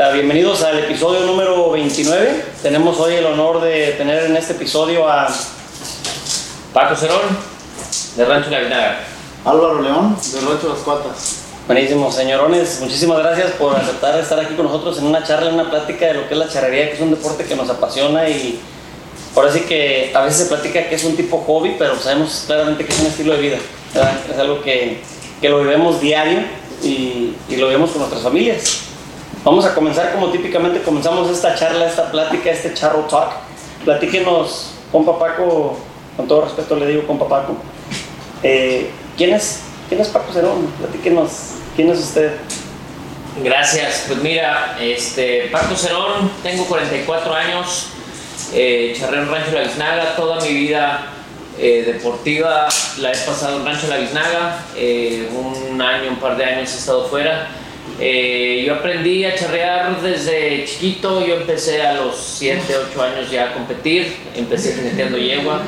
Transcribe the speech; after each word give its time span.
Eh, 0.00 0.12
bienvenidos 0.12 0.62
al 0.62 0.78
episodio 0.78 1.26
número 1.26 1.72
29. 1.72 2.44
Tenemos 2.62 3.00
hoy 3.00 3.14
el 3.14 3.26
honor 3.26 3.60
de 3.60 3.94
tener 3.98 4.26
en 4.26 4.36
este 4.36 4.52
episodio 4.52 5.08
a 5.08 5.26
Paco 6.72 6.94
Cerón, 6.94 7.18
de 8.14 8.24
Rancho 8.24 8.48
La 8.48 8.60
Vinaga. 8.60 9.00
Álvaro 9.44 9.82
León, 9.82 10.16
de 10.32 10.40
Rancho 10.40 10.68
Las 10.68 10.78
Cuatas. 10.84 11.38
Buenísimo, 11.66 12.12
señorones, 12.12 12.78
muchísimas 12.80 13.18
gracias 13.18 13.50
por 13.54 13.74
aceptar 13.74 14.16
estar 14.20 14.38
aquí 14.38 14.54
con 14.54 14.66
nosotros 14.66 14.98
en 14.98 15.06
una 15.06 15.24
charla, 15.24 15.48
en 15.48 15.54
una 15.54 15.68
plática 15.68 16.06
de 16.06 16.14
lo 16.14 16.28
que 16.28 16.34
es 16.34 16.38
la 16.38 16.48
charrería, 16.48 16.90
que 16.90 16.94
es 16.94 17.00
un 17.00 17.10
deporte 17.10 17.42
que 17.42 17.56
nos 17.56 17.68
apasiona 17.68 18.28
y 18.28 18.60
ahora 19.34 19.52
sí 19.52 19.62
que 19.62 20.12
a 20.14 20.20
veces 20.20 20.42
se 20.42 20.46
platica 20.46 20.88
que 20.88 20.94
es 20.94 21.02
un 21.02 21.16
tipo 21.16 21.38
hobby, 21.38 21.74
pero 21.76 21.98
sabemos 21.98 22.44
claramente 22.46 22.86
que 22.86 22.92
es 22.92 23.00
un 23.00 23.06
estilo 23.06 23.32
de 23.32 23.40
vida, 23.40 23.56
¿verdad? 23.92 24.12
es 24.32 24.38
algo 24.38 24.62
que, 24.62 25.00
que 25.40 25.48
lo 25.48 25.58
vivimos 25.64 26.00
diario 26.00 26.38
y, 26.84 27.34
y 27.48 27.56
lo 27.56 27.66
vemos 27.66 27.90
con 27.90 27.98
nuestras 27.98 28.22
familias. 28.22 28.87
Vamos 29.48 29.64
a 29.64 29.74
comenzar 29.74 30.12
como 30.12 30.30
típicamente 30.30 30.82
comenzamos 30.82 31.30
esta 31.30 31.54
charla, 31.54 31.86
esta 31.86 32.10
plática, 32.10 32.50
este 32.50 32.74
charro 32.74 33.06
talk. 33.08 33.30
Platíquenos, 33.82 34.72
compa 34.92 35.18
Paco, 35.18 35.78
con 36.18 36.28
todo 36.28 36.42
respeto 36.42 36.76
le 36.76 36.86
digo 36.86 37.06
compa 37.06 37.26
Paco, 37.26 37.56
eh, 38.42 38.90
¿quién, 39.16 39.32
es, 39.32 39.60
¿quién 39.88 40.02
es 40.02 40.08
Paco 40.08 40.34
Cerón? 40.34 40.66
Platíquenos, 40.78 41.30
¿quién 41.74 41.88
es 41.88 41.98
usted? 41.98 42.32
Gracias, 43.42 44.04
pues 44.06 44.22
mira, 44.22 44.76
este, 44.82 45.48
Paco 45.50 45.74
Cerón, 45.76 46.30
tengo 46.42 46.66
44 46.66 47.34
años, 47.34 47.86
eh, 48.52 48.94
charré 49.00 49.20
en 49.20 49.30
Rancho 49.30 49.52
La 49.52 49.62
Biznaga, 49.62 50.14
toda 50.14 50.44
mi 50.44 50.52
vida 50.52 51.06
eh, 51.58 51.84
deportiva 51.86 52.68
la 52.98 53.12
he 53.12 53.16
pasado 53.16 53.60
en 53.60 53.64
Rancho 53.64 53.86
La 53.86 53.96
Biznaga, 53.96 54.62
eh, 54.76 55.26
un 55.32 55.80
año, 55.80 56.10
un 56.10 56.16
par 56.16 56.36
de 56.36 56.44
años 56.44 56.70
he 56.74 56.76
estado 56.76 57.08
fuera. 57.08 57.48
Eh, 58.00 58.62
yo 58.64 58.74
aprendí 58.74 59.24
a 59.24 59.34
charrear 59.34 60.00
desde 60.00 60.64
chiquito, 60.64 61.26
yo 61.26 61.34
empecé 61.34 61.82
a 61.82 61.94
los 61.94 62.16
7, 62.16 62.62
8 62.90 63.02
años 63.02 63.30
ya 63.30 63.50
a 63.50 63.54
competir, 63.54 64.14
empecé 64.36 64.74
jineteando 64.74 65.18
yegua, 65.18 65.62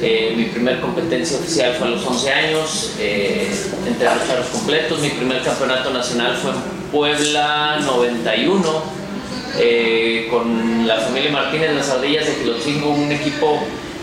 eh, 0.00 0.34
mi 0.36 0.44
primer 0.44 0.80
competencia 0.80 1.38
oficial 1.38 1.74
fue 1.74 1.88
a 1.88 1.90
los 1.90 2.04
11 2.04 2.32
años, 2.32 2.94
eh, 2.98 3.48
entre 3.86 4.04
los 4.04 4.26
charros 4.26 4.46
completos, 4.46 5.00
mi 5.00 5.10
primer 5.10 5.42
campeonato 5.42 5.90
nacional 5.90 6.36
fue 6.36 6.50
en 6.50 6.56
Puebla 6.90 7.78
91, 7.84 8.82
eh, 9.58 10.28
con 10.30 10.86
la 10.86 10.96
familia 10.96 11.30
Martínez 11.30 11.74
Las 11.74 11.90
Ardillas 11.90 12.26
de 12.26 12.34
Quilotzingo, 12.34 12.90
un 12.90 13.12
equipo 13.12 13.60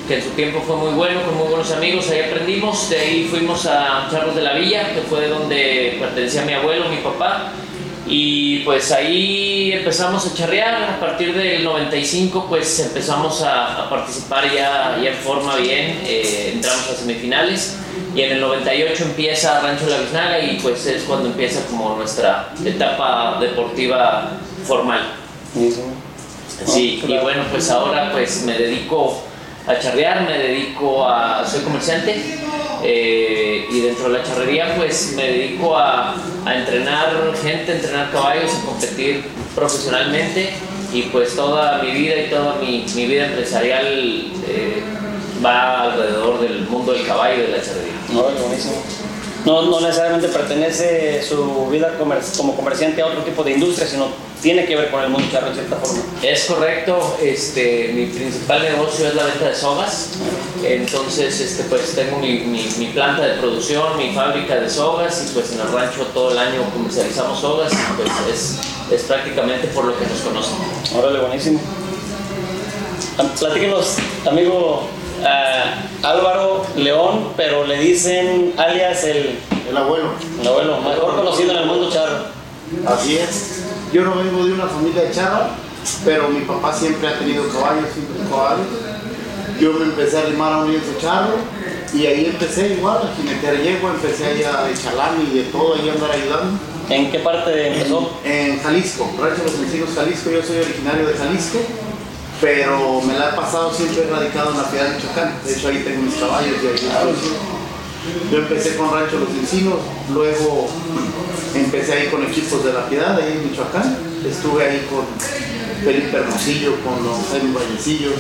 que 0.08 0.16
en 0.16 0.24
su 0.24 0.30
tiempo 0.30 0.62
fue 0.66 0.76
muy 0.78 0.94
bueno, 0.94 1.22
con 1.24 1.38
muy 1.38 1.48
buenos 1.50 1.72
amigos, 1.72 2.10
ahí 2.10 2.22
aprendimos, 2.22 2.90
de 2.90 2.98
ahí 2.98 3.28
fuimos 3.30 3.66
a 3.66 4.08
Charros 4.10 4.36
de 4.36 4.42
la 4.42 4.54
Villa, 4.54 4.94
que 4.94 5.02
fue 5.02 5.28
donde 5.28 5.98
pertenecía 6.00 6.44
mi 6.46 6.54
abuelo, 6.54 6.90
mi 6.90 6.98
papá, 6.98 7.52
y 8.08 8.60
pues 8.60 8.92
ahí 8.92 9.72
empezamos 9.74 10.26
a 10.26 10.34
charrear, 10.34 10.84
a 10.84 11.00
partir 11.00 11.36
del 11.36 11.64
95 11.64 12.46
pues 12.50 12.80
empezamos 12.80 13.42
a, 13.42 13.86
a 13.86 13.90
participar 13.90 14.46
ya, 14.54 14.98
ya 15.02 15.12
en 15.12 15.18
forma 15.18 15.56
bien, 15.58 16.02
eh, 16.06 16.52
entramos 16.56 16.90
a 16.90 16.96
semifinales. 16.96 17.78
Y 18.16 18.22
en 18.22 18.32
el 18.32 18.42
98 18.42 19.04
empieza 19.04 19.60
Rancho 19.62 19.86
La 19.88 20.00
Biznaga 20.00 20.40
y 20.40 20.60
pues 20.62 20.86
es 20.88 21.04
cuando 21.04 21.30
empieza 21.30 21.64
como 21.68 21.96
nuestra 21.96 22.52
etapa 22.66 23.38
deportiva 23.40 24.32
formal. 24.66 25.02
Sí, 26.66 27.04
y 27.08 27.18
bueno, 27.20 27.44
pues 27.52 27.70
ahora 27.70 28.12
pues 28.12 28.44
me 28.44 28.58
dedico 28.58 29.22
a 29.70 29.80
charrear, 29.80 30.28
me 30.28 30.38
dedico 30.38 31.08
a, 31.08 31.46
soy 31.46 31.62
comerciante 31.62 32.40
eh, 32.84 33.68
y 33.72 33.82
dentro 33.82 34.10
de 34.10 34.18
la 34.18 34.24
charrería 34.24 34.76
pues 34.76 35.14
me 35.16 35.24
dedico 35.24 35.78
a, 35.78 36.16
a 36.46 36.56
entrenar 36.56 37.12
gente, 37.42 37.74
entrenar 37.74 38.12
caballos, 38.12 38.52
a 38.52 38.66
competir 38.66 39.24
profesionalmente 39.54 40.54
y 40.92 41.04
pues 41.04 41.36
toda 41.36 41.84
mi 41.84 41.92
vida 41.92 42.16
y 42.16 42.30
toda 42.30 42.56
mi, 42.56 42.84
mi 42.96 43.06
vida 43.06 43.28
empresarial 43.28 43.86
eh, 44.48 44.82
va 45.46 45.84
alrededor 45.84 46.40
del 46.42 46.62
mundo 46.62 46.94
del 46.94 47.06
caballo 47.06 47.44
y 47.44 47.52
de 47.52 47.58
la 47.58 47.62
charrería. 47.64 47.94
No, 48.12 48.24
buenísimo. 48.24 48.99
No, 49.50 49.64
no 49.64 49.80
necesariamente 49.80 50.28
pertenece 50.28 51.24
su 51.28 51.68
vida 51.72 51.98
comer- 51.98 52.22
como 52.38 52.56
comerciante 52.56 53.02
a 53.02 53.08
otro 53.08 53.24
tipo 53.24 53.44
de 53.44 53.54
industria, 53.54 53.88
sino 53.88 54.06
tiene 54.44 54.66
que 54.68 54.76
ver 54.76 54.92
con 54.92 55.02
el 55.04 55.10
mundo 55.10 55.28
charro 55.32 55.48
en 55.48 55.56
cierta 55.56 55.76
forma. 55.78 56.04
Es 56.22 56.44
correcto, 56.46 57.18
este, 57.20 57.92
mi 57.96 58.06
principal 58.06 58.62
negocio 58.62 59.08
es 59.08 59.16
la 59.16 59.24
venta 59.24 59.50
de 59.50 59.56
sogas, 59.56 60.10
entonces 60.64 61.40
este, 61.42 61.64
pues 61.64 61.96
tengo 61.96 62.20
mi, 62.20 62.42
mi- 62.42 62.70
mi 62.78 62.86
planta 62.94 63.24
de 63.26 63.38
producción, 63.40 63.98
mi 63.98 64.14
fábrica 64.14 64.56
de 64.58 64.70
sogas 64.70 65.26
y 65.28 65.34
pues 65.34 65.52
en 65.54 65.62
el 65.62 65.72
rancho 65.72 66.04
todo 66.14 66.32
el 66.32 66.38
año 66.38 66.62
comercializamos 66.72 67.40
sogas 67.42 67.74
y 67.74 67.78
pues 67.98 68.12
es, 68.32 68.58
es 68.94 69.02
prácticamente 69.08 69.68
por 69.70 69.86
lo 69.86 69.98
que 69.98 70.06
nos 70.06 70.20
conocen. 70.22 70.56
Órale, 70.96 71.22
buenísimo. 71.22 71.60
Platíquenos, 73.40 73.96
amigo 74.30 74.88
ah, 75.26 75.76
Álvaro 76.04 76.66
León, 76.76 77.34
pero 77.36 77.66
le 77.66 77.80
dicen 77.80 78.54
alias 78.58 79.04
el, 79.04 79.40
El 79.70 79.78
abuelo. 79.78 80.12
el 80.42 80.48
abuelo, 80.48 80.82
mejor 80.82 81.16
conocido 81.16 81.52
en 81.52 81.58
el 81.58 81.66
mundo 81.66 81.90
charro. 81.92 82.26
Así 82.88 83.18
es. 83.18 83.64
Yo 83.92 84.04
no 84.04 84.16
vengo 84.16 84.46
de 84.46 84.54
una 84.54 84.68
familia 84.68 85.04
de 85.04 85.12
charro, 85.12 85.48
pero 86.06 86.30
mi 86.30 86.42
papá 86.42 86.74
siempre 86.74 87.08
ha 87.08 87.18
tenido 87.18 87.48
caballos, 87.50 87.86
siempre 87.94 88.30
caballos. 88.30 88.68
Yo 89.60 89.74
me 89.74 89.86
empecé 89.86 90.18
a 90.18 90.22
arrimar 90.22 90.54
a 90.54 90.58
un 90.60 90.72
lienzo 90.72 90.92
charro 91.02 91.36
y 91.94 92.06
ahí 92.06 92.26
empecé 92.26 92.74
igual 92.74 92.98
a 92.98 93.16
jinetear 93.16 93.58
yegua, 93.58 93.92
empecé 93.92 94.26
ahí 94.26 94.44
a 94.44 94.64
de 94.64 94.74
chalán 94.74 95.28
y 95.30 95.38
de 95.38 95.44
todo, 95.46 95.76
ahí 95.76 95.90
a 95.90 95.94
andar 95.94 96.12
ayudando. 96.12 96.60
¿En 96.90 97.12
qué 97.12 97.20
parte 97.20 97.68
empezó? 97.68 98.20
En 98.24 98.60
Jalisco, 98.62 99.12
Rancho 99.20 99.44
Los 99.44 99.56
Encinos, 99.56 99.90
Jalisco, 99.96 100.32
yo 100.32 100.42
soy 100.44 100.58
originario 100.58 101.08
de 101.08 101.14
Jalisco, 101.14 101.60
pero 102.42 103.02
me 103.02 103.18
la 103.18 103.30
he 103.30 103.34
pasado 103.34 103.74
siempre 103.74 104.08
radicado 104.10 104.52
en 104.52 104.58
la 104.58 104.64
ciudad 104.64 104.90
de 104.90 104.96
Michoacán. 104.96 105.34
De 105.46 105.54
hecho, 105.54 105.68
ahí 105.68 105.84
tengo 105.84 106.04
mis 106.04 106.16
caballos 106.16 106.56
y 106.64 106.68
ahí. 106.68 106.90
Yo 108.32 108.38
empecé 108.38 108.76
con 108.76 108.92
Rancho 108.92 109.20
Los 109.20 109.30
Encinos, 109.30 109.80
luego 110.14 110.68
empecé 111.54 111.94
ahí 111.94 112.08
con 112.08 112.24
equipos 112.24 112.64
de 112.64 112.74
la 112.74 112.88
Piedad, 112.88 113.20
ahí 113.20 113.34
en 113.34 113.50
Michoacán. 113.50 113.98
Estuve 114.26 114.66
ahí 114.66 114.88
con 114.90 115.06
Felipe 115.84 116.18
Hermosillo, 116.18 116.76
con 116.82 117.04
los 117.06 117.18
Jaime 117.32 117.54
Vallecillos. 117.54 118.14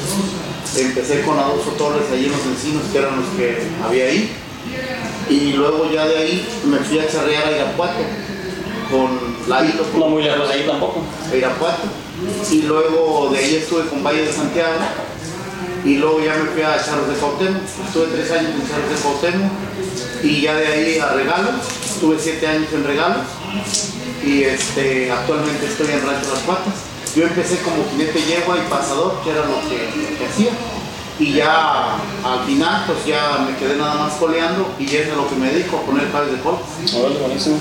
Empecé 0.77 1.21
con 1.21 1.39
Adolfo 1.39 1.71
Torres 1.71 2.03
ahí 2.11 2.25
en 2.25 2.31
Los 2.31 2.45
Encinos, 2.45 2.83
que 2.91 2.97
eran 2.97 3.15
los 3.15 3.29
que 3.37 3.57
había 3.83 4.05
ahí. 4.05 4.31
Y 5.29 5.53
luego 5.53 5.89
ya 5.91 6.05
de 6.05 6.17
ahí 6.17 6.47
me 6.65 6.77
fui 6.79 6.99
a 6.99 7.07
charrear 7.07 7.47
a 7.47 7.51
Irapuato, 7.51 8.01
con 8.91 9.09
Ladito. 9.47 9.85
No 9.97 10.07
muy 10.07 10.23
lejos 10.23 10.47
de 10.47 10.53
ahí 10.53 10.65
tampoco. 10.67 11.03
a 11.31 11.35
Irapuato. 11.35 11.83
Y 12.51 12.61
luego 12.63 13.29
de 13.31 13.39
ahí 13.39 13.55
estuve 13.55 13.87
con 13.87 14.03
Valle 14.03 14.25
de 14.25 14.33
Santiago. 14.33 14.79
Y 15.85 15.95
luego 15.95 16.19
ya 16.23 16.35
me 16.35 16.49
fui 16.49 16.61
a 16.61 16.83
Charros 16.83 17.07
de 17.07 17.15
Cuauhtémoc. 17.15 17.61
Estuve 17.63 18.05
tres 18.07 18.31
años 18.31 18.51
en 18.51 18.67
Charros 18.67 18.89
de 18.89 18.95
Cuauhtémoc. 19.01 19.51
Y 20.23 20.41
ya 20.41 20.55
de 20.55 20.67
ahí 20.67 20.99
a 20.99 21.13
Regalos. 21.13 21.55
Estuve 21.85 22.17
siete 22.19 22.47
años 22.47 22.71
en 22.73 22.83
Regalos. 22.83 23.25
Y 24.23 24.43
este, 24.43 25.11
actualmente 25.11 25.65
estoy 25.65 25.87
en 25.87 26.05
Rancho 26.05 26.33
Las 26.33 26.43
Patas. 26.43 26.73
Yo 27.15 27.23
empecé 27.23 27.57
como 27.59 27.83
jinete 27.89 28.21
yegua 28.21 28.57
y 28.57 28.69
pasador, 28.69 29.21
que 29.23 29.31
era 29.31 29.41
lo 29.45 29.59
que, 29.67 30.25
hacía. 30.25 30.51
Y 31.19 31.33
ya 31.33 31.95
al 32.23 32.45
final, 32.45 32.83
pues 32.85 33.05
ya 33.05 33.45
me 33.45 33.57
quedé 33.57 33.77
nada 33.77 33.95
más 33.95 34.13
coleando 34.13 34.73
y 34.79 34.85
es 34.95 35.11
a 35.11 35.15
lo 35.15 35.27
que 35.27 35.35
me 35.35 35.51
dedico, 35.51 35.77
a 35.77 35.81
poner 35.81 36.11
cables 36.11 36.33
de. 36.33 36.97
Órale, 36.97 37.19
buenísimo. 37.19 37.57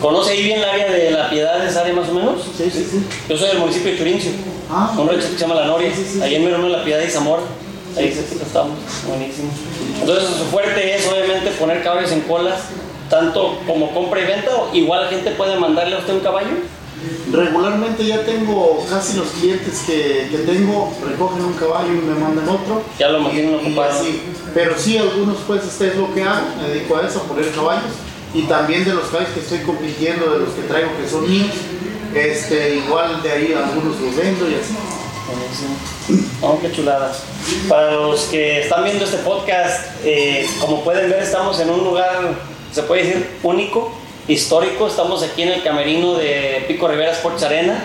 ¿Conoce 0.00 0.32
ahí 0.32 0.42
bien 0.42 0.58
el 0.58 0.64
área 0.64 0.90
de 0.90 1.10
la 1.10 1.30
Piedad, 1.30 1.66
esa 1.66 1.80
área 1.80 1.94
más 1.94 2.08
o 2.08 2.14
menos? 2.14 2.42
Sí, 2.56 2.70
sí, 2.70 2.86
sí. 2.90 3.04
Yo 3.28 3.36
soy 3.36 3.48
del 3.48 3.58
municipio 3.58 3.92
de 3.92 3.98
Churincio, 3.98 4.30
Ah, 4.70 4.92
un 4.98 5.08
rancho 5.08 5.28
que 5.28 5.34
se 5.34 5.38
llama 5.38 5.54
La 5.54 5.66
Noria, 5.66 5.90
ahí 6.22 6.34
en 6.34 6.44
Merano, 6.44 6.68
La 6.68 6.82
Piedad 6.84 7.00
y 7.00 7.08
Zamora. 7.08 7.42
Ahí 7.96 8.12
sí 8.12 8.38
estamos, 8.40 8.76
buenísimo. 9.06 9.50
Entonces, 10.00 10.28
su 10.28 10.44
fuerte 10.46 10.94
es 10.94 11.06
obviamente 11.06 11.50
poner 11.52 11.82
caballos 11.82 12.10
en 12.12 12.20
colas, 12.22 12.60
tanto 13.08 13.58
como 13.66 13.94
compra 13.94 14.20
y 14.20 14.26
venta, 14.26 14.50
o 14.54 14.74
igual 14.74 15.04
la 15.04 15.08
gente 15.08 15.30
puede 15.30 15.58
mandarle 15.58 15.96
a 15.96 15.98
usted 16.00 16.14
un 16.14 16.20
caballo. 16.20 16.50
Regularmente 17.30 18.04
ya 18.04 18.22
tengo 18.24 18.84
casi 18.88 19.16
los 19.16 19.28
clientes 19.28 19.84
que, 19.86 20.28
que 20.30 20.38
tengo, 20.38 20.92
recogen 21.06 21.44
un 21.44 21.52
caballo 21.54 21.92
y 21.92 21.98
me 21.98 22.14
mandan 22.14 22.48
otro. 22.48 22.82
Ya 22.98 23.08
lo 23.08 23.26
ocupado. 23.26 24.00
así. 24.00 24.22
Pero 24.54 24.74
sí, 24.76 24.96
algunos 24.98 25.36
pues 25.46 25.64
este 25.64 25.88
es 25.88 25.96
lo 25.96 26.12
que 26.14 26.22
hago, 26.22 26.46
me 26.60 26.68
dedico 26.68 26.96
a 26.96 27.06
eso, 27.06 27.20
a 27.20 27.22
poner 27.22 27.50
caballos. 27.52 27.92
Y 28.36 28.42
también 28.42 28.84
de 28.84 28.92
los 28.92 29.06
caballos 29.06 29.30
que 29.30 29.40
estoy 29.40 29.60
compitiendo, 29.60 30.30
de 30.30 30.40
los 30.40 30.50
que 30.50 30.60
traigo 30.62 30.90
que 31.00 31.08
son 31.08 31.26
míos, 31.26 31.54
este, 32.14 32.76
igual 32.76 33.22
de 33.22 33.32
ahí 33.32 33.54
algunos 33.54 33.98
los 33.98 34.14
vendo 34.14 34.50
y 34.50 34.56
así. 34.56 34.74
Oh, 36.42 36.58
qué 36.60 36.70
chulada. 36.70 37.12
Para 37.66 37.92
los 37.92 38.24
que 38.24 38.60
están 38.60 38.84
viendo 38.84 39.06
este 39.06 39.16
podcast, 39.18 39.86
eh, 40.04 40.46
como 40.60 40.84
pueden 40.84 41.08
ver, 41.08 41.22
estamos 41.22 41.58
en 41.60 41.70
un 41.70 41.82
lugar, 41.82 42.34
se 42.72 42.82
puede 42.82 43.04
decir, 43.04 43.26
único, 43.42 43.90
histórico. 44.28 44.86
Estamos 44.86 45.22
aquí 45.22 45.40
en 45.40 45.52
el 45.52 45.62
camerino 45.62 46.14
de 46.16 46.62
Pico 46.68 46.88
Rivera 46.88 47.12
Sports 47.12 47.42
Arena. 47.42 47.82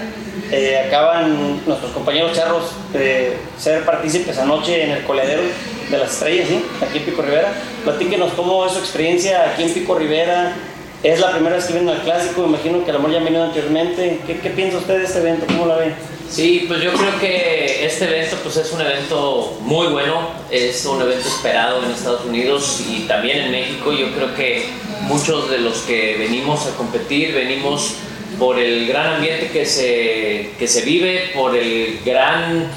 Eh, 0.51 0.83
acaban 0.85 1.65
nuestros 1.65 1.93
compañeros 1.93 2.33
charros 2.33 2.73
de 2.91 3.37
ser 3.57 3.85
partícipes 3.85 4.37
anoche 4.37 4.83
en 4.83 4.91
el 4.91 5.05
coledero 5.05 5.43
de 5.91 5.97
las 5.97 6.13
estrellas, 6.13 6.47
¿sí? 6.47 6.63
aquí 6.81 6.99
en 6.99 7.05
Pico 7.05 7.21
Rivera. 7.21 7.53
Platíquenos 7.83 8.33
cómo 8.33 8.65
es 8.65 8.73
su 8.73 8.79
experiencia 8.79 9.51
aquí 9.51 9.63
en 9.63 9.73
Pico 9.73 9.95
Rivera, 9.95 10.55
Es 11.03 11.19
la 11.19 11.31
primera 11.31 11.55
vez 11.55 11.65
que 11.65 11.73
vienen 11.73 11.95
al 11.95 12.01
clásico, 12.03 12.41
me 12.43 12.49
imagino 12.49 12.83
que 12.83 12.91
el 12.91 12.95
amor 12.95 13.11
ya 13.11 13.19
ha 13.19 13.23
venido 13.23 13.43
anteriormente. 13.43 14.19
¿Qué, 14.25 14.37
¿Qué, 14.37 14.49
piensa 14.51 14.77
usted 14.77 14.99
de 14.99 15.05
este 15.05 15.19
evento? 15.19 15.45
¿Cómo 15.47 15.65
la 15.65 15.75
ve? 15.75 15.93
Sí, 16.29 16.65
pues 16.67 16.81
yo 16.81 16.93
creo 16.93 17.19
que 17.19 17.85
este 17.85 18.05
evento 18.05 18.37
pues 18.41 18.55
es 18.55 18.71
un 18.71 18.79
evento 18.79 19.57
muy 19.61 19.87
bueno, 19.87 20.29
es 20.49 20.85
un 20.85 21.01
evento 21.01 21.27
esperado 21.27 21.83
en 21.83 21.91
Estados 21.91 22.23
Unidos 22.25 22.83
y 22.87 23.01
también 23.01 23.39
en 23.39 23.51
México. 23.51 23.91
Yo 23.91 24.13
creo 24.13 24.33
que 24.35 24.69
muchos 25.01 25.49
de 25.49 25.57
los 25.57 25.79
que 25.79 26.15
venimos 26.17 26.67
a 26.67 26.77
competir 26.77 27.33
venimos 27.33 27.95
por 28.39 28.57
el 28.59 28.87
gran 28.87 29.15
ambiente 29.15 29.49
que 29.51 29.65
se, 29.65 30.51
que 30.57 30.67
se 30.67 30.83
vive, 30.83 31.31
por 31.35 31.55
el 31.55 31.99
gran 32.05 32.71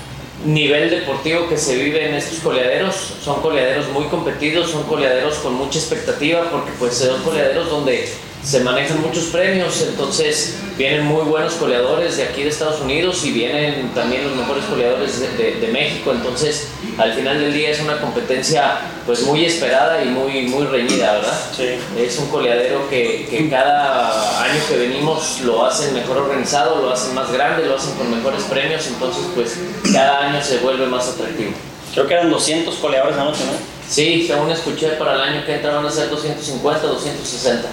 nivel 0.45 0.91
deportivo 0.91 1.49
que 1.49 1.57
se 1.57 1.77
vive 1.77 2.09
en 2.09 2.15
estos 2.15 2.39
coleaderos. 2.41 2.95
Son 3.23 3.41
coleaderos 3.41 3.89
muy 3.89 4.05
competidos, 4.05 4.71
son 4.71 4.83
coleaderos 4.85 5.37
con 5.37 5.55
mucha 5.55 5.79
expectativa 5.79 6.51
porque 6.51 6.71
pues 6.79 6.95
son 6.95 7.23
coleaderos 7.23 7.71
donde 7.71 8.09
se 8.45 8.61
manejan 8.61 9.01
muchos 9.01 9.25
premios, 9.25 9.83
entonces 9.89 10.57
vienen 10.77 11.07
muy 11.07 11.23
buenos 11.23 11.55
coleadores 11.55 12.19
de 12.19 12.25
aquí 12.25 12.43
de 12.43 12.51
Estados 12.51 12.81
Unidos 12.83 13.25
y 13.25 13.33
vienen 13.33 13.91
también 13.95 14.25
los 14.25 14.37
mejores 14.37 14.65
coleadores 14.65 15.19
de, 15.21 15.69
México, 15.73 16.13
entonces 16.13 16.69
al 16.99 17.15
final 17.15 17.41
del 17.41 17.55
día 17.55 17.71
es 17.71 17.81
una 17.81 18.01
competencia 18.01 18.81
pues 19.07 19.23
muy 19.23 19.45
esperada 19.45 20.05
y 20.05 20.09
muy, 20.09 20.43
muy 20.43 20.67
reñida, 20.67 21.15
¿verdad? 21.15 21.41
Sí. 21.57 21.69
Es 21.99 22.19
un 22.19 22.29
coleadero 22.29 22.89
que, 22.89 23.27
que 23.29 23.49
cada 23.49 24.45
año 24.45 24.61
que 24.69 24.77
venimos 24.77 25.41
lo 25.41 25.65
hacen 25.65 25.95
mejor 25.95 26.19
organizado, 26.19 26.83
lo 26.83 26.93
hacen 26.93 27.15
más 27.15 27.33
grande, 27.33 27.67
lo 27.67 27.77
hacen 27.77 27.95
con 27.95 28.15
mejores 28.15 28.43
premios, 28.45 28.87
entonces 28.87 29.25
pues 29.35 29.57
cada 29.93 30.29
año 30.29 30.43
se 30.43 30.59
vuelve 30.59 30.87
más 30.87 31.09
atractivo. 31.09 31.51
Creo 31.95 32.07
que 32.07 32.15
eran 32.15 32.31
200 32.31 32.75
coleadores 32.77 33.17
anoche, 33.17 33.45
¿no? 33.47 33.53
Sí, 33.89 34.27
según 34.27 34.51
escuché, 34.51 34.91
para 34.91 35.15
el 35.15 35.21
año 35.21 35.47
que 35.47 35.55
entra 35.55 35.75
van 35.75 35.87
a 35.87 35.91
ser 35.91 36.11
250, 36.11 36.87
260. 36.87 37.69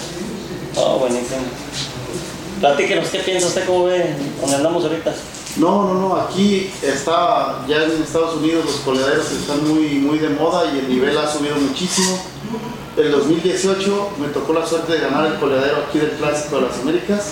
Oh, 0.75 0.99
buenísimo. 0.99 1.41
Platíquenos, 2.59 3.09
¿qué 3.09 3.19
piensa 3.19 3.47
usted? 3.47 3.65
¿Cómo 3.65 3.85
ve 3.85 4.15
donde 4.39 4.55
andamos 4.55 4.83
ahorita? 4.83 5.13
No, 5.57 5.83
no, 5.83 5.93
no, 5.95 6.15
aquí 6.15 6.69
está, 6.81 7.65
ya 7.67 7.83
en 7.83 8.01
Estados 8.01 8.37
Unidos 8.37 8.65
los 8.65 8.75
coleaderos 8.75 9.29
están 9.31 9.67
muy, 9.67 9.95
muy 9.95 10.19
de 10.19 10.29
moda 10.29 10.71
y 10.73 10.79
el 10.79 10.87
nivel 10.87 11.17
ha 11.17 11.29
subido 11.29 11.55
muchísimo. 11.57 12.23
El 12.95 13.11
2018 13.11 14.09
me 14.19 14.27
tocó 14.27 14.53
la 14.53 14.65
suerte 14.65 14.93
de 14.93 14.99
ganar 14.99 15.25
el 15.25 15.39
coleadero 15.39 15.77
aquí 15.87 15.99
del 15.99 16.11
Clásico 16.11 16.57
de 16.57 16.61
las 16.67 16.79
Américas 16.79 17.31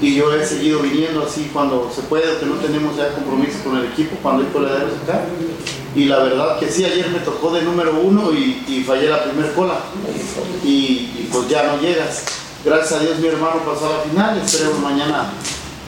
y 0.00 0.14
yo 0.14 0.32
he 0.32 0.46
seguido 0.46 0.80
viniendo 0.80 1.24
así 1.24 1.50
cuando 1.52 1.90
se 1.92 2.02
puede 2.02 2.36
o 2.36 2.38
que 2.38 2.46
no 2.46 2.54
tenemos 2.56 2.96
ya 2.96 3.12
compromiso 3.14 3.58
con 3.64 3.78
el 3.78 3.86
equipo, 3.86 4.16
cuando 4.22 4.44
hay 4.44 4.50
coleaderos 4.52 4.92
acá. 5.02 5.24
Y 5.96 6.04
la 6.04 6.18
verdad 6.18 6.60
que 6.60 6.70
sí, 6.70 6.84
ayer 6.84 7.08
me 7.08 7.20
tocó 7.20 7.52
de 7.52 7.62
número 7.62 7.98
uno 8.00 8.30
y, 8.32 8.84
fallé 8.86 9.08
la 9.08 9.24
primera 9.24 9.52
cola 9.54 9.80
y, 10.62 10.68
y 11.18 11.28
pues 11.32 11.48
ya 11.48 11.64
no 11.64 11.80
llegas. 11.80 12.45
Gracias 12.66 12.92
a 12.94 12.98
Dios 12.98 13.20
mi 13.20 13.28
hermano 13.28 13.60
pasó 13.64 13.86
a 13.86 13.98
la 13.98 14.02
final, 14.10 14.42
esperemos 14.44 14.80
mañana 14.80 15.30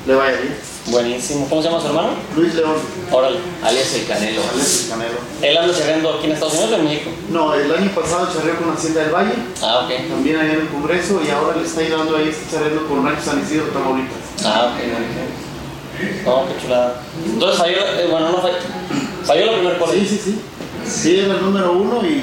le 0.07 0.15
vaya 0.15 0.41
bien. 0.41 0.57
Buenísimo. 0.87 1.49
¿Cómo 1.49 1.61
se 1.61 1.69
llama 1.69 1.81
su 1.81 1.89
hermano? 1.89 2.11
Luis 2.37 2.55
León. 2.55 2.77
Órale. 3.11 3.41
Alias 3.65 3.95
el 3.95 4.07
Canelo. 4.07 4.41
Alias 4.53 4.83
el 4.85 4.89
Canelo. 4.89 5.19
¿Él 5.43 5.59
anda 5.59 5.77
charreando 5.77 6.15
aquí 6.15 6.27
en 6.27 6.33
Estados 6.35 6.55
Unidos 6.55 6.71
o 6.71 6.77
en 6.77 6.85
México? 6.85 7.11
No, 7.31 7.53
el 7.55 7.75
año 7.75 7.91
pasado 7.91 8.29
charreó 8.33 8.59
con 8.59 8.71
Hacienda 8.71 9.01
del 9.01 9.13
Valle. 9.13 9.33
Ah, 9.61 9.81
ok. 9.85 10.09
También 10.09 10.37
allá 10.37 10.53
en 10.53 10.61
el 10.61 10.69
Congreso 10.69 11.21
y 11.27 11.31
ahora 11.31 11.57
le 11.57 11.67
está 11.67 11.81
ayudando 11.81 12.17
ahí, 12.17 12.29
está 12.29 12.59
charreando 12.59 12.87
con 12.87 13.05
Rancho 13.05 13.23
San 13.25 13.43
Isidro, 13.43 13.65
Tamaulipas. 13.65 14.17
Ah, 14.45 14.73
ok. 14.73 16.25
No, 16.25 16.47
qué 16.47 16.63
chulada. 16.63 17.03
Entonces 17.27 17.59
falló, 17.59 17.77
eh, 17.77 18.07
bueno, 18.09 18.31
no 18.31 18.39
falló. 18.41 18.57
Falló 19.25 19.47
la 19.47 19.53
primera 19.53 19.79
cola. 19.81 19.93
Sí, 19.95 20.07
sí, 20.07 20.21
sí. 20.25 20.41
Sí, 20.87 21.19
era 21.19 21.35
el 21.35 21.43
número 21.43 21.73
uno 21.73 22.07
y 22.07 22.23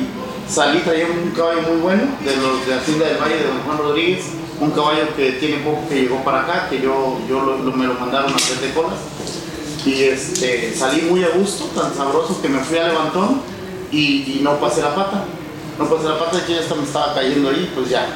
salí, 0.50 0.80
traía 0.80 1.08
un 1.08 1.30
caballo 1.32 1.62
muy 1.62 1.82
bueno 1.82 2.04
de 2.24 2.38
los 2.38 2.66
de 2.66 2.74
Hacienda 2.74 3.06
del 3.06 3.18
Valle, 3.18 3.36
de 3.36 3.48
Don 3.48 3.62
Juan 3.66 3.78
Rodríguez 3.80 4.24
un 4.60 4.72
caballo 4.72 5.16
que 5.16 5.34
tiene 5.34 5.58
poco 5.58 5.88
que 5.90 6.02
llegó 6.02 6.24
para 6.24 6.42
acá, 6.42 6.70
que 6.70 6.82
yo, 6.82 7.20
yo 7.28 7.42
me 7.76 7.88
lo 7.88 7.94
mandaron 7.96 8.32
a 8.32 8.36
hacer 8.36 8.58
de 8.60 8.74
colas. 8.74 9.00
Y 9.86 10.04
este, 10.04 10.74
salí 10.76 11.04
muy 11.04 11.24
a 11.24 11.30
gusto, 11.30 11.66
tan 11.80 11.94
sabroso 11.94 12.42
que 12.42 12.50
me 12.50 12.60
fui 12.60 12.78
a 12.78 12.88
levantón 12.88 13.42
y, 13.92 14.40
no 14.42 14.60
pasé 14.60 14.82
la 14.82 14.96
pata. 14.96 15.26
No 15.78 15.90
pasé 15.90 16.06
la 16.08 16.20
pata 16.20 16.42
y 16.48 16.52
ya 16.52 16.60
hasta 16.60 16.76
me 16.76 16.84
estaba 16.84 17.14
cayendo 17.14 17.50
ahí, 17.50 17.72
pues 17.76 17.90
ya. 17.90 18.08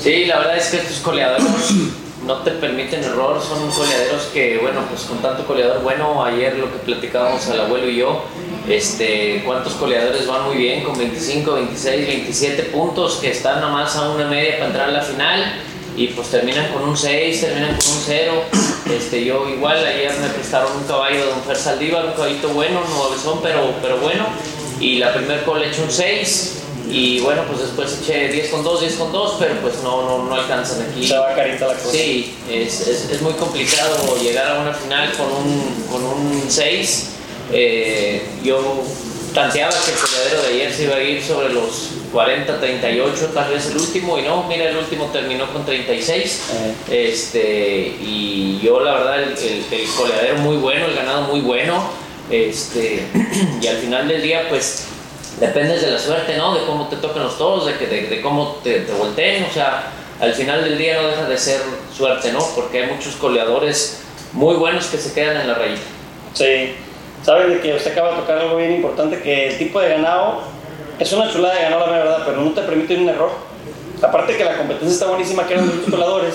Sí, 0.00 0.24
la 0.26 0.38
verdad 0.38 0.56
es 0.56 0.66
que 0.68 0.78
estos 0.78 0.98
coleadores 0.98 1.46
no 2.26 2.36
te 2.38 2.52
permiten 2.52 3.02
error, 3.02 3.40
son 3.40 3.70
coleaderos 3.70 4.22
que, 4.32 4.58
bueno, 4.58 4.80
pues 4.88 5.02
con 5.02 5.18
tanto 5.18 5.44
coleador 5.44 5.82
bueno, 5.82 6.24
ayer 6.24 6.56
lo 6.56 6.72
que 6.72 6.78
platicábamos 6.78 7.46
el 7.48 7.60
abuelo 7.60 7.88
y 7.88 7.96
yo, 7.96 8.22
este, 8.68 9.42
cuántos 9.44 9.74
coleadores 9.74 10.26
van 10.26 10.46
muy 10.46 10.56
bien 10.56 10.84
con 10.84 10.96
25, 10.96 11.52
26, 11.52 12.06
27 12.06 12.62
puntos 12.64 13.16
que 13.16 13.30
están 13.30 13.60
nomás 13.60 13.96
a 13.96 14.10
una 14.10 14.26
media 14.26 14.54
para 14.54 14.66
entrar 14.66 14.88
a 14.88 14.92
la 14.92 15.02
final 15.02 15.54
y 15.96 16.08
pues 16.08 16.28
terminan 16.28 16.72
con 16.72 16.88
un 16.88 16.96
6, 16.96 17.40
terminan 17.40 17.76
con 17.76 17.92
un 17.92 18.02
0. 18.06 18.32
Este, 18.90 19.24
yo 19.24 19.48
igual 19.48 19.84
ayer 19.84 20.12
me 20.20 20.28
prestaron 20.28 20.76
un 20.76 20.84
caballo 20.84 21.18
de 21.18 21.26
Don 21.26 21.42
Fer 21.42 21.56
Saldívar, 21.56 22.06
un 22.06 22.12
caballito 22.12 22.48
bueno, 22.50 22.80
nuevezón, 22.96 23.40
pero, 23.42 23.74
pero 23.82 23.98
bueno, 23.98 24.26
y 24.80 24.98
la 24.98 25.12
primer 25.12 25.42
cola 25.42 25.66
hecho 25.66 25.82
un 25.82 25.90
6 25.90 26.61
y 26.92 27.20
bueno, 27.20 27.44
pues 27.48 27.60
después 27.60 27.98
eché 28.02 28.28
10 28.28 28.50
con 28.50 28.62
2, 28.62 28.80
10 28.80 28.94
con 28.96 29.12
2, 29.12 29.36
pero 29.38 29.54
pues 29.62 29.82
no, 29.82 30.02
no, 30.02 30.24
no 30.24 30.34
alcanzan 30.34 30.82
aquí. 30.90 31.06
Se 31.06 31.16
va 31.16 31.34
carita 31.34 31.66
la 31.68 31.74
cosa. 31.74 31.90
Sí, 31.90 32.34
es, 32.50 32.86
es, 32.86 33.10
es, 33.10 33.22
muy 33.22 33.32
complicado 33.32 34.16
llegar 34.22 34.56
a 34.56 34.60
una 34.60 34.74
final 34.74 35.10
con 35.12 35.26
un, 35.32 35.84
con 35.90 36.04
un 36.04 36.44
6. 36.46 37.08
Eh, 37.50 38.22
yo 38.44 38.82
tanteaba 39.32 39.72
que 39.72 39.90
el 39.90 39.96
coleadero 39.96 40.42
de 40.42 40.48
ayer 40.48 40.72
se 40.72 40.84
iba 40.84 40.96
a 40.96 41.02
ir 41.02 41.22
sobre 41.22 41.48
los 41.54 41.92
40, 42.12 42.60
38, 42.60 43.30
tal 43.32 43.50
vez 43.50 43.66
el 43.70 43.78
último, 43.78 44.18
y 44.18 44.22
no, 44.22 44.44
mira, 44.44 44.68
el 44.68 44.76
último 44.76 45.06
terminó 45.06 45.50
con 45.50 45.64
36. 45.64 46.40
Eh. 46.90 47.10
Este, 47.10 47.96
y 48.02 48.60
yo 48.62 48.80
la 48.80 48.92
verdad, 48.92 49.22
el, 49.22 49.30
el, 49.30 49.64
el 49.70 49.88
coleadero 49.96 50.38
muy 50.40 50.56
bueno, 50.56 50.84
el 50.84 50.94
ganado 50.94 51.22
muy 51.22 51.40
bueno. 51.40 52.02
Este, 52.30 53.06
y 53.62 53.66
al 53.66 53.78
final 53.78 54.08
del 54.08 54.22
día, 54.22 54.46
pues 54.50 54.88
dependes 55.40 55.82
de 55.82 55.90
la 55.90 55.98
suerte, 55.98 56.36
¿no? 56.36 56.54
De 56.54 56.64
cómo 56.66 56.88
te 56.88 56.96
toquen 56.96 57.22
los 57.22 57.38
toros, 57.38 57.66
de, 57.66 57.76
que, 57.76 57.86
de, 57.86 58.20
cómo 58.20 58.60
te, 58.62 58.80
te, 58.80 58.92
volteen, 58.92 59.44
o 59.44 59.52
sea, 59.52 59.84
al 60.20 60.32
final 60.34 60.62
del 60.62 60.78
día 60.78 61.00
no 61.00 61.08
deja 61.08 61.24
de 61.24 61.38
ser 61.38 61.60
suerte, 61.94 62.32
¿no? 62.32 62.40
Porque 62.54 62.82
hay 62.82 62.90
muchos 62.90 63.16
coleadores 63.16 64.02
muy 64.32 64.56
buenos 64.56 64.86
que 64.86 64.98
se 64.98 65.12
quedan 65.12 65.36
en 65.38 65.48
la 65.48 65.54
raíz. 65.54 65.80
Sí, 66.34 66.74
saben 67.22 67.50
de 67.50 67.60
que 67.60 67.74
usted 67.74 67.92
acaba 67.92 68.10
de 68.12 68.16
tocar 68.16 68.38
algo 68.38 68.56
bien 68.56 68.72
importante, 68.72 69.20
que 69.20 69.48
el 69.48 69.58
tipo 69.58 69.80
de 69.80 69.88
ganado 69.88 70.42
es 70.98 71.12
una 71.12 71.30
chulada 71.30 71.54
de 71.54 71.62
ganado, 71.62 71.86
la 71.86 71.98
verdad, 71.98 72.22
pero 72.24 72.40
no 72.40 72.52
te 72.52 72.62
permite 72.62 72.96
un 72.96 73.08
error. 73.08 73.30
Aparte 74.02 74.36
que 74.36 74.44
la 74.44 74.56
competencia 74.56 74.94
está 74.94 75.06
buenísima, 75.06 75.46
que 75.46 75.54
eran 75.54 75.66
muchos 75.66 75.90
coladores, 75.90 76.34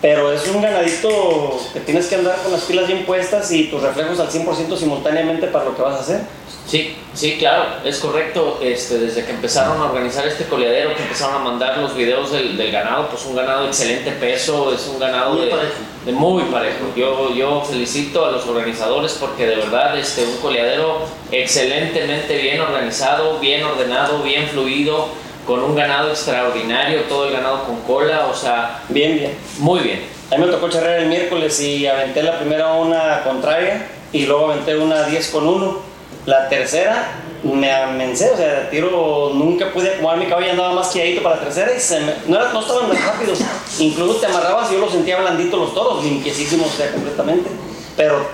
pero 0.00 0.32
es 0.32 0.46
un 0.48 0.60
ganadito 0.60 1.60
que 1.72 1.80
tienes 1.80 2.06
que 2.06 2.16
andar 2.16 2.36
con 2.42 2.52
las 2.52 2.62
pilas 2.62 2.86
bien 2.86 3.04
puestas 3.04 3.50
y 3.52 3.64
tus 3.64 3.82
reflejos 3.82 4.18
al 4.18 4.28
100% 4.28 4.76
simultáneamente 4.76 5.46
para 5.46 5.64
lo 5.64 5.76
que 5.76 5.82
vas 5.82 5.94
a 5.96 6.00
hacer. 6.00 6.20
Sí, 6.66 6.96
sí, 7.12 7.36
claro, 7.38 7.64
es 7.84 7.98
correcto. 7.98 8.58
Este, 8.62 8.98
desde 8.98 9.24
que 9.24 9.32
empezaron 9.32 9.80
a 9.80 9.84
organizar 9.86 10.26
este 10.26 10.44
coleadero, 10.44 10.94
que 10.94 11.02
empezaron 11.02 11.34
a 11.34 11.38
mandar 11.38 11.78
los 11.78 11.94
videos 11.94 12.30
del, 12.30 12.70
ganado, 12.70 13.08
pues 13.08 13.24
un 13.26 13.34
ganado 13.34 13.62
de 13.62 13.68
excelente 13.68 14.12
peso, 14.12 14.72
es 14.72 14.86
un 14.86 14.98
ganado 14.98 15.34
muy 15.34 15.46
de, 15.46 15.50
parejo. 15.50 15.74
de, 16.06 16.12
muy 16.12 16.42
parejo. 16.44 16.92
Yo, 16.96 17.34
yo 17.34 17.62
felicito 17.62 18.24
a 18.24 18.30
los 18.30 18.46
organizadores 18.46 19.12
porque 19.20 19.46
de 19.46 19.56
verdad 19.56 19.98
este, 19.98 20.24
un 20.24 20.36
coleadero 20.38 21.00
excelentemente 21.30 22.38
bien 22.38 22.60
organizado, 22.60 23.38
bien 23.38 23.64
ordenado, 23.64 24.22
bien 24.22 24.46
fluido, 24.48 25.08
con 25.46 25.60
un 25.62 25.74
ganado 25.74 26.10
extraordinario, 26.10 27.02
todo 27.02 27.26
el 27.26 27.32
ganado 27.32 27.64
con 27.64 27.80
cola, 27.82 28.28
o 28.28 28.34
sea... 28.34 28.82
Bien, 28.88 29.16
bien. 29.16 29.36
Muy 29.58 29.80
bien. 29.80 30.04
A 30.30 30.36
mí 30.36 30.46
me 30.46 30.52
tocó 30.52 30.68
charrear 30.70 31.00
el 31.00 31.08
miércoles 31.08 31.60
y 31.60 31.86
aventé 31.86 32.22
la 32.22 32.38
primera 32.38 32.72
una 32.74 33.22
contraria 33.24 33.86
y 34.12 34.24
luego 34.24 34.50
aventé 34.50 34.76
una 34.76 35.02
10 35.02 35.28
con 35.30 35.46
1 35.46 35.91
la 36.26 36.48
tercera 36.48 37.22
me 37.42 37.72
amencé, 37.72 38.30
o 38.30 38.36
sea, 38.36 38.70
tiro 38.70 39.32
nunca 39.34 39.72
pude 39.72 39.94
acomodar 39.94 40.18
mi 40.18 40.26
caballo, 40.26 40.52
andaba 40.52 40.74
más 40.74 40.88
quiadito 40.90 41.22
para 41.22 41.36
la 41.36 41.42
tercera 41.42 41.72
y 41.72 42.30
no, 42.30 42.60
estaban 42.60 42.88
tan 42.88 43.02
rápidos. 43.04 43.40
Incluso 43.80 44.20
te 44.20 44.26
amarrabas 44.26 44.70
y 44.70 44.74
yo 44.74 44.80
los 44.80 44.92
sentía 44.92 45.20
blanditos 45.20 45.58
los 45.58 45.74
toros, 45.74 46.04
limpiecísimos, 46.04 46.70
sea, 46.70 46.92
completamente. 46.92 47.50
Pero 47.96 48.24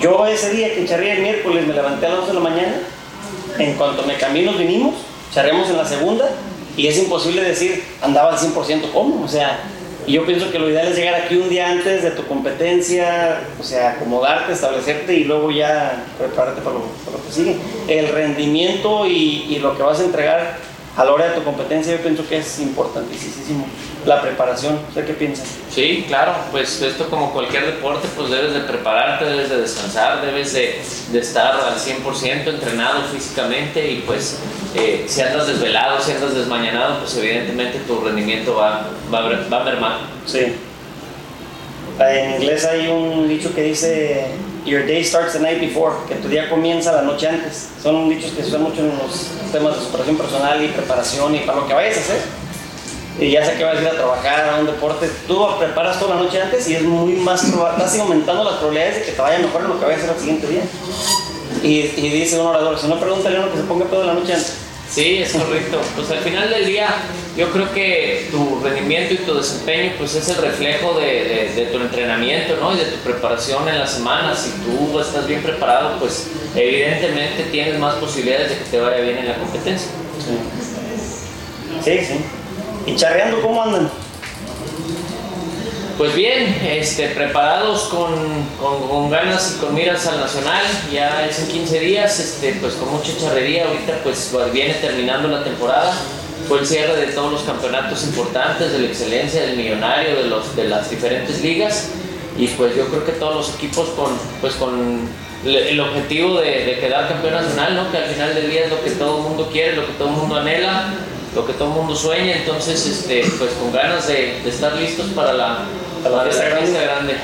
yo 0.00 0.24
ese 0.26 0.50
día 0.50 0.74
que 0.74 0.86
charré 0.86 1.12
el 1.12 1.22
miércoles 1.22 1.66
me 1.66 1.74
levanté 1.74 2.06
a 2.06 2.10
las 2.10 2.18
11 2.20 2.28
de 2.30 2.34
la 2.34 2.40
mañana, 2.40 2.74
en 3.58 3.74
cuanto 3.74 4.02
me 4.04 4.16
cambié 4.16 4.44
nos 4.44 4.58
vinimos, 4.58 4.94
charremos 5.32 5.68
en 5.68 5.76
la 5.76 5.84
segunda 5.84 6.28
y 6.76 6.86
es 6.86 6.98
imposible 6.98 7.42
decir 7.42 7.84
andaba 8.02 8.32
al 8.32 8.38
100% 8.38 8.92
cómo, 8.92 9.24
o 9.24 9.28
sea, 9.28 9.60
y 10.06 10.12
yo 10.12 10.26
pienso 10.26 10.50
que 10.50 10.58
lo 10.58 10.68
ideal 10.68 10.88
es 10.88 10.96
llegar 10.96 11.14
aquí 11.14 11.36
un 11.36 11.48
día 11.48 11.70
antes 11.70 12.02
de 12.02 12.10
tu 12.10 12.26
competencia, 12.26 13.40
o 13.58 13.62
sea, 13.62 13.92
acomodarte, 13.92 14.52
establecerte 14.52 15.14
y 15.14 15.24
luego 15.24 15.50
ya 15.50 16.04
prepararte 16.18 16.60
para 16.60 16.76
lo, 16.76 16.82
que 17.24 17.32
sigue. 17.32 17.56
El 17.88 18.08
rendimiento 18.08 19.06
y, 19.06 19.46
y, 19.48 19.58
lo 19.60 19.76
que 19.76 19.82
vas 19.82 20.00
a 20.00 20.04
entregar 20.04 20.58
a 20.96 21.04
la 21.04 21.12
hora 21.12 21.28
de 21.28 21.34
tu 21.36 21.42
competencia 21.42 21.96
yo 21.96 22.02
pienso 22.02 22.28
que 22.28 22.38
es 22.38 22.58
importantísimo. 22.60 23.66
La 24.06 24.20
preparación. 24.20 24.80
¿Usted 24.88 25.06
qué 25.06 25.14
piensa? 25.14 25.44
Sí, 25.70 26.04
claro, 26.06 26.34
pues 26.50 26.80
esto 26.82 27.08
como 27.08 27.32
cualquier 27.32 27.66
deporte, 27.66 28.08
pues 28.16 28.30
debes 28.30 28.54
de 28.54 28.60
prepararte, 28.60 29.24
debes 29.24 29.50
de 29.50 29.60
descansar, 29.62 30.24
debes 30.24 30.52
de, 30.52 30.80
de 31.12 31.18
estar 31.18 31.54
al 31.54 31.76
100% 31.76 32.48
entrenado 32.48 33.02
físicamente 33.12 33.90
y 33.90 34.00
pues 34.06 34.38
eh, 34.74 35.04
si 35.08 35.20
andas 35.20 35.46
desvelado, 35.46 36.00
si 36.00 36.12
andas 36.12 36.34
desmañanado, 36.34 37.00
pues 37.00 37.16
evidentemente 37.16 37.78
tu 37.86 38.00
rendimiento 38.00 38.56
va, 38.56 38.88
va, 39.12 39.20
va 39.52 39.60
a 39.60 39.64
mermar. 39.64 39.98
Sí. 40.26 40.54
En 41.98 42.34
inglés 42.34 42.64
hay 42.64 42.88
un 42.88 43.28
dicho 43.28 43.54
que 43.54 43.62
dice 43.62 44.26
Your 44.64 44.86
day 44.86 45.04
starts 45.04 45.34
the 45.34 45.40
night 45.40 45.60
before, 45.60 45.94
que 46.08 46.14
tu 46.14 46.28
día 46.28 46.48
comienza 46.48 46.90
la 46.92 47.02
noche 47.02 47.28
antes. 47.28 47.68
Son 47.82 48.08
dichos 48.08 48.32
que 48.32 48.42
se 48.42 48.48
usan 48.48 48.62
mucho 48.62 48.80
en 48.80 48.96
los 48.98 49.28
temas 49.52 49.76
de 49.76 49.84
superación 49.84 50.16
personal 50.16 50.64
y 50.64 50.68
preparación 50.68 51.34
y 51.34 51.40
para 51.40 51.60
lo 51.60 51.68
que 51.68 51.74
vayas 51.74 51.98
a 51.98 52.00
hacer. 52.00 52.43
Y 53.20 53.30
ya 53.30 53.44
sea 53.44 53.56
que 53.56 53.62
vas 53.64 53.76
a 53.78 53.80
ir 53.82 53.86
a 53.88 53.92
trabajar, 53.92 54.48
a 54.48 54.56
un 54.58 54.66
deporte, 54.66 55.08
tú 55.28 55.46
preparas 55.58 56.00
toda 56.00 56.16
la 56.16 56.22
noche 56.22 56.42
antes 56.42 56.68
y 56.68 56.74
es 56.74 56.82
muy 56.82 57.12
más 57.12 57.44
probable, 57.44 57.84
estás 57.84 58.00
aumentando 58.00 58.42
las 58.42 58.54
probabilidades 58.54 58.96
de 58.96 59.02
que 59.04 59.12
te 59.12 59.22
vaya 59.22 59.38
mejor 59.38 59.62
en 59.62 59.68
lo 59.68 59.78
que 59.78 59.84
vayas 59.86 60.00
a 60.00 60.02
hacer 60.04 60.14
al 60.16 60.20
siguiente 60.20 60.46
día. 60.48 60.62
Y, 61.62 61.78
y 61.96 62.10
dice 62.10 62.40
un 62.40 62.46
orador, 62.48 62.78
si 62.78 62.88
no 62.88 62.98
pregúntale 62.98 63.36
a 63.36 63.40
uno 63.40 63.50
que 63.52 63.58
se 63.58 63.62
ponga 63.64 63.84
pedo 63.86 64.04
la 64.04 64.14
noche 64.14 64.32
antes. 64.34 64.54
Sí, 64.90 65.18
es 65.22 65.32
correcto. 65.32 65.80
Pues 65.96 66.10
al 66.10 66.18
final 66.18 66.50
del 66.50 66.66
día, 66.66 66.88
yo 67.36 67.50
creo 67.50 67.72
que 67.72 68.28
tu 68.30 68.60
rendimiento 68.62 69.14
y 69.14 69.18
tu 69.18 69.34
desempeño, 69.34 69.92
pues 69.98 70.14
es 70.14 70.28
el 70.28 70.36
reflejo 70.36 70.94
de, 70.98 71.06
de- 71.06 71.52
de 71.54 71.66
tu 71.66 71.78
entrenamiento, 71.78 72.56
¿no? 72.60 72.72
Y 72.74 72.76
de 72.76 72.84
tu 72.84 72.96
preparación 72.98 73.66
en 73.68 73.78
la 73.78 73.86
semana. 73.86 74.36
Si 74.36 74.50
tú 74.50 74.98
estás 75.00 75.26
bien 75.26 75.42
preparado, 75.42 75.98
pues 75.98 76.28
evidentemente 76.54 77.44
tienes 77.44 77.78
más 77.78 77.94
posibilidades 77.94 78.50
de 78.50 78.58
que 78.58 78.64
te 78.64 78.80
vaya 78.80 78.98
bien 79.00 79.18
en 79.18 79.28
la 79.28 79.34
competencia. 79.36 79.88
Sí, 81.82 81.98
sí. 82.04 82.14
¿Y 82.86 82.96
charreando 82.96 83.40
cómo 83.42 83.62
andan? 83.62 83.90
Pues 85.96 86.12
bien, 86.14 86.58
este, 86.66 87.08
preparados 87.08 87.82
con, 87.84 88.12
con- 88.60 89.10
ganas 89.10 89.54
y 89.56 89.60
con 89.64 89.74
miras 89.74 90.06
al 90.08 90.18
nacional, 90.20 90.64
ya 90.92 91.24
es 91.24 91.38
en 91.38 91.48
15 91.48 91.78
días, 91.80 92.18
este, 92.18 92.54
pues 92.60 92.74
con 92.74 92.90
mucha 92.92 93.16
charrería, 93.16 93.66
ahorita 93.66 94.00
pues 94.02 94.32
va- 94.36 94.46
viene 94.46 94.74
terminando 94.74 95.28
la 95.28 95.44
temporada, 95.44 95.92
fue 96.48 96.58
el 96.58 96.66
cierre 96.66 96.96
de 96.96 97.12
todos 97.12 97.30
los 97.32 97.42
campeonatos 97.42 98.02
importantes, 98.04 98.72
de 98.72 98.80
la 98.80 98.86
excelencia, 98.88 99.42
del 99.42 99.56
millonario, 99.56 100.16
de, 100.16 100.24
los, 100.24 100.56
de 100.56 100.64
las 100.64 100.90
diferentes 100.90 101.40
ligas, 101.42 101.90
y 102.36 102.48
pues 102.48 102.74
yo 102.76 102.86
creo 102.88 103.06
que 103.06 103.12
todos 103.12 103.36
los 103.36 103.54
equipos 103.54 103.90
con, 103.90 104.18
pues 104.40 104.54
con 104.54 105.08
el 105.44 105.78
objetivo 105.78 106.40
de, 106.40 106.64
de 106.64 106.78
quedar 106.80 107.06
campeón 107.08 107.34
nacional, 107.34 107.76
¿no? 107.76 107.92
que 107.92 107.98
al 107.98 108.06
final 108.06 108.34
del 108.34 108.50
día 108.50 108.64
es 108.64 108.70
lo 108.70 108.82
que 108.82 108.90
todo 108.90 109.18
el 109.18 109.22
mundo 109.22 109.48
quiere, 109.52 109.76
lo 109.76 109.86
que 109.86 109.92
todo 109.92 110.08
el 110.08 110.14
mundo 110.16 110.34
anhela, 110.36 110.86
lo 111.34 111.44
que 111.46 111.52
todo 111.54 111.68
el 111.68 111.74
mundo 111.74 111.96
sueña, 111.96 112.36
entonces 112.36 112.86
este, 112.86 113.24
pues 113.38 113.50
con 113.52 113.72
ganas 113.72 114.06
de, 114.06 114.40
de 114.44 114.50
estar 114.50 114.72
listos 114.76 115.06
para 115.16 115.32
la, 115.32 115.64
Para 116.02 116.16
para 116.18 116.32
la 116.32 116.44
grande. 116.44 116.66
fiesta 116.66 116.82
grande. 116.82 117.14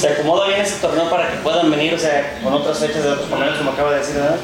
Se 0.00 0.08
acomoda 0.08 0.48
bien 0.48 0.60
ese 0.60 0.76
torneo 0.76 1.10
para 1.10 1.30
que 1.30 1.36
puedan 1.38 1.70
venir, 1.70 1.94
o 1.94 1.98
sea, 1.98 2.38
con 2.42 2.52
otras 2.54 2.78
fechas 2.78 3.02
de 3.04 3.10
otros 3.10 3.28
torneos, 3.28 3.58
como 3.58 3.70
acaba 3.72 3.92
de 3.92 3.98
decir, 3.98 4.14
¿verdad? 4.14 4.36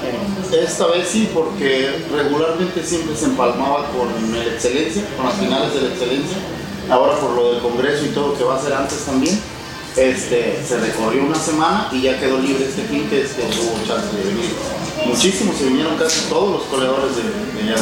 Que- 0.50 0.62
Esta 0.64 0.86
vez 0.88 1.08
sí, 1.08 1.30
porque 1.32 1.90
regularmente 2.14 2.82
siempre 2.84 3.16
se 3.16 3.24
empalmaba 3.26 3.86
con 3.88 4.08
el 4.36 4.48
Excelencia, 4.54 5.02
con 5.16 5.26
las 5.26 5.34
finales 5.36 5.74
de 5.74 5.80
la 5.82 5.88
Excelencia. 5.88 6.36
Ahora 6.90 7.14
por 7.18 7.30
lo 7.30 7.52
del 7.54 7.62
Congreso 7.62 8.04
y 8.04 8.08
todo 8.08 8.28
lo 8.28 8.38
que 8.38 8.44
va 8.44 8.56
a 8.56 8.62
ser 8.62 8.74
antes 8.74 8.98
también, 9.06 9.40
este, 9.96 10.60
se 10.66 10.76
recorrió 10.78 11.22
una 11.24 11.38
semana 11.38 11.88
y 11.92 12.02
ya 12.02 12.18
quedó 12.20 12.38
libre 12.38 12.66
este 12.66 12.82
fin 12.82 13.08
que 13.08 13.22
este, 13.22 13.42
tuvo 13.42 13.72
chance 13.86 14.14
de 14.16 14.22
venir. 14.24 14.50
Muchísimos 15.06 15.56
se 15.56 15.64
vinieron 15.64 15.96
casi 15.96 16.28
todos 16.28 16.50
los 16.50 16.62
corredores 16.64 17.16
de, 17.16 17.22
de. 17.22 17.74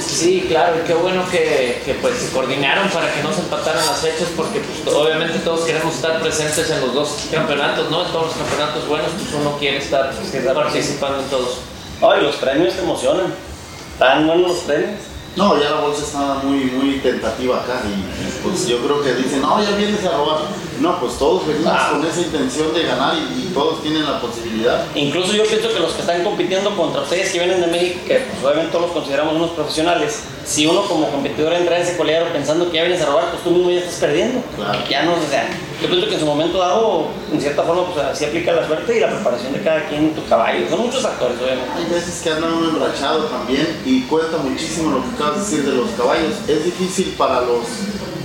Sí, 0.00 0.46
claro, 0.48 0.76
y 0.82 0.86
qué 0.86 0.94
bueno 0.94 1.24
que, 1.30 1.82
que, 1.84 1.94
pues 1.94 2.16
se 2.16 2.30
coordinaron 2.30 2.88
para 2.90 3.12
que 3.12 3.22
no 3.22 3.32
se 3.32 3.40
empataran 3.40 3.84
las 3.86 4.00
fechas, 4.00 4.28
porque 4.36 4.60
pues, 4.60 4.94
obviamente 4.94 5.38
todos 5.40 5.64
queremos 5.64 5.94
estar 5.94 6.20
presentes 6.20 6.68
en 6.70 6.80
los 6.80 6.94
dos 6.94 7.28
campeonatos, 7.30 7.90
¿no? 7.90 8.04
En 8.04 8.12
todos 8.12 8.26
los 8.28 8.36
campeonatos 8.36 8.88
buenos, 8.88 9.10
pues 9.16 9.32
uno 9.32 9.56
quiere 9.58 9.78
estar 9.78 10.12
participando 10.54 11.20
en 11.20 11.28
todos. 11.28 11.58
Ay, 12.02 12.22
los 12.22 12.36
premios 12.36 12.74
te 12.74 12.80
emocionan. 12.80 13.34
Tan 13.98 14.26
buenos 14.26 14.48
los 14.48 14.58
premios. 14.60 15.00
No, 15.36 15.56
ya 15.60 15.70
la 15.70 15.80
bolsa 15.80 16.02
estaba 16.02 16.34
muy, 16.42 16.64
muy 16.64 16.98
tentativa 16.98 17.58
acá 17.62 17.82
y, 17.86 18.42
pues 18.42 18.66
yo 18.66 18.78
creo 18.78 19.00
que 19.02 19.14
dicen, 19.14 19.40
no, 19.42 19.62
ya 19.62 19.70
vienes 19.76 20.04
a 20.04 20.16
robar. 20.16 20.40
No, 20.80 20.98
pues 20.98 21.18
todos 21.18 21.46
venimos 21.46 21.72
Ah. 21.72 21.90
con 21.92 22.04
esa 22.06 22.20
intención 22.20 22.72
de 22.74 22.82
ganar 22.84 23.14
y, 23.14 23.42
y 23.42 23.50
todos 23.54 23.80
tienen 23.82 24.04
la 24.04 24.20
posibilidad. 24.20 24.84
Incluso 24.94 25.32
yo 25.34 25.44
pienso 25.44 25.68
que 25.72 25.78
los 25.78 25.92
que 25.92 26.00
están 26.00 26.24
compitiendo 26.24 26.74
contra 26.76 27.02
ustedes 27.02 27.30
que 27.30 27.38
vienen 27.38 27.60
de 27.60 27.66
México, 27.68 28.00
que 28.06 28.14
pues, 28.18 28.42
obviamente 28.44 28.72
todos 28.72 28.86
los 28.86 28.92
consideramos 28.92 29.34
unos 29.36 29.50
profesionales, 29.50 30.20
si 30.44 30.66
uno 30.66 30.82
como 30.86 31.08
competidor 31.10 31.52
entra 31.52 31.76
en 31.76 31.82
ese 31.82 31.96
colegiado 31.96 32.26
pensando 32.32 32.68
que 32.70 32.78
ya 32.78 32.82
vienes 32.84 33.02
a 33.02 33.06
robar, 33.06 33.30
pues 33.30 33.44
tú 33.44 33.50
mismo 33.50 33.70
ya 33.70 33.80
estás 33.80 33.96
perdiendo. 34.00 34.42
Claro. 34.56 34.78
Ya 34.88 35.02
no, 35.04 35.12
o 35.12 35.30
sea, 35.30 35.48
yo 35.80 35.88
pienso 35.88 36.06
que 36.08 36.14
en 36.14 36.20
su 36.20 36.26
momento 36.26 36.58
dado, 36.58 37.08
en 37.32 37.40
cierta 37.40 37.62
forma, 37.62 37.84
pues 37.86 38.04
así 38.04 38.24
aplica 38.24 38.52
la 38.52 38.66
suerte 38.66 38.96
y 38.96 39.00
la 39.00 39.08
preparación 39.08 39.52
de 39.52 39.62
cada 39.62 39.88
quien 39.88 40.04
en 40.06 40.14
tu 40.14 40.24
caballo. 40.26 40.68
Son 40.68 40.80
muchos 40.80 41.02
factores, 41.02 41.36
obviamente. 41.42 41.70
Hay 41.76 41.90
veces 41.90 42.20
que 42.22 42.30
anda 42.30 42.48
uno 42.48 42.70
enrachado 42.70 43.24
también 43.24 43.80
y 43.84 44.02
cuenta 44.02 44.36
muchísimo 44.38 44.90
lo 44.90 45.02
que 45.02 45.10
acabas 45.16 45.50
de 45.50 45.56
decir 45.56 45.70
de 45.70 45.76
los 45.76 45.90
caballos. 45.90 46.34
Es 46.48 46.64
difícil 46.64 47.14
para 47.16 47.40
los 47.42 47.64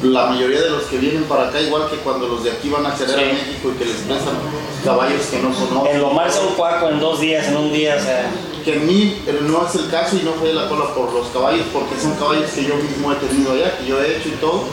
la 0.04 0.28
mayoría 0.28 0.62
de 0.62 0.70
los 0.70 0.84
que 0.84 0.98
vienen 0.98 1.24
para 1.24 1.48
acá, 1.48 1.60
igual 1.60 1.90
que 1.90 1.96
cuando 1.98 2.28
los 2.28 2.44
de 2.44 2.52
aquí 2.52 2.70
van 2.70 2.86
a 2.86 2.96
Sí. 2.96 3.04
a 3.04 3.08
México 3.08 3.72
y 3.74 3.78
que 3.80 3.86
les 3.86 3.96
prestan 3.98 4.36
caballos 4.84 5.22
que 5.32 5.40
no 5.40 5.52
son 5.54 5.88
En 5.88 6.02
lomarse 6.02 6.42
un 6.42 6.54
cuaco 6.54 6.90
en 6.90 7.00
dos 7.00 7.20
días, 7.20 7.48
en 7.48 7.58
un 7.58 7.74
día, 7.74 7.96
o 8.00 8.04
sea, 8.04 8.30
que 8.64 8.74
en 8.76 8.86
mí 8.86 9.18
eh, 9.26 9.40
no 9.42 9.66
es 9.68 9.76
el 9.76 9.90
caso 9.90 10.18
y 10.18 10.24
no 10.24 10.34
fue 10.34 10.50
de 10.50 10.54
la 10.56 10.68
cola 10.68 10.94
por 10.94 11.12
los 11.14 11.28
caballos 11.28 11.66
porque 11.74 12.00
son 12.00 12.14
caballos 12.16 12.52
que 12.52 12.66
yo 12.66 12.76
mismo 12.76 13.12
he 13.12 13.16
tenido 13.16 13.54
allá, 13.54 13.78
que 13.78 13.86
yo 13.86 14.00
he 14.02 14.18
hecho 14.18 14.30
y 14.30 14.34
todo. 14.34 14.64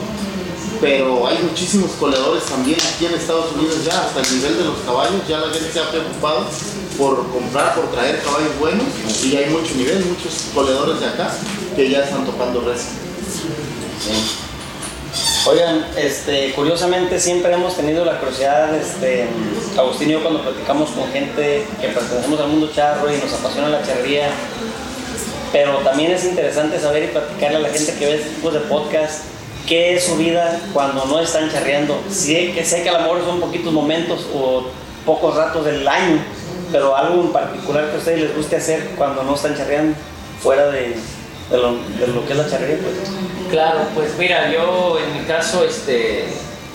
Pero 0.83 1.25
hay 1.25 1.37
muchísimos 1.37 1.91
coleadores 1.91 2.43
también 2.43 2.77
aquí 2.93 3.05
en 3.05 3.13
Estados 3.13 3.53
Unidos 3.53 3.85
ya, 3.85 4.03
hasta 4.03 4.19
el 4.19 4.35
nivel 4.35 4.57
de 4.57 4.63
los 4.65 4.79
caballos, 4.85 5.25
ya 5.29 5.39
la 5.39 5.47
gente 5.47 5.71
se 5.71 5.79
ha 5.79 5.89
preocupado 5.89 6.45
por 6.97 7.25
comprar, 7.31 7.73
por 7.73 7.89
traer 7.91 8.21
caballos 8.21 8.59
buenos 8.59 8.83
y 9.23 9.37
hay 9.37 9.49
mucho 9.49 9.75
nivel, 9.75 10.03
muchos 10.03 10.49
coleadores 10.53 10.99
de 10.99 11.07
acá 11.07 11.31
que 11.73 11.89
ya 11.89 12.03
están 12.03 12.25
topando 12.25 12.59
res. 12.61 12.87
Oigan, 15.47 15.85
este, 15.95 16.51
curiosamente 16.51 17.17
siempre 17.17 17.53
hemos 17.53 17.77
tenido 17.77 18.03
la 18.03 18.19
curiosidad, 18.19 18.75
este, 18.75 19.27
Agustín 19.77 20.09
y 20.09 20.11
yo 20.11 20.21
cuando 20.21 20.41
platicamos 20.41 20.89
con 20.91 21.09
gente 21.13 21.65
que 21.79 21.87
pertenecemos 21.87 22.41
al 22.41 22.49
mundo 22.49 22.69
charro 22.75 23.09
y 23.09 23.17
nos 23.19 23.31
apasiona 23.31 23.69
la 23.69 23.85
charrería, 23.87 24.31
pero 25.53 25.77
también 25.77 26.11
es 26.11 26.25
interesante 26.25 26.77
saber 26.77 27.05
y 27.05 27.07
platicarle 27.07 27.57
a 27.57 27.61
la 27.61 27.69
gente 27.69 27.93
que 27.93 28.05
ve 28.05 28.15
este 28.15 28.29
tipo 28.31 28.51
de 28.51 28.59
podcast 28.59 29.32
qué 29.67 29.95
es 29.95 30.05
su 30.05 30.17
vida 30.17 30.59
cuando 30.73 31.05
no 31.05 31.19
están 31.19 31.51
charreando. 31.51 32.01
Sí, 32.09 32.51
que 32.55 32.65
sé 32.65 32.83
que 32.83 32.89
a 32.89 32.93
lo 32.93 32.99
mejor 32.99 33.25
son 33.25 33.39
poquitos 33.39 33.71
momentos 33.73 34.27
o 34.33 34.67
pocos 35.05 35.35
ratos 35.35 35.65
del 35.65 35.87
año, 35.87 36.19
pero 36.71 36.95
algo 36.95 37.21
en 37.21 37.31
particular 37.31 37.89
que 37.89 37.95
a 37.95 37.99
ustedes 37.99 38.21
les 38.21 38.35
guste 38.35 38.55
hacer 38.55 38.91
cuando 38.97 39.23
no 39.23 39.35
están 39.35 39.55
charreando, 39.55 39.95
fuera 40.41 40.67
de, 40.67 40.95
de 41.49 41.57
lo, 41.57 41.73
de 41.73 42.07
lo 42.07 42.25
que 42.25 42.33
es 42.33 42.37
la 42.37 42.49
charrería, 42.49 42.77
pues. 42.77 42.95
Claro, 43.49 43.79
pues 43.93 44.17
mira, 44.17 44.51
yo 44.51 44.97
en 44.99 45.21
mi 45.21 45.27
caso, 45.27 45.63
este, 45.63 46.25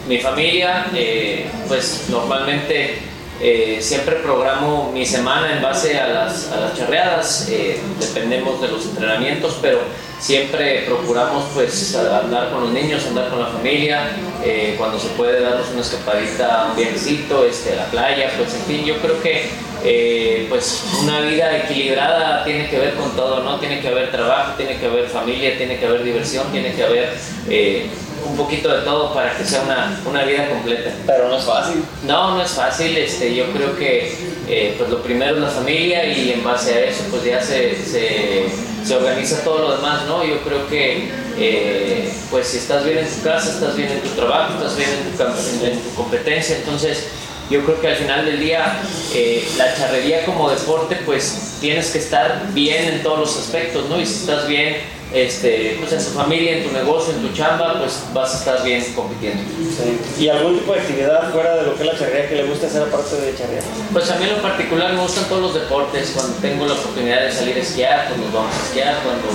mi 0.06 0.18
familia, 0.18 0.86
eh, 0.94 1.50
pues 1.66 2.04
normalmente 2.08 2.98
eh, 3.40 3.78
siempre 3.80 4.16
programo 4.16 4.90
mi 4.92 5.04
semana 5.04 5.52
en 5.52 5.62
base 5.62 5.98
a 5.98 6.08
las, 6.08 6.50
a 6.50 6.60
las 6.60 6.76
charreadas, 6.76 7.48
eh, 7.50 7.80
dependemos 8.00 8.60
de 8.60 8.68
los 8.68 8.84
entrenamientos, 8.86 9.58
pero 9.60 9.80
siempre 10.18 10.82
procuramos 10.86 11.44
pues 11.54 11.94
andar 11.94 12.50
con 12.50 12.62
los 12.62 12.72
niños, 12.72 13.06
andar 13.06 13.30
con 13.30 13.40
la 13.40 13.46
familia, 13.46 14.16
eh, 14.44 14.74
cuando 14.76 14.98
se 14.98 15.08
puede 15.10 15.40
darnos 15.40 15.68
una 15.72 15.80
escapadita, 15.80 16.68
un 16.70 16.76
viajecito, 16.76 17.44
este, 17.44 17.72
a 17.72 17.76
la 17.76 17.84
playa, 17.86 18.30
pues 18.36 18.54
en 18.54 18.62
fin, 18.62 18.84
yo 18.84 18.96
creo 18.98 19.20
que 19.22 19.48
eh, 19.84 20.46
pues 20.48 20.84
una 21.02 21.20
vida 21.20 21.56
equilibrada 21.56 22.44
tiene 22.44 22.68
que 22.68 22.78
ver 22.78 22.94
con 22.94 23.14
todo, 23.14 23.42
¿no? 23.44 23.60
Tiene 23.60 23.80
que 23.80 23.88
haber 23.88 24.10
trabajo, 24.10 24.54
tiene 24.56 24.76
que 24.78 24.86
haber 24.86 25.08
familia, 25.08 25.56
tiene 25.56 25.78
que 25.78 25.86
haber 25.86 26.02
diversión, 26.02 26.50
tiene 26.50 26.74
que 26.74 26.82
haber 26.82 27.14
eh, 27.48 27.86
un 28.26 28.36
poquito 28.36 28.68
de 28.74 28.82
todo 28.82 29.12
para 29.14 29.36
que 29.36 29.44
sea 29.44 29.62
una, 29.62 30.00
una 30.06 30.24
vida 30.24 30.48
completa. 30.48 30.90
Pero 31.06 31.28
no 31.28 31.38
es 31.38 31.44
fácil. 31.44 31.82
No, 32.04 32.36
no 32.36 32.42
es 32.42 32.50
fácil, 32.50 32.96
este, 32.96 33.34
yo 33.34 33.52
creo 33.52 33.76
que 33.76 34.14
eh, 34.48 34.74
pues 34.78 34.90
lo 34.90 35.02
primero 35.02 35.36
es 35.36 35.42
la 35.42 35.48
familia 35.48 36.04
y 36.06 36.32
en 36.32 36.44
base 36.44 36.74
a 36.74 36.80
eso 36.86 37.04
pues 37.10 37.24
ya 37.24 37.42
se, 37.42 37.76
se, 37.84 38.46
se 38.84 38.96
organiza 38.96 39.42
todo 39.44 39.58
lo 39.58 39.76
demás, 39.76 40.06
¿no? 40.06 40.24
Yo 40.24 40.40
creo 40.40 40.66
que 40.68 41.10
eh, 41.38 42.12
pues 42.30 42.48
si 42.48 42.58
estás 42.58 42.84
bien 42.84 42.98
en 42.98 43.08
tu 43.08 43.22
casa, 43.22 43.50
estás 43.50 43.76
bien 43.76 43.90
en 43.90 44.00
tu 44.00 44.08
trabajo, 44.10 44.54
estás 44.54 44.76
bien 44.76 44.90
en 44.90 45.16
tu, 45.16 45.64
en 45.64 45.80
tu 45.80 45.94
competencia, 45.94 46.56
entonces 46.56 47.08
yo 47.50 47.64
creo 47.64 47.80
que 47.80 47.88
al 47.88 47.96
final 47.96 48.24
del 48.26 48.40
día 48.40 48.80
eh, 49.14 49.46
la 49.56 49.74
charrería 49.74 50.24
como 50.24 50.50
deporte 50.50 50.96
pues 51.06 51.56
tienes 51.60 51.90
que 51.90 51.98
estar 51.98 52.52
bien 52.52 52.84
en 52.92 53.02
todos 53.02 53.18
los 53.18 53.36
aspectos, 53.38 53.88
¿no? 53.88 54.00
Y 54.00 54.06
si 54.06 54.20
estás 54.20 54.46
bien 54.46 54.76
este, 55.12 55.76
pues 55.80 55.92
en 55.92 56.04
tu 56.04 56.10
familia, 56.10 56.58
en 56.58 56.64
tu 56.64 56.72
negocio, 56.72 57.14
en 57.14 57.26
tu 57.26 57.34
chamba, 57.34 57.78
pues 57.78 58.02
vas 58.12 58.34
a 58.34 58.38
estar 58.38 58.62
bien 58.62 58.84
compitiendo. 58.94 59.42
Sí. 59.42 60.24
¿Y 60.24 60.28
algún 60.28 60.58
tipo 60.58 60.72
de 60.74 60.80
actividad 60.80 61.32
fuera 61.32 61.56
de 61.56 61.62
lo 61.62 61.74
que 61.74 61.82
es 61.82 61.92
la 61.92 61.98
charrería 61.98 62.28
que 62.28 62.34
le 62.36 62.44
guste 62.44 62.66
hacer 62.66 62.82
aparte 62.82 63.16
de 63.16 63.36
charrear? 63.36 63.62
Pues 63.92 64.10
a 64.10 64.16
mí 64.16 64.24
en 64.24 64.36
lo 64.36 64.42
particular 64.42 64.92
me 64.92 65.00
gustan 65.00 65.24
todos 65.24 65.42
los 65.42 65.54
deportes. 65.54 66.12
Cuando 66.14 66.34
tengo 66.38 66.66
la 66.66 66.74
oportunidad 66.74 67.22
de 67.22 67.32
salir 67.32 67.56
a 67.56 67.60
esquiar, 67.60 68.08
pues 68.08 68.20
nos 68.20 68.32
vamos 68.32 68.54
a 68.54 68.66
esquiar. 68.66 68.96
Cuando 69.02 69.28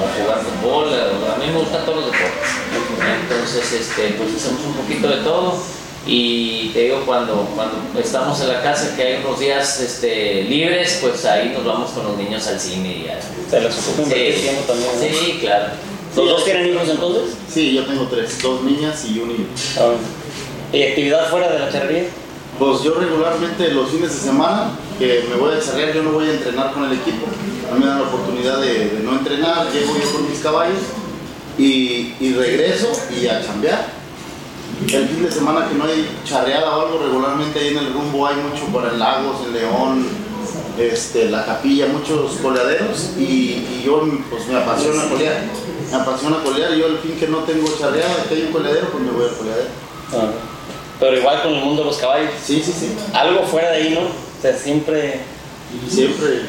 a 0.00 0.08
jugar 0.16 0.40
fútbol, 0.42 0.94
a 0.94 1.34
a 1.34 1.38
mí 1.38 1.46
me 1.52 1.58
gustan 1.58 1.84
todos 1.84 2.04
los 2.04 2.12
deportes. 2.12 2.48
Entonces, 3.22 3.72
este, 3.72 4.14
pues 4.16 4.34
hacemos 4.34 4.62
un 4.64 4.74
poquito 4.74 5.08
de 5.08 5.16
todo. 5.22 5.60
Y 6.10 6.70
te 6.72 6.84
digo, 6.84 7.02
cuando, 7.04 7.46
cuando 7.54 7.76
estamos 8.00 8.40
en 8.40 8.48
la 8.48 8.62
casa, 8.62 8.96
que 8.96 9.02
hay 9.02 9.22
unos 9.22 9.38
días 9.38 9.78
este, 9.80 10.42
libres, 10.44 10.98
pues 11.02 11.22
ahí 11.26 11.50
nos 11.54 11.66
vamos 11.66 11.90
con 11.90 12.04
los 12.04 12.16
niños 12.16 12.46
al 12.46 12.58
cine 12.58 12.96
y 12.96 13.04
ya. 13.06 13.20
Se 13.50 13.60
los 13.60 13.74
ocupa 13.76 14.08
Sí. 14.08 14.40
tiempo 14.40 14.62
también. 14.66 14.90
¿no? 14.94 15.18
Sí, 15.18 15.38
claro. 15.38 15.66
¿Los 16.16 16.28
dos 16.30 16.44
tienen 16.44 16.72
hijos 16.72 16.88
entonces? 16.88 17.34
Sí, 17.52 17.74
yo 17.74 17.84
tengo 17.84 18.04
tres, 18.06 18.40
dos 18.42 18.62
niñas 18.64 19.04
y 19.04 19.18
un 19.18 19.28
niño. 19.28 19.46
Ah, 19.78 19.90
¿Y 20.72 20.82
actividad 20.82 21.28
fuera 21.28 21.50
de 21.52 21.58
la 21.58 21.70
charrería? 21.70 22.04
Pues 22.58 22.82
yo 22.82 22.94
regularmente 22.94 23.68
los 23.68 23.90
fines 23.90 24.14
de 24.14 24.18
semana 24.30 24.70
que 24.98 25.26
me 25.28 25.36
voy 25.36 25.54
a 25.54 25.60
charrear, 25.60 25.92
yo 25.92 26.02
no 26.02 26.12
voy 26.12 26.26
a 26.28 26.32
entrenar 26.32 26.72
con 26.72 26.84
el 26.86 26.92
equipo. 26.94 27.26
A 27.70 27.74
mí 27.74 27.80
me 27.80 27.86
dan 27.86 28.00
la 28.00 28.08
oportunidad 28.08 28.60
de, 28.62 28.88
de 28.88 29.00
no 29.04 29.12
entrenar, 29.12 29.70
llego 29.72 29.94
yo 30.02 30.10
con 30.10 30.28
mis 30.28 30.40
caballos 30.40 30.80
y, 31.58 32.14
y 32.18 32.32
regreso 32.34 32.90
y 33.14 33.26
a 33.26 33.44
chambear. 33.44 33.97
El 34.86 35.08
fin 35.08 35.24
de 35.24 35.30
semana 35.30 35.68
que 35.68 35.74
no 35.74 35.84
hay 35.84 36.08
charreada 36.24 36.76
o 36.76 36.86
algo, 36.86 37.02
regularmente 37.04 37.58
ahí 37.58 37.68
en 37.68 37.78
el 37.78 37.92
rumbo 37.92 38.26
hay 38.26 38.36
mucho 38.36 38.64
para 38.72 38.92
el 38.92 38.98
Lagos, 38.98 39.44
el 39.46 39.52
León, 39.54 40.06
este, 40.78 41.28
la 41.30 41.44
capilla, 41.44 41.86
muchos 41.86 42.36
coleaderos 42.36 43.10
y, 43.18 43.22
y 43.22 43.82
yo 43.84 44.02
pues 44.30 44.46
me 44.46 44.56
apasiona 44.56 45.08
colear. 45.08 45.42
Me 45.90 45.96
apasiona 45.96 46.36
colear 46.44 46.72
y 46.74 46.80
yo 46.80 46.86
el 46.86 46.98
fin 46.98 47.16
que 47.18 47.26
no 47.26 47.38
tengo 47.38 47.66
charreada, 47.78 48.24
que 48.28 48.34
hay 48.34 48.42
un 48.42 48.52
coleadero, 48.52 48.88
pues 48.90 49.02
me 49.02 49.10
voy 49.10 49.24
al 49.24 49.36
coleadero. 49.36 49.68
Ah, 50.12 50.30
Pero 51.00 51.18
igual 51.18 51.42
con 51.42 51.54
el 51.54 51.64
mundo 51.64 51.82
de 51.82 51.88
los 51.88 51.98
caballos. 51.98 52.30
Sí, 52.44 52.62
sí, 52.64 52.72
sí. 52.72 52.94
Algo 53.12 53.42
fuera 53.44 53.70
de 53.72 53.76
ahí, 53.76 53.94
¿no? 53.94 54.02
O 54.02 54.42
sea, 54.42 54.56
siempre... 54.56 55.20
Siempre. 55.88 56.42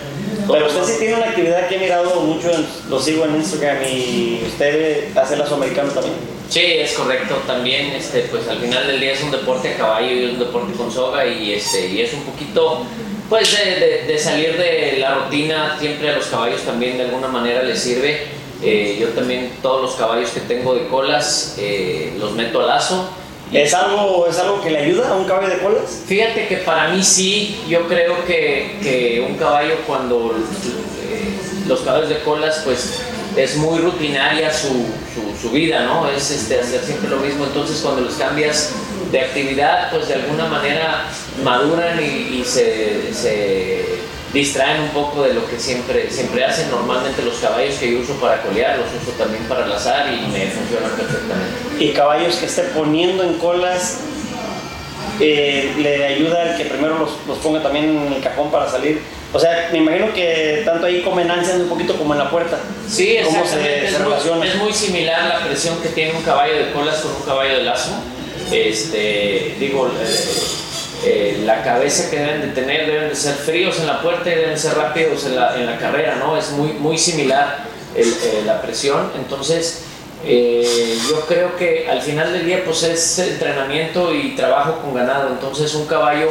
Pero 0.51 0.67
usted 0.67 0.83
sí 0.83 0.93
tiene 0.99 1.15
una 1.15 1.25
actividad 1.27 1.67
que 1.67 1.75
he 1.75 1.79
mirado 1.79 2.21
mucho, 2.21 2.49
lo 2.89 2.99
sigo 2.99 3.25
en 3.25 3.35
Instagram 3.35 3.77
y 3.83 4.41
usted 4.47 5.15
hace 5.17 5.38
lazo 5.38 5.55
americano 5.55 5.91
también. 5.91 6.15
Sí, 6.49 6.61
es 6.61 6.93
correcto. 6.93 7.35
También, 7.45 7.91
este, 7.91 8.21
pues 8.31 8.47
al 8.47 8.57
final 8.57 8.88
del 8.88 8.99
día 8.99 9.11
es 9.13 9.21
un 9.21 9.29
deporte 9.29 9.73
a 9.73 9.77
caballo 9.77 10.07
y 10.11 10.23
es 10.25 10.31
un 10.33 10.39
deporte 10.39 10.73
con 10.73 10.91
soga 10.91 11.25
y, 11.27 11.53
este, 11.53 11.88
y 11.89 12.01
es 12.01 12.11
un 12.13 12.23
poquito, 12.23 12.83
pues 13.29 13.55
de, 13.55 13.75
de- 13.79 14.03
de 14.07 14.17
salir 14.17 14.57
de 14.57 14.97
la 14.99 15.13
rutina. 15.13 15.77
Siempre 15.79 16.09
a 16.09 16.15
los 16.15 16.25
caballos 16.25 16.61
también 16.61 16.97
de 16.97 17.03
alguna 17.03 17.27
manera 17.27 17.61
les 17.61 17.79
sirve. 17.79 18.21
Eh, 18.63 18.97
yo 18.99 19.09
también 19.09 19.51
todos 19.61 19.81
los 19.83 19.93
caballos 19.95 20.31
que 20.31 20.39
tengo 20.41 20.73
de 20.73 20.88
colas 20.88 21.55
eh, 21.59 22.13
los 22.19 22.31
meto 22.31 22.61
a 22.61 22.65
lazo. 22.65 23.07
¿Es 23.51 23.74
algo, 23.74 24.27
¿Es 24.27 24.38
algo 24.38 24.62
que 24.62 24.70
le 24.70 24.77
ayuda 24.79 25.10
a 25.10 25.15
un 25.15 25.25
caballo 25.25 25.50
de 25.50 25.58
colas? 25.60 26.01
Fíjate 26.08 26.48
que 26.48 26.58
para 26.58 26.89
mí 26.89 27.01
sí, 27.03 27.60
yo 27.68 27.88
creo 27.88 28.24
que, 28.25 28.77
que 28.84 29.25
un 29.27 29.36
caballo 29.38 29.75
cuando 29.88 30.36
eh, 30.36 31.65
los 31.68 31.82
caballos 31.82 32.10
de 32.10 32.20
colas 32.20 32.62
pues 32.63 33.00
es 33.36 33.56
muy 33.58 33.79
rutinaria 33.79 34.53
su, 34.53 34.86
su- 35.41 35.50
vida, 35.51 35.84
¿no? 35.86 36.08
Es 36.10 36.29
este, 36.29 36.60
hacer 36.60 36.82
siempre 36.82 37.10
lo 37.10 37.18
mismo, 37.18 37.46
entonces 37.46 37.79
cuando 37.82 38.01
los 38.01 38.13
cambias 38.15 38.72
de 39.12 39.22
actividad 39.22 39.89
pues 39.91 40.08
de 40.10 40.15
alguna 40.15 40.46
manera 40.46 41.06
maduran 41.44 42.00
y, 42.03 42.44
se 42.46 44.00
distraen 44.33 44.81
un 44.81 44.89
poco 44.89 45.24
de 45.24 45.33
lo 45.33 45.48
que 45.48 45.59
siempre, 45.59 46.09
siempre 46.09 46.45
hacen. 46.45 46.69
Normalmente 46.69 47.21
los 47.24 47.38
caballos 47.38 47.75
que 47.75 47.91
yo 47.91 48.00
uso 48.00 48.13
para 48.15 48.41
colear 48.41 48.77
los 48.77 48.88
uso 49.01 49.12
también 49.17 49.43
para 49.45 49.65
lazar 49.67 50.07
y 50.13 50.27
me 50.27 50.48
funcionan 50.48 50.91
perfectamente. 50.91 51.83
Y 51.83 51.91
caballos 51.93 52.36
que 52.36 52.45
esté 52.45 52.63
poniendo 52.63 53.24
en 53.24 53.33
colas, 53.36 54.00
eh, 55.19 55.74
le 55.77 56.05
ayuda 56.05 56.51
el 56.51 56.57
que 56.57 56.65
primero 56.65 56.98
los, 56.98 57.12
los 57.27 57.38
ponga 57.39 57.62
también 57.62 57.89
en 57.89 58.13
el 58.13 58.21
cajón 58.21 58.51
para 58.51 58.69
salir. 58.69 59.01
O 59.31 59.39
sea, 59.39 59.69
me 59.71 59.79
imagino 59.79 60.12
que 60.13 60.63
tanto 60.65 60.88
ahí 60.88 61.01
comen 61.01 61.29
ansias 61.29 61.57
un 61.57 61.69
poquito 61.69 61.95
como 61.95 62.13
en 62.13 62.19
la 62.19 62.31
puerta. 62.31 62.57
Sí, 62.88 63.17
¿Cómo 63.24 63.39
exactamente. 63.39 63.79
se, 63.81 63.86
es, 63.88 64.24
se 64.24 64.31
muy, 64.31 64.48
es 64.48 64.55
muy 64.55 64.74
similar 64.74 65.24
la 65.25 65.45
presión 65.45 65.79
que 65.81 65.89
tiene 65.89 66.13
un 66.13 66.24
caballo 66.24 66.55
de 66.55 66.71
colas 66.71 67.01
con 67.01 67.15
un 67.15 67.21
caballo 67.24 67.57
de 67.57 67.63
lazo. 67.63 67.91
Este, 68.51 69.55
digo, 69.59 69.91
eh, 70.01 70.07
eh, 71.06 71.41
la 71.46 71.63
cabeza 71.63 72.10
que 72.10 72.18
deben 72.20 72.41
de 72.41 72.47
tener 72.50 72.86
deben 72.88 73.10
de 73.10 73.15
ser 73.15 73.36
fríos 73.36 73.80
en 73.80 73.88
la 73.88 74.02
puerta 74.02 74.30
y 74.30 74.36
deben 74.36 74.58
ser 74.58 74.76
rápidos 74.76 75.26
en 75.26 75.36
la, 75.36 75.78
carrera, 75.80 76.15
¿no? 76.15 76.38
Es 76.38 76.52
muy, 76.52 76.73
muy 76.73 76.97
similar 76.97 77.60
el- 77.95 78.13
eh, 78.13 78.43
la 78.45 78.62
presión. 78.62 79.12
Entonces, 79.15 79.84
eh, 80.26 80.97
yo 81.10 81.21
creo 81.28 81.56
que 81.56 81.88
al 81.89 82.02
final 82.02 82.34
del 82.34 82.45
día, 82.45 82.63
pues 82.65 82.84
es 82.84 83.19
entrenamiento 83.19 84.13
y 84.13 84.36
trabajo 84.36 84.80
con 84.82 84.93
ganado. 84.93 85.30
Entonces, 85.30 85.73
un 85.76 85.86
caballo 85.86 86.30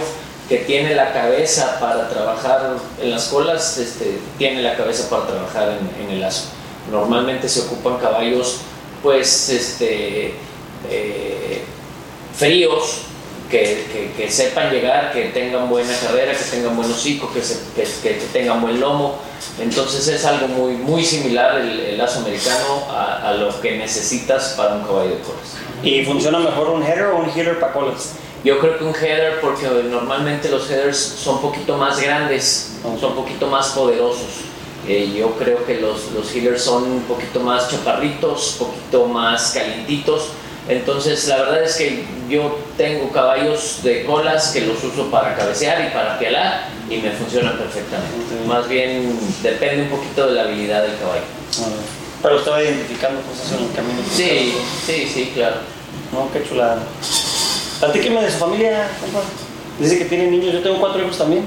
que 0.48 0.58
tiene 0.58 0.94
la 0.94 1.12
cabeza 1.12 1.78
para 1.80 2.08
trabajar 2.08 2.76
en 3.02 3.10
las 3.10 3.28
colas, 3.28 3.78
este, 3.78 4.18
tiene 4.38 4.62
la 4.62 4.76
cabeza 4.76 5.08
para 5.08 5.26
trabajar 5.26 5.70
en, 5.70 6.04
en 6.04 6.12
el 6.12 6.20
lazo. 6.20 6.44
Normalmente 6.90 7.48
se 7.48 7.60
ocupan 7.60 7.98
caballos, 7.98 8.58
pues, 9.02 9.48
este, 9.50 10.34
eh, 10.90 11.62
fríos, 12.36 13.02
que, 13.50 13.86
que- 13.92 14.12
que 14.16 14.30
sepan 14.30 14.70
llegar, 14.70 15.12
que 15.12 15.24
tengan 15.26 15.68
buena 15.68 15.92
carrera, 16.00 16.32
que 16.32 16.44
tengan 16.44 16.76
buen 16.76 16.90
hocico, 16.90 17.32
que, 17.32 17.42
se- 17.42 17.60
que- 17.74 18.12
tengan 18.32 18.60
buen 18.60 18.78
lomo. 18.80 19.16
Entonces 19.60 20.06
es 20.08 20.24
algo 20.24 20.48
muy, 20.48 20.72
muy 20.74 21.04
similar 21.04 21.58
el, 21.60 21.80
el 21.80 21.98
lazo 21.98 22.20
americano 22.20 22.84
a, 22.90 23.28
a 23.28 23.32
lo 23.34 23.60
que 23.60 23.76
necesitas 23.78 24.54
para 24.56 24.74
un 24.74 24.82
caballo 24.84 25.10
de 25.10 25.18
colas. 25.20 25.56
¿Y 25.82 26.04
funciona 26.04 26.38
mejor 26.38 26.68
un 26.70 26.82
header 26.82 27.06
o 27.06 27.18
un 27.18 27.28
hitter 27.30 27.58
para 27.60 27.72
colas? 27.72 28.12
Yo 28.44 28.58
creo 28.60 28.78
que 28.78 28.84
un 28.84 28.94
header, 28.94 29.40
porque 29.40 29.66
normalmente 29.90 30.48
los 30.48 30.70
headers 30.70 30.96
son 30.96 31.36
un 31.36 31.42
poquito 31.42 31.76
más 31.76 32.00
grandes, 32.00 32.72
son 32.82 33.10
un 33.10 33.16
poquito 33.16 33.46
más 33.48 33.68
poderosos. 33.70 34.44
Eh, 34.86 35.12
yo 35.18 35.32
creo 35.32 35.66
que 35.66 35.74
los, 35.80 36.12
los 36.12 36.32
healers 36.34 36.62
son 36.62 36.84
un 36.84 37.02
poquito 37.02 37.40
más 37.40 37.68
chaparritos, 37.68 38.56
un 38.60 38.66
poquito 38.68 39.06
más 39.06 39.50
calientitos. 39.52 40.28
Entonces, 40.68 41.26
la 41.28 41.38
verdad 41.38 41.62
es 41.62 41.76
que 41.76 42.04
yo 42.28 42.58
tengo 42.76 43.10
caballos 43.10 43.80
de 43.82 44.04
colas 44.04 44.48
que 44.48 44.60
los 44.62 44.84
uso 44.84 45.10
para 45.10 45.34
cabecear 45.34 45.88
y 45.88 45.94
para 45.94 46.18
pialar 46.18 46.68
y 46.90 46.98
me 46.98 47.10
funcionan 47.12 47.56
perfectamente. 47.56 48.46
Más 48.46 48.68
bien 48.68 49.18
depende 49.42 49.84
un 49.84 49.88
poquito 49.88 50.26
de 50.26 50.34
la 50.34 50.42
habilidad 50.42 50.82
del 50.82 50.98
caballo. 50.98 51.22
Pero 52.22 52.50
va 52.50 52.62
identificando 52.62 53.20
cosas 53.22 53.52
en 53.52 53.64
el 53.66 53.72
camino. 53.72 54.00
Sí, 54.14 54.54
sí, 54.84 55.10
sí, 55.12 55.32
claro. 55.34 55.56
No, 56.12 56.30
qué 56.32 56.46
chulada. 56.46 56.82
Platíqueme 57.80 58.22
de 58.22 58.30
su 58.30 58.38
familia, 58.38 58.90
compa. 59.00 59.20
Dice 59.78 59.98
que 59.98 60.04
tiene 60.04 60.26
niños, 60.26 60.52
yo 60.52 60.62
tengo 60.62 60.80
cuatro 60.80 61.00
hijos 61.00 61.16
también. 61.16 61.44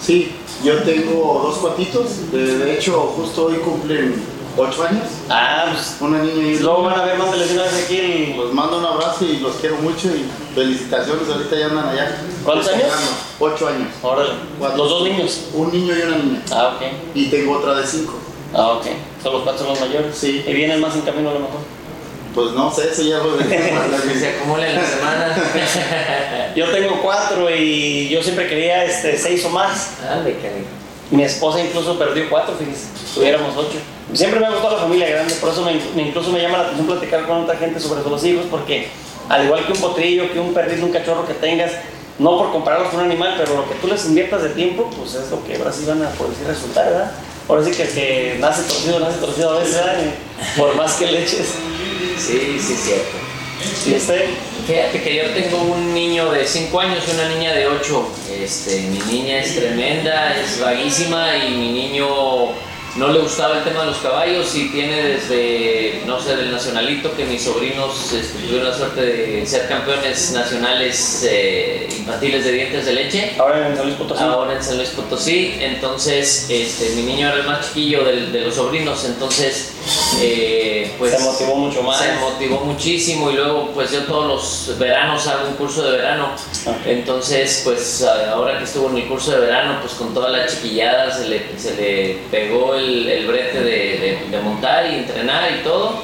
Sí, 0.00 0.32
yo 0.64 0.78
tengo 0.82 1.40
dos 1.42 1.58
cuatitos. 1.58 2.30
De, 2.32 2.58
de 2.58 2.74
hecho, 2.74 3.12
justo 3.16 3.46
hoy 3.46 3.56
cumplen 3.56 4.14
ocho 4.56 4.84
años. 4.84 5.04
Ah, 5.28 5.66
pues 5.72 5.96
Una 6.00 6.18
niña 6.22 6.46
y 6.48 6.58
luego 6.58 6.82
van 6.82 7.00
a 7.00 7.04
ver, 7.04 7.20
una 7.20 7.30
vez 7.32 7.84
aquí. 7.84 8.34
Los 8.36 8.52
mando 8.52 8.78
un 8.78 8.84
abrazo 8.84 9.24
y 9.24 9.38
los 9.38 9.56
quiero 9.56 9.76
mucho 9.76 10.08
y 10.08 10.24
felicitaciones. 10.54 11.28
Ahorita 11.28 11.56
ya 11.56 11.66
andan 11.66 11.88
allá. 11.88 12.18
¿Cuántos 12.44 12.68
años? 12.68 12.86
Ocho 13.38 13.68
años. 13.68 13.88
Órale. 14.02 14.30
Los 14.60 14.76
dos 14.76 15.02
niños. 15.04 15.40
Un 15.54 15.72
niño 15.72 15.94
y 15.96 16.02
una 16.02 16.16
niña. 16.16 16.42
Ah, 16.52 16.74
ok. 16.76 16.82
Y 17.14 17.26
tengo 17.26 17.58
otra 17.58 17.74
de 17.74 17.86
cinco. 17.86 18.14
Ah, 18.54 18.72
ok. 18.72 18.86
Son 19.22 19.32
los 19.32 19.42
cuatro 19.42 19.66
los 19.68 19.80
mayores. 19.80 20.16
Sí. 20.16 20.44
Y 20.46 20.52
vienen 20.52 20.80
más 20.80 20.94
en 20.94 21.02
camino 21.02 21.30
a 21.30 21.34
lo 21.34 21.40
mejor. 21.40 21.60
Pues 22.34 22.52
no 22.52 22.72
sé, 22.72 22.88
eso 22.90 23.02
ya 23.02 23.18
lo 23.18 23.32
hablar 23.32 24.00
Que 24.00 24.14
se 24.14 24.18
bien. 24.20 24.34
acumulen 24.38 24.70
en 24.70 24.76
la 24.76 24.84
semana. 24.88 25.36
Yo 26.56 26.70
tengo 26.70 27.00
cuatro 27.02 27.48
y 27.54 28.08
yo 28.10 28.22
siempre 28.22 28.46
quería 28.46 28.84
este, 28.84 29.16
seis 29.18 29.44
o 29.44 29.50
más. 29.50 29.92
Dale, 30.02 30.36
cariño. 30.36 30.64
Mi 31.10 31.24
esposa 31.24 31.60
incluso 31.60 31.98
perdió 31.98 32.28
cuatro, 32.30 32.54
fíjese. 32.58 32.86
Tuviéramos 33.14 33.54
ocho. 33.56 33.78
Siempre 34.14 34.40
me 34.40 34.46
ha 34.46 34.50
gustado 34.50 34.76
la 34.76 34.82
familia 34.82 35.08
grande, 35.08 35.34
por 35.34 35.50
eso 35.50 35.64
me, 35.64 36.02
incluso 36.02 36.30
me 36.30 36.40
llama 36.40 36.58
la 36.58 36.64
atención 36.64 36.86
platicar 36.86 37.26
con 37.26 37.44
otra 37.44 37.56
gente 37.56 37.80
sobre 37.80 38.02
los 38.08 38.24
hijos, 38.24 38.46
porque 38.50 38.88
al 39.28 39.44
igual 39.44 39.66
que 39.66 39.72
un 39.72 39.78
potrillo, 39.78 40.32
que 40.32 40.38
un 40.38 40.52
perrito, 40.52 40.84
un 40.84 40.92
cachorro 40.92 41.26
que 41.26 41.34
tengas, 41.34 41.72
no 42.18 42.36
por 42.36 42.52
compararlos 42.52 42.90
con 42.90 43.00
un 43.00 43.06
animal, 43.06 43.34
pero 43.38 43.56
lo 43.56 43.68
que 43.68 43.74
tú 43.76 43.86
les 43.86 44.04
inviertas 44.04 44.42
de 44.42 44.50
tiempo, 44.50 44.90
pues 44.96 45.14
es 45.14 45.30
lo 45.30 45.42
que 45.44 45.56
ahora 45.56 45.72
sí 45.72 45.84
van 45.86 46.02
a 46.02 46.10
por 46.10 46.28
decir 46.28 46.46
resultar, 46.46 46.86
¿verdad? 46.86 47.12
Ahora 47.48 47.64
sí 47.64 47.70
que 47.72 47.82
el 47.82 47.88
que 47.88 48.36
nace 48.38 48.62
torcido, 48.62 49.00
nace 49.00 49.18
torcido 49.18 49.50
a 49.50 49.58
veces, 49.58 49.74
¿verdad? 49.76 49.96
Por 50.56 50.74
más 50.76 50.94
que 50.94 51.06
le 51.06 51.22
eches. 51.22 51.54
Sí, 52.18 52.58
sí, 52.60 52.74
cierto. 52.76 53.16
Y 53.86 53.94
este, 53.94 54.28
Fíjate 54.66 55.02
que 55.02 55.16
yo 55.16 55.24
tengo 55.30 55.60
un 55.60 55.92
niño 55.92 56.30
de 56.30 56.46
5 56.46 56.80
años 56.80 57.02
y 57.08 57.14
una 57.14 57.28
niña 57.30 57.52
de 57.52 57.66
8. 57.66 58.08
Este, 58.40 58.80
mi 58.82 59.00
niña 59.00 59.38
es 59.38 59.56
tremenda, 59.56 60.36
es 60.38 60.60
vaguísima 60.60 61.36
y 61.36 61.50
mi 61.50 61.72
niño 61.72 62.06
no 62.96 63.08
le 63.08 63.20
gustaba 63.20 63.58
el 63.58 63.64
tema 63.64 63.80
de 63.80 63.86
los 63.86 63.98
caballos 63.98 64.54
y 64.54 64.68
tiene 64.68 65.02
desde, 65.02 66.02
no 66.06 66.20
sé, 66.20 66.36
del 66.36 66.52
nacionalito 66.52 67.14
que 67.16 67.24
mis 67.24 67.42
sobrinos 67.42 68.12
este, 68.12 68.38
tuvieron 68.38 68.68
la 68.68 68.76
suerte 68.76 69.00
de 69.00 69.46
ser 69.46 69.66
campeones 69.66 70.32
nacionales 70.32 71.26
eh, 71.28 71.88
infantiles 71.98 72.44
de 72.44 72.52
dientes 72.52 72.84
de 72.84 72.92
leche. 72.92 73.32
ahora 73.38 73.68
en 73.68 73.76
San 73.76 73.86
Luis 73.86 73.96
Potosí. 73.96 74.22
Ahora 74.22 74.52
en 74.56 74.62
San 74.62 74.76
Luis 74.76 74.90
Potosí, 74.90 75.54
entonces 75.60 76.46
este, 76.50 76.90
mi 76.90 77.02
niño 77.02 77.28
era 77.28 77.38
el 77.38 77.44
más 77.46 77.66
chiquillo 77.68 78.04
del- 78.04 78.30
de 78.30 78.40
los 78.42 78.54
sobrinos, 78.54 79.04
entonces 79.06 79.72
eh, 80.20 80.92
pues 80.98 81.12
Se 81.12 81.18
motivó 81.20 81.56
mucho 81.56 81.82
más. 81.82 81.98
Se 81.98 82.12
motivó 82.16 82.60
muchísimo 82.60 83.30
y 83.30 83.34
luego 83.36 83.70
pues 83.72 83.90
yo 83.90 84.00
todos 84.02 84.68
los 84.68 84.78
veranos 84.78 85.26
hago 85.28 85.48
un 85.48 85.54
curso 85.54 85.82
de 85.82 85.92
verano, 85.96 86.32
Ok. 86.66 86.76
entonces 86.86 87.62
pues 87.64 88.02
ahora 88.02 88.58
que 88.58 88.64
estuvo 88.64 88.90
en 88.90 88.98
el 88.98 89.08
curso 89.08 89.30
de 89.32 89.38
verano 89.40 89.78
pues 89.80 89.94
con 89.94 90.12
toda 90.12 90.28
la 90.28 90.46
chiquillada 90.46 91.10
se 91.16 91.28
le, 91.28 91.42
se 91.58 91.74
le 91.74 92.18
pegó 92.30 92.74
el, 92.74 92.81
el 93.08 93.26
brete 93.26 93.60
de, 93.62 93.98
de- 93.98 94.18
de 94.30 94.38
montar 94.42 94.86
y 94.90 94.96
entrenar 94.96 95.50
y 95.60 95.62
todo. 95.62 96.02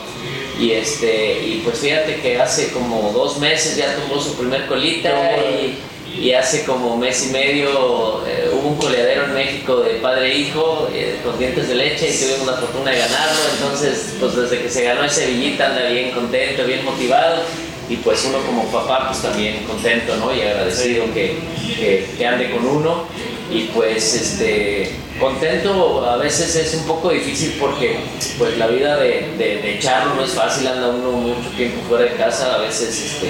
Y, 0.61 0.73
este, 0.73 1.39
y 1.45 1.61
pues 1.65 1.79
fíjate 1.79 2.17
que 2.21 2.41
hace 2.41 2.73
como 2.73 3.13
dos 3.13 3.39
meses 3.39 3.77
ya 3.77 3.95
tuvo 3.97 4.21
su 4.21 4.37
primer 4.37 4.67
colita 4.67 5.11
y, 5.39 5.79
y 6.21 6.33
hace 6.33 6.65
como 6.65 6.97
mes 6.97 7.29
y 7.29 7.33
medio 7.33 8.27
eh, 8.27 8.51
hubo 8.53 8.71
un 8.71 8.77
coleadero 8.77 9.27
en 9.27 9.35
México 9.35 9.77
de 9.77 9.95
padre 10.01 10.33
e 10.33 10.39
hijo 10.39 10.89
eh, 10.93 11.17
con 11.23 11.39
dientes 11.39 11.69
de 11.69 11.77
leche 11.77 12.09
y 12.11 12.19
tuvimos 12.19 12.47
la 12.49 12.55
fortuna 12.55 12.91
de 12.91 12.99
ganarlo. 12.99 13.41
Entonces, 13.55 14.15
pues 14.19 14.35
desde 14.35 14.61
que 14.63 14.69
se 14.69 14.83
ganó 14.83 15.05
ese 15.05 15.27
villita 15.27 15.67
anda 15.67 15.89
bien 15.89 16.11
contento, 16.11 16.65
bien 16.65 16.85
motivado 16.85 17.43
y 17.89 17.97
pues 17.97 18.25
uno 18.25 18.39
como 18.45 18.65
papá 18.73 19.07
pues 19.09 19.23
también 19.23 19.63
contento 19.65 20.17
¿no? 20.17 20.35
y 20.35 20.41
agradecido 20.43 21.05
que, 21.15 21.37
que, 21.79 22.07
que, 22.19 22.27
ande 22.27 22.51
con 22.51 22.67
uno 22.67 23.05
y 23.51 23.71
pues 23.75 24.15
este 24.15 24.95
contento 25.19 26.05
a 26.09 26.17
veces 26.17 26.55
es 26.55 26.75
un 26.75 26.87
poco 26.87 27.11
difícil 27.11 27.57
porque 27.59 27.99
pues 28.39 28.57
la 28.59 28.67
vida 28.67 28.97
de, 28.97 29.33
de, 29.39 29.59
de 29.63 29.81
no 30.15 30.23
es 30.23 30.33
fácil 30.33 30.67
anda 30.67 30.89
uno 30.89 31.13
mucho 31.13 31.49
tiempo 31.57 31.81
fuera 31.89 32.05
de 32.05 32.17
casa 32.17 32.55
a 32.55 32.59
veces 32.59 32.89
este, 32.89 33.29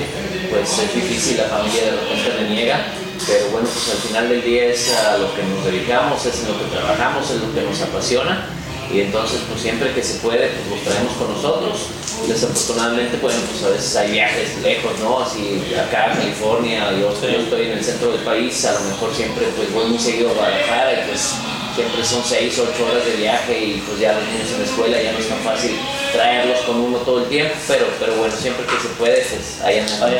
pues 0.50 0.78
es 0.78 0.94
difícil 0.94 1.38
la 1.38 1.44
familia 1.44 1.84
de 1.84 1.90
repente 1.92 2.42
le 2.42 2.50
niega 2.50 2.86
pero 3.26 3.48
bueno 3.50 3.68
pues 3.72 3.90
al 3.90 4.08
final 4.08 4.28
del 4.28 4.42
día 4.42 4.66
es 4.66 4.94
a 4.94 5.18
lo 5.18 5.34
que 5.34 5.42
nos 5.44 5.64
dedicamos 5.64 6.26
es 6.26 6.40
en 6.40 6.48
lo 6.48 6.58
que 6.58 6.64
trabajamos 6.76 7.30
es 7.30 7.40
lo 7.40 7.54
que 7.54 7.62
nos 7.62 7.80
apasiona 7.80 8.46
y 8.92 9.00
entonces 9.00 9.40
pues 9.48 9.60
siempre 9.60 9.92
que 9.92 10.02
se 10.02 10.18
puede 10.20 10.48
pues 10.48 10.66
los 10.70 10.80
traemos 10.80 11.12
con 11.14 11.32
nosotros. 11.32 11.88
Desafortunadamente 12.26 13.18
bueno 13.20 13.38
pues 13.50 13.62
a 13.64 13.68
veces 13.70 13.96
hay 13.96 14.10
viajes 14.12 14.58
lejos 14.62 14.98
no 15.00 15.20
así 15.20 15.62
acá 15.78 16.14
California 16.16 16.90
yo, 16.92 17.14
yo 17.22 17.38
estoy 17.40 17.66
en 17.66 17.78
el 17.78 17.84
centro 17.84 18.12
del 18.12 18.22
país 18.22 18.64
a 18.64 18.72
lo 18.72 18.80
mejor 18.80 19.14
siempre 19.14 19.46
pues 19.56 19.72
voy 19.72 19.86
muy 19.86 19.98
seguido 19.98 20.30
a 20.30 20.34
Guadalajara 20.34 20.92
y 20.94 21.08
pues 21.08 21.34
siempre 21.74 22.04
son 22.04 22.22
6 22.24 22.58
8 22.58 22.86
horas 22.90 23.04
de 23.04 23.16
viaje 23.16 23.64
y 23.64 23.82
pues 23.86 24.00
ya 24.00 24.14
los 24.14 24.24
niños 24.24 24.50
en 24.52 24.58
la 24.58 24.64
escuela 24.64 25.00
ya 25.00 25.12
no 25.12 25.18
es 25.18 25.28
tan 25.28 25.38
fácil 25.38 25.78
traerlos 26.12 26.60
con 26.62 26.80
uno 26.80 26.98
todo 26.98 27.20
el 27.20 27.28
tiempo 27.28 27.54
pero 27.68 27.86
pero 28.00 28.16
bueno 28.16 28.34
siempre 28.34 28.66
que 28.66 28.82
se 28.82 28.88
puede 28.98 29.22
pues 29.22 29.60
ahí 29.62 29.78
andamos 29.78 30.10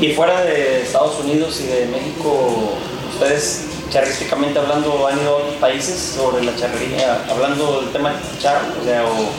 y 0.00 0.12
fuera 0.12 0.44
de 0.44 0.82
Estados 0.82 1.20
Unidos 1.20 1.60
y 1.60 1.66
de 1.66 1.86
México 1.86 2.74
ustedes 3.12 3.65
charrísticamente 3.90 4.58
hablando, 4.58 5.06
han 5.06 5.20
ido 5.20 5.30
a 5.30 5.36
otros 5.38 5.54
países 5.56 5.98
sobre 6.16 6.44
la 6.44 6.56
charrería, 6.56 7.24
hablando 7.28 7.80
del 7.80 7.92
tema 7.92 8.10
de 8.10 8.16
charro, 8.40 8.66
o 8.80 8.84
sea, 8.84 9.04
o 9.04 9.30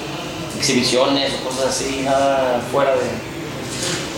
exhibiciones 0.57 1.33
o 1.33 1.49
cosas 1.49 1.67
así, 1.67 2.01
nada 2.03 2.61
fuera 2.71 2.91
de... 2.91 3.27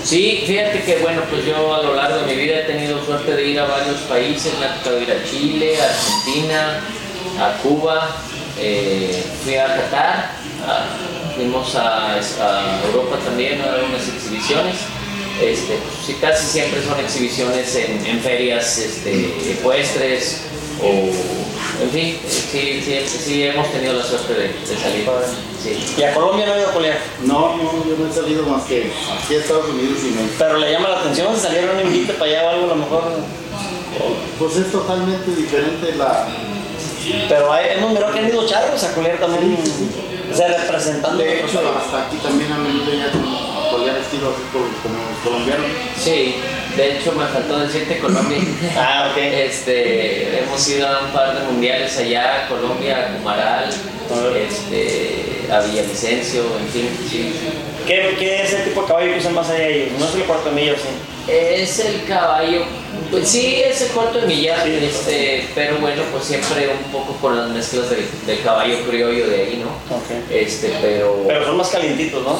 Sí, 0.03 0.43
fíjate 0.47 0.81
que 0.83 0.97
bueno, 0.99 1.21
pues 1.29 1.45
yo 1.45 1.75
a 1.75 1.83
lo 1.83 1.93
largo 1.93 2.19
de 2.19 2.25
mi 2.27 2.35
vida 2.35 2.59
he 2.59 2.63
tenido 2.63 3.03
suerte 3.05 3.35
de 3.35 3.47
ir 3.47 3.59
a 3.59 3.65
varios 3.65 3.97
países, 4.01 4.53
me 4.59 4.65
ha 4.65 4.75
tocado 4.75 5.01
ir 5.01 5.11
a 5.11 5.23
Chile, 5.29 5.77
a 5.81 5.85
Argentina, 5.85 6.79
a 7.39 7.61
Cuba, 7.61 8.07
eh, 8.57 9.23
fui 9.43 9.55
a 9.55 9.67
Qatar, 9.67 10.31
a, 10.65 11.35
fuimos 11.35 11.75
a, 11.75 12.13
a 12.13 12.81
Europa 12.87 13.17
también 13.23 13.61
a 13.61 13.67
dar 13.67 13.83
unas 13.83 14.07
exhibiciones. 14.07 14.75
Este, 15.41 15.77
pues, 16.05 16.17
casi 16.19 16.45
siempre 16.45 16.83
son 16.83 16.99
exhibiciones 16.99 17.75
en, 17.75 18.05
en 18.05 18.19
ferias 18.19 18.77
este, 18.77 19.51
ecuestres 19.51 20.41
o, 20.83 20.87
en 21.81 21.89
fin, 21.91 22.19
sí, 22.27 22.81
sí, 22.83 23.05
sí, 23.07 23.43
hemos 23.43 23.71
tenido 23.71 23.93
la 23.93 24.03
suerte 24.03 24.33
de, 24.33 24.47
de 24.47 24.81
salir. 24.81 25.07
Sí. 25.63 25.77
¿Y 25.97 26.03
a 26.03 26.13
Colombia 26.13 26.45
no 26.45 26.53
ha 26.53 26.57
ido 26.57 26.69
a 26.69 26.73
colear? 26.73 26.97
No, 27.23 27.57
no, 27.57 27.85
yo 27.85 27.95
no 27.97 28.09
he 28.09 28.13
salido 28.13 28.43
más 28.43 28.63
que 28.63 28.91
aquí 29.17 29.35
a 29.35 29.37
Estados 29.39 29.69
Unidos 29.69 29.97
y 30.03 30.11
me... 30.11 30.21
Pero 30.37 30.57
le 30.57 30.71
llama 30.71 30.89
la 30.89 30.99
atención 30.99 31.35
si 31.35 31.41
saliera 31.41 31.71
un 31.73 31.81
invite 31.81 32.13
para 32.13 32.31
allá 32.31 32.45
o 32.45 32.49
algo, 32.49 32.65
a 32.65 32.67
lo 32.67 32.75
mejor... 32.75 33.03
Pues 34.37 34.55
es 34.57 34.71
totalmente 34.71 35.31
diferente 35.35 35.95
la... 35.95 36.27
Pero 37.27 37.51
hay, 37.51 37.77
hemos 37.77 37.91
mirado 37.91 38.13
que 38.13 38.19
han 38.19 38.27
ido 38.27 38.45
charros 38.47 38.83
a 38.83 38.93
colear 38.93 39.17
también, 39.19 39.57
Sí, 39.63 39.71
sí, 39.71 39.89
o 40.31 40.35
sea, 40.35 40.47
representando... 40.47 41.17
De 41.17 41.39
hecho, 41.39 41.61
hasta 41.77 42.07
aquí 42.07 42.17
también 42.17 42.51
han 42.51 42.63
venido 42.63 42.93
ya 42.93 43.11
como 43.11 43.38
así 43.87 44.17
como, 44.17 44.35
como 44.81 44.99
colombiano. 45.23 45.63
Sí, 45.97 46.35
de 46.75 46.97
hecho 46.97 47.11
me 47.13 47.25
faltó 47.25 47.59
decirte 47.59 47.99
Colombia. 47.99 48.39
Ah, 48.77 49.09
ok. 49.11 49.17
Este, 49.17 50.39
hemos 50.39 50.67
ido 50.69 50.87
a 50.87 51.05
un 51.05 51.11
par 51.11 51.37
de 51.37 51.45
mundiales 51.45 51.97
allá, 51.97 52.47
Colombia, 52.47 52.97
a 52.99 53.17
Cumaral, 53.17 53.69
este, 54.37 55.47
a 55.51 55.59
Villavicencio, 55.61 56.41
en 56.59 56.67
fin. 56.69 56.89
Sí. 57.09 57.33
¿Qué, 57.87 58.15
¿Qué 58.19 58.43
es 58.43 58.53
el 58.53 58.65
tipo 58.65 58.81
de 58.81 58.87
caballo 58.87 59.13
que 59.13 59.19
usan 59.19 59.33
más 59.33 59.49
allá 59.49 59.67
ellos? 59.67 59.99
No 59.99 60.07
es 60.07 60.15
el 60.15 60.23
cuarto 60.23 60.51
millo, 60.51 60.75
sí. 60.75 61.31
Es 61.31 61.79
el 61.79 62.05
caballo, 62.05 62.63
pues 63.11 63.27
sí, 63.29 63.61
es 63.65 63.81
el 63.81 63.87
corto 63.89 64.19
de 64.21 64.27
millar, 64.27 64.67
este, 64.67 65.47
pero 65.55 65.77
bueno, 65.77 66.03
pues 66.11 66.25
siempre 66.25 66.69
un 66.69 66.91
poco 66.91 67.13
con 67.21 67.37
las 67.37 67.49
mezclas 67.49 67.89
del, 67.89 68.05
del 68.25 68.41
caballo 68.41 68.77
criollo 68.87 69.27
de 69.27 69.35
ahí, 69.41 69.63
¿no? 69.63 69.95
Este, 70.35 70.73
pero... 70.81 71.23
Pero 71.27 71.45
son 71.45 71.57
más 71.57 71.69
calientitos, 71.69 72.23
¿no? 72.23 72.37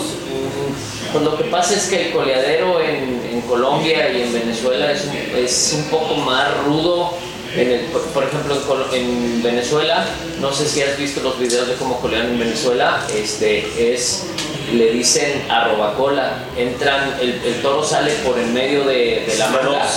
Pues 1.12 1.24
lo 1.24 1.38
que 1.38 1.46
pasa 1.46 1.74
es 1.74 1.88
que 1.88 2.08
el 2.08 2.12
coleadero 2.14 2.80
en, 2.82 3.22
en 3.32 3.42
Colombia 3.42 4.12
y 4.12 4.22
en 4.22 4.34
Venezuela 4.34 4.92
es 4.92 5.06
un, 5.06 5.38
es 5.38 5.74
un 5.76 5.84
poco 5.86 6.16
más 6.16 6.56
rudo. 6.66 7.14
En 7.56 7.68
el- 7.72 7.80
por, 8.14 8.24
ejemplo, 8.24 8.54
en, 8.54 8.62
Col- 8.62 8.86
en 8.94 9.42
Venezuela, 9.42 10.06
no 10.40 10.54
sé 10.54 10.68
si 10.68 10.84
has 10.84 10.96
visto 11.00 11.20
los 11.22 11.40
videos 11.40 11.68
de 11.68 11.74
cómo 11.76 12.00
colean 12.00 12.28
en 12.28 12.38
Venezuela, 12.40 13.04
este, 13.12 13.66
es, 13.94 14.26
le 14.72 14.92
dicen 14.92 15.46
arrobacola. 15.50 16.46
Entran, 16.56 17.16
el, 17.20 17.42
el 17.44 17.60
toro 17.64 17.84
sale 17.84 18.12
por 18.24 18.38
en 18.38 18.54
medio 18.54 18.84
de, 18.84 19.26
de 19.28 19.36
la 19.40 19.48
manga 19.48 19.90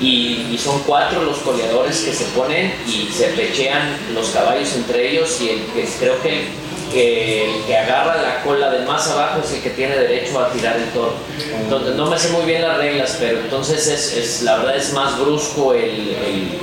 y, 0.00 0.46
y 0.52 0.58
son 0.62 0.80
cuatro 0.86 1.22
los 1.22 1.38
coleadores 1.38 1.98
que 2.00 2.12
se 2.12 2.24
ponen 2.26 2.72
y 2.86 3.08
se 3.12 3.28
pechean 3.28 3.96
los 4.14 4.28
caballos 4.30 4.74
entre 4.74 5.10
ellos 5.10 5.38
y 5.40 5.48
el 5.50 5.60
que 5.66 5.88
creo 5.98 6.20
que 6.22 6.28
el, 6.40 6.46
que 6.92 7.44
el 7.56 7.64
que 7.64 7.76
agarra 7.76 8.20
la 8.22 8.42
cola 8.42 8.70
de 8.70 8.84
más 8.86 9.08
abajo 9.08 9.40
es 9.44 9.52
el 9.52 9.60
que 9.62 9.70
tiene 9.70 9.96
derecho 9.96 10.38
a 10.38 10.50
tirar 10.52 10.76
el 10.76 10.84
toro. 10.90 11.14
Entonces 11.60 11.94
no 11.96 12.06
me 12.06 12.18
sé 12.18 12.28
muy 12.28 12.44
bien 12.44 12.62
las 12.62 12.76
reglas, 12.76 13.16
pero 13.18 13.40
entonces 13.40 13.86
es, 13.88 14.12
es- 14.12 14.42
la 14.42 14.56
verdad 14.58 14.76
es 14.76 14.92
más 14.92 15.18
brusco 15.18 15.74
el, 15.74 15.80
el- 15.90 16.58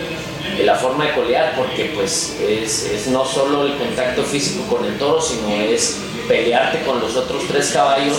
el- 0.60 0.66
la 0.66 0.76
forma 0.76 1.06
de 1.08 1.14
colear 1.14 1.56
porque 1.58 1.92
pues 1.96 2.38
es, 2.48 2.84
es 2.86 3.08
no 3.08 3.26
solo 3.26 3.66
el 3.66 3.76
contacto 3.78 4.24
físico 4.24 4.64
con 4.68 4.86
el 4.86 4.98
toro, 4.98 5.20
sino 5.22 5.50
es 5.56 5.98
pelearte 6.28 6.84
con 6.86 7.00
los 7.02 7.16
otros 7.16 7.44
tres 7.50 7.72
caballos 7.72 8.18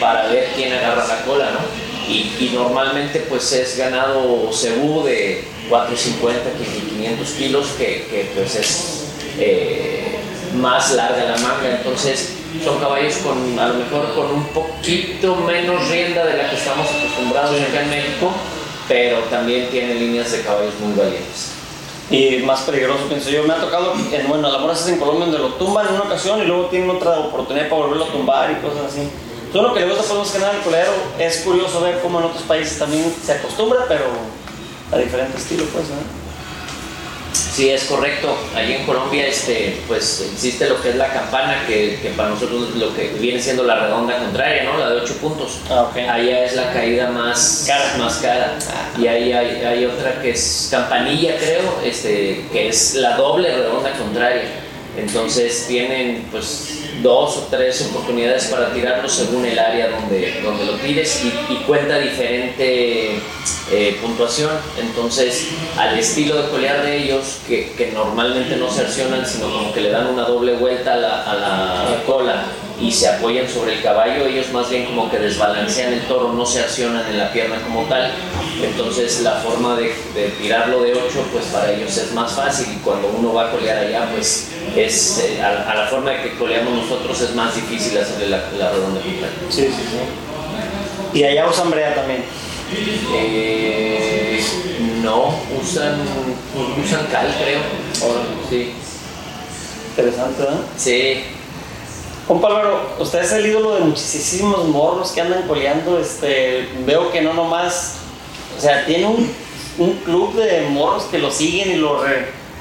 para 0.00 0.26
ver 0.28 0.48
quién 0.54 0.72
agarra 0.72 1.06
la 1.06 1.22
cola, 1.24 1.50
¿no? 1.52 1.87
Y, 2.08 2.34
y 2.40 2.50
normalmente 2.54 3.20
pues 3.28 3.52
es 3.52 3.76
ganado 3.76 4.50
cebú 4.52 5.04
de 5.04 5.44
450, 5.68 6.50
500 6.96 7.30
kilos, 7.32 7.66
que, 7.76 8.06
que, 8.10 8.30
pues 8.34 8.56
es 8.56 9.04
eh, 9.38 10.18
más 10.54 10.92
larga 10.92 11.24
la 11.24 11.36
manga, 11.36 11.76
entonces 11.76 12.34
son 12.64 12.78
caballos 12.80 13.16
con 13.18 13.58
a 13.58 13.68
lo 13.68 13.74
mejor 13.74 14.14
con 14.14 14.32
un 14.32 14.44
poquito 14.48 15.36
menos 15.36 15.88
rienda 15.88 16.24
de 16.24 16.38
la 16.38 16.50
que 16.50 16.56
estamos 16.56 16.86
acostumbrados 16.88 17.60
acá 17.60 17.82
en 17.82 17.90
México, 17.90 18.32
pero 18.88 19.18
también 19.24 19.68
tienen 19.68 19.98
líneas 19.98 20.32
de 20.32 20.40
caballos 20.40 20.74
muy 20.80 20.96
valientes. 20.96 21.58
Y 22.10 22.38
más 22.38 22.62
peligroso, 22.62 23.04
pienso 23.06 23.28
yo. 23.28 23.42
Me 23.42 23.52
ha 23.52 23.60
tocado, 23.60 23.92
en, 23.92 24.28
bueno, 24.28 24.50
la 24.50 24.72
es 24.72 24.88
en 24.88 24.98
Colombia, 24.98 25.26
donde 25.26 25.38
lo 25.40 25.54
tumban 25.54 25.86
en 25.88 25.94
una 25.94 26.04
ocasión 26.04 26.40
y 26.40 26.46
luego 26.46 26.66
tienen 26.66 26.88
otra 26.88 27.18
oportunidad 27.18 27.68
para 27.68 27.82
volverlo 27.82 28.04
a 28.06 28.08
tumbar 28.08 28.50
y 28.50 28.54
cosas 28.66 28.86
así. 28.86 29.10
Todo 29.52 29.62
lo 29.62 29.74
que 29.74 29.80
le 29.80 29.86
gusta 29.86 30.02
pues 30.02 30.18
más 30.18 30.30
que 30.30 30.38
nada 30.38 30.52
al 30.52 30.62
coleadero 30.62 30.92
es 31.18 31.38
curioso 31.38 31.80
ver 31.80 32.00
cómo 32.00 32.18
en 32.18 32.26
otros 32.26 32.42
países 32.42 32.78
también 32.78 33.14
se 33.24 33.32
acostumbra, 33.32 33.86
pero 33.88 34.04
a 34.92 34.98
diferente 34.98 35.38
estilo, 35.38 35.64
pues, 35.72 35.88
¿no? 35.88 36.18
Sí, 37.32 37.70
es 37.70 37.84
correcto. 37.84 38.36
Allí 38.54 38.74
en 38.74 38.86
Colombia 38.86 39.26
este, 39.26 39.80
pues, 39.88 40.28
existe 40.32 40.68
lo 40.68 40.80
que 40.80 40.90
es 40.90 40.96
la 40.96 41.12
campana, 41.12 41.64
que, 41.66 41.98
que 42.00 42.10
para 42.10 42.30
nosotros 42.30 42.76
lo 42.76 42.94
que 42.94 43.08
viene 43.18 43.40
siendo 43.40 43.64
la 43.64 43.80
redonda 43.80 44.18
contraria, 44.18 44.64
¿no? 44.64 44.78
La 44.78 44.90
de 44.90 45.00
8 45.00 45.14
puntos. 45.14 45.58
Ah, 45.68 45.88
ok. 45.90 45.96
Allá 45.96 46.44
es 46.44 46.54
la 46.54 46.72
caída 46.72 47.10
más 47.10 47.64
Cara. 47.66 47.96
Más 47.98 48.16
cara. 48.18 48.58
Y 48.96 49.06
ahí 49.06 49.32
hay, 49.32 49.64
hay 49.64 49.84
otra 49.86 50.22
que 50.22 50.30
es 50.30 50.68
campanilla, 50.70 51.36
creo, 51.36 51.80
este, 51.84 52.44
que 52.52 52.68
es 52.68 52.94
la 52.94 53.16
doble 53.16 53.52
redonda 53.52 53.92
contraria. 53.92 54.44
Entonces 54.96 55.66
tienen 55.68 56.26
pues 56.30 56.77
dos 57.02 57.36
o 57.36 57.46
tres 57.50 57.86
oportunidades 57.90 58.46
para 58.46 58.72
tirarlo 58.72 59.08
según 59.08 59.44
el 59.44 59.58
área 59.58 59.88
donde, 59.90 60.40
donde 60.42 60.64
lo 60.64 60.74
tires 60.74 61.24
y, 61.24 61.52
y 61.52 61.56
cuenta 61.66 61.98
diferente 61.98 63.20
eh, 63.70 63.98
puntuación. 64.02 64.50
Entonces, 64.78 65.48
al 65.76 65.98
estilo 65.98 66.42
de 66.42 66.48
colear 66.50 66.82
de 66.82 67.04
ellos, 67.04 67.38
que, 67.46 67.72
que 67.72 67.92
normalmente 67.92 68.56
no 68.56 68.70
se 68.70 68.82
accionan, 68.82 69.26
sino 69.26 69.50
como 69.52 69.72
que 69.72 69.80
le 69.80 69.90
dan 69.90 70.06
una 70.08 70.22
doble 70.22 70.54
vuelta 70.54 70.94
a 70.94 70.96
la, 70.96 71.22
a 71.22 71.34
la 71.34 72.02
cola 72.04 72.44
y 72.80 72.92
se 72.92 73.08
apoyan 73.08 73.48
sobre 73.48 73.74
el 73.74 73.82
caballo, 73.82 74.26
ellos 74.26 74.52
más 74.52 74.70
bien 74.70 74.86
como 74.86 75.10
que 75.10 75.18
desbalancean 75.18 75.92
el 75.92 76.02
toro, 76.06 76.32
no 76.32 76.46
se 76.46 76.60
accionan 76.60 77.06
en 77.08 77.18
la 77.18 77.32
pierna 77.32 77.60
como 77.62 77.82
tal. 77.84 78.12
Entonces 78.62 79.20
la 79.22 79.32
forma 79.36 79.76
de, 79.76 79.94
de 80.14 80.28
tirarlo 80.40 80.82
de 80.82 80.94
8 80.94 81.02
pues 81.32 81.46
para 81.46 81.72
ellos 81.72 81.96
es 81.96 82.12
más 82.12 82.32
fácil 82.32 82.66
y 82.72 82.76
cuando 82.78 83.08
uno 83.08 83.32
va 83.32 83.48
a 83.48 83.50
colear 83.50 83.78
allá 83.78 84.08
pues 84.12 84.50
es 84.76 85.18
eh, 85.18 85.42
a, 85.42 85.70
a 85.70 85.74
la 85.74 85.86
forma 85.88 86.10
de 86.12 86.22
que 86.22 86.36
coleamos 86.36 86.72
nosotros 86.72 87.20
es 87.20 87.34
más 87.34 87.54
difícil 87.54 87.98
hacerle 87.98 88.28
la, 88.28 88.42
la 88.58 88.70
redonda. 88.70 89.00
Sí, 89.50 89.62
sí, 89.62 89.72
sí. 89.72 91.18
Y 91.18 91.24
allá 91.24 91.48
usan 91.48 91.70
brea 91.70 91.94
también. 91.94 92.24
Eh, 93.14 94.40
no, 95.02 95.34
usan, 95.60 95.96
usan 96.84 97.06
cal 97.06 97.34
creo. 97.42 97.60
Sí, 98.48 98.72
Interesante, 99.96 100.42
¿no? 100.42 100.60
sí. 100.76 101.24
Juan 102.28 102.42
Pablo, 102.42 102.80
usted 102.98 103.22
es 103.22 103.32
el 103.32 103.46
ídolo 103.46 103.76
de 103.76 103.80
muchísimos 103.80 104.68
morros 104.68 105.12
que 105.12 105.22
andan 105.22 105.48
coleando. 105.48 105.98
Este, 105.98 106.68
veo 106.84 107.10
que 107.10 107.22
no 107.22 107.32
nomás, 107.32 108.00
o 108.54 108.60
sea, 108.60 108.84
tiene 108.84 109.06
un, 109.06 109.32
un 109.78 109.94
club 110.00 110.34
de 110.34 110.68
morros 110.68 111.04
que 111.04 111.16
lo 111.16 111.30
siguen 111.30 111.70
y 111.70 111.76
lo, 111.76 112.02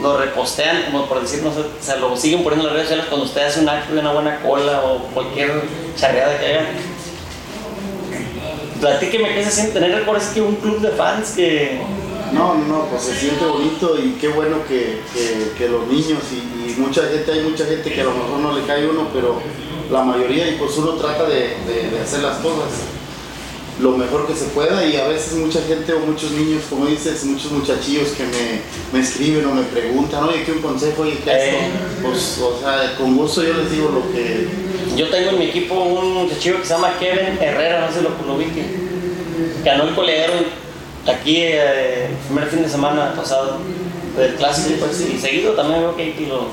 lo 0.01 0.17
repostean, 0.17 0.83
como 0.83 1.05
por 1.07 1.19
decir, 1.21 1.43
no 1.43 1.53
sé, 1.53 1.59
o 1.59 1.83
sea, 1.83 1.97
lo 1.97 2.15
siguen 2.15 2.43
poniendo 2.43 2.65
en 2.65 2.67
las 2.67 2.73
redes 2.75 2.87
sociales 2.87 3.07
cuando 3.09 3.25
usted 3.25 3.45
hace 3.45 3.59
un 3.59 3.67
acto 3.67 3.93
de 3.93 3.99
una 3.99 4.13
buena 4.13 4.39
cola 4.39 4.85
o 4.85 4.99
cualquier 5.13 5.63
charreada 5.97 6.39
que 6.39 6.45
haga. 6.45 6.65
Platíqueme 8.79 9.35
qué 9.35 9.43
se 9.43 9.51
siente 9.51 9.73
tener 9.73 9.93
recuerdos 9.93 10.29
que 10.29 10.41
un 10.41 10.55
club 10.55 10.79
de 10.79 10.91
fans 10.91 11.31
que 11.31 11.81
no, 12.33 12.55
no, 12.55 12.85
pues 12.89 13.03
se 13.03 13.15
siente 13.15 13.45
bonito 13.45 13.97
y 13.97 14.17
qué 14.19 14.27
bueno 14.29 14.57
que, 14.67 15.01
que, 15.57 15.69
los 15.69 15.87
niños 15.87 16.19
y, 16.31 16.79
mucha 16.79 17.03
gente, 17.03 17.31
hay 17.31 17.41
mucha 17.41 17.65
gente 17.65 17.91
que 17.91 18.01
a 18.01 18.03
lo 18.03 18.11
mejor 18.11 18.39
no 18.39 18.57
le 18.57 18.65
cae 18.65 18.87
uno, 18.87 19.07
pero 19.13 19.41
la 19.91 20.03
mayoría 20.03 20.47
y 20.49 20.57
pues 20.57 20.77
uno 20.77 20.93
trata 20.93 21.25
de, 21.25 21.55
de, 21.65 21.99
hacer 21.99 22.21
las 22.21 22.37
cosas 22.37 22.69
lo 23.81 23.91
mejor 23.91 24.25
que 24.25 24.35
se 24.35 24.45
pueda 24.45 24.83
y 24.85 24.95
a 24.95 25.07
veces 25.07 25.33
mucha 25.33 25.61
gente 25.61 25.93
o 25.93 25.99
muchos 25.99 26.31
niños, 26.31 26.63
como 26.69 26.87
dices, 26.87 27.23
muchos 27.25 27.51
muchachillos 27.51 28.09
que 28.09 28.23
me, 28.23 28.61
me 28.91 29.05
escriben 29.05 29.45
o 29.45 29.53
me 29.53 29.63
preguntan, 29.63 30.23
oye, 30.23 30.43
¿qué 30.43 30.51
un 30.51 30.61
consejo? 30.61 31.03
Oye, 31.03 31.19
¿qué 31.23 31.31
esto? 31.31 31.57
Eh. 31.57 31.69
Pues, 32.01 32.39
o 32.41 32.59
sea, 32.59 32.95
con 32.97 33.15
gusto 33.15 33.43
yo 33.43 33.53
les 33.53 33.69
digo 33.69 33.89
lo 33.89 34.11
que... 34.11 34.47
Yo 34.95 35.09
tengo 35.09 35.29
en 35.29 35.39
mi 35.39 35.45
equipo 35.45 35.75
un 35.75 36.13
muchachillo 36.23 36.59
que 36.59 36.65
se 36.65 36.73
llama 36.73 36.97
Kevin 36.99 37.37
Herrera, 37.39 37.87
no 37.87 37.93
sé 37.93 38.01
lo, 38.01 38.09
lo 38.25 38.37
vi, 38.39 38.45
que 38.45 38.65
ganó 39.63 39.83
el 39.83 39.93
coleadero 39.93 40.33
aquí 41.07 41.37
eh, 41.37 42.07
el 42.07 42.15
primer 42.27 42.47
fin 42.47 42.63
de 42.63 42.69
semana 42.69 43.13
pasado 43.15 43.59
del 44.17 44.35
clásico 44.35 44.75
pues, 44.79 44.99
y 45.01 45.19
seguido 45.19 45.53
también 45.53 45.81
veo 45.81 45.95
que 45.95 46.13
lo, 46.27 46.47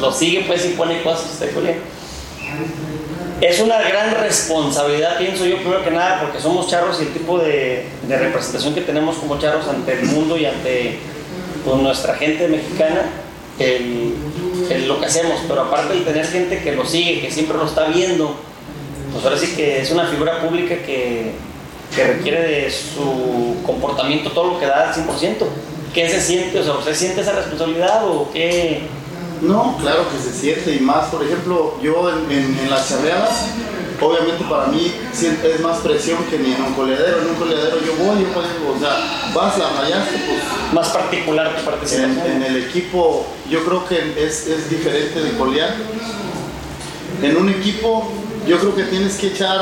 lo 0.00 0.12
sigue 0.12 0.44
pues 0.46 0.66
y 0.66 0.70
pone 0.70 1.02
cosas 1.02 1.38
de 1.40 1.50
colegio. 1.50 1.82
Es 3.40 3.60
una 3.60 3.80
gran 3.80 4.14
responsabilidad, 4.16 5.16
pienso 5.16 5.46
yo, 5.46 5.58
primero 5.58 5.84
que 5.84 5.92
nada, 5.92 6.20
porque 6.22 6.40
somos 6.40 6.66
charros 6.66 6.98
y 7.00 7.04
el 7.04 7.12
tipo 7.12 7.38
de, 7.38 7.84
de 8.08 8.18
representación 8.18 8.74
que 8.74 8.80
tenemos 8.80 9.16
como 9.16 9.38
charros 9.38 9.68
ante 9.68 9.92
el 9.92 10.06
mundo 10.06 10.36
y 10.36 10.44
ante 10.44 10.98
pues, 11.64 11.76
nuestra 11.80 12.14
gente 12.16 12.48
mexicana, 12.48 13.02
el, 13.60 14.14
lo 14.88 14.98
que 14.98 15.06
hacemos, 15.06 15.40
pero 15.46 15.62
aparte 15.62 15.94
de 15.94 16.00
tener 16.00 16.26
gente 16.26 16.60
que 16.62 16.72
lo 16.72 16.84
sigue, 16.84 17.20
que 17.20 17.30
siempre 17.30 17.56
lo 17.56 17.66
está 17.66 17.86
viendo, 17.86 18.34
pues 19.12 19.24
ahora 19.24 19.38
sí 19.38 19.54
que 19.54 19.82
es 19.82 19.90
una 19.92 20.06
figura 20.06 20.40
pública 20.40 20.74
que, 20.84 21.32
que 21.98 22.04
requiere 22.04 22.42
de 22.42 22.70
su 22.70 23.56
comportamiento 23.66 24.30
todo 24.30 24.52
lo 24.52 24.60
que 24.60 24.66
da 24.66 24.88
al 24.88 24.94
100%. 24.94 25.34
¿Qué 25.92 26.08
se 26.08 26.20
siente? 26.20 26.60
O 26.60 26.64
sea, 26.64 26.74
¿usted 26.74 26.94
siente 26.94 27.22
esa 27.22 27.32
responsabilidad 27.32 28.06
o 28.06 28.30
qué? 28.32 28.82
No, 29.40 29.76
claro 29.80 30.04
que 30.10 30.18
se 30.18 30.32
siente 30.32 30.76
y 30.76 30.80
más, 30.80 31.08
por 31.08 31.24
ejemplo, 31.24 31.76
yo 31.82 32.08
en, 32.30 32.70
las 32.70 32.88
charreadas, 32.88 33.46
obviamente 34.00 34.44
para 34.48 34.66
mí 34.66 34.92
es 35.12 35.60
más 35.60 35.78
presión 35.78 36.18
que 36.30 36.38
ni 36.38 36.52
en 36.52 36.62
un 36.62 36.74
coleadero. 36.74 37.22
En 37.22 37.30
un 37.30 37.34
coleadero 37.34 37.78
yo 37.84 37.94
voy, 38.04 38.22
yo 38.22 38.28
puedo, 38.28 38.46
o 38.76 38.78
sea, 38.78 39.32
vas, 39.34 39.58
la 39.58 39.70
rayaste, 39.80 40.18
pues... 40.18 40.72
Más 40.72 40.88
particular 40.90 41.56
tu 41.56 41.64
participación. 41.64 42.20
En, 42.20 42.42
en, 42.42 42.42
el 42.42 42.64
equipo 42.64 43.26
yo 43.50 43.64
creo 43.64 43.88
que 43.88 44.24
es, 44.24 44.46
es 44.46 44.70
diferente 44.70 45.20
de 45.20 45.36
colear. 45.36 45.74
En 47.22 47.36
un 47.36 47.48
equipo 47.48 48.12
yo 48.48 48.58
creo 48.58 48.74
que 48.74 48.84
tienes 48.84 49.16
que 49.16 49.28
echar 49.28 49.60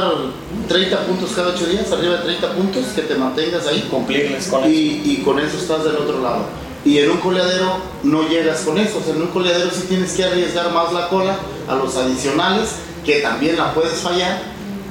30 0.68 1.06
puntos 1.06 1.32
cada 1.34 1.48
8 1.48 1.66
días, 1.66 1.90
arriba 1.90 2.18
de 2.18 2.22
30 2.22 2.52
puntos, 2.52 2.84
que 2.94 3.02
te 3.02 3.16
mantengas 3.16 3.66
ahí. 3.66 3.86
Cumplirles 3.90 4.46
con 4.46 4.62
y, 4.64 5.00
eso. 5.00 5.10
Y 5.10 5.16
con 5.24 5.40
eso 5.40 5.58
estás 5.58 5.82
del 5.84 5.96
otro 5.96 6.22
lado. 6.22 6.44
Y 6.84 6.98
en 6.98 7.10
un 7.10 7.18
coleadero 7.18 7.78
no 8.04 8.28
llegas 8.28 8.60
con 8.60 8.78
eso. 8.78 8.98
O 8.98 9.02
sea, 9.02 9.14
en 9.14 9.22
un 9.22 9.28
coleadero 9.28 9.70
sí 9.72 9.86
tienes 9.88 10.12
que 10.12 10.24
arriesgar 10.24 10.70
más 10.70 10.92
la 10.92 11.08
cola 11.08 11.36
a 11.68 11.74
los 11.74 11.96
adicionales, 11.96 12.76
que 13.04 13.18
también 13.20 13.56
la 13.56 13.74
puedes 13.74 13.98
fallar. 13.98 14.40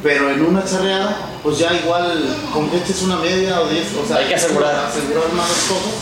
Pero 0.03 0.29
en 0.29 0.45
una 0.45 0.65
charreada, 0.65 1.17
pues 1.41 1.57
ya 1.57 1.73
igual 1.73 2.21
con 2.53 2.69
que 2.69 2.77
eches 2.77 3.01
una 3.01 3.15
media 3.15 3.61
o 3.61 3.69
10, 3.69 3.85
o 4.03 4.07
sea, 4.07 4.17
hay 4.17 4.27
que 4.27 4.35
asegurar, 4.35 4.75
asegurar 4.75 5.31
más 5.33 5.49
las 5.49 5.63
cosas. 5.69 5.93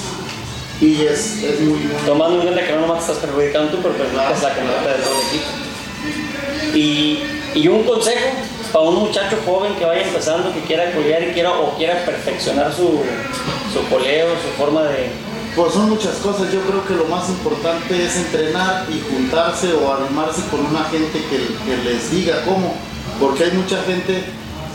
Y 0.82 1.04
es, 1.04 1.44
es 1.44 1.60
muy, 1.62 1.78
muy 1.80 2.02
Tomando 2.06 2.38
en 2.38 2.42
cuenta 2.42 2.66
que 2.66 2.74
no 2.74 2.82
nomás 2.82 3.06
te 3.06 3.14
estás 3.14 3.30
perjudicando 3.30 3.72
tú, 3.72 3.78
pero 3.84 3.94
perjudicas 3.94 4.42
la 4.42 4.56
camioneta 4.56 4.90
de 4.90 5.04
todo 5.04 5.14
el 5.14 5.28
equipo. 5.28 6.76
Y 6.76 7.43
y 7.56 7.68
un 7.68 7.84
consejo 7.84 8.30
para 8.72 8.86
un 8.86 8.96
muchacho 8.96 9.38
joven 9.46 9.76
que 9.76 9.86
vaya 9.86 10.04
empezando, 10.04 10.54
que 10.54 10.62
quiera 10.62 10.92
colear 10.92 11.24
y 11.24 11.34
quiera 11.34 11.52
o 11.52 11.76
quiera 11.78 12.04
perfeccionar 12.06 12.74
su, 12.74 13.02
su 13.72 13.88
coleo, 13.90 14.30
su 14.42 14.62
forma 14.62 14.84
de... 14.84 15.10
Pues 15.56 15.74
son 15.74 15.90
muchas 15.90 16.16
cosas, 16.16 16.52
yo 16.52 16.62
creo 16.62 16.84
que 16.88 16.96
lo 16.96 17.06
más 17.06 17.30
importante 17.30 18.04
es 18.04 18.16
entrenar 18.16 18.88
y 18.90 19.00
juntarse 19.08 19.72
o 19.74 19.94
armarse 19.94 20.42
con 20.50 20.66
una 20.66 20.84
gente 20.86 21.20
que, 21.30 21.38
que 21.38 21.84
les 21.84 22.10
diga 22.10 22.44
cómo, 22.44 22.74
porque 23.20 23.44
hay 23.44 23.52
mucha 23.52 23.84
gente 23.84 24.24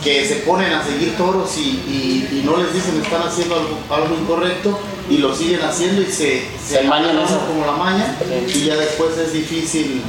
que 0.01 0.25
se 0.25 0.35
ponen 0.37 0.71
a 0.71 0.81
seguir 0.85 1.17
toros 1.17 1.57
y, 1.57 2.29
y, 2.31 2.41
no 2.45 2.55
les 2.55 2.73
dicen 2.73 3.01
están 3.03 3.23
haciendo 3.23 3.55
algo, 3.55 3.77
algo, 3.89 4.15
incorrecto 4.15 4.79
y 5.09 5.17
lo 5.17 5.35
siguen 5.35 5.61
haciendo 5.61 6.01
y 6.01 6.05
se, 6.05 6.45
se, 6.65 6.75
se 6.77 6.83
mañan 6.83 7.17
como 7.45 7.65
la 7.65 7.73
maña. 7.73 8.17
Y 8.47 8.63
ya 8.63 8.77
después 8.77 9.17
es 9.17 9.33
difícil 9.33 10.01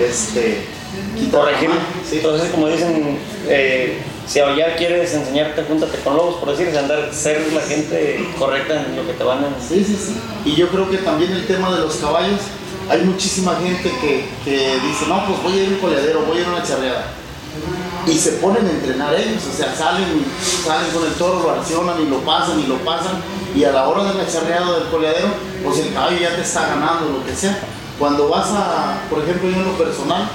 este 0.00 0.64
corregir. 1.30 1.70
Entonces, 2.10 2.50
como 2.50 2.68
dicen, 2.68 3.18
eh, 3.48 4.02
si 4.26 4.38
ya 4.38 4.76
quieres 4.76 5.12
enseñarte, 5.14 5.64
júntate 5.64 5.98
con 5.98 6.16
lobos, 6.16 6.36
por 6.36 6.56
decir, 6.56 6.76
andar, 6.76 7.12
ser 7.12 7.52
la 7.52 7.60
gente 7.62 8.28
correcta 8.38 8.84
en 8.86 8.96
lo 8.96 9.06
que 9.06 9.12
te 9.14 9.24
van 9.24 9.44
a... 9.44 9.48
Sí, 9.60 9.84
sí, 9.84 9.96
sí. 9.96 10.16
Y 10.44 10.54
yo 10.54 10.68
creo 10.68 10.88
que 10.90 10.98
también 10.98 11.32
el 11.32 11.46
tema 11.46 11.74
de 11.74 11.80
los 11.80 11.96
caballos, 11.96 12.40
hay 12.88 13.02
muchísima 13.02 13.56
gente 13.56 13.90
que, 14.00 14.24
que 14.44 14.78
dice, 14.80 15.06
no, 15.08 15.26
pues 15.26 15.42
voy 15.42 15.52
a 15.52 15.62
ir 15.62 15.68
a 15.68 15.74
un 15.74 15.80
coleadero, 15.80 16.22
voy 16.22 16.38
a 16.38 16.40
ir 16.40 16.46
a 16.46 16.50
una 16.50 16.62
charreada. 16.62 17.06
Y 18.06 18.18
se 18.18 18.32
ponen 18.32 18.66
a 18.66 18.70
entrenar 18.70 19.14
ellos, 19.14 19.42
o 19.52 19.56
sea, 19.56 19.74
salen, 19.74 20.24
salen 20.64 20.90
con 20.90 21.06
el 21.06 21.12
toro, 21.14 21.42
lo 21.42 21.50
accionan 21.50 22.00
y 22.00 22.06
lo 22.06 22.18
pasan 22.18 22.58
y 22.58 22.66
lo 22.66 22.76
pasan. 22.78 23.22
Y 23.54 23.64
a 23.64 23.72
la 23.72 23.88
hora 23.88 24.04
de 24.04 24.14
la 24.14 24.26
charreada 24.26 24.78
del 24.78 24.88
coleadero, 24.88 25.28
pues 25.62 25.78
el 25.78 25.92
caballo 25.92 26.18
ya 26.18 26.34
te 26.34 26.42
está 26.42 26.68
ganando, 26.68 27.10
lo 27.10 27.24
que 27.24 27.34
sea. 27.34 27.60
Cuando 27.98 28.28
vas 28.28 28.48
a, 28.50 29.02
por 29.08 29.22
ejemplo, 29.22 29.50
yo 29.50 29.56
en 29.56 29.66
lo 29.66 29.78
personal, 29.78 30.28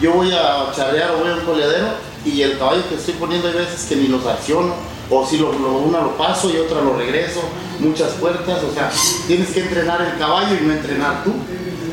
yo 0.00 0.12
voy 0.12 0.32
a 0.32 0.72
charrear 0.74 1.12
o 1.12 1.18
voy 1.18 1.30
a 1.30 1.34
un 1.34 1.40
coleadero 1.40 1.88
y 2.24 2.42
el 2.42 2.58
caballo 2.58 2.88
que 2.88 2.94
estoy 2.94 3.14
poniendo 3.14 3.48
hay 3.48 3.54
veces 3.54 3.86
que 3.88 3.96
ni 3.96 4.08
los 4.08 4.24
acciono, 4.26 4.74
o 5.10 5.26
si 5.26 5.38
lo, 5.38 5.50
una 5.50 6.00
lo 6.00 6.16
paso 6.16 6.50
y 6.50 6.56
otra 6.56 6.80
lo 6.80 6.96
regreso, 6.96 7.40
muchas 7.78 8.12
puertas, 8.12 8.62
o 8.62 8.72
sea, 8.72 8.90
tienes 9.26 9.50
que 9.50 9.60
entrenar 9.60 10.00
el 10.00 10.18
caballo 10.18 10.56
y 10.58 10.64
no 10.64 10.72
entrenar 10.72 11.24
tú. 11.24 11.32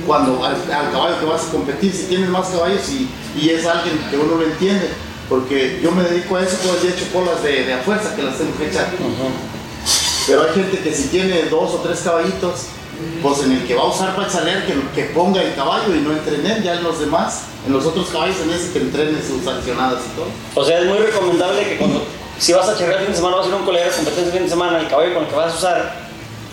Cuando 0.08 0.44
al, 0.44 0.56
caballo 0.92 1.20
que 1.20 1.26
vas 1.26 1.48
a 1.48 1.52
competir, 1.52 1.94
si 1.94 2.06
tienes 2.06 2.30
más 2.30 2.48
caballos 2.48 2.82
y, 2.90 3.08
y, 3.40 3.50
es 3.50 3.66
alguien 3.68 4.00
que 4.10 4.18
uno 4.18 4.36
lo 4.36 4.44
entiende, 4.44 4.90
porque 5.30 5.80
yo 5.84 5.92
me 5.92 6.04
dedico 6.04 6.38
a 6.38 6.42
eso, 6.42 6.58
día 6.82 6.90
he 6.90 6.94
hecho 6.94 7.06
colas 7.14 7.44
de, 7.44 7.66
de 7.66 7.74
a 7.74 7.78
fuerza 7.80 8.16
que 8.16 8.24
las 8.24 8.38
tengo 8.38 8.58
que 8.58 8.68
echar. 8.68 8.88
Pero 10.26 10.44
hay 10.44 10.54
gente 10.56 10.80
que 10.80 10.94
si 10.94 11.10
tiene 11.10 11.44
dos 11.44 11.76
o 11.76 11.78
tres 11.78 12.00
caballitos, 12.00 12.66
pues 13.22 13.44
en 13.44 13.52
el 13.52 13.68
que 13.68 13.76
va 13.76 13.84
a 13.84 13.88
usar 13.88 14.16
para 14.16 14.28
chalear, 14.28 14.66
que, 14.66 14.74
que 14.96 15.10
ponga 15.10 15.42
el 15.42 15.54
caballo 15.56 15.96
y 15.96 16.00
no 16.00 16.12
entrenar 16.12 16.62
ya 16.62 16.76
en 16.76 16.84
los 16.84 17.00
demás, 17.00 17.44
en 17.66 17.74
los 17.74 17.86
otros 17.86 18.10
caballos 18.10 18.38
en 18.44 18.50
ese 18.52 18.72
que 18.72 18.80
entrene 18.80 19.20
sus 19.22 19.46
accionadas 19.48 20.02
y 20.06 20.16
todo. 20.16 20.28
O 20.56 20.66
sea, 20.66 20.80
es 20.80 20.86
muy 20.86 20.98
recomendable 20.98 21.68
que 21.68 21.78
cuando, 21.78 22.04
si 22.40 22.54
vas 22.54 22.68
a 22.68 22.78
charrear 22.78 23.02
el 23.02 23.06
fin 23.06 23.14
de 23.14 23.18
semana, 23.18 23.38
vas 23.38 23.46
a 23.46 23.50
ir 23.50 23.54
a 23.56 23.58
un 23.58 23.66
colegio 23.66 23.90
de 23.90 23.96
competencia 23.96 24.26
el 24.26 24.32
fin 24.32 24.44
de 24.44 24.50
semana, 24.50 24.80
el 24.80 24.88
caballo 24.88 25.14
con 25.14 25.24
el 25.24 25.30
que 25.30 25.36
vas 25.36 25.54
a 25.54 25.58
usar, 25.58 26.11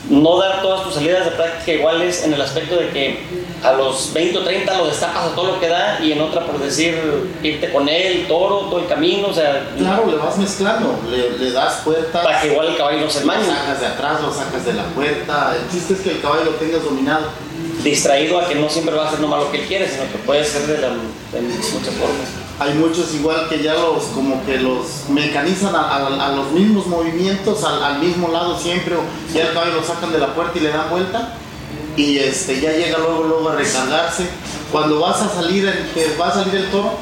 no 0.09 0.39
dar 0.39 0.63
todas 0.63 0.85
tus 0.85 0.95
salidas 0.95 1.25
de 1.25 1.33
práctica 1.33 1.73
iguales 1.73 2.25
en 2.25 2.33
el 2.33 2.41
aspecto 2.41 2.77
de 2.77 2.89
que 2.91 3.19
a 3.63 3.73
los 3.73 4.13
20 4.13 4.39
o 4.39 4.45
30 4.45 4.79
lo 4.79 4.87
destapas 4.87 5.33
a 5.33 5.35
todo 5.35 5.53
lo 5.53 5.61
que 5.61 5.69
da 5.69 5.99
y 6.03 6.13
en 6.13 6.21
otra 6.21 6.47
por 6.47 6.59
decir 6.59 6.97
irte 7.43 7.73
con 7.73 7.89
él, 7.89 8.27
toro, 8.29 8.61
todo 8.71 8.81
el 8.81 8.87
camino, 8.87 9.29
o 9.29 9.35
sea... 9.35 9.69
Claro, 9.77 10.07
le 10.07 10.17
vas 10.17 10.39
mezclando, 10.39 10.99
le, 11.11 11.51
das 11.51 11.83
puertas... 11.85 12.25
Para 12.25 12.41
que 12.41 12.53
igual 12.53 12.69
el 12.69 12.77
caballo 12.77 13.01
no 13.01 13.11
se. 13.11 13.25
Lo 13.25 13.33
sacas 13.33 13.81
de 13.81 13.87
atrás, 13.87 14.21
lo 14.23 14.33
sacas 14.33 14.65
de 14.65 14.73
la 14.75 14.85
puerta, 14.85 15.57
el 15.57 15.71
chiste 15.71 15.95
es 15.95 16.01
que 16.01 16.11
el 16.13 16.21
caballo 16.21 16.45
lo 16.45 16.51
tengas 16.53 16.85
dominado. 16.85 17.27
Distraído 17.83 18.41
a 18.41 18.49
que 18.49 18.55
no 18.55 18.69
siempre 18.69 18.95
va 18.95 19.05
a 19.05 19.09
hacer 19.09 19.21
nomás 19.21 19.41
lo 19.41 19.51
que 19.51 19.63
él 19.63 19.67
quiere, 19.67 19.89
sino 19.89 20.11
que 20.11 20.19
puede 20.19 20.45
ser 20.45 20.63
de, 20.63 20.77
de 20.77 21.41
muchas 21.41 21.95
formas 21.95 22.48
hay 22.61 22.75
muchos 22.75 23.14
igual 23.14 23.49
que 23.49 23.62
ya 23.62 23.75
los 23.75 24.05
como 24.14 24.44
que 24.44 24.59
los 24.59 25.09
mecanizan 25.09 25.75
a, 25.77 26.33
los 26.35 26.51
mismos 26.51 26.87
movimientos 26.87 27.62
al, 27.62 28.01
mismo 28.01 28.29
lado 28.29 28.59
siempre 28.59 28.97
o 28.97 29.01
ya 29.33 29.49
el 29.49 29.55
caballo 29.55 29.75
lo 29.75 29.85
sacan 29.85 30.11
de 30.11 30.18
la 30.18 30.35
puerta 30.35 30.59
y 30.59 30.62
le 30.62 30.71
dan 30.71 30.90
vuelta 30.90 31.35
y 31.97 32.18
este 32.18 32.61
ya 32.61 32.73
llega 32.73 32.99
luego 32.99 33.25
luego 33.25 33.49
a 33.51 33.57
recargarse. 33.57 34.29
Cuando 34.71 35.01
vas 35.01 35.21
a 35.21 35.29
salir 35.29 35.64
que 35.94 36.16
va 36.16 36.29
a 36.29 36.35
salir 36.35 36.55
el 36.55 36.71
toro 36.71 36.92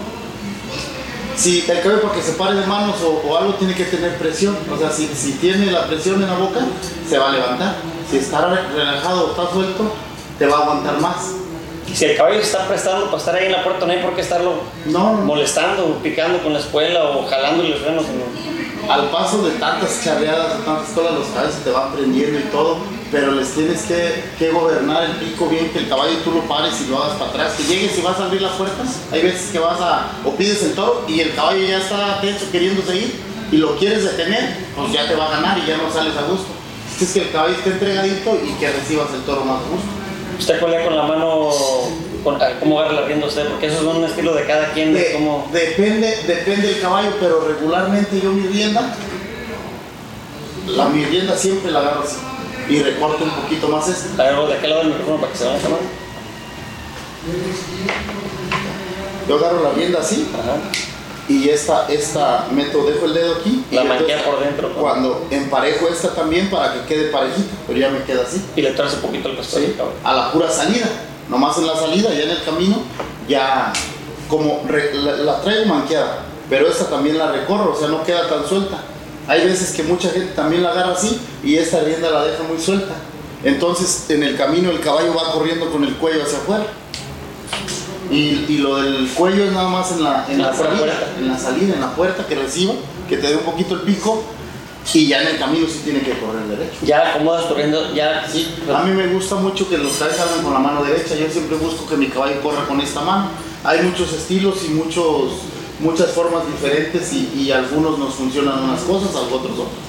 si 1.37 1.61
el 1.61 1.81
caballo 1.81 2.03
porque 2.03 2.23
se 2.23 2.33
pare 2.33 2.55
de 2.55 2.67
manos 2.67 2.97
o, 3.03 3.37
algo 3.37 3.55
tiene 3.55 3.75
que 3.75 3.85
tener 3.85 4.17
presión 4.19 4.57
o 4.71 4.77
sea 4.77 4.91
si, 4.91 5.07
si 5.09 5.33
tiene 5.33 5.71
la 5.71 5.87
presión 5.87 6.23
en 6.23 6.29
la 6.29 6.37
boca 6.37 6.61
se 7.09 7.17
va 7.17 7.31
a 7.31 7.33
levantar. 7.33 7.77
Si 8.11 8.19
está 8.19 8.47
relajado 8.47 9.29
o 9.29 9.31
está 9.31 9.53
suelto 9.53 9.91
te 10.39 10.47
va 10.47 10.59
a 10.59 10.63
aguantar 10.65 11.01
más 11.01 11.46
Si 11.95 12.05
el 12.05 12.17
caballo 12.17 12.41
se 12.41 12.47
está 12.47 12.67
prestando 12.67 13.07
para 13.07 13.19
estar 13.19 13.35
ahí 13.35 13.47
en 13.47 13.53
la 13.53 13.65
puerta, 13.65 13.87
no 13.87 13.93
hay 13.93 13.99
por 14.01 14.15
qué 14.15 14.21
estarlo 14.21 14.55
No, 14.87 15.15
molestando, 15.15 15.99
picando 16.03 16.43
con 16.43 16.53
la 16.53 16.59
escuela 16.59 17.05
o 17.05 17.27
jalándole 17.27 17.71
los 17.71 17.81
frenos. 17.81 18.05
¿no? 18.05 18.57
al 18.89 19.11
paso 19.11 19.43
de 19.43 19.53
tantas 19.59 20.03
charreadas, 20.05 20.59
de 20.59 20.65
tantas 20.65 20.89
colas, 20.91 21.15
los 21.15 21.27
caballos 21.29 21.55
se 21.55 21.61
te 21.61 21.71
van 21.71 21.93
prendiendo 21.93 22.39
y 22.39 22.43
todo, 22.45 22.79
pero 23.11 23.33
les 23.33 23.53
tienes 23.53 23.83
que, 23.83 24.25
que 24.39 24.51
gobernar 24.51 25.05
el 25.05 25.13
pico 25.13 25.49
bien, 25.49 25.71
que 25.71 25.81
el 25.81 25.89
caballo 25.89 26.17
tú 26.25 26.33
lo 26.33 26.43
pares 26.43 26.75
y 26.81 26.91
lo 26.91 27.03
hagas 27.03 27.17
para 27.17 27.31
atrás, 27.31 27.55
que 27.55 27.65
llegues 27.65 27.99
y 27.99 28.03
vas 28.03 28.19
a 28.19 28.27
abrir 28.27 28.43
las 28.43 28.53
puertas, 28.53 29.01
hay 29.13 29.23
veces 29.23 29.51
que 29.51 29.59
vas 29.59 29.81
a, 29.81 30.13
o 30.25 30.31
pides 30.33 30.63
el 30.63 30.75
toro 30.75 31.05
y 31.09 31.21
el 31.21 31.35
caballo 31.35 31.67
ya 31.67 31.79
está 31.79 32.17
atento 32.17 32.45
queriéndose 32.51 32.97
ir 32.97 33.21
y 33.51 33.57
lo 33.57 33.77
quieres 33.77 34.05
detener, 34.05 34.57
pues 34.77 34.93
ya 34.93 35.07
te 35.09 35.15
va 35.15 35.27
a 35.27 35.31
ganar 35.31 35.59
y 35.59 35.67
ya 35.67 35.77
no 35.77 35.91
sales 35.93 36.17
a 36.17 36.23
gusto. 36.23 36.49
Es 37.01 37.13
que 37.13 37.23
el 37.23 37.31
caballo 37.31 37.55
esté 37.55 37.71
entregadito 37.71 38.39
y 38.43 38.53
que 38.59 38.73
recibas 38.73 39.13
el 39.13 39.21
toro 39.23 39.45
más 39.45 39.61
a 39.61 39.69
gusto. 39.69 40.06
Usted 40.39 40.61
colea 40.61 40.85
con 40.85 40.97
la 40.97 41.03
mano, 41.05 41.51
con, 42.23 42.41
a- 42.43 42.59
¿cómo 42.61 42.79
agarra 42.81 43.01
la 43.01 43.07
rienda 43.07 43.27
usted? 43.27 43.49
Porque 43.49 43.67
eso 43.67 43.77
es 43.77 43.97
un 43.97 44.05
estilo 44.05 44.35
de 44.35 44.45
cada 44.47 44.73
quien, 44.73 44.93
de 44.93 45.01
De- 45.01 45.13
cómo... 45.15 45.49
depende, 45.53 46.15
depende 46.27 46.69
del 46.69 46.81
caballo, 46.81 47.11
pero 47.21 47.41
regularmente 47.49 48.21
yo 48.21 48.31
mi 48.33 48.47
rienda, 48.47 48.95
la 50.69 50.89
mi 50.89 51.05
rienda 51.05 51.37
siempre 51.37 51.71
la 51.71 51.81
agarro 51.81 52.03
así 52.05 52.17
y 52.69 52.83
recorto 52.83 53.23
un 53.25 53.31
poquito 53.31 53.69
más 53.69 53.89
esta. 53.89 54.23
Agarro 54.23 54.47
de 54.49 54.55
aquel 54.55 54.71
lado 54.71 54.83
del 54.83 54.91
micrófono 54.93 55.19
para 55.21 55.33
que 55.33 55.39
se 55.39 55.45
vea 55.45 55.57
esta 55.57 55.69
mano. 55.69 55.83
Yo 59.29 59.37
agarro 59.37 59.63
la 59.63 59.71
rienda 59.71 60.01
así 60.01 60.29
Ajá. 60.35 60.57
Y 61.29 61.49
esta, 61.49 61.87
esta 61.89 62.47
meto, 62.53 62.85
dejo 62.85 63.07
el 63.07 63.15
dedo 63.15 63.35
aquí. 63.37 63.65
y 63.71 63.75
La 63.75 63.85
manquea 63.85 64.25
por 64.25 64.41
dentro. 64.41 64.69
¿no? 64.69 64.75
Cuando 64.77 65.27
emparejo 65.31 65.89
esta 65.89 66.15
también 66.15 66.49
para 66.51 66.73
que 66.75 66.81
quede 66.87 67.09
parejita, 67.11 67.55
pero 67.67 67.79
ya 67.79 67.91
me 67.91 68.03
queda 68.05 68.23
así. 68.23 68.43
Y 68.55 68.63
le 68.63 68.71
traes 68.73 68.95
un 68.95 69.01
poquito 69.01 69.29
el 69.29 69.37
caballo. 69.37 69.93
A 70.05 70.13
la 70.15 70.33
pura 70.33 70.51
salida, 70.51 70.87
nomás 71.29 71.59
en 71.59 71.67
la 71.67 71.75
salida, 71.77 72.11
ya 72.15 72.23
en 72.25 72.31
el 72.31 72.43
camino, 72.45 72.83
ya 73.29 73.73
como 74.29 74.63
re- 74.67 74.95
la, 74.95 75.13
la 75.17 75.41
traigo 75.41 75.67
manqueada, 75.67 76.25
pero 76.51 76.69
esta 76.69 76.87
también 76.89 77.19
la 77.19 77.31
recorro, 77.33 77.73
o 77.73 77.79
sea, 77.79 77.89
no 77.89 78.03
queda 78.05 78.29
tan 78.29 78.47
suelta. 78.47 78.79
Hay 79.29 79.45
veces 79.45 79.75
que 79.75 79.83
mucha 79.83 80.09
gente 80.11 80.33
también 80.35 80.63
la 80.63 80.71
agarra 80.71 80.93
así 80.93 81.19
y 81.43 81.57
esta 81.57 81.81
rienda 81.81 82.11
la 82.11 82.25
deja 82.25 82.43
muy 82.45 82.61
suelta. 82.61 82.95
Entonces, 83.45 84.07
en 84.11 84.23
el 84.23 84.37
camino 84.37 84.71
el 84.71 84.81
caballo 84.81 85.15
va 85.15 85.33
corriendo 85.33 85.71
con 85.71 85.83
el 85.85 85.95
cuello 85.97 86.23
hacia 86.23 86.39
afuera. 86.39 86.67
Y, 88.11 88.45
y 88.49 88.59
lo 88.59 88.77
del 88.77 89.09
cuello 89.09 89.45
es 89.45 89.53
nada 89.53 89.69
más 89.69 89.93
en 89.93 90.03
la, 90.05 90.27
en 90.29 90.41
La 90.43 90.55
salida, 90.55 90.79
puerta. 90.79 91.07
en 91.19 91.29
la 91.29 91.39
salida, 91.39 91.75
en 91.75 91.81
la 91.81 91.95
puerta 91.95 92.27
que 92.27 92.35
reciba, 92.35 92.75
que 93.09 93.17
te 93.17 93.29
dé 93.29 93.37
un 93.37 93.43
poquito 93.45 93.75
el 93.75 93.81
pico 93.81 94.23
y 94.95 95.09
ya 95.09 95.23
en 95.23 95.29
el 95.29 95.39
camino 95.39 95.67
sí 95.67 95.81
tiene 95.85 96.01
que 96.01 96.13
correr 96.13 96.45
derecho. 96.45 96.77
Ya 96.83 97.11
acomodas 97.11 97.49
tu 97.49 97.55
rienda, 97.55 97.93
ya... 97.93 98.25
Sí, 98.31 98.55
a 98.73 98.83
mí 98.85 98.93
me 98.93 99.09
gusta 99.09 99.35
mucho 99.35 99.69
que 99.69 99.79
los 99.79 99.95
caballos 99.95 100.19
salgan 100.19 100.45
con 100.45 100.53
la 100.55 100.61
mano 100.61 100.85
derecha. 100.85 101.17
Yo 101.17 101.29
siempre 101.29 101.57
busco 101.57 101.89
que 101.89 101.97
mi 101.97 102.07
caballo 102.07 102.41
corra 102.41 102.65
con 102.67 102.81
esta 102.81 103.01
mano. 103.01 103.31
Hay 103.65 103.83
muchos 103.83 104.13
estilos 104.13 104.59
y 104.65 104.69
muchos, 104.69 105.33
muchas 105.81 106.13
formas 106.13 106.47
diferentes 106.47 107.13
y, 107.13 107.33
y 107.37 107.51
algunos 107.51 107.99
nos 107.99 108.15
funcionan 108.15 108.63
unas 108.63 108.83
cosas, 108.83 109.15
a 109.17 109.21
otros 109.23 109.53
otras. 109.53 109.87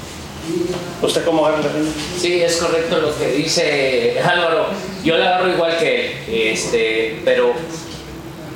¿Usted 1.01 1.25
cómo 1.25 1.45
agarra 1.45 1.61
la 1.63 1.69
rienda? 1.73 1.91
Sí, 2.19 2.41
es 2.41 2.57
correcto 2.57 2.97
lo 2.99 3.15
que 3.15 3.27
dice 3.33 4.19
Álvaro. 4.19 4.67
Yo 5.03 5.17
la 5.17 5.35
agarro 5.35 5.51
igual 5.53 5.77
que 5.77 6.05
él, 6.05 6.53
este, 6.53 7.21
pero 7.23 7.53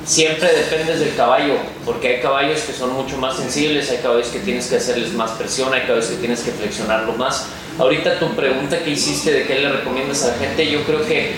siempre 0.04 0.52
dependes 0.52 1.00
del 1.00 1.14
caballo, 1.14 1.54
porque 1.84 2.08
hay 2.08 2.20
caballos 2.20 2.60
que 2.60 2.72
son 2.72 2.92
mucho 2.92 3.16
más 3.18 3.36
sensibles, 3.36 3.90
hay 3.90 3.98
caballos 3.98 4.28
que 4.28 4.40
tienes 4.40 4.66
que 4.66 4.76
hacerles 4.76 5.12
más 5.12 5.32
presión, 5.32 5.72
hay 5.72 5.82
caballos 5.82 6.06
que 6.06 6.16
tienes 6.16 6.40
que 6.40 6.50
flexionarlos 6.50 7.16
más. 7.16 7.46
Ahorita 7.78 8.18
tu 8.18 8.28
pregunta 8.34 8.78
que 8.78 8.90
hiciste 8.90 9.32
de 9.32 9.46
qué 9.46 9.56
le 9.56 9.70
recomiendas 9.70 10.24
a 10.24 10.28
la 10.28 10.34
gente, 10.34 10.70
yo 10.70 10.82
creo 10.84 11.06
que 11.06 11.32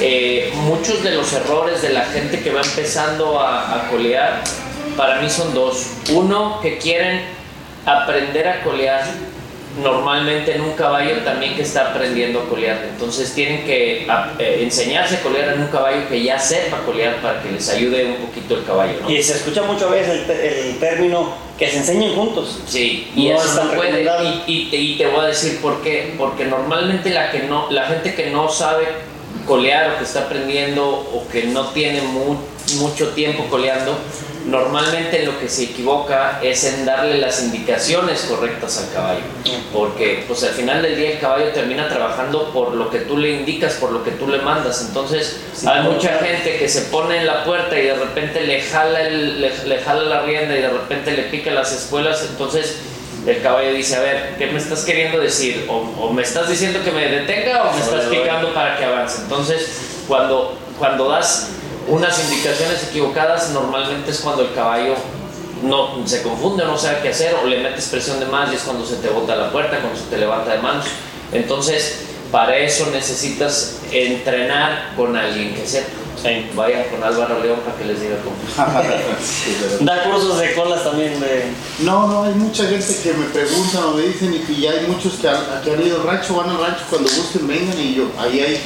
eh, 0.00 0.52
muchos 0.64 1.02
de 1.02 1.12
los 1.12 1.32
errores 1.32 1.82
de 1.82 1.90
la 1.90 2.04
gente 2.06 2.40
que 2.40 2.50
va 2.50 2.60
empezando 2.60 3.40
a, 3.40 3.76
a 3.76 3.88
colear, 3.88 4.42
para 4.96 5.20
mí 5.20 5.30
son 5.30 5.54
dos. 5.54 5.86
Uno, 6.12 6.60
que 6.60 6.78
quieren 6.78 7.22
aprender 7.86 8.48
a 8.48 8.62
colear 8.62 9.02
normalmente 9.80 10.54
en 10.54 10.60
un 10.62 10.72
caballo 10.72 11.18
también 11.24 11.54
que 11.56 11.62
está 11.62 11.90
aprendiendo 11.90 12.40
a 12.40 12.48
colear. 12.48 12.84
Entonces 12.90 13.32
tienen 13.34 13.64
que 13.64 14.06
a- 14.08 14.32
eh, 14.38 14.60
enseñarse 14.62 15.16
a 15.16 15.20
colear 15.22 15.54
en 15.54 15.60
un 15.62 15.68
caballo 15.68 16.08
que 16.08 16.22
ya 16.22 16.38
sepa 16.38 16.78
colear 16.84 17.16
para 17.22 17.42
que 17.42 17.50
les 17.52 17.68
ayude 17.68 18.04
un 18.06 18.16
poquito 18.26 18.56
el 18.56 18.64
caballo. 18.64 18.94
¿no? 19.02 19.10
Y 19.10 19.22
se 19.22 19.34
escucha 19.34 19.62
mucho 19.62 19.86
a 19.88 19.90
veces 19.90 20.28
el, 20.28 20.30
el 20.30 20.78
término 20.78 21.32
que 21.58 21.68
se 21.70 21.78
enseñen 21.78 22.14
juntos. 22.14 22.60
Sí, 22.66 23.10
y 23.16 23.28
No 23.30 23.36
eso 23.42 23.64
no 23.64 23.72
puede. 23.72 24.02
Y, 24.02 24.42
y 24.46 24.70
te, 24.70 24.76
y 24.76 24.96
te 24.98 25.06
voy 25.06 25.24
a 25.24 25.28
decir 25.28 25.60
por 25.62 25.80
qué. 25.82 26.14
Porque 26.18 26.44
normalmente 26.44 27.10
la, 27.10 27.30
que 27.30 27.40
no, 27.44 27.70
la 27.70 27.86
gente 27.86 28.14
que 28.14 28.30
no 28.30 28.48
sabe 28.50 28.86
colear 29.46 29.92
o 29.92 29.98
que 29.98 30.04
está 30.04 30.20
aprendiendo 30.20 30.84
o 30.86 31.26
que 31.32 31.44
no 31.44 31.68
tiene 31.68 32.00
mu- 32.02 32.36
mucho 32.78 33.08
tiempo 33.08 33.44
coleando, 33.50 33.96
normalmente 34.46 35.22
lo 35.24 35.38
que 35.38 35.48
se 35.48 35.64
equivoca 35.64 36.40
es 36.42 36.64
en 36.64 36.84
darle 36.84 37.18
las 37.18 37.42
indicaciones 37.42 38.22
correctas 38.22 38.78
al 38.78 38.92
caballo. 38.92 39.20
Porque 39.72 40.24
pues 40.26 40.42
al 40.44 40.50
final 40.50 40.82
del 40.82 40.96
día 40.96 41.12
el 41.12 41.18
caballo 41.20 41.46
termina 41.52 41.88
trabajando 41.88 42.50
por 42.52 42.74
lo 42.74 42.90
que 42.90 43.00
tú 43.00 43.16
le 43.18 43.30
indicas, 43.30 43.74
por 43.74 43.92
lo 43.92 44.02
que 44.04 44.10
tú 44.12 44.26
le 44.28 44.38
mandas. 44.38 44.84
Entonces 44.88 45.40
Sí, 45.54 45.66
hay 45.68 45.82
mucha 45.82 46.18
gente 46.18 46.56
que 46.58 46.68
se 46.68 46.82
pone 46.82 47.18
en 47.18 47.26
la 47.26 47.44
puerta 47.44 47.78
y 47.78 47.82
de 47.86 47.94
repente 47.94 48.40
le 48.42 48.60
jala, 48.62 49.02
el- 49.02 49.40
le, 49.40 49.52
le 49.66 49.78
jala 49.80 50.02
la 50.02 50.22
rienda 50.22 50.56
y 50.56 50.62
de 50.62 50.70
repente 50.70 51.12
le 51.12 51.22
pica 51.24 51.50
las 51.52 51.72
espuelas, 51.72 52.26
entonces 52.30 52.78
el 53.26 53.40
caballo 53.40 53.72
dice, 53.72 53.94
a 53.96 54.00
ver, 54.00 54.34
¿qué 54.36 54.46
me 54.48 54.58
estás 54.58 54.84
queriendo 54.84 55.18
decir? 55.20 55.66
O, 55.68 55.76
o 56.00 56.12
me 56.12 56.22
estás 56.22 56.48
diciendo 56.48 56.80
que 56.84 56.90
me 56.90 57.06
detenga 57.08 57.62
o 57.70 57.72
me 57.72 57.80
estás 57.80 58.04
picando 58.06 58.52
para 58.52 58.76
que 58.76 58.84
avance. 58.84 59.22
Entonces, 59.22 59.68
cuando, 60.08 60.58
cuando 60.78 61.08
das 61.08 61.50
unas 61.88 62.18
indicaciones 62.24 62.84
equivocadas, 62.88 63.50
normalmente 63.50 64.10
es 64.10 64.20
cuando 64.20 64.42
el 64.42 64.54
caballo 64.54 64.94
no 65.62 66.06
se 66.06 66.22
confunde, 66.22 66.64
no 66.64 66.76
sabe 66.76 66.98
qué 67.02 67.08
hacer, 67.10 67.34
o 67.42 67.46
le 67.46 67.58
metes 67.58 67.86
presión 67.86 68.18
de 68.20 68.26
más 68.26 68.52
y 68.52 68.56
es 68.56 68.62
cuando 68.62 68.84
se 68.84 68.96
te 68.96 69.08
bota 69.08 69.36
la 69.36 69.50
puerta, 69.50 69.80
cuando 69.80 69.98
se 69.98 70.06
te 70.06 70.18
levanta 70.18 70.52
de 70.52 70.58
manos. 70.58 70.86
Entonces, 71.32 72.00
para 72.30 72.56
eso 72.56 72.88
necesitas 72.92 73.78
entrenar 73.90 74.94
con 74.96 75.16
alguien 75.16 75.54
que 75.54 75.66
sepa. 75.66 75.90
Sí. 76.22 76.46
Vayan 76.54 76.84
con 76.84 77.02
Álvaro 77.02 77.42
León 77.42 77.60
para 77.64 77.76
que 77.76 77.84
les 77.84 78.00
diga 78.00 78.16
cómo. 78.22 78.36
Da 79.80 80.04
cursos 80.04 80.38
de 80.38 80.54
colas 80.54 80.84
también 80.84 81.18
de... 81.18 81.46
No, 81.80 82.06
no, 82.06 82.24
hay 82.24 82.34
mucha 82.34 82.64
gente 82.64 82.94
que 83.02 83.12
me 83.14 83.26
preguntan 83.26 83.84
o 83.84 83.90
me 83.92 84.02
dicen 84.02 84.32
y 84.34 84.38
que 84.40 84.54
ya 84.54 84.70
hay 84.72 84.86
muchos 84.86 85.14
que 85.14 85.28
han, 85.28 85.62
que 85.64 85.72
han 85.72 85.84
ido 85.84 86.00
al 86.00 86.06
rancho, 86.06 86.36
van 86.36 86.50
al 86.50 86.58
rancho, 86.58 86.84
cuando 86.90 87.08
gusten 87.10 87.48
vengan 87.48 87.78
y 87.78 87.94
yo, 87.94 88.04
ahí 88.18 88.40
hay 88.40 88.60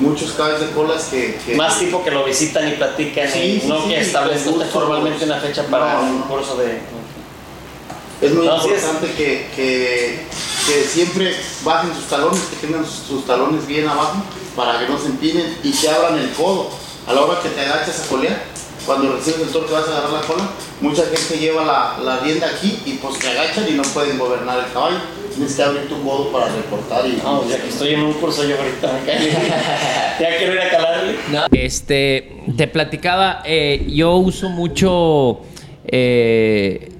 muchos 0.00 0.32
caballos 0.32 0.60
de 0.60 0.70
colas 0.70 1.04
que... 1.04 1.36
que- 1.44 1.54
Más 1.54 1.78
tipo 1.78 2.02
que 2.02 2.10
lo 2.10 2.24
visitan 2.24 2.68
y 2.68 2.72
platican 2.72 3.30
Sí, 3.30 3.60
y 3.64 3.68
no 3.68 3.82
sí, 3.84 3.90
que 3.90 4.04
gusto. 4.04 4.64
formalmente 4.72 5.24
una 5.24 5.36
fecha 5.38 5.64
para 5.66 5.94
No, 5.94 6.00
un 6.02 6.22
curso 6.22 6.56
de... 6.56 6.80
Es 8.20 8.34
muy 8.34 8.46
No, 8.46 8.60
sí 8.60 8.68
es. 8.70 8.82
importante 8.82 9.12
que, 9.14 9.48
que, 9.56 10.26
que 10.66 10.82
siempre 10.84 11.34
bajen 11.64 11.94
sus 11.94 12.04
talones, 12.04 12.40
que 12.50 12.56
tengan 12.66 12.84
sus, 12.84 13.06
sus 13.06 13.26
talones 13.26 13.66
bien 13.66 13.88
abajo 13.88 14.22
para 14.54 14.78
que 14.78 14.88
no 14.88 14.98
se 14.98 15.06
empinen 15.06 15.56
y 15.62 15.72
que 15.72 15.88
abran 15.88 16.18
el 16.18 16.30
codo. 16.32 16.68
A 17.06 17.12
la 17.14 17.22
hora 17.22 17.40
que 17.40 17.48
te 17.48 17.60
agachas 17.62 18.00
a 18.04 18.06
colear, 18.08 18.42
cuando 18.84 19.12
recibes 19.16 19.40
el 19.40 19.48
toro 19.48 19.66
que 19.66 19.72
vas 19.72 19.88
a 19.88 19.92
agarrar 19.92 20.10
la 20.10 20.20
cola, 20.20 20.48
mucha 20.82 21.02
gente 21.06 21.38
lleva 21.38 21.64
la, 21.64 21.96
la 22.02 22.18
rienda 22.20 22.46
aquí 22.46 22.78
y 22.84 22.92
pues 22.94 23.16
se 23.16 23.30
agachan 23.30 23.66
y 23.68 23.72
no 23.72 23.82
pueden 23.82 24.18
gobernar 24.18 24.58
el 24.66 24.72
caballo. 24.72 24.98
Tienes 25.40 25.56
que 25.56 25.62
abrir 25.62 25.88
tu 25.88 26.02
codo 26.02 26.30
para 26.30 26.54
recortar 26.54 27.06
y... 27.06 27.16
No, 27.22 27.48
ya 27.48 27.56
que 27.56 27.68
estoy 27.70 27.94
en 27.94 28.02
un 28.02 28.12
curso 28.12 28.46
yo 28.46 28.58
ahorita, 28.58 28.92
me 28.92 29.06
cae. 29.06 29.30
ya 30.20 30.36
quiero 30.36 30.52
ir 30.52 30.60
a 30.60 30.68
calarle. 30.68 31.14
Este, 31.52 32.42
te 32.58 32.68
platicaba, 32.68 33.40
eh, 33.46 33.86
yo 33.88 34.16
uso 34.16 34.50
mucho 34.50 35.40
eh, 35.86 36.90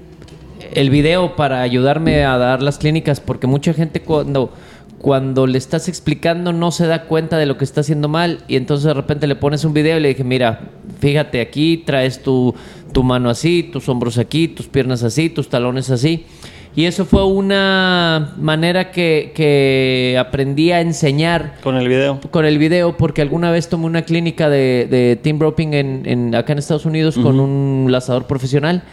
el 0.73 0.89
video 0.89 1.35
para 1.35 1.61
ayudarme 1.61 2.25
a 2.25 2.35
dar 2.39 2.63
las 2.63 2.79
clínicas 2.79 3.19
porque 3.19 3.45
mucha 3.45 3.75
gente 3.75 4.01
cuando, 4.01 4.51
cuando 4.97 5.45
le 5.45 5.59
estás 5.59 5.87
explicando 5.87 6.51
no 6.51 6.71
se 6.71 6.87
da 6.87 7.03
cuenta 7.03 7.37
de 7.37 7.45
lo 7.45 7.59
que 7.59 7.63
está 7.63 7.81
haciendo 7.81 8.07
mal 8.07 8.43
y 8.47 8.55
entonces 8.55 8.85
de 8.85 8.95
repente 8.95 9.27
le 9.27 9.35
pones 9.35 9.65
un 9.65 9.75
video 9.75 9.99
y 9.99 10.01
le 10.01 10.07
dije, 10.07 10.23
mira, 10.23 10.61
fíjate 10.99 11.41
aquí, 11.41 11.83
traes 11.85 12.23
tu, 12.23 12.55
tu 12.91 13.03
mano 13.03 13.29
así, 13.29 13.69
tus 13.71 13.87
hombros 13.87 14.17
aquí, 14.17 14.47
tus 14.47 14.67
piernas 14.67 15.03
así, 15.03 15.29
tus 15.29 15.47
talones 15.47 15.91
así. 15.91 16.25
Y 16.73 16.85
eso 16.85 17.03
fue 17.05 17.25
una 17.25 18.33
manera 18.37 18.91
que, 18.91 19.33
que 19.35 20.15
aprendí 20.17 20.71
a 20.71 20.79
enseñar 20.79 21.55
Con 21.63 21.75
el 21.75 21.87
video. 21.89 22.19
con 22.31 22.45
el 22.45 22.57
video 22.57 22.95
porque 22.95 23.21
alguna 23.21 23.51
vez 23.51 23.67
tomé 23.67 23.85
una 23.87 24.03
clínica 24.03 24.49
de, 24.49 24.87
de 24.89 25.17
team 25.21 25.37
roping 25.39 25.73
en, 25.73 26.03
en- 26.05 26.33
acá 26.35 26.53
en 26.53 26.59
Estados 26.59 26.85
Unidos 26.85 27.17
con 27.17 27.41
un 27.41 27.87
lazador 27.91 28.25
profesional 28.25 28.83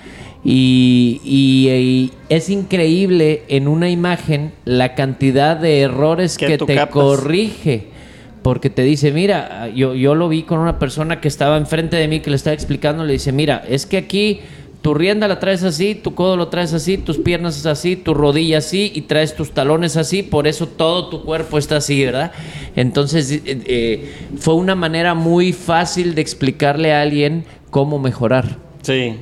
y, 0.44 1.20
y- 1.24 1.68
y 1.70 2.12
es 2.28 2.48
increíble 2.50 3.42
en 3.48 3.68
una 3.68 3.90
imagen 3.90 4.53
la 4.64 4.94
cantidad 4.94 5.57
de 5.57 5.80
errores 5.82 6.36
Que 6.36 6.59
te 6.59 6.86
corrige. 6.88 7.96
Porque 8.42 8.70
te 8.70 8.82
dice, 8.82 9.11
mira, 9.12 9.68
yo, 9.74 9.94
yo 9.94 10.14
lo 10.14 10.28
vi 10.28 10.44
con 10.44 10.61
una 10.61 10.78
persona 10.78 11.20
que 11.20 11.26
estaba 11.28 11.57
enfrente 11.59 11.96
de 11.96 12.07
mí 12.09 12.20
que 12.20 12.30
le 12.30 12.36
estaba 12.36 12.55
explicando, 12.55 13.05
le 13.05 13.14
dice, 13.14 13.32
mira, 13.32 13.62
es 13.68 13.84
que 13.84 13.98
aquí 13.98 14.40
tu 14.83 14.95
rienda 14.95 15.29
la 15.29 15.41
traes 15.41 15.64
así, 15.64 15.95
tu 15.95 16.14
codo 16.14 16.37
lo 16.37 16.49
traes 16.49 16.72
así, 16.72 16.99
tus 16.99 17.18
piernas 17.18 17.66
así, 17.66 17.97
tu 17.97 18.14
rodilla 18.14 18.59
así 18.59 18.93
y 18.95 19.03
traes 19.03 19.35
tus 19.35 19.53
talones 19.53 19.97
así, 19.97 20.22
por 20.22 20.47
eso 20.47 20.66
todo 20.66 21.09
tu 21.09 21.24
cuerpo 21.24 21.59
está 21.59 21.76
así, 21.76 22.05
¿verdad? 22.05 22.33
Entonces 22.76 23.31
eh, 23.33 23.41
eh, 23.45 24.14
fue 24.39 24.55
una 24.55 24.74
manera 24.74 25.14
muy 25.14 25.53
fácil 25.53 26.14
de 26.14 26.22
explicarle 26.22 26.93
a 26.93 27.03
alguien 27.03 27.45
cómo 27.70 27.99
mejorar. 27.99 28.57
Sí. 28.83 29.16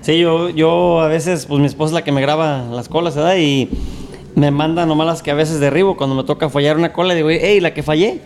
Sí, 0.00 0.18
yo, 0.18 0.50
yo 0.50 1.00
a 1.00 1.08
veces, 1.08 1.46
pues 1.46 1.60
mi 1.60 1.66
esposa 1.66 1.90
es 1.90 1.94
la 1.94 2.04
que 2.04 2.12
me 2.12 2.20
graba 2.20 2.66
las 2.70 2.88
colas, 2.88 3.16
¿verdad? 3.16 3.36
Y 3.36 3.68
me 4.34 4.50
manda 4.50 4.86
nomás 4.86 5.06
las 5.06 5.22
que 5.22 5.30
a 5.30 5.34
veces 5.34 5.60
derribo. 5.60 5.96
Cuando 5.96 6.14
me 6.14 6.24
toca 6.24 6.48
fallar 6.48 6.76
una 6.76 6.92
cola, 6.92 7.14
digo, 7.14 7.28
hey, 7.30 7.60
la 7.60 7.74
que 7.74 7.82
fallé. 7.82 8.20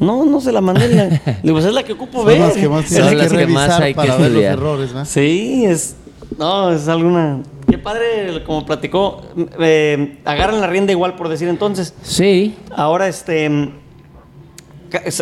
No, 0.00 0.24
no 0.24 0.40
se 0.40 0.50
la 0.50 0.60
mandé. 0.60 0.88
La, 0.88 1.08
digo, 1.42 1.54
pues 1.54 1.64
es 1.64 1.72
la 1.72 1.84
que 1.84 1.92
ocupo 1.92 2.24
ver. 2.24 2.38
Son 2.38 2.48
las 2.48 2.56
que 2.56 2.68
más 2.68 2.86
tienes 2.86 3.10
que 3.10 3.16
que 3.16 3.28
revisar 3.28 3.68
más 3.68 3.80
hay 3.80 3.92
que 3.92 3.96
para 3.96 4.16
ver 4.16 4.30
los 4.32 4.42
errores, 4.42 4.92
¿no? 4.92 5.04
Sí, 5.04 5.64
es. 5.64 5.96
No, 6.42 6.72
es 6.72 6.88
alguna. 6.88 7.40
Qué 7.70 7.78
padre, 7.78 8.42
como 8.44 8.66
platicó. 8.66 9.22
eh, 9.60 10.18
agarran 10.24 10.60
la 10.60 10.66
rienda 10.66 10.90
igual, 10.90 11.14
por 11.14 11.28
decir 11.28 11.46
entonces. 11.48 11.94
Sí, 12.02 12.56
Ahora, 12.74 13.06
este. 13.06 13.70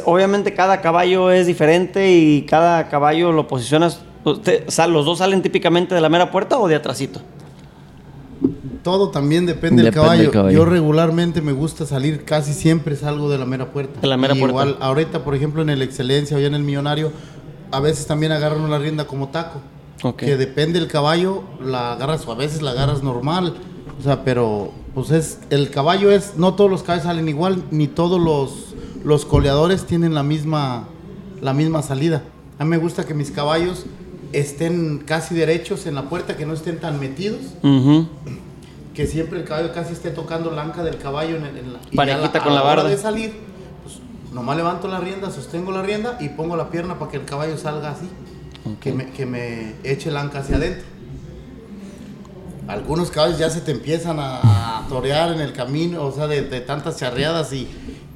Obviamente 0.07 0.55
cada 0.55 0.81
caballo 0.81 1.31
es 1.31 1.47
diferente 1.47 2.11
y 2.11 2.43
cada 2.43 2.89
caballo 2.89 3.33
lo 3.33 3.47
posicionas. 3.47 4.01
usted- 4.25 4.65
o 4.67 4.71
sea, 4.71 4.87
¿Los 4.87 5.05
dos 5.05 5.19
salen 5.19 5.43
típicamente 5.43 5.95
de 5.95 6.01
la 6.01 6.09
mera 6.09 6.31
puerta 6.31 6.59
o 6.59 6.67
de 6.69 6.75
atrasito? 6.77 7.21
Todo 8.83 9.11
también 9.11 9.45
depende, 9.45 9.83
del 9.83 9.93
caballo. 9.93 10.23
del 10.23 10.31
caballo. 10.31 10.57
Yo 10.57 10.65
regularmente 10.65 11.43
me 11.43 11.53
gusta 11.53 11.85
salir, 11.85 12.25
casi 12.25 12.55
siempre 12.55 12.97
salgo 12.97 13.29
de 13.31 13.37
la 13.37 13.45
mera 13.45 13.71
puerta. 13.73 14.01
De 14.01 14.07
la 14.07 14.17
mera 14.17 14.35
Y 14.35 14.41
puerta. 14.41 14.63
Igual, 14.63 14.77
ahorita, 14.81 15.23
por 15.23 15.35
ejemplo, 15.35 15.61
en 15.61 15.69
el 15.69 15.83
Excelencia 15.83 16.37
o 16.37 16.41
ya 16.41 16.47
en 16.47 16.55
el 16.55 16.63
Millonario, 16.63 17.13
a 17.71 17.81
veces 17.81 18.07
también 18.07 18.33
agarran 18.33 18.63
una 18.63 18.79
rienda 18.79 19.07
como 19.07 19.29
taco. 19.29 19.61
Ok. 20.03 20.17
Que 20.19 20.37
depende 20.37 20.79
del 20.81 20.89
caballo, 20.89 21.43
la 21.63 21.93
agarras 21.93 22.27
o 22.27 22.33
a 22.33 22.35
veces 22.35 22.63
la 22.63 22.71
agarras 22.73 23.03
normal. 23.03 23.55
O 23.99 24.03
sea, 24.03 24.25
pero 24.25 24.73
pues 24.95 25.11
es 25.11 25.39
el 25.51 25.71
caballo 25.71 26.11
es 26.11 26.37
no 26.37 26.55
todos 26.55 26.71
los 26.71 26.83
caballos 26.83 27.05
salen 27.05 27.29
igual 27.29 27.63
ni 27.71 27.87
todos 27.87 28.21
los 28.21 28.75
los 29.05 29.25
coleadores 29.25 29.85
tienen 29.87 30.15
la 30.15 30.23
misma 30.23 30.89
la 31.41 31.53
misma 31.55 31.83
salida. 31.83 32.23
A 32.59 32.65
mí 32.65 32.71
me 32.71 32.77
gusta 32.79 33.05
que 33.05 33.15
mis 33.15 33.31
caballos 33.31 33.87
estén 34.33 34.99
casi 35.07 35.35
derechos 35.35 35.87
en 35.87 35.95
la 35.95 36.09
puerta, 36.09 36.37
que 36.37 36.47
no 36.47 36.55
estén 36.55 36.79
tan 36.79 36.99
metidos 37.01 37.41
Ujú. 37.63 38.07
que 38.95 39.07
siempre 39.07 39.39
el 39.41 39.45
caballo 39.45 39.73
casi 39.73 39.93
esté 39.93 40.11
tocando 40.11 40.51
la 40.51 40.63
anca 40.63 40.83
del 40.83 40.99
caballo 40.99 41.37
en, 41.37 41.45
el- 41.47 41.57
en 41.59 41.73
la 41.73 41.79
Parejita 41.95 42.43
con 42.43 42.55
la 42.55 42.61
a 42.61 42.65
hora 42.65 42.75
barda. 42.77 42.89
de 42.91 42.97
salir, 42.99 43.33
pues 43.83 43.97
nomás 44.33 44.57
levanto 44.57 44.89
la 44.89 45.01
rienda, 45.01 45.31
sostengo 45.31 45.73
la 45.73 45.83
rienda 45.83 46.17
y 46.21 46.29
pongo 46.31 46.57
la 46.57 46.71
pierna 46.71 46.99
para 46.99 47.11
que 47.11 47.17
el 47.17 47.25
caballo 47.25 47.57
salga 47.59 47.91
así, 47.93 48.09
que, 48.81 48.93
me, 48.93 49.07
que 49.11 49.27
me 49.27 49.75
eche 49.85 50.11
la 50.11 50.21
anca 50.23 50.41
hacia 50.41 50.57
adentro. 50.57 50.85
Algunos 52.69 53.11
caballos 53.11 53.39
ya 53.39 53.51
se 53.51 53.61
te 53.63 53.73
empiezan 53.73 54.21
a, 54.21 54.79
a 54.79 54.87
torear 54.89 55.33
en 55.33 55.41
el 55.41 55.53
camino, 55.53 56.05
o 56.05 56.13
sea, 56.13 56.29
de, 56.29 56.43
de 56.43 56.61
tantas 56.61 56.99
charreadas 56.99 57.53
y, 57.53 57.67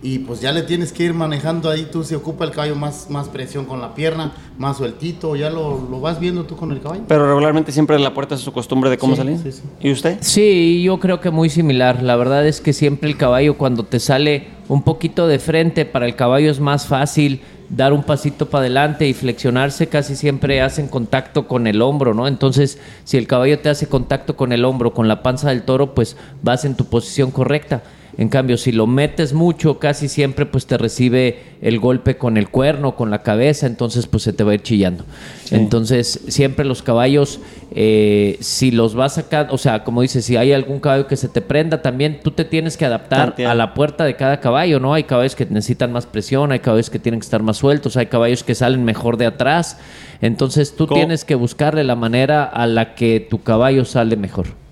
y 0.01 0.21
pues 0.21 0.41
ya 0.41 0.53
le 0.53 0.63
tienes 0.63 0.93
que 0.93 1.03
ir 1.03 1.13
manejando 1.13 1.69
ahí, 1.71 1.89
tú 1.91 2.05
se 2.05 2.15
ocupa 2.15 2.45
el 2.45 2.53
caballo 2.53 2.77
más, 2.77 3.11
más 3.11 3.27
presión 3.29 3.65
con 3.65 3.81
la 3.81 3.95
pierna, 3.97 4.33
más 4.57 4.77
sueltito, 4.77 5.35
ya 5.35 5.51
lo, 5.51 5.81
lo 5.91 6.01
vas 6.01 6.21
viendo 6.21 6.45
tú 6.45 6.55
con 6.55 6.71
el 6.71 6.81
caballo. 6.81 7.03
Pero 7.09 7.27
regularmente 7.27 7.73
siempre 7.73 7.99
la 7.99 8.15
puerta 8.15 8.37
es 8.37 8.43
su 8.43 8.53
costumbre 8.53 8.91
de 8.91 8.99
cómo 8.99 9.15
Sí, 9.15 9.19
salir. 9.23 9.39
sí, 9.43 9.51
sí. 9.51 9.63
¿Y 9.81 9.91
usted? 9.91 10.19
Sí, 10.21 10.83
yo 10.85 11.01
creo 11.01 11.21
que 11.21 11.31
muy 11.31 11.49
similar. 11.51 12.01
La 12.01 12.15
verdad 12.15 12.47
es 12.47 12.61
que 12.61 12.73
siempre 12.73 13.09
el 13.11 13.17
caballo 13.17 13.59
cuando 13.59 13.83
te 13.85 13.99
sale 13.99 14.49
un 14.69 14.83
poquito 14.83 15.27
de 15.27 15.41
frente, 15.41 15.85
para 15.85 16.07
el 16.07 16.15
caballo 16.15 16.49
es 16.49 16.61
más 16.61 16.87
fácil 16.87 17.41
dar 17.69 17.93
un 17.93 18.03
pasito 18.03 18.51
para 18.51 18.61
adelante 18.63 19.07
y 19.07 19.15
flexionarse, 19.15 19.89
casi 19.89 20.17
siempre 20.17 20.61
hacen 20.61 20.89
contacto 20.89 21.49
con 21.49 21.67
el 21.67 21.83
hombro, 21.83 22.15
¿no? 22.15 22.29
Entonces, 22.29 22.79
si 23.05 23.17
el 23.17 23.27
caballo 23.27 23.59
te 23.59 23.69
hace 23.69 23.89
contacto 23.89 24.37
con 24.37 24.53
el 24.53 24.65
hombro, 24.65 24.95
con 24.95 25.09
la 25.09 25.23
panza 25.23 25.49
del 25.49 25.63
toro, 25.63 25.95
pues 25.95 26.17
vas 26.43 26.65
en 26.65 26.77
tu 26.77 26.87
posición 26.87 27.31
correcta. 27.31 27.83
En 28.17 28.29
cambio, 28.29 28.57
si 28.57 28.71
lo 28.71 28.87
metes 28.87 29.33
mucho, 29.33 29.79
casi 29.79 30.09
siempre 30.09 30.47
pues 30.47 30.67
te 30.67 30.79
recibe 30.79 31.39
el 31.61 31.81
golpe 31.81 32.17
con 32.17 32.37
el 32.37 32.49
cuerno, 32.49 32.95
con 32.95 33.11
la 33.11 33.23
cabeza, 33.23 33.67
entonces 33.67 34.07
pues 34.07 34.23
se 34.23 34.33
te 34.33 34.45
va 34.45 34.53
a 34.53 34.55
ir 34.55 34.63
chillando. 34.63 35.05
Entonces, 35.51 36.21
siempre 36.29 36.65
los 36.65 36.83
caballos, 36.83 37.41
eh, 37.75 38.37
si 38.41 38.71
los 38.71 38.95
vas 38.95 39.15
sacando, 39.15 39.55
o 39.55 39.59
sea, 39.59 39.83
como 39.83 40.03
dices, 40.03 40.25
si 40.25 40.37
hay 40.37 40.53
algún 40.53 40.81
caballo 40.81 41.07
que 41.07 41.17
se 41.17 41.29
te 41.29 41.41
prenda, 41.41 41.83
también 41.83 42.21
tú 42.23 42.31
te 42.31 42.45
tienes 42.45 42.77
que 42.77 42.85
adaptar 42.85 43.31
Tantear. 43.31 43.51
a 43.51 43.55
la 43.55 43.75
puerta 43.75 44.05
de 44.05 44.15
cada 44.15 44.41
caballo, 44.41 44.79
¿no? 44.79 44.95
Hay 44.95 45.05
caballos 45.05 45.35
que 45.35 45.47
necesitan 45.47 45.93
más 45.93 46.07
presión, 46.07 46.53
hay 46.53 46.61
caballos 46.61 46.91
que 46.91 46.99
tienen 46.99 47.21
que 47.21 47.25
estar 47.25 47.43
más 47.43 47.57
sueltos, 47.57 47.97
hay 47.97 48.07
caballos 48.07 48.45
que 48.45 48.55
salen 48.55 48.85
mejor 48.85 49.17
de 49.17 49.27
atrás. 49.27 49.79
Entonces, 50.21 50.77
tú 50.77 50.87
tienes 50.87 51.25
que 51.25 51.35
buscarle 51.35 51.83
la 51.83 51.97
manera 51.97 52.45
a 52.45 52.67
la 52.67 52.95
que 52.95 53.21
tu 53.21 53.43
caballo 53.43 53.85
sale 53.85 54.17
mejor. 54.17 54.64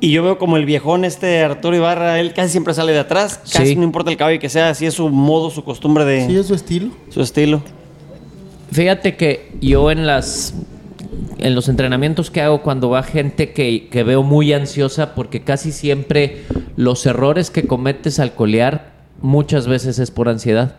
Y 0.00 0.12
yo 0.12 0.22
veo 0.22 0.38
como 0.38 0.56
el 0.56 0.64
viejón 0.64 1.04
este 1.04 1.42
Arturo 1.42 1.76
Ibarra, 1.76 2.20
él 2.20 2.32
casi 2.32 2.50
siempre 2.52 2.72
sale 2.74 2.92
de 2.92 3.00
atrás, 3.00 3.40
casi 3.52 3.68
Sí. 3.70 3.76
no 3.76 3.82
importa 3.82 4.10
el 4.10 4.16
caballo 4.16 4.38
que 4.38 4.48
sea, 4.48 4.70
así 4.70 4.86
es 4.86 4.94
su 4.94 5.08
modo, 5.08 5.50
su 5.50 5.64
costumbre 5.64 6.04
de 6.04 6.26
Sí, 6.26 6.36
es 6.36 6.46
su 6.46 6.54
estilo. 6.54 6.90
su 7.10 7.20
estilo. 7.20 7.62
Fíjate 8.70 9.16
que 9.16 9.50
yo 9.60 9.90
en 9.90 10.06
las 10.06 10.54
en 11.38 11.54
los 11.54 11.68
entrenamientos 11.68 12.30
que 12.30 12.40
hago 12.42 12.62
cuando 12.62 12.90
va 12.90 13.02
gente 13.04 13.52
que, 13.52 13.88
que 13.88 14.02
veo 14.02 14.22
muy 14.24 14.52
ansiosa, 14.52 15.14
porque 15.14 15.42
casi 15.42 15.70
siempre 15.72 16.42
los 16.76 17.06
errores 17.06 17.50
que 17.50 17.62
cometes 17.64 18.18
al 18.18 18.34
colear 18.34 18.92
muchas 19.22 19.68
veces 19.68 19.98
es 20.00 20.10
por 20.10 20.28
ansiedad. 20.28 20.76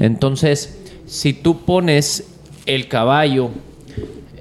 Entonces, 0.00 0.78
si 1.06 1.32
tú 1.32 1.62
pones 1.64 2.24
el 2.66 2.88
caballo, 2.88 3.50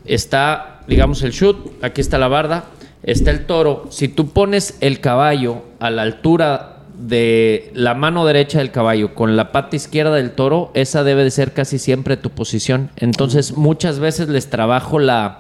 está, 0.06 0.82
digamos, 0.88 1.22
el 1.24 1.32
shoot, 1.32 1.58
aquí 1.84 2.02
está 2.02 2.18
la 2.18 2.28
barda, 2.28 2.66
está 3.04 3.32
el 3.32 3.46
toro. 3.46 3.86
Si 3.90 4.08
tú 4.08 4.30
pones 4.30 4.78
el 4.82 5.00
caballo 5.00 5.64
a 5.80 5.90
la 5.90 6.02
altura 6.04 6.68
de 6.98 7.72
la 7.74 7.96
mano 7.96 8.26
derecha 8.26 8.60
del 8.60 8.72
caballo 8.72 9.16
con 9.16 9.36
la 9.36 9.52
pata 9.52 9.76
izquierda 9.76 10.16
del 10.16 10.32
toro, 10.32 10.72
esa 10.76 11.04
debe 11.04 11.24
de 11.24 11.32
ser 11.32 11.52
casi 11.54 11.80
siempre 11.80 12.16
tu 12.18 12.30
posición. 12.30 12.92
Entonces, 12.98 13.58
muchas 13.58 13.98
veces 14.00 14.30
les 14.30 14.50
trabajo 14.52 15.00
la, 15.00 15.40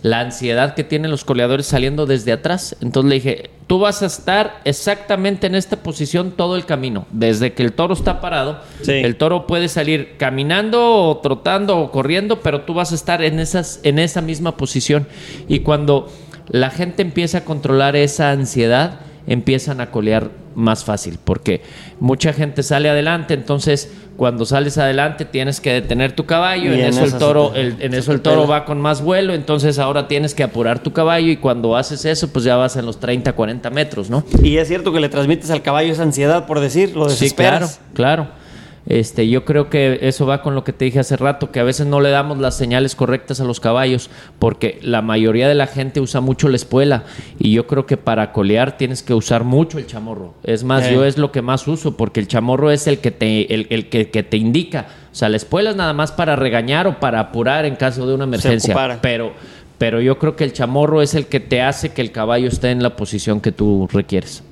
la 0.00 0.20
ansiedad 0.20 0.74
que 0.74 0.84
tienen 0.84 1.10
los 1.10 1.24
coleadores 1.24 1.66
saliendo 1.66 2.06
desde 2.06 2.32
atrás. 2.32 2.76
Entonces 2.80 3.08
le 3.10 3.14
dije, 3.16 3.50
tú 3.66 3.78
vas 3.78 4.02
a 4.02 4.06
estar 4.06 4.60
exactamente 4.64 5.46
en 5.46 5.54
esta 5.54 5.76
posición 5.76 6.30
todo 6.30 6.56
el 6.56 6.64
camino. 6.64 7.04
Desde 7.10 7.52
que 7.52 7.62
el 7.62 7.72
toro 7.74 7.92
está 7.92 8.20
parado, 8.22 8.60
Sí. 8.80 8.92
el 8.92 9.16
toro 9.16 9.46
puede 9.46 9.68
salir 9.68 10.14
caminando 10.16 11.08
o 11.10 11.18
trotando 11.18 11.76
o 11.78 11.90
corriendo, 11.90 12.40
pero 12.40 12.62
tú 12.62 12.72
vas 12.72 12.92
a 12.92 12.94
estar 12.94 13.22
en, 13.22 13.38
esas, 13.38 13.80
en 13.82 13.98
esa 13.98 14.22
misma 14.22 14.56
posición. 14.56 15.06
Y 15.46 15.58
cuando 15.60 16.10
la 16.48 16.70
gente 16.70 17.02
empieza 17.02 17.38
a 17.38 17.44
controlar 17.44 17.96
esa 17.96 18.30
ansiedad, 18.30 19.00
empiezan 19.26 19.80
a 19.80 19.90
colear 19.90 20.30
más 20.54 20.84
fácil, 20.84 21.18
porque 21.24 21.62
mucha 21.98 22.32
gente 22.34 22.62
sale 22.62 22.90
adelante, 22.90 23.32
entonces 23.32 23.90
cuando 24.18 24.44
sales 24.44 24.76
adelante 24.76 25.24
tienes 25.24 25.60
que 25.62 25.72
detener 25.72 26.12
tu 26.12 26.26
caballo, 26.26 26.72
en, 26.74 26.80
en 26.80 26.86
eso 26.88 27.04
el 27.04 27.14
toro, 27.14 27.54
el- 27.54 27.76
en 27.80 27.94
eso 27.94 28.12
el 28.12 28.20
toro 28.20 28.46
va 28.46 28.66
con 28.66 28.78
más 28.78 29.00
vuelo, 29.00 29.32
entonces 29.32 29.78
ahora 29.78 30.08
tienes 30.08 30.34
que 30.34 30.42
apurar 30.42 30.80
tu 30.82 30.92
caballo 30.92 31.28
y 31.28 31.38
cuando 31.38 31.74
haces 31.76 32.04
eso, 32.04 32.28
pues 32.30 32.44
ya 32.44 32.56
vas 32.56 32.76
en 32.76 32.84
los 32.84 33.00
30, 33.00 33.32
40 33.32 33.70
metros, 33.70 34.10
¿no? 34.10 34.24
Y 34.42 34.58
es 34.58 34.68
cierto 34.68 34.92
que 34.92 35.00
le 35.00 35.08
transmites 35.08 35.50
al 35.50 35.62
caballo 35.62 35.90
esa 35.90 36.02
ansiedad, 36.02 36.44
por 36.46 36.60
decir, 36.60 36.94
lo 36.94 37.08
Sí, 37.08 37.30
claro, 37.30 37.66
desesperas. 37.68 37.80
claro. 37.94 38.41
Este, 38.86 39.28
yo 39.28 39.44
creo 39.44 39.70
que 39.70 40.00
eso 40.02 40.26
va 40.26 40.42
con 40.42 40.54
lo 40.54 40.64
que 40.64 40.72
te 40.72 40.84
dije 40.84 40.98
hace 40.98 41.16
rato, 41.16 41.52
que 41.52 41.60
a 41.60 41.64
veces 41.64 41.86
no 41.86 42.00
le 42.00 42.10
damos 42.10 42.38
las 42.38 42.56
señales 42.56 42.96
correctas 42.96 43.40
a 43.40 43.44
los 43.44 43.60
caballos, 43.60 44.10
porque 44.38 44.78
la 44.82 45.02
mayoría 45.02 45.48
de 45.48 45.54
la 45.54 45.66
gente 45.66 46.00
usa 46.00 46.20
mucho 46.20 46.48
la 46.48 46.56
espuela, 46.56 47.04
y 47.38 47.52
yo 47.52 47.66
creo 47.66 47.86
que 47.86 47.96
para 47.96 48.32
colear 48.32 48.76
tienes 48.76 49.02
que 49.02 49.14
usar 49.14 49.44
mucho 49.44 49.78
el 49.78 49.86
chamorro. 49.86 50.34
Es 50.42 50.64
más, 50.64 50.90
yo 50.90 51.04
es 51.04 51.16
lo 51.16 51.30
que 51.30 51.42
más 51.42 51.68
uso, 51.68 51.96
porque 51.96 52.20
el 52.20 52.28
chamorro 52.28 52.70
es 52.70 52.86
el 52.86 52.98
que 52.98 53.10
te, 53.10 53.54
el, 53.54 53.66
el 53.70 53.88
que, 53.88 54.10
que 54.10 54.22
te 54.22 54.36
indica. 54.36 54.86
O 55.12 55.14
sea, 55.14 55.28
la 55.28 55.36
espuela 55.36 55.70
es 55.70 55.76
nada 55.76 55.92
más 55.92 56.10
para 56.10 56.36
regañar 56.36 56.86
o 56.86 56.98
para 56.98 57.20
apurar 57.20 57.66
en 57.66 57.76
caso 57.76 58.06
de 58.06 58.14
una 58.14 58.24
emergencia. 58.24 58.98
Pero, 59.00 59.32
pero 59.78 60.00
yo 60.00 60.18
creo 60.18 60.36
que 60.36 60.44
el 60.44 60.52
chamorro 60.52 61.02
es 61.02 61.14
el 61.14 61.26
que 61.26 61.38
te 61.38 61.60
hace 61.60 61.90
que 61.92 62.00
el 62.00 62.12
caballo 62.12 62.48
esté 62.48 62.70
en 62.70 62.82
la 62.82 62.96
posición 62.96 63.40
que 63.40 63.52
tú 63.52 63.88
requieres. 63.92 64.42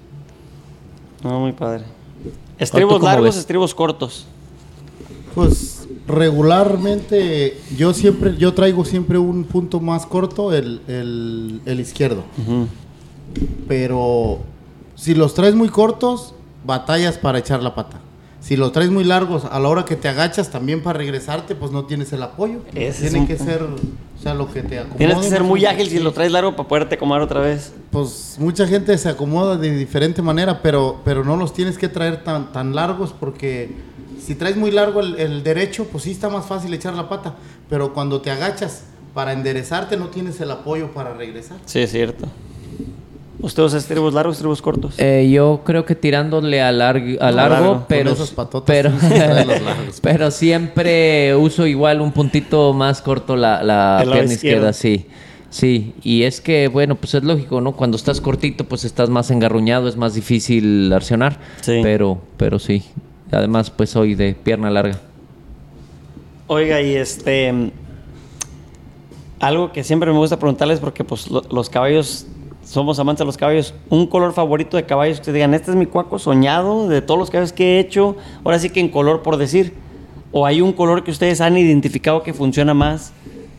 No, 1.25 1.41
muy 1.41 1.53
padre. 1.53 1.85
Estribos 2.61 3.03
largos, 3.03 3.25
ves? 3.25 3.37
estribos 3.37 3.75
cortos. 3.75 4.27
Pues 5.35 5.87
regularmente 6.07 7.59
yo 7.77 7.95
siempre, 7.95 8.37
yo 8.37 8.53
traigo 8.55 8.85
siempre 8.85 9.19
un 9.19 9.45
punto 9.45 9.81
más 9.81 10.07
corto, 10.07 10.53
el, 10.53 10.81
el- 10.89 11.61
el 11.65 11.81
izquierdo. 11.81 12.23
Pero 13.69 14.41
si 14.97 15.15
los 15.15 15.35
traes 15.35 15.55
muy 15.55 15.69
cortos, 15.69 16.35
batallas 16.65 17.17
para 17.19 17.39
echar 17.39 17.63
la 17.63 17.75
pata. 17.75 18.01
Si 18.41 18.57
los 18.57 18.73
traes 18.73 18.91
muy 18.91 19.05
largos, 19.05 19.45
a 19.45 19.59
la 19.61 19.69
hora 19.69 19.85
que 19.85 19.97
te 19.97 20.09
agachas 20.09 20.51
también 20.51 20.83
para 20.83 20.99
regresarte, 20.99 21.55
pues 21.55 21.73
no 21.73 21.85
tienes 21.85 22.13
el 22.13 22.23
apoyo. 22.23 22.61
Ese 22.75 23.07
es 23.07 23.13
Tiene 23.13 23.27
que 23.27 23.37
punto. 23.37 23.53
ser, 23.53 23.63
o 23.63 24.23
sea, 24.23 24.35
lo 24.35 24.51
que 24.51 24.63
te 24.63 24.79
acomode. 24.79 24.99
Tienes 24.99 25.19
que 25.19 25.29
ser 25.29 25.45
muy 25.45 25.67
ágil 25.67 25.89
si 25.89 25.99
lo 25.99 26.13
traes 26.13 26.33
largo 26.33 26.57
para 26.57 26.69
poderte 26.69 26.95
acomodar 26.95 27.21
otra 27.23 27.41
vez. 27.41 27.73
Pues 27.91 28.37
mucha 28.39 28.67
gente 28.67 28.97
se 28.97 29.09
acomoda 29.11 29.57
de 29.57 29.71
diferente 29.77 30.23
manera, 30.23 30.63
pero, 30.63 31.01
pero 31.05 31.23
no 31.23 31.37
los 31.37 31.53
tienes 31.53 31.77
que 31.77 31.89
traer 31.89 32.25
tan, 32.25 32.51
tan 32.53 32.75
largos 32.75 33.13
porque 33.13 33.71
si 34.25 34.35
traes 34.35 34.57
muy 34.57 34.71
largo 34.71 35.01
el, 35.01 35.19
el 35.21 35.43
derecho, 35.43 35.85
pues 35.93 36.05
sí 36.05 36.11
está 36.13 36.29
más 36.31 36.47
fácil 36.47 36.73
echar 36.73 36.95
la 36.95 37.09
pata. 37.11 37.35
Pero 37.69 37.93
cuando 37.93 38.21
te 38.23 38.31
agachas 38.31 38.85
para 39.15 39.33
enderezarte 39.35 39.97
no 39.97 40.07
tienes 40.09 40.41
el 40.41 40.51
apoyo 40.51 40.93
para 40.93 41.13
regresar. 41.13 41.59
Sí, 41.67 41.81
es 41.81 41.91
cierto. 41.91 42.27
¿Usted 43.43 43.63
usa 43.63 43.79
estribos 43.79 44.13
largos, 44.13 44.37
estribos 44.37 44.61
cortos? 44.61 44.95
Eh, 44.99 45.31
yo 45.33 45.63
creo 45.65 45.85
que 45.85 45.95
tirándole 45.95 46.61
a, 46.61 46.73
largo, 46.73 47.23
a 47.23 47.31
largo, 47.31 47.55
largo, 47.55 47.85
pero, 47.89 48.15
patotas 48.35 48.93
pero, 50.03 50.31
siempre 50.31 51.35
uso 51.35 51.67
igual 51.67 52.01
un 52.01 52.13
puntito 52.13 52.73
más 52.75 53.01
corto 53.01 53.37
la, 53.37 54.03
pierna 54.05 54.33
izquierda, 54.33 54.73
sí. 54.73 55.07
Sí, 55.51 55.95
y 56.05 56.23
es 56.23 56.41
que, 56.41 56.69
bueno, 56.69 56.95
pues 56.95 57.15
es 57.15 57.25
lógico, 57.25 57.61
¿no? 57.61 57.73
Cuando 57.73 57.97
estás 57.97 58.21
cortito, 58.21 58.65
pues 58.65 58.85
estás 58.85 59.11
más 59.11 59.33
engarruñado, 59.33 59.89
es 59.89 59.97
más 59.97 60.15
difícil 60.15 60.93
accionar. 60.93 61.41
Sí. 61.61 61.81
Pero, 61.83 62.21
pero 62.37 62.61
sí. 62.61 62.85
Además, 63.33 63.71
pues 63.71 63.91
soy 63.91 64.15
de 64.15 64.35
pierna 64.35 64.71
larga. 64.71 65.01
Oiga, 66.47 66.81
y 66.81 66.95
este. 66.95 67.73
Algo 69.41 69.73
que 69.73 69.83
siempre 69.83 70.13
me 70.13 70.19
gusta 70.19 70.39
preguntarles, 70.39 70.79
porque 70.79 71.03
pues 71.03 71.29
lo- 71.31 71.45
los 71.51 71.69
caballos, 71.69 72.27
somos 72.71 73.01
amantes 73.01 73.19
de 73.21 73.25
los 73.25 73.37
caballos. 73.37 73.75
Un 73.89 74.07
color 74.07 74.33
favorito 74.33 74.77
de 74.77 74.85
caballos 74.87 75.17
que 75.17 75.23
ustedes 75.23 75.35
digan, 75.35 75.55
este 75.55 75.73
es 75.73 75.77
mi 75.77 75.87
cuaco 75.87 76.21
soñado 76.21 76.89
de 76.89 77.03
todos 77.03 77.19
los 77.19 77.29
caballos 77.29 77.53
que 77.53 77.77
he 77.77 77.81
hecho. 77.81 78.15
Ahora 78.45 78.61
sí 78.61 78.71
que 78.71 78.79
en 78.79 78.89
color, 78.89 79.23
por 79.23 79.37
decir. 79.37 79.75
O 80.31 80.47
hay 80.47 80.61
un 80.61 80.73
color 80.73 81.03
que 81.03 81.11
ustedes 81.11 81.41
han 81.41 81.59
identificado 81.59 82.23
que 82.23 82.33
funciona 82.33 82.73
más 82.73 83.13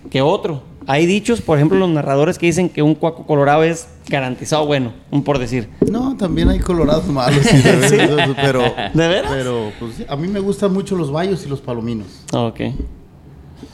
que 0.10 0.22
otro. 0.22 0.64
Hay 0.88 1.06
dichos, 1.06 1.42
por 1.42 1.58
ejemplo, 1.58 1.78
los 1.78 1.90
narradores 1.90 2.38
que 2.40 2.46
dicen 2.46 2.70
que 2.70 2.82
un 2.82 2.96
cuaco 2.96 3.26
colorado 3.26 3.64
es 3.64 3.90
garantizado 4.08 4.66
bueno, 4.66 4.94
un 5.12 5.24
por 5.26 5.38
decir. 5.40 5.68
No, 5.92 6.16
también 6.16 6.48
hay 6.48 6.60
colorados 6.60 7.06
malos, 7.08 7.46
sí, 7.46 7.58
de 7.58 7.88
Sí. 7.90 7.98
veras, 7.98 8.30
pero, 8.42 8.62
¿De 8.94 9.08
veras? 9.10 9.32
pero 9.36 9.72
pues, 9.78 10.06
a 10.08 10.16
mí 10.16 10.30
me 10.30 10.40
gustan 10.40 10.72
mucho 10.72 10.96
los 10.96 11.12
bayos 11.12 11.46
y 11.46 11.50
los 11.50 11.60
palominos. 11.60 12.08
Ok. 12.34 12.62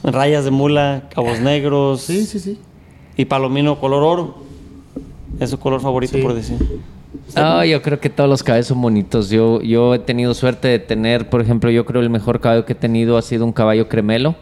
Rayas 0.04 0.44
de 0.46 0.52
mula, 0.52 1.04
cabos 1.14 1.40
negros. 1.40 2.02
Sí, 2.02 2.26
sí, 2.26 2.40
sí. 2.40 2.60
Y 3.16 3.26
palomino 3.26 3.80
color 3.80 4.02
oro. 4.04 4.47
Es 5.40 5.50
su 5.52 5.60
color 5.60 5.82
favorito, 5.82 6.14
Sí. 6.18 6.22
por 6.22 6.34
decir. 6.34 6.58
Ah, 7.36 7.66
yo 7.66 7.82
creo 7.82 8.00
que 8.00 8.10
todos 8.10 8.30
los 8.30 8.44
caballos 8.44 8.68
son 8.68 8.82
bonitos. 8.82 9.30
Yo, 9.30 9.62
yo 9.62 9.94
he 9.96 10.00
tenido 10.00 10.34
suerte 10.34 10.68
de 10.68 10.80
tener, 10.80 11.30
por 11.30 11.42
ejemplo, 11.42 11.70
yo 11.72 11.86
creo 11.86 12.02
el 12.02 12.10
mejor 12.10 12.40
caballo 12.40 12.66
que 12.66 12.74
he 12.74 12.76
tenido 12.76 13.18
ha 13.18 13.22
sido 13.22 13.46
un 13.46 13.54
caballo 13.54 13.88
cremelo. 13.88 14.36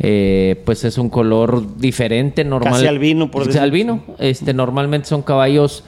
Eh, 0.00 0.62
pues 0.64 0.84
es 0.84 0.96
un 0.96 1.10
color 1.10 1.76
diferente, 1.78 2.44
normal. 2.44 2.74
Casi 2.74 2.86
albino, 2.86 3.30
por 3.30 3.46
decir. 3.46 3.60
albino. 3.60 4.00
Este, 4.20 4.54
normalmente 4.54 5.08
son 5.08 5.22
caballos 5.22 5.82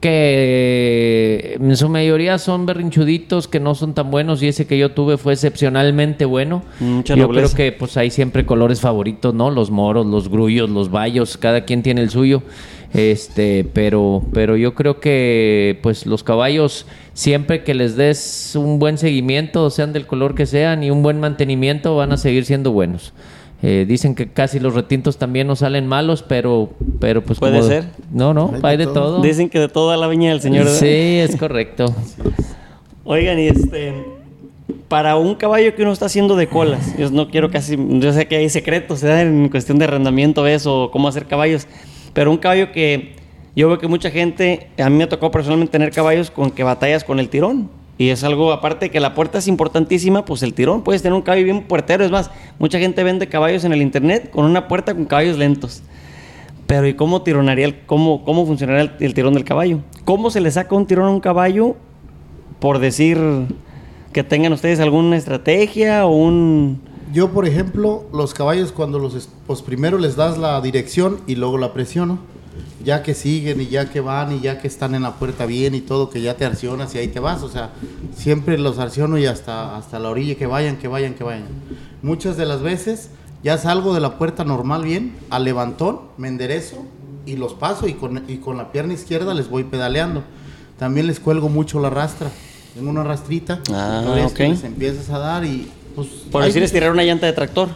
que 0.00 1.56
en 1.60 1.76
su 1.76 1.88
mayoría 1.88 2.38
son 2.38 2.66
berrinchuditos, 2.66 3.48
que 3.48 3.60
no 3.60 3.74
son 3.74 3.94
tan 3.94 4.10
buenos 4.10 4.42
y 4.42 4.48
ese 4.48 4.66
que 4.66 4.78
yo 4.78 4.90
tuve 4.92 5.16
fue 5.18 5.32
excepcionalmente 5.32 6.24
bueno. 6.24 6.62
Mucha 6.80 7.14
yo 7.16 7.24
nobleza. 7.26 7.54
creo 7.54 7.72
que 7.72 7.76
pues 7.76 7.96
hay 7.96 8.10
siempre 8.10 8.46
colores 8.46 8.80
favoritos, 8.80 9.34
¿no? 9.34 9.50
Los 9.50 9.70
moros, 9.70 10.06
los 10.06 10.28
grullos, 10.28 10.70
los 10.70 10.90
bayos, 10.90 11.36
cada 11.36 11.64
quien 11.64 11.82
tiene 11.82 12.02
el 12.02 12.10
suyo. 12.10 12.42
Este, 12.94 13.66
pero, 13.72 14.22
pero 14.32 14.56
yo 14.56 14.74
creo 14.74 15.00
que 15.00 15.78
pues 15.82 16.06
los 16.06 16.22
caballos, 16.22 16.86
siempre 17.12 17.62
que 17.64 17.74
les 17.74 17.96
des 17.96 18.52
un 18.56 18.78
buen 18.78 18.96
seguimiento, 18.98 19.68
sean 19.70 19.92
del 19.92 20.06
color 20.06 20.34
que 20.34 20.46
sean, 20.46 20.82
y 20.82 20.90
un 20.90 21.02
buen 21.02 21.20
mantenimiento, 21.20 21.96
van 21.96 22.12
a 22.12 22.16
seguir 22.16 22.44
siendo 22.44 22.72
buenos. 22.72 23.12
Eh, 23.62 23.86
dicen 23.88 24.14
que 24.14 24.28
casi 24.28 24.60
los 24.60 24.74
retintos 24.74 25.16
también 25.16 25.46
no 25.46 25.56
salen 25.56 25.86
malos, 25.86 26.22
pero, 26.22 26.70
pero 27.00 27.22
pues 27.22 27.38
Puede 27.38 27.56
como- 27.58 27.68
ser. 27.68 27.84
No, 28.12 28.34
no, 28.34 28.50
Hay 28.54 28.60
de 28.60 28.68
hay 28.68 28.76
de 28.76 28.84
todo. 28.84 28.94
todo. 28.94 29.22
Dicen 29.22 29.48
que 29.48 29.58
de 29.58 29.68
toda 29.68 29.96
la 29.96 30.06
viña 30.08 30.30
del 30.30 30.40
señor. 30.40 30.64
¿verdad? 30.64 30.78
Sí, 30.78 30.86
es 31.20 31.36
correcto. 31.36 31.86
Oigan, 33.04 33.38
y 33.38 33.48
este. 33.48 33.94
Para 34.88 35.16
un 35.16 35.34
caballo 35.34 35.74
que 35.74 35.82
uno 35.82 35.92
está 35.92 36.06
haciendo 36.06 36.36
de 36.36 36.48
colas, 36.48 36.96
yo 36.98 37.10
no 37.10 37.28
quiero 37.28 37.50
casi. 37.50 37.76
Yo 37.98 38.12
sé 38.12 38.26
que 38.28 38.36
hay 38.36 38.48
secretos 38.48 39.02
¿verdad? 39.02 39.22
en 39.22 39.48
cuestión 39.48 39.78
de 39.78 39.84
arrendamiento, 39.86 40.46
eso, 40.46 40.90
cómo 40.92 41.08
hacer 41.08 41.26
caballos. 41.26 41.66
Pero 42.16 42.30
un 42.30 42.38
caballo 42.38 42.72
que. 42.72 43.14
Yo 43.54 43.68
veo 43.68 43.78
que 43.78 43.88
mucha 43.88 44.10
gente. 44.10 44.68
A 44.78 44.88
mí 44.88 44.96
me 44.96 45.06
tocó 45.06 45.30
personalmente 45.30 45.72
tener 45.72 45.90
caballos 45.90 46.30
con 46.30 46.50
que 46.50 46.64
batallas 46.64 47.04
con 47.04 47.20
el 47.20 47.28
tirón. 47.28 47.68
Y 47.98 48.08
es 48.08 48.24
algo, 48.24 48.52
aparte 48.52 48.90
que 48.90 49.00
la 49.00 49.12
puerta 49.12 49.36
es 49.36 49.48
importantísima, 49.48 50.24
pues 50.24 50.42
el 50.42 50.54
tirón. 50.54 50.82
Puedes 50.82 51.02
tener 51.02 51.12
un 51.12 51.20
caballo 51.20 51.44
bien 51.44 51.64
puertero. 51.64 52.06
Es 52.06 52.10
más, 52.10 52.30
mucha 52.58 52.78
gente 52.78 53.04
vende 53.04 53.28
caballos 53.28 53.64
en 53.64 53.74
el 53.74 53.82
internet 53.82 54.30
con 54.30 54.46
una 54.46 54.66
puerta 54.66 54.94
con 54.94 55.04
caballos 55.04 55.36
lentos. 55.36 55.82
Pero 56.66 56.86
¿y 56.86 56.94
cómo 56.94 57.20
tironaría 57.20 57.66
el, 57.66 57.80
cómo, 57.84 58.24
cómo 58.24 58.46
funcionaría 58.46 58.80
el, 58.80 58.92
el 58.98 59.12
tirón 59.12 59.34
del 59.34 59.44
caballo? 59.44 59.80
¿Cómo 60.06 60.30
se 60.30 60.40
le 60.40 60.50
saca 60.50 60.74
un 60.74 60.86
tirón 60.86 61.04
a 61.04 61.10
un 61.10 61.20
caballo 61.20 61.76
por 62.60 62.78
decir 62.78 63.18
que 64.14 64.24
tengan 64.24 64.54
ustedes 64.54 64.80
alguna 64.80 65.18
estrategia 65.18 66.06
o 66.06 66.16
un 66.16 66.80
Yo, 67.16 67.30
por 67.30 67.46
ejemplo, 67.48 68.04
los 68.12 68.34
caballos 68.34 68.72
cuando 68.72 68.98
los, 68.98 69.14
es- 69.14 69.30
pues 69.46 69.62
primero 69.62 69.96
les 69.96 70.16
das 70.16 70.36
la 70.36 70.60
dirección 70.60 71.20
y 71.26 71.36
luego 71.36 71.56
la 71.56 71.72
presiono. 71.72 72.18
Ya 72.84 73.02
que 73.02 73.14
siguen 73.14 73.58
y 73.62 73.68
ya 73.68 73.88
que 73.88 74.00
van 74.00 74.32
y 74.32 74.40
ya 74.40 74.58
que 74.60 74.68
están 74.68 74.94
en 74.94 75.00
la 75.00 75.14
puerta 75.14 75.46
bien 75.46 75.74
y 75.74 75.80
todo, 75.80 76.10
que 76.10 76.20
ya 76.20 76.36
te 76.36 76.44
arcionas 76.44 76.94
y 76.94 76.98
ahí 76.98 77.08
te 77.08 77.18
vas. 77.18 77.42
O 77.42 77.48
sea, 77.48 77.70
siempre 78.14 78.58
los 78.58 78.78
arciono 78.78 79.16
y 79.16 79.24
hasta, 79.24 79.78
hasta 79.78 79.98
la 79.98 80.10
orilla, 80.10 80.34
que 80.34 80.44
vayan, 80.44 80.76
que 80.76 80.88
vayan, 80.88 81.14
que 81.14 81.24
vayan. 81.24 81.46
Muchas 82.02 82.36
de 82.36 82.44
las 82.44 82.60
veces 82.60 83.08
ya 83.42 83.56
salgo 83.56 83.94
de 83.94 84.00
la 84.00 84.18
puerta 84.18 84.44
normal 84.44 84.82
bien, 84.84 85.16
al 85.30 85.44
levantón, 85.44 86.00
me 86.18 86.28
enderezo 86.28 86.84
y 87.24 87.36
los 87.36 87.54
paso 87.54 87.88
y 87.88 87.94
con, 87.94 88.24
y 88.28 88.36
con 88.36 88.58
la 88.58 88.72
pierna 88.72 88.92
izquierda 88.92 89.32
les 89.32 89.48
voy 89.48 89.64
pedaleando. 89.64 90.22
También 90.78 91.06
les 91.06 91.18
cuelgo 91.18 91.48
mucho 91.48 91.80
la 91.80 91.88
rastra. 91.88 92.30
Tengo 92.74 92.90
una 92.90 93.04
rastrita. 93.04 93.60
Ah. 93.72 94.02
Les 94.50 94.64
empiezas 94.64 95.08
a 95.08 95.18
dar 95.18 95.46
y 95.46 95.66
pues... 95.96 96.06
por 96.30 96.44
decir 96.44 96.62
estirar 96.62 96.92
una 96.92 97.02
llanta 97.02 97.26
de 97.26 97.32
tractor? 97.32 97.70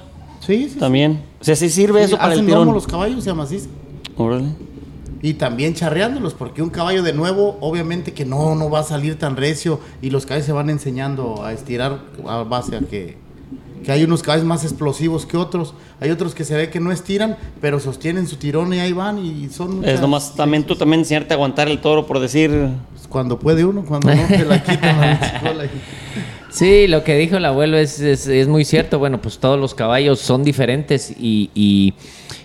Sí, 0.47 0.69
sí. 0.73 0.79
También. 0.79 1.21
O 1.41 1.45
sea, 1.45 1.57
sí 1.57 1.69
sirve 1.69 2.01
sí. 2.01 2.05
eso 2.07 2.17
para 2.17 2.29
el 2.29 2.33
Hacen 2.35 2.47
tirón. 2.47 2.61
lomo 2.61 2.73
los 2.75 2.87
caballos, 2.87 3.25
se 3.25 3.31
amaciza. 3.31 3.69
Órale. 4.17 4.49
Y 5.23 5.35
también 5.35 5.75
charreándolos, 5.75 6.33
porque 6.33 6.63
un 6.63 6.71
caballo 6.71 7.03
de 7.03 7.13
nuevo, 7.13 7.59
obviamente 7.61 8.13
que 8.15 8.25
no, 8.25 8.55
no 8.55 8.71
va 8.71 8.79
a 8.81 8.83
salir 8.85 9.19
tan 9.19 9.37
recio 9.37 9.81
y 10.01 10.09
los 10.11 10.25
caballos 10.25 10.47
se 10.47 10.53
van 10.53 10.71
enseñando 10.71 11.45
a 11.45 11.53
estirar 11.53 11.99
a 12.27 12.43
base 12.43 12.77
a 12.77 12.81
que, 12.81 13.19
que 13.85 13.93
hay 13.93 14.03
unos 14.05 14.23
caballos 14.23 14.47
más 14.47 14.65
explosivos 14.65 15.27
que 15.27 15.37
otros. 15.37 15.75
Hay 16.01 16.11
otros 16.11 16.35
que 16.35 16.45
se 16.45 16.57
ve 16.57 16.71
que 16.71 16.81
no 16.81 16.91
estiran, 16.91 17.37
pero 17.61 17.81
sostienen 17.81 18.27
su 18.27 18.37
tirón 18.37 18.73
y 18.73 18.79
ahí 18.81 18.95
van 18.95 19.19
y 19.19 19.51
son... 19.51 19.73
Es 19.73 19.77
muchas- 19.77 20.01
nomás 20.01 20.35
también 20.37 20.65
tú 20.65 20.75
también 20.77 21.01
enseñarte 21.01 21.35
a 21.35 21.37
aguantar 21.37 21.69
el 21.69 21.81
toro 21.83 22.07
por 22.07 22.19
decir 22.19 22.51
pues, 22.95 23.07
Cuando 23.07 23.39
puede 23.39 23.63
uno, 23.67 23.85
cuando 23.85 24.15
no 24.15 24.27
te 24.27 24.45
la 24.47 24.63
quitan 24.63 25.01
la 25.59 25.65
y- 25.67 25.71
Sí, 26.51 26.89
lo 26.89 27.05
que 27.05 27.17
dijo 27.17 27.37
el 27.37 27.45
abuelo 27.45 27.79
es, 27.79 28.01
es, 28.01 28.27
es 28.27 28.49
muy 28.49 28.65
cierto. 28.65 28.99
Bueno, 28.99 29.21
pues 29.21 29.39
todos 29.39 29.59
los 29.59 29.75
caballos 29.75 30.21
son 30.21 30.43
diferentes 30.43 31.15
y, 31.19 31.51
y 31.55 31.95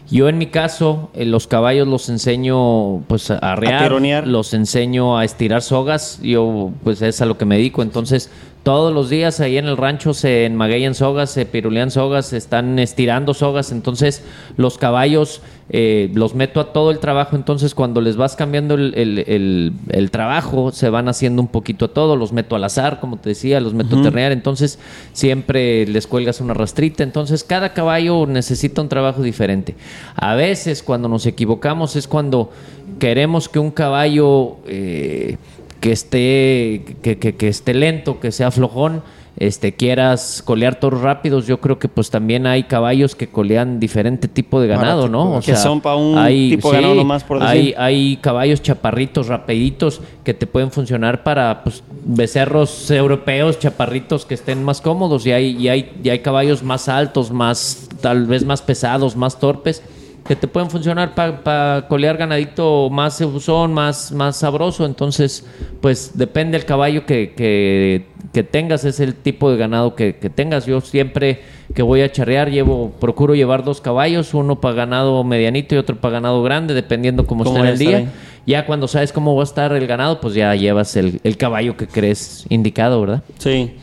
yo 0.10 0.30
en 0.30 0.38
mi 0.38 0.46
caso 0.48 1.10
eh, 1.16 1.26
los 1.26 1.48
caballos 1.48 1.88
los 1.88 2.10
enseño 2.10 3.02
pues 3.08 3.32
a 3.32 3.38
arrear, 3.40 3.82
tironear. 3.82 4.28
los 4.28 4.54
enseño 4.54 5.18
a 5.18 5.26
estirar 5.26 5.62
sogas. 5.62 6.20
Yo 6.22 6.72
pues 6.84 7.02
es 7.02 7.22
a 7.22 7.26
lo 7.26 7.38
que 7.38 7.46
me 7.46 7.58
dedico. 7.58 7.82
Entonces 7.82 8.30
todos 8.66 8.92
los 8.92 9.12
días 9.12 9.40
ahí 9.42 9.60
en 9.60 9.68
el 9.68 9.78
rancho 9.78 10.16
se 10.16 10.46
enmagueyan 10.46 10.96
sogas, 10.96 11.30
se 11.30 11.46
pirulean 11.46 11.92
sogas, 11.92 12.26
se 12.26 12.38
están 12.38 12.80
estirando 12.80 13.36
sogas. 13.36 13.72
Entonces 13.72 14.24
los 14.58 14.80
caballos 14.80 15.42
eh, 15.70 16.10
los 16.16 16.34
meto 16.34 16.60
a 16.60 16.74
todo 16.74 16.90
el 16.90 16.98
trabajo. 16.98 17.36
Entonces 17.36 17.76
cuando 17.76 18.02
les 18.02 18.18
vas 18.18 18.36
cambiando 18.36 18.74
el, 18.74 18.94
el- 18.96 19.20
el- 19.28 19.74
el 19.90 20.10
trabajo 20.10 20.72
se 20.72 20.90
van 20.90 21.08
haciendo 21.10 21.44
un 21.44 21.48
poquito 21.48 21.86
a 21.86 21.88
todo. 21.90 22.16
Los 22.16 22.34
meto 22.34 22.56
al 22.56 22.64
azar, 22.64 23.00
como 23.00 23.18
te 23.18 23.30
decía, 23.30 23.60
los 23.60 23.76
meto 23.76 23.98
a 24.00 24.02
ternear. 24.04 24.32
Entonces 24.32 24.80
siempre 25.14 25.86
les 25.86 26.08
cuelgas 26.08 26.42
una 26.42 26.56
rastrita. 26.56 27.04
Entonces 27.04 27.44
cada 27.44 27.72
caballo 27.74 28.26
necesita 28.26 28.82
un 28.82 28.90
trabajo 28.90 29.22
diferente. 29.22 29.76
A 30.16 30.34
veces 30.34 30.82
cuando 30.82 31.08
nos 31.08 31.28
equivocamos 31.28 31.96
es 31.96 32.08
cuando 32.08 32.52
queremos 32.98 33.48
que 33.48 33.60
un 33.60 33.70
caballo 33.72 34.58
eh, 34.68 35.38
que 35.80 35.92
esté 35.92 36.96
que, 37.02 37.18
que- 37.18 37.36
que 37.36 37.48
esté 37.48 37.74
lento, 37.74 38.20
que 38.20 38.32
sea 38.32 38.52
flojón, 38.52 39.04
este 39.38 39.74
quieras 39.74 40.42
colear 40.46 40.80
toros 40.80 41.02
rápidos, 41.02 41.46
yo 41.46 41.60
creo 41.60 41.78
que 41.78 41.90
pues 41.90 42.10
también 42.10 42.48
hay 42.48 42.64
caballos 42.64 43.16
que 43.16 43.28
colean 43.28 43.82
diferente 43.82 44.30
tipo 44.30 44.62
de 44.62 44.68
ganado, 44.70 45.02
Para 45.02 45.12
¿no? 45.12 45.26
tipo- 45.42 45.46
Que 45.46 45.56
son 45.58 45.82
pa' 45.82 45.96
un 45.98 46.16
tipo 46.50 46.72
de 46.72 46.78
ganado 46.78 46.96
nomás, 46.96 47.26
por 47.26 47.44
hay, 47.44 47.58
decir. 47.60 47.76
hay 47.78 48.18
caballos 48.22 48.62
chaparritos, 48.62 49.28
rapiditos, 49.28 50.00
que 50.24 50.34
te 50.34 50.48
pueden 50.48 50.72
funcionar 50.72 51.24
para 51.24 51.64
pues, 51.66 51.84
becerros 52.06 52.90
europeos, 52.92 53.60
chaparritos 53.60 54.26
que 54.26 54.36
estén 54.36 54.64
más 54.64 54.80
cómodos. 54.80 55.26
Y 55.26 55.34
hay, 55.34 55.58
y 55.58 55.68
hay, 55.68 55.92
y 56.02 56.10
hay 56.10 56.20
caballos 56.20 56.64
más 56.64 56.88
altos, 56.88 57.30
más, 57.32 57.90
tal 58.02 58.28
vez 58.28 58.46
más 58.46 58.62
pesados, 58.62 59.18
más 59.18 59.38
torpes, 59.38 59.84
que 60.28 60.36
te 60.36 60.48
pueden 60.48 60.72
funcionar 60.72 61.14
para 61.14 61.88
colear 61.88 62.18
ganadito 62.18 62.90
más 62.90 63.22
usón, 63.22 63.74
más, 63.74 64.12
más 64.12 64.38
sabroso. 64.38 64.86
Entonces, 64.86 65.46
pues 65.82 66.18
depende 66.18 66.58
del 66.58 66.66
caballo 66.66 67.06
que, 67.06 67.34
que, 67.34 68.06
que 68.34 68.44
tengas, 68.44 68.86
es 68.86 69.00
el 69.00 69.14
tipo 69.14 69.52
de 69.52 69.58
ganado 69.58 69.94
que, 69.94 70.16
que 70.16 70.32
tengas. 70.32 70.66
Yo 70.66 70.82
siempre 70.82 71.42
que 71.76 71.84
voy 71.84 72.02
a 72.02 72.12
charrear, 72.12 72.50
llevo, 72.50 72.92
procuro 73.00 73.36
llevar 73.36 73.64
dos 73.64 73.82
caballos, 73.82 74.34
uno 74.34 74.60
para 74.60 74.74
ganado 74.74 75.24
medianito 75.24 75.76
y 75.76 75.78
otro 75.78 75.96
para 75.98 76.14
ganado 76.14 76.42
grande, 76.42 76.74
dependiendo 76.74 77.28
cómo, 77.28 77.44
Cómo 77.44 77.58
esté 77.58 77.68
en 77.68 77.74
el 77.74 77.78
día. 77.78 78.12
Ya 78.48 78.66
cuando 78.66 78.88
sabes 78.88 79.12
cómo 79.12 79.36
va 79.36 79.44
a 79.44 79.46
estar 79.46 79.74
el 79.74 79.86
ganado, 79.86 80.22
pues 80.22 80.34
ya 80.34 80.56
llevas 80.56 80.96
el, 80.96 81.20
el 81.24 81.38
caballo 81.38 81.78
que 81.78 81.88
crees 81.88 82.46
indicado, 82.50 83.02
¿verdad? 83.02 83.24
Sí. 83.38 83.74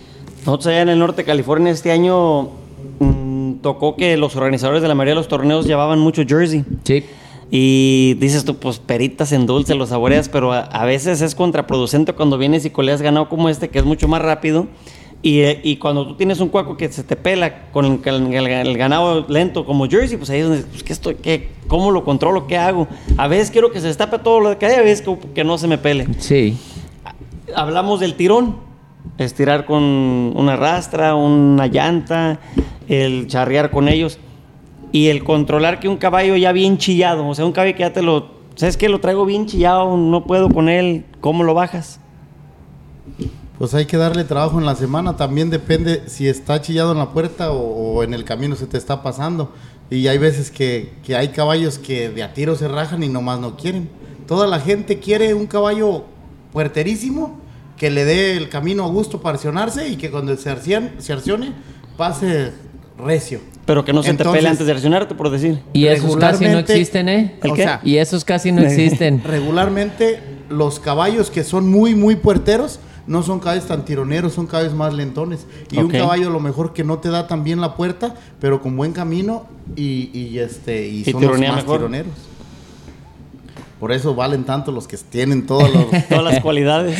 Nosotros 0.44 0.68
allá 0.68 0.82
en 0.82 0.88
el 0.88 0.98
norte 0.98 1.22
de 1.22 1.26
California 1.26 1.72
este 1.72 1.92
año 1.92 2.50
mm, 2.98 3.31
tocó 3.62 3.96
que 3.96 4.16
los 4.16 4.36
organizadores 4.36 4.82
de 4.82 4.88
la 4.88 4.94
mayoría 4.94 5.12
de 5.12 5.20
los 5.20 5.28
torneos 5.28 5.66
llevaban 5.66 5.98
mucho 5.98 6.22
jersey. 6.26 6.64
Sí. 6.84 7.04
Y 7.50 8.14
dices 8.14 8.44
tú, 8.44 8.56
pues 8.56 8.78
peritas 8.78 9.30
en 9.32 9.46
dulce, 9.46 9.74
los 9.74 9.90
saboreas, 9.90 10.28
pero 10.28 10.52
a, 10.52 10.60
a 10.60 10.84
veces 10.86 11.20
es 11.20 11.34
contraproducente 11.34 12.12
cuando 12.14 12.38
vienes 12.38 12.64
y 12.64 12.70
coleas 12.70 13.02
ganado 13.02 13.28
como 13.28 13.48
este, 13.48 13.68
que 13.68 13.78
es 13.78 13.84
mucho 13.84 14.08
más 14.08 14.22
rápido. 14.22 14.66
Y, 15.24 15.40
eh, 15.42 15.60
y 15.62 15.76
cuando 15.76 16.04
tú 16.06 16.14
tienes 16.16 16.40
un 16.40 16.48
cuaco 16.48 16.76
que 16.76 16.90
se 16.90 17.04
te 17.04 17.14
pela 17.14 17.66
con 17.70 17.84
el, 17.84 18.00
el- 18.04 18.34
el- 18.46 18.66
el 18.68 18.76
ganado 18.78 19.24
lento 19.28 19.64
como 19.64 19.86
Jersey, 19.86 20.16
pues 20.16 20.30
ahí 20.30 20.40
es 20.40 20.48
donde, 20.48 20.62
pues, 20.64 20.82
¿qué 20.82 20.92
estoy, 20.92 21.14
qué, 21.16 21.50
¿cómo 21.68 21.90
lo 21.92 22.02
controlo? 22.04 22.46
¿Qué 22.48 22.56
hago? 22.56 22.88
A 23.18 23.28
veces 23.28 23.50
quiero 23.52 23.70
que 23.70 23.80
se 23.80 23.86
destape 23.86 24.18
todo 24.18 24.40
lo 24.40 24.58
que 24.58 24.66
hay, 24.66 24.74
a 24.74 24.80
veces 24.82 25.02
que, 25.02 25.16
que 25.34 25.44
no 25.44 25.58
se 25.58 25.68
me 25.68 25.78
pele. 25.78 26.08
Sí. 26.18 26.56
Hablamos 27.54 28.00
del 28.00 28.14
tirón, 28.14 28.56
estirar 29.18 29.64
con 29.64 29.82
una 29.82 30.56
rastra, 30.56 31.14
una 31.14 31.66
llanta, 31.66 32.38
el 32.88 33.26
charrear 33.26 33.70
con 33.70 33.88
ellos 33.88 34.18
y 34.92 35.08
el 35.08 35.24
controlar 35.24 35.80
que 35.80 35.88
un 35.88 35.96
caballo 35.96 36.36
ya 36.36 36.52
bien 36.52 36.78
chillado, 36.78 37.26
o 37.26 37.34
sea, 37.34 37.46
un 37.46 37.52
caballo 37.52 37.74
que 37.74 37.80
ya 37.80 37.92
te 37.92 38.02
lo, 38.02 38.30
¿sabes 38.54 38.76
qué? 38.76 38.88
Lo 38.88 39.00
traigo 39.00 39.24
bien 39.24 39.46
chillado, 39.46 39.96
no 39.96 40.24
puedo 40.24 40.48
con 40.50 40.68
él, 40.68 41.06
¿cómo 41.20 41.44
lo 41.44 41.54
bajas? 41.54 41.98
Pues 43.58 43.74
hay 43.74 43.86
que 43.86 43.96
darle 43.96 44.24
trabajo 44.24 44.58
en 44.58 44.66
la 44.66 44.74
semana. 44.74 45.16
También 45.16 45.48
depende 45.48 46.02
si 46.08 46.26
está 46.26 46.60
chillado 46.60 46.92
en 46.92 46.98
la 46.98 47.10
puerta 47.10 47.52
o, 47.52 47.58
o 47.96 48.02
en 48.02 48.12
el 48.12 48.24
camino 48.24 48.56
se 48.56 48.66
te 48.66 48.76
está 48.76 49.02
pasando. 49.02 49.52
Y 49.88 50.08
hay 50.08 50.18
veces 50.18 50.50
que, 50.50 50.94
que 51.04 51.16
hay 51.16 51.28
caballos 51.28 51.78
que 51.78 52.08
de 52.08 52.22
a 52.22 52.32
tiro 52.32 52.56
se 52.56 52.66
rajan 52.66 53.02
y 53.02 53.08
nomás 53.08 53.40
no 53.40 53.56
quieren. 53.56 53.88
Toda 54.26 54.46
la 54.46 54.58
gente 54.58 54.98
quiere 54.98 55.34
un 55.34 55.46
caballo 55.46 56.04
puerterísimo 56.52 57.38
que 57.82 57.90
le 57.90 58.04
dé 58.04 58.36
el 58.36 58.48
camino 58.48 58.84
a 58.84 58.86
gusto 58.86 59.20
para 59.20 59.34
accionarse 59.34 59.88
y 59.88 59.96
que 59.96 60.08
cuando 60.08 60.36
se, 60.36 60.48
arcian- 60.48 60.92
se 61.00 61.12
arcione 61.12 61.52
pase 61.96 62.52
recio. 62.96 63.40
Pero 63.66 63.84
que 63.84 63.92
no 63.92 64.04
se 64.04 64.10
te 64.10 64.10
Entonces- 64.12 64.38
pele 64.38 64.48
antes 64.48 64.64
de 64.68 64.72
reaccionarte, 64.72 65.16
por 65.16 65.30
decir. 65.30 65.58
Y 65.72 65.86
esos 65.86 66.16
casi 66.16 66.44
no 66.44 66.60
existen, 66.60 67.08
¿eh? 67.08 67.34
¿El 67.42 67.54
qué? 67.54 67.62
sea, 67.64 67.80
Y 67.82 67.96
esos 67.96 68.24
casi 68.24 68.52
no 68.52 68.62
existen. 68.68 69.20
regularmente 69.24 70.20
los 70.48 70.78
caballos 70.78 71.28
que 71.28 71.42
son 71.42 71.68
muy, 71.72 71.96
muy 71.96 72.14
puerteros 72.14 72.78
no 73.08 73.24
son 73.24 73.40
caballos 73.40 73.66
tan 73.66 73.84
tironeros, 73.84 74.32
son 74.32 74.46
caballos 74.46 74.74
más 74.74 74.94
lentones. 74.94 75.44
Y 75.72 75.78
un 75.78 75.88
caballo 75.90 76.28
a 76.28 76.30
lo 76.30 76.38
mejor 76.38 76.72
que 76.74 76.84
no 76.84 76.98
te 77.00 77.08
da 77.08 77.26
tan 77.26 77.42
bien 77.42 77.60
la 77.60 77.74
puerta, 77.74 78.14
pero 78.40 78.62
con 78.62 78.76
buen 78.76 78.92
camino 78.92 79.48
y, 79.74 80.08
y, 80.16 80.38
este, 80.38 80.86
y, 80.86 81.00
Y 81.04 81.10
son 81.10 81.20
los 81.20 81.32
más 81.40 81.56
mejor. 81.56 81.78
tironeros. 81.78 82.12
Por 83.80 83.90
eso 83.90 84.14
valen 84.14 84.44
tanto 84.44 84.70
los 84.70 84.86
que 84.86 84.96
tienen 84.96 85.44
todos 85.46 85.68
los... 85.74 85.86
Todas 86.08 86.22
las 86.22 86.40
cualidades. 86.40 86.96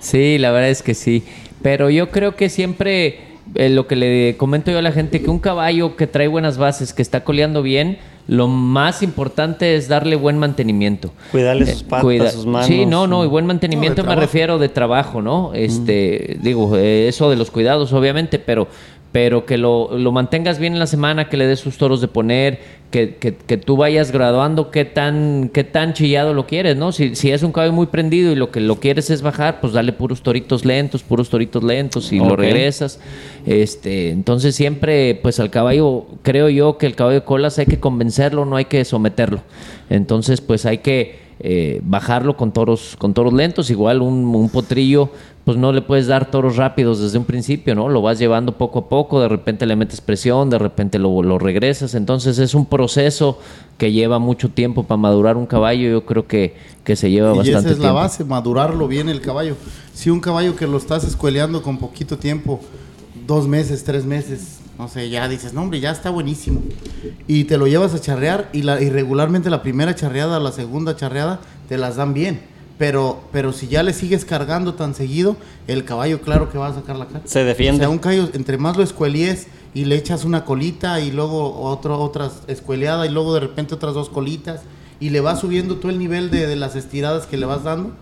Sí, 0.00 0.38
la 0.38 0.50
verdad 0.50 0.70
es 0.70 0.82
que 0.82 0.94
sí. 0.94 1.22
Pero 1.62 1.90
yo 1.90 2.10
creo 2.10 2.34
que 2.36 2.48
siempre 2.48 3.20
eh, 3.54 3.68
lo 3.68 3.86
que 3.86 3.96
le 3.96 4.36
comento 4.36 4.70
yo 4.70 4.78
a 4.78 4.82
la 4.82 4.92
gente, 4.92 5.20
que 5.22 5.30
un 5.30 5.38
caballo 5.40 5.96
que 5.96 6.06
trae 6.06 6.28
buenas 6.28 6.56
bases, 6.58 6.92
que 6.92 7.02
está 7.02 7.22
coleando 7.24 7.62
bien, 7.62 7.98
lo 8.28 8.46
más 8.46 9.02
importante 9.02 9.74
es 9.74 9.88
darle 9.88 10.14
buen 10.14 10.38
mantenimiento. 10.38 11.12
Cuidarle 11.32 11.66
sus 11.66 11.82
Eh, 11.82 11.86
patas, 11.88 12.04
cuida- 12.04 12.30
sus 12.30 12.46
manos. 12.46 12.66
Sí, 12.68 12.86
no, 12.86 13.06
no, 13.08 13.24
y 13.24 13.26
buen 13.28 13.44
mantenimiento 13.46 14.02
No, 14.04 14.10
me 14.10 14.16
refiero 14.16 14.58
de 14.58 14.68
trabajo, 14.68 15.20
¿no? 15.20 15.52
Este, 15.52 16.38
digo, 16.40 16.76
eh, 16.76 17.08
eso 17.08 17.28
de 17.28 17.36
los 17.36 17.50
cuidados, 17.50 17.92
obviamente, 17.92 18.38
pero, 18.38 18.68
pero 19.12 19.44
que 19.44 19.58
lo, 19.58 19.98
lo 19.98 20.12
mantengas 20.12 20.58
bien 20.58 20.74
en 20.74 20.78
la 20.78 20.86
semana, 20.86 21.28
que 21.28 21.36
le 21.36 21.46
des 21.46 21.58
sus 21.58 21.78
toros 21.78 22.00
de 22.00 22.06
poner, 22.06 22.60
que, 22.90 23.16
que, 23.16 23.34
que 23.34 23.56
tú 23.56 23.76
vayas 23.76 24.12
graduando 24.12 24.70
qué 24.70 24.84
tan, 24.84 25.50
qué 25.52 25.64
tan 25.64 25.94
chillado 25.94 26.32
lo 26.34 26.46
quieres, 26.46 26.76
¿no? 26.76 26.92
Si, 26.92 27.14
si 27.16 27.30
es 27.30 27.42
un 27.42 27.52
caballo 27.52 27.72
muy 27.72 27.86
prendido 27.86 28.30
y 28.32 28.36
lo 28.36 28.50
que 28.50 28.60
lo 28.60 28.76
quieres 28.76 29.10
es 29.10 29.22
bajar, 29.22 29.60
pues 29.60 29.72
dale 29.72 29.92
puros 29.92 30.22
toritos 30.22 30.64
lentos, 30.64 31.02
puros 31.02 31.28
toritos 31.28 31.62
lentos 31.62 32.12
y 32.12 32.18
lo 32.18 32.36
regresas. 32.36 33.00
Este, 33.46 34.10
entonces 34.10 34.54
siempre, 34.54 35.16
pues 35.16 35.40
al 35.40 35.50
caballo, 35.50 36.06
creo 36.22 36.48
yo 36.48 36.78
que 36.78 36.86
el 36.86 36.94
caballo 36.94 37.20
de 37.20 37.24
colas 37.24 37.58
hay 37.58 37.66
que 37.66 37.80
convencerlo, 37.80 38.44
no 38.44 38.56
hay 38.56 38.66
que 38.66 38.84
someterlo. 38.84 39.42
Entonces, 39.88 40.40
pues 40.40 40.66
hay 40.66 40.78
que 40.78 41.30
eh, 41.40 41.80
bajarlo 41.82 42.36
con 42.36 42.52
toros, 42.52 42.96
con 42.98 43.14
toros 43.14 43.32
lentos. 43.32 43.70
Igual 43.70 44.02
un, 44.02 44.34
un 44.34 44.50
potrillo, 44.50 45.10
pues 45.50 45.58
no 45.58 45.72
le 45.72 45.82
puedes 45.82 46.06
dar 46.06 46.30
toros 46.30 46.54
rápidos 46.54 47.00
desde 47.00 47.18
un 47.18 47.24
principio, 47.24 47.74
¿no? 47.74 47.88
Lo 47.88 48.02
vas 48.02 48.20
llevando 48.20 48.56
poco 48.56 48.78
a 48.78 48.88
poco, 48.88 49.20
de 49.20 49.26
repente 49.26 49.66
le 49.66 49.74
metes 49.74 50.00
presión, 50.00 50.48
de 50.48 50.60
repente 50.60 50.96
lo, 50.96 51.24
lo 51.24 51.40
regresas. 51.40 51.96
Entonces 51.96 52.38
es 52.38 52.54
un 52.54 52.66
proceso 52.66 53.40
que 53.76 53.90
lleva 53.90 54.20
mucho 54.20 54.50
tiempo 54.50 54.84
para 54.84 54.96
madurar 54.96 55.36
un 55.36 55.46
caballo. 55.46 55.90
Yo 55.90 56.06
creo 56.06 56.28
que, 56.28 56.54
que 56.84 56.94
se 56.94 57.10
lleva 57.10 57.34
y 57.34 57.38
bastante 57.38 57.58
esa 57.58 57.68
es 57.70 57.78
la 57.78 57.82
tiempo. 57.82 57.94
base, 57.96 58.24
madurarlo 58.24 58.86
bien 58.86 59.08
el 59.08 59.20
caballo. 59.20 59.56
Si 59.92 60.08
un 60.08 60.20
caballo 60.20 60.54
que 60.54 60.68
lo 60.68 60.76
estás 60.76 61.02
escueleando 61.02 61.64
con 61.64 61.78
poquito 61.78 62.16
tiempo, 62.16 62.60
dos 63.26 63.48
meses, 63.48 63.82
tres 63.82 64.04
meses, 64.04 64.60
no 64.78 64.86
sé, 64.86 65.10
ya 65.10 65.26
dices, 65.28 65.52
no 65.52 65.62
hombre, 65.62 65.80
ya 65.80 65.90
está 65.90 66.10
buenísimo. 66.10 66.60
Y 67.26 67.42
te 67.42 67.58
lo 67.58 67.66
llevas 67.66 67.92
a 67.92 68.00
charrear 68.00 68.50
y, 68.52 68.62
la, 68.62 68.80
y 68.80 68.88
regularmente 68.88 69.50
la 69.50 69.62
primera 69.62 69.96
charreada, 69.96 70.38
la 70.38 70.52
segunda 70.52 70.94
charreada, 70.94 71.40
te 71.68 71.76
las 71.76 71.96
dan 71.96 72.14
bien. 72.14 72.59
Pero, 72.80 73.20
pero 73.30 73.52
si 73.52 73.68
ya 73.68 73.82
le 73.82 73.92
sigues 73.92 74.24
cargando 74.24 74.72
tan 74.72 74.94
seguido, 74.94 75.36
el 75.66 75.84
caballo 75.84 76.22
claro 76.22 76.48
que 76.48 76.56
va 76.56 76.68
a 76.68 76.74
sacar 76.74 76.96
la 76.96 77.08
cara. 77.08 77.20
Se 77.26 77.44
defiende. 77.44 77.80
O 77.80 77.80
sea, 77.80 77.90
un 77.90 77.98
caballo, 77.98 78.30
entre 78.32 78.56
más 78.56 78.78
lo 78.78 78.82
escuelies 78.82 79.48
y 79.74 79.84
le 79.84 79.96
echas 79.96 80.24
una 80.24 80.46
colita 80.46 80.98
y 80.98 81.10
luego 81.10 81.60
otro, 81.60 82.00
otras 82.00 82.40
escueleada 82.46 83.04
y 83.04 83.10
luego 83.10 83.34
de 83.34 83.40
repente 83.40 83.74
otras 83.74 83.92
dos 83.92 84.08
colitas 84.08 84.62
y 84.98 85.10
le 85.10 85.20
vas 85.20 85.40
subiendo 85.40 85.76
todo 85.76 85.90
el 85.92 85.98
nivel 85.98 86.30
de, 86.30 86.46
de 86.46 86.56
las 86.56 86.74
estiradas 86.74 87.26
que 87.26 87.36
le 87.36 87.44
vas 87.44 87.64
dando 87.64 87.92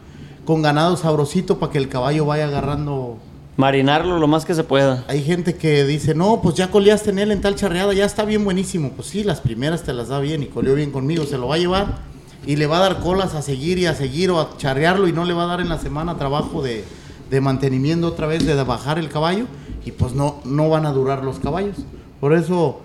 con 0.45 0.63
ganado 0.63 0.97
sabrosito 0.97 1.59
para 1.59 1.73
que 1.73 1.79
el 1.79 1.89
caballo 1.89 2.25
vaya 2.25 2.47
agarrando. 2.47 3.19
Marinarlo 3.57 4.21
lo 4.21 4.29
más 4.29 4.45
que 4.45 4.55
se 4.55 4.63
pueda. 4.63 5.05
Hay 5.09 5.25
gente 5.25 5.57
que 5.57 5.83
dice, 5.87 6.15
no, 6.15 6.41
pues 6.41 6.55
ya 6.55 6.71
coleaste 6.71 7.11
en 7.11 7.19
él 7.19 7.33
en 7.33 7.41
tal 7.41 7.57
charreada, 7.57 7.95
ya 7.95 8.05
está 8.05 8.25
bien 8.25 8.45
buenísimo. 8.45 8.93
Pues 8.95 9.09
sí, 9.09 9.25
las 9.25 9.41
primeras 9.41 9.83
te 9.83 9.93
las 9.93 10.07
da 10.07 10.21
bien 10.21 10.45
y 10.45 10.47
coleó 10.47 10.77
bien 10.77 10.93
conmigo, 10.93 11.27
se 11.27 11.37
lo 11.37 11.49
va 11.49 11.57
a 11.57 11.59
llevar 11.59 12.18
y 12.49 12.57
le 12.57 12.67
va 12.67 12.79
a 12.79 12.81
dar 12.81 13.01
colas 13.01 13.35
a 13.35 13.43
seguir 13.43 13.77
y 13.77 13.85
a 13.85 13.95
seguir 13.95 14.31
o 14.31 14.41
a 14.41 14.57
charrearlo 14.57 15.07
y 15.07 15.13
no 15.13 15.27
le 15.27 15.35
va 15.35 15.43
a 15.43 15.47
dar 15.47 15.61
en 15.61 15.69
la 15.69 15.79
semana 15.79 16.17
trabajo 16.17 16.63
de, 16.63 16.83
de 17.31 17.43
mantenimiento 17.43 18.07
otra 18.07 18.27
vez, 18.27 18.47
de 18.47 18.55
bajar 18.65 18.99
el 18.99 19.11
caballo 19.11 19.45
y 19.85 19.93
pues 19.93 20.15
no, 20.15 20.41
no 20.47 20.71
van 20.71 20.87
a 20.87 20.93
durar 20.93 21.23
los 21.23 21.41
caballos. 21.41 21.77
Por 22.21 22.33
eso, 22.33 22.81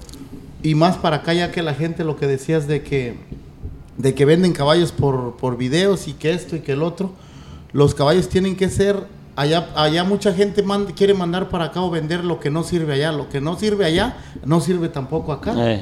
y 0.64 0.76
más 0.76 0.98
para 0.98 1.16
acá 1.18 1.34
ya 1.34 1.54
que 1.54 1.62
la 1.62 1.76
gente 1.76 2.04
lo 2.04 2.18
que 2.18 2.28
decías 2.28 2.68
de 2.68 2.84
que, 2.84 3.16
de 3.98 4.14
que 4.14 4.26
venden 4.26 4.52
caballos 4.52 4.92
por, 4.92 5.38
por 5.38 5.56
videos 5.56 6.10
y 6.10 6.14
que 6.14 6.34
esto 6.34 6.58
y 6.58 6.60
que 6.60 6.74
el 6.74 6.84
otro, 6.84 7.14
los 7.72 7.96
caballos 7.96 8.28
tienen 8.28 8.58
que 8.58 8.68
ser, 8.68 9.08
allá, 9.38 9.70
allá 9.78 10.04
mucha 10.04 10.34
gente 10.34 10.62
quiere 10.94 11.14
mandar 11.14 11.48
para 11.48 11.68
acá 11.68 11.82
o 11.82 11.90
vender 11.90 12.26
lo 12.26 12.42
que 12.42 12.50
no 12.50 12.64
sirve 12.64 12.96
allá, 12.96 13.14
lo 13.14 13.30
que 13.30 13.40
no 13.40 13.58
sirve 13.58 13.86
allá 13.86 14.18
no 14.44 14.60
sirve 14.60 14.90
tampoco 14.90 15.32
acá. 15.32 15.54
Eh, 15.56 15.82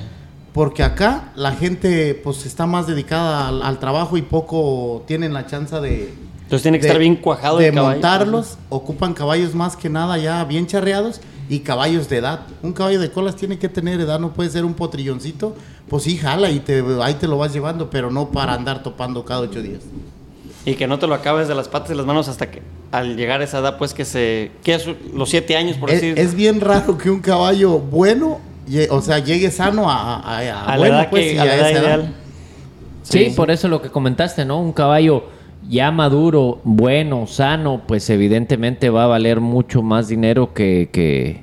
Porque 0.53 0.83
acá 0.83 1.31
la 1.35 1.53
gente 1.53 2.13
pues 2.23 2.45
está 2.45 2.65
más 2.65 2.85
dedicada 2.87 3.47
al, 3.47 3.61
al 3.61 3.79
trabajo 3.79 4.17
y 4.17 4.21
poco 4.21 5.03
tienen 5.07 5.33
la 5.33 5.45
chance 5.47 5.79
de... 5.79 6.13
Entonces 6.43 6.63
tiene 6.63 6.77
que 6.79 6.83
de- 6.83 6.87
estar 6.89 6.99
bien 6.99 7.15
cuajado 7.15 7.59
De 7.59 7.67
el 7.69 7.75
montarlos, 7.75 8.57
ocupan 8.69 9.13
caballos 9.13 9.55
más 9.55 9.77
que 9.77 9.87
nada 9.89 10.17
ya 10.17 10.43
bien 10.43 10.67
charreados 10.67 11.21
y 11.49 11.59
caballos 11.59 12.09
de 12.09 12.17
edad. 12.17 12.41
Un 12.63 12.73
caballo 12.73 12.99
de 12.99 13.09
colas 13.11 13.37
tiene 13.37 13.57
que 13.57 13.69
tener 13.69 14.01
edad, 14.01 14.19
no 14.19 14.33
puede 14.33 14.49
ser 14.49 14.65
un 14.65 14.73
potrilloncito. 14.73 15.55
Pues 15.87 16.03
sí, 16.03 16.17
jala 16.17 16.49
y 16.49 16.59
te, 16.59 16.83
ahí 17.01 17.13
te 17.13 17.27
lo 17.27 17.37
vas 17.37 17.53
llevando, 17.53 17.89
pero 17.89 18.11
no 18.11 18.29
para 18.31 18.53
andar 18.53 18.83
topando 18.83 19.23
cada 19.23 19.41
ocho 19.41 19.61
días. 19.61 19.81
Y 20.65 20.75
que 20.75 20.85
no 20.87 20.99
te 20.99 21.07
lo 21.07 21.15
acabes 21.15 21.47
de 21.47 21.55
las 21.55 21.69
patas 21.69 21.91
y 21.91 21.95
las 21.95 22.05
manos 22.05 22.27
hasta 22.27 22.51
que 22.51 22.61
al 22.91 23.15
llegar 23.15 23.39
a 23.41 23.45
esa 23.45 23.59
edad, 23.59 23.77
pues 23.77 23.93
que 23.93 24.03
se. 24.05 24.51
que 24.63 24.75
es 24.75 24.85
los 25.13 25.29
siete 25.29 25.55
años, 25.55 25.77
por 25.77 25.89
Es, 25.89 26.01
decir. 26.01 26.19
es 26.19 26.35
bien 26.35 26.59
raro 26.61 26.97
que 26.97 27.09
un 27.09 27.19
caballo 27.21 27.79
bueno, 27.79 28.39
o 28.89 29.01
sea, 29.01 29.19
llegue 29.19 29.51
sano 29.51 29.89
a, 29.89 30.15
a, 30.19 30.37
a- 30.39 30.65
a 30.65 30.77
la 30.77 30.87
edad, 30.87 31.09
pues, 31.09 31.23
que, 31.23 31.29
sí, 31.31 31.37
a 31.37 31.45
la 31.45 31.69
edad. 31.71 31.99
Sí, 33.03 33.17
por 33.35 33.51
eso 33.51 33.67
lo 33.67 33.81
que 33.81 33.89
comentaste, 33.89 34.45
¿no? 34.45 34.59
Un 34.61 34.71
caballo 34.73 35.23
ya 35.69 35.91
maduro, 35.91 36.59
bueno, 36.63 37.27
sano, 37.27 37.81
pues 37.87 38.09
evidentemente 38.09 38.89
va 38.89 39.03
a 39.05 39.07
valer 39.07 39.39
mucho 39.41 39.81
más 39.81 40.07
dinero 40.07 40.53
que, 40.53 40.89
que, 40.91 41.41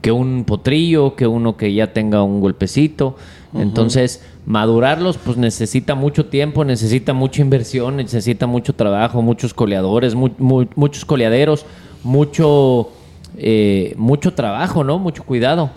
que 0.00 0.12
un 0.12 0.44
potrillo, 0.44 1.16
que 1.16 1.26
uno 1.26 1.56
que 1.56 1.72
ya 1.74 1.92
tenga 1.92 2.22
un 2.22 2.40
golpecito. 2.40 3.16
Entonces, 3.54 4.22
madurarlos, 4.44 5.16
pues 5.16 5.38
necesita 5.38 5.94
mucho 5.94 6.26
tiempo, 6.26 6.64
necesita 6.64 7.14
mucha 7.14 7.40
inversión, 7.40 7.96
necesita 7.96 8.46
mucho 8.46 8.74
trabajo, 8.74 9.22
muchos 9.22 9.54
coleadores, 9.54 10.14
mu- 10.14 10.28
mu- 10.38 10.66
muchos 10.76 11.04
coleaderos, 11.06 11.64
mucho, 12.04 12.90
eh, 13.38 13.94
mucho 13.96 14.34
trabajo, 14.34 14.84
¿no? 14.84 14.98
Mucho 14.98 15.22
cuidado. 15.24 15.70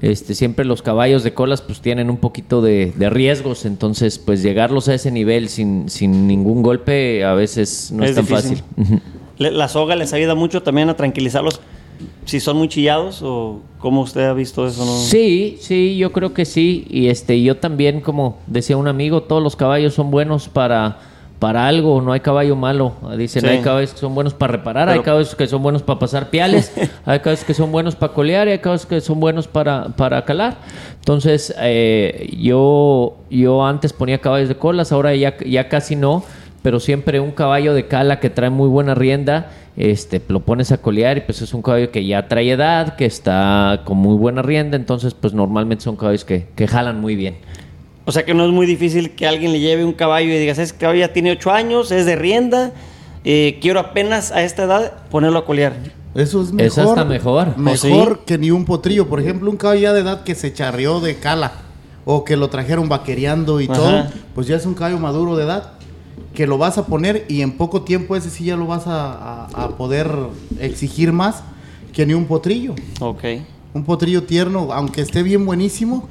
Este, 0.00 0.34
siempre 0.34 0.64
los 0.64 0.82
caballos 0.82 1.22
de 1.22 1.34
colas 1.34 1.62
pues 1.62 1.80
tienen 1.80 2.10
un 2.10 2.16
poquito 2.16 2.60
de, 2.62 2.92
de 2.96 3.10
riesgos, 3.10 3.64
entonces 3.64 4.18
pues 4.18 4.42
llegarlos 4.42 4.88
a 4.88 4.94
ese 4.94 5.10
nivel 5.12 5.48
sin, 5.48 5.88
sin 5.88 6.26
ningún 6.26 6.62
golpe 6.62 7.24
a 7.24 7.34
veces 7.34 7.92
no 7.92 8.02
es, 8.04 8.10
Es 8.10 8.16
tan 8.16 8.26
difícil. 8.26 8.62
fácil. 8.76 9.00
La 9.38 9.68
soga 9.68 9.94
les 9.96 10.12
ayuda 10.12 10.34
mucho 10.34 10.62
también 10.62 10.88
a 10.88 10.96
tranquilizarlos 10.96 11.60
si 12.24 12.40
son 12.40 12.56
muy 12.56 12.68
chillados 12.68 13.20
o 13.22 13.60
cómo 13.78 14.00
usted 14.02 14.22
ha 14.24 14.32
visto 14.32 14.66
eso, 14.66 14.84
¿no? 14.84 14.98
Sí, 14.98 15.58
sí, 15.60 15.96
yo 15.96 16.10
creo 16.12 16.34
que 16.34 16.44
sí. 16.44 16.86
Y 16.90 17.06
este, 17.08 17.40
yo 17.42 17.56
también, 17.56 18.00
como 18.00 18.38
decía 18.46 18.76
un 18.76 18.88
amigo, 18.88 19.22
todos 19.22 19.42
los 19.42 19.54
caballos 19.56 19.94
son 19.94 20.10
buenos 20.10 20.48
para, 20.48 20.98
para 21.44 21.66
algo, 21.68 22.00
no 22.00 22.10
hay 22.14 22.20
caballo 22.20 22.56
malo. 22.56 22.94
Dicen, 23.18 23.42
Sí. 23.42 23.48
hay 23.48 23.60
caballos 23.60 23.92
que 23.92 23.98
son 23.98 24.14
buenos 24.14 24.32
para 24.32 24.52
reparar, 24.52 24.88
hay 24.88 25.00
caballos 25.00 25.34
que 25.34 25.46
son 25.46 25.62
buenos 25.62 25.82
para 25.82 25.98
pasar 25.98 26.30
piales, 26.30 26.72
hay 27.04 27.18
caballos 27.18 27.44
que 27.44 27.52
son 27.52 27.70
buenos 27.70 27.96
para 27.96 28.14
colear 28.14 28.48
y 28.48 28.52
hay 28.52 28.60
caballos 28.60 28.86
que 28.86 28.98
son 29.02 29.20
buenos 29.20 29.46
para, 29.46 29.88
para 29.88 30.24
calar. 30.24 30.56
Entonces, 31.00 31.54
eh, 31.60 32.34
yo, 32.40 33.18
yo 33.28 33.62
antes 33.62 33.92
ponía 33.92 34.22
caballos 34.22 34.48
de 34.48 34.54
colas, 34.54 34.90
ahora 34.90 35.14
ya, 35.14 35.36
ya 35.44 35.68
casi 35.68 35.96
no, 35.96 36.24
pero 36.62 36.80
siempre 36.80 37.20
un 37.20 37.32
caballo 37.32 37.74
de 37.74 37.88
cala 37.88 38.20
que 38.20 38.30
trae 38.30 38.48
muy 38.48 38.70
buena 38.70 38.94
rienda, 38.94 39.50
este, 39.76 40.22
lo 40.28 40.40
pones 40.40 40.72
a 40.72 40.78
colear 40.78 41.18
y 41.18 41.20
pues 41.20 41.42
es 41.42 41.52
un 41.52 41.60
caballo 41.60 41.90
que 41.90 42.06
ya 42.06 42.26
trae 42.26 42.52
edad, 42.52 42.96
que 42.96 43.04
está 43.04 43.82
con 43.84 43.98
muy 43.98 44.16
buena 44.16 44.40
rienda, 44.40 44.78
entonces 44.78 45.12
pues 45.12 45.34
normalmente 45.34 45.84
son 45.84 45.96
caballos 45.96 46.24
que, 46.24 46.46
que 46.56 46.66
jalan 46.66 47.02
muy 47.02 47.16
bien. 47.16 47.36
O 48.06 48.12
sea 48.12 48.24
que 48.24 48.34
no 48.34 48.44
es 48.44 48.50
muy 48.52 48.66
difícil 48.66 49.10
que 49.12 49.26
alguien 49.26 49.52
le 49.52 49.60
lleve 49.60 49.84
un 49.84 49.92
caballo 49.94 50.28
y 50.28 50.38
digas, 50.38 50.58
ese 50.58 50.74
caballo 50.76 51.00
ya 51.00 51.12
tiene 51.12 51.32
8 51.32 51.50
años, 51.52 51.90
es 51.90 52.04
de 52.06 52.16
rienda, 52.16 52.72
eh, 53.24 53.58
quiero 53.62 53.80
apenas 53.80 54.30
a 54.30 54.42
esta 54.42 54.64
edad 54.64 54.92
ponerlo 55.10 55.38
a 55.38 55.44
colear. 55.46 55.74
Eso 56.14 56.42
es 56.42 56.52
mejor. 56.52 56.66
Es 56.66 56.78
hasta 56.78 57.04
mejor. 57.04 57.56
Mejor 57.58 58.12
¿Oh, 58.12 58.14
sí? 58.16 58.20
que 58.26 58.38
ni 58.38 58.50
un 58.50 58.64
potrillo. 58.66 59.08
Por 59.08 59.20
ejemplo, 59.20 59.50
un 59.50 59.56
caballo 59.56 59.80
ya 59.80 59.92
de 59.94 60.00
edad 60.00 60.22
que 60.22 60.34
se 60.34 60.52
charreó 60.52 61.00
de 61.00 61.16
cala 61.16 61.52
o 62.04 62.24
que 62.24 62.36
lo 62.36 62.48
trajeron 62.50 62.88
vaquereando 62.88 63.60
y 63.60 63.64
Ajá. 63.64 63.72
todo, 63.74 64.06
pues 64.34 64.46
ya 64.46 64.56
es 64.56 64.66
un 64.66 64.74
caballo 64.74 64.98
maduro 64.98 65.36
de 65.36 65.44
edad 65.44 65.72
que 66.34 66.46
lo 66.46 66.58
vas 66.58 66.76
a 66.78 66.86
poner 66.86 67.24
y 67.28 67.40
en 67.40 67.52
poco 67.56 67.82
tiempo 67.82 68.14
ese 68.16 68.28
sí 68.28 68.44
ya 68.44 68.56
lo 68.56 68.66
vas 68.66 68.86
a, 68.86 69.12
a- 69.46 69.64
a 69.64 69.68
poder 69.76 70.08
exigir 70.60 71.12
más 71.12 71.42
que 71.92 72.04
ni 72.06 72.12
un 72.12 72.26
potrillo. 72.26 72.74
Ok. 73.00 73.24
Un 73.72 73.84
potrillo 73.84 74.24
tierno, 74.24 74.68
aunque 74.72 75.00
esté 75.00 75.22
bien 75.22 75.46
buenísimo, 75.46 76.08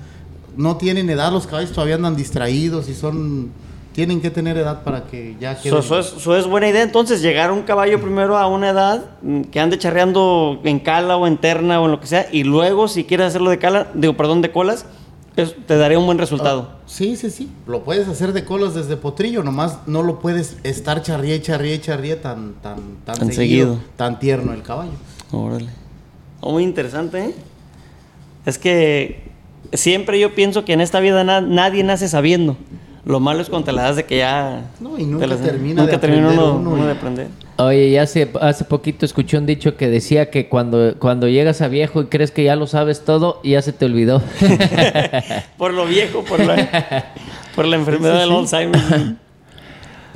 no 0.58 0.78
tienen 0.78 1.10
edad, 1.10 1.32
los 1.32 1.48
caballos 1.48 1.72
todavía 1.72 1.96
andan 1.96 2.16
distraídos 2.16 2.90
y 2.90 2.94
son... 2.94 3.52
Tienen 3.94 4.22
que 4.22 4.32
tener 4.32 4.58
edad 4.58 4.82
para 4.84 5.06
que 5.06 5.36
ya 5.40 5.52
Eso 5.52 5.62
queden... 5.82 6.00
es, 6.00 6.14
eso 6.18 6.36
es 6.36 6.48
buena 6.48 6.68
idea 6.68 6.82
entonces, 6.82 7.22
llegar 7.22 7.52
un 7.52 7.62
caballo 7.62 8.02
primero 8.02 8.38
a 8.38 8.48
una 8.48 8.70
edad 8.70 9.06
mm, 9.22 9.42
que 9.44 9.60
ande 9.60 9.78
charreando 9.78 10.60
en 10.64 10.80
cala 10.80 11.16
o 11.16 11.28
en 11.28 11.38
terna 11.38 11.80
o 11.80 11.86
en 11.86 11.92
lo 11.92 12.00
que 12.00 12.08
sea, 12.08 12.28
y 12.32 12.44
luego 12.44 12.88
si 12.88 13.04
quieres 13.04 13.28
hacerlo 13.28 13.52
de 13.52 13.60
cala, 13.60 13.92
digo, 13.94 14.18
perdón, 14.18 14.42
de 14.42 14.52
colas, 14.52 14.88
eso 15.36 15.54
te 15.68 15.78
daría 15.78 16.00
un 16.00 16.08
buen 16.08 16.18
resultado. 16.18 16.70
Sí, 16.88 17.16
sí, 17.16 17.30
sí. 17.30 17.50
Lo 17.68 17.84
puedes 17.84 18.08
hacer 18.08 18.34
de 18.34 18.44
colas 18.46 18.74
desde 18.74 18.98
potrillo, 18.98 19.44
nomás 19.44 19.78
no 19.86 20.02
lo 20.02 20.20
puedes 20.20 20.58
estar 20.64 21.04
charría 21.04 21.36
y 21.36 21.42
charría 21.42 21.76
y 21.76 21.80
charría 21.80 22.20
tan, 22.20 22.54
tan, 22.64 22.98
tan, 23.06 23.18
Tan 23.20 23.32
seguido, 23.32 23.74
seguido. 23.76 23.80
tan 23.96 24.18
tierno 24.20 24.54
el 24.54 24.64
caballo. 24.64 24.92
Órale. 25.32 25.70
Oh, 26.40 26.54
muy 26.54 26.64
interesante, 26.64 27.26
¿eh? 27.26 27.36
Es 28.46 28.58
que 28.58 29.32
siempre 29.74 30.20
yo 30.20 30.34
pienso 30.36 30.66
que 30.66 30.74
en 30.74 30.82
esta 30.82 31.00
vida 31.00 31.24
na- 31.24 31.42
nadie 31.42 31.84
nace 31.84 32.08
sabiendo. 32.08 32.58
Lo 33.06 33.20
malo 33.20 33.42
es 33.42 33.50
cuando 33.50 33.66
te 33.66 33.72
la 33.74 33.82
das 33.84 33.98
de 33.98 34.06
que 34.06 34.18
ya... 34.20 34.72
No, 34.80 34.98
y 34.98 35.02
te 35.04 35.08
nunca 35.10 35.28
las- 35.28 35.42
termina 35.42 35.82
nunca 35.82 35.94
de 35.94 35.98
termina 36.00 36.28
aprender 36.30 36.46
uno, 36.48 36.56
uno 36.60 36.70
uno 36.72 36.84
y- 36.84 36.86
de 36.88 36.92
aprender. 36.94 37.28
Oye, 37.58 37.92
ya 37.92 38.02
hace, 38.04 38.32
hace 38.42 38.64
poquito 38.64 39.06
escuché 39.06 39.38
un 39.38 39.46
dicho 39.46 39.76
que 39.78 39.88
decía 39.90 40.32
que 40.32 40.48
cuando, 40.50 40.96
cuando 40.98 41.28
llegas 41.28 41.62
a 41.62 41.68
viejo 41.68 42.02
y 42.02 42.06
crees 42.06 42.32
que 42.32 42.44
ya 42.46 42.56
lo 42.56 42.66
sabes 42.66 43.04
todo, 43.06 43.40
ya 43.44 43.62
se 43.62 43.74
te 43.74 43.86
olvidó. 43.86 44.24
Por 45.58 45.74
lo 45.74 45.86
viejo, 45.86 46.24
por 46.24 46.40
la, 46.40 47.12
por 47.56 47.66
la 47.66 47.76
enfermedad 47.76 48.20
del 48.22 48.32
Alzheimer. 48.32 48.82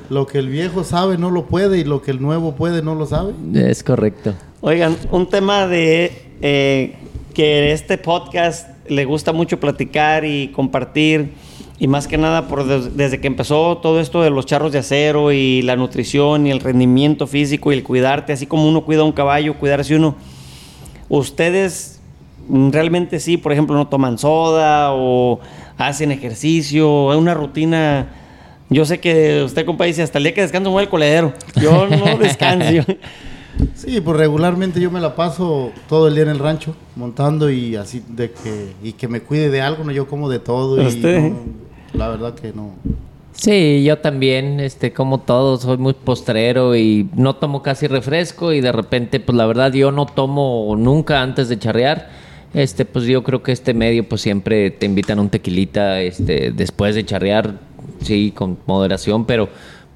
Lo 0.09 0.25
que 0.25 0.37
el 0.39 0.47
viejo 0.49 0.83
sabe 0.85 1.17
no 1.17 1.29
lo 1.29 1.45
puede 1.47 1.77
y 1.79 1.83
lo 1.83 2.01
que 2.01 2.11
el 2.11 2.21
nuevo 2.21 2.55
puede 2.55 2.81
no 2.81 2.95
lo 2.95 3.05
sabe. 3.05 3.33
es 3.53 3.83
correcto. 3.83 4.33
Oigan, 4.61 4.95
un 5.11 5.29
tema 5.29 5.67
de 5.67 6.11
eh, 6.41 6.95
que 7.33 7.71
este 7.73 7.97
podcast 7.97 8.69
le 8.89 9.05
gusta 9.05 9.33
mucho 9.33 9.59
platicar 9.59 10.25
y 10.25 10.49
compartir, 10.49 11.31
y 11.79 11.87
más 11.87 12.07
que 12.07 12.17
nada 12.17 12.47
por 12.47 12.65
des- 12.65 12.97
desde 12.97 13.19
que 13.21 13.27
empezó 13.27 13.77
todo 13.77 13.99
esto 13.99 14.21
de 14.23 14.29
los 14.31 14.45
charros 14.45 14.71
de 14.71 14.79
acero 14.79 15.31
y 15.31 15.61
la 15.61 15.75
nutrición 15.75 16.47
y 16.47 16.51
el 16.51 16.59
rendimiento 16.59 17.27
físico 17.27 17.71
y 17.71 17.75
el 17.75 17.83
cuidarte, 17.83 18.33
así 18.33 18.45
como 18.47 18.67
uno 18.67 18.83
cuida 18.83 19.01
a 19.01 19.03
un 19.05 19.11
caballo, 19.11 19.53
cuidarse 19.59 19.95
uno. 19.95 20.15
Ustedes 21.09 21.99
realmente 22.49 23.19
sí, 23.19 23.37
por 23.37 23.51
ejemplo, 23.51 23.75
no 23.75 23.87
toman 23.87 24.17
soda 24.17 24.93
o 24.93 25.39
hacen 25.77 26.11
ejercicio, 26.11 27.07
una 27.17 27.33
rutina. 27.33 28.07
Yo 28.69 28.83
sé 28.85 28.99
que 28.99 29.43
usted, 29.43 29.65
compa, 29.65 29.85
dice 29.85 30.01
hasta 30.03 30.17
el 30.17 30.25
día 30.25 30.33
que 30.33 30.41
descanso 30.41 30.69
mueve 30.71 30.85
el 30.85 30.89
coledero. 30.89 31.33
Yo 31.61 31.87
no 31.87 32.17
descanso. 32.19 32.83
Sí, 33.87 34.01
pues 34.01 34.17
regularmente 34.17 34.81
yo 34.81 34.91
me 34.91 34.99
la 34.99 35.15
paso 35.15 35.71
todo 35.87 36.09
el 36.09 36.13
día 36.15 36.23
en 36.23 36.29
el 36.29 36.39
rancho 36.39 36.75
montando 36.97 37.49
y 37.49 37.77
así 37.77 38.03
de 38.05 38.31
que 38.31 38.73
y 38.83 38.91
que 38.91 39.07
me 39.07 39.21
cuide 39.21 39.49
de 39.49 39.61
algo, 39.61 39.85
no 39.85 39.93
yo 39.93 40.09
como 40.09 40.29
de 40.29 40.39
todo 40.39 40.81
y 40.81 40.87
¿Usted? 40.87 41.21
no, 41.21 41.37
la 41.93 42.09
verdad 42.09 42.35
que 42.35 42.51
no. 42.51 42.73
Sí, 43.31 43.85
yo 43.85 43.99
también, 43.99 44.59
este, 44.59 44.91
como 44.91 45.21
todos, 45.21 45.61
soy 45.61 45.77
muy 45.77 45.93
postrero 45.93 46.75
y 46.75 47.07
no 47.15 47.37
tomo 47.37 47.63
casi 47.63 47.87
refresco 47.87 48.51
y 48.51 48.59
de 48.59 48.73
repente, 48.73 49.21
pues 49.21 49.37
la 49.37 49.45
verdad, 49.45 49.71
yo 49.71 49.93
no 49.93 50.05
tomo 50.05 50.75
nunca 50.77 51.21
antes 51.21 51.47
de 51.47 51.57
charrear. 51.57 52.09
Este, 52.53 52.83
pues 52.83 53.05
yo 53.05 53.23
creo 53.23 53.41
que 53.41 53.53
este 53.53 53.73
medio, 53.73 54.09
pues 54.09 54.19
siempre 54.19 54.69
te 54.69 54.85
invitan 54.85 55.19
a 55.19 55.21
un 55.21 55.29
tequilita, 55.29 56.01
este, 56.01 56.51
después 56.51 56.93
de 56.93 57.05
charrear, 57.05 57.59
sí, 58.01 58.33
con 58.35 58.57
moderación, 58.65 59.25
pero 59.25 59.47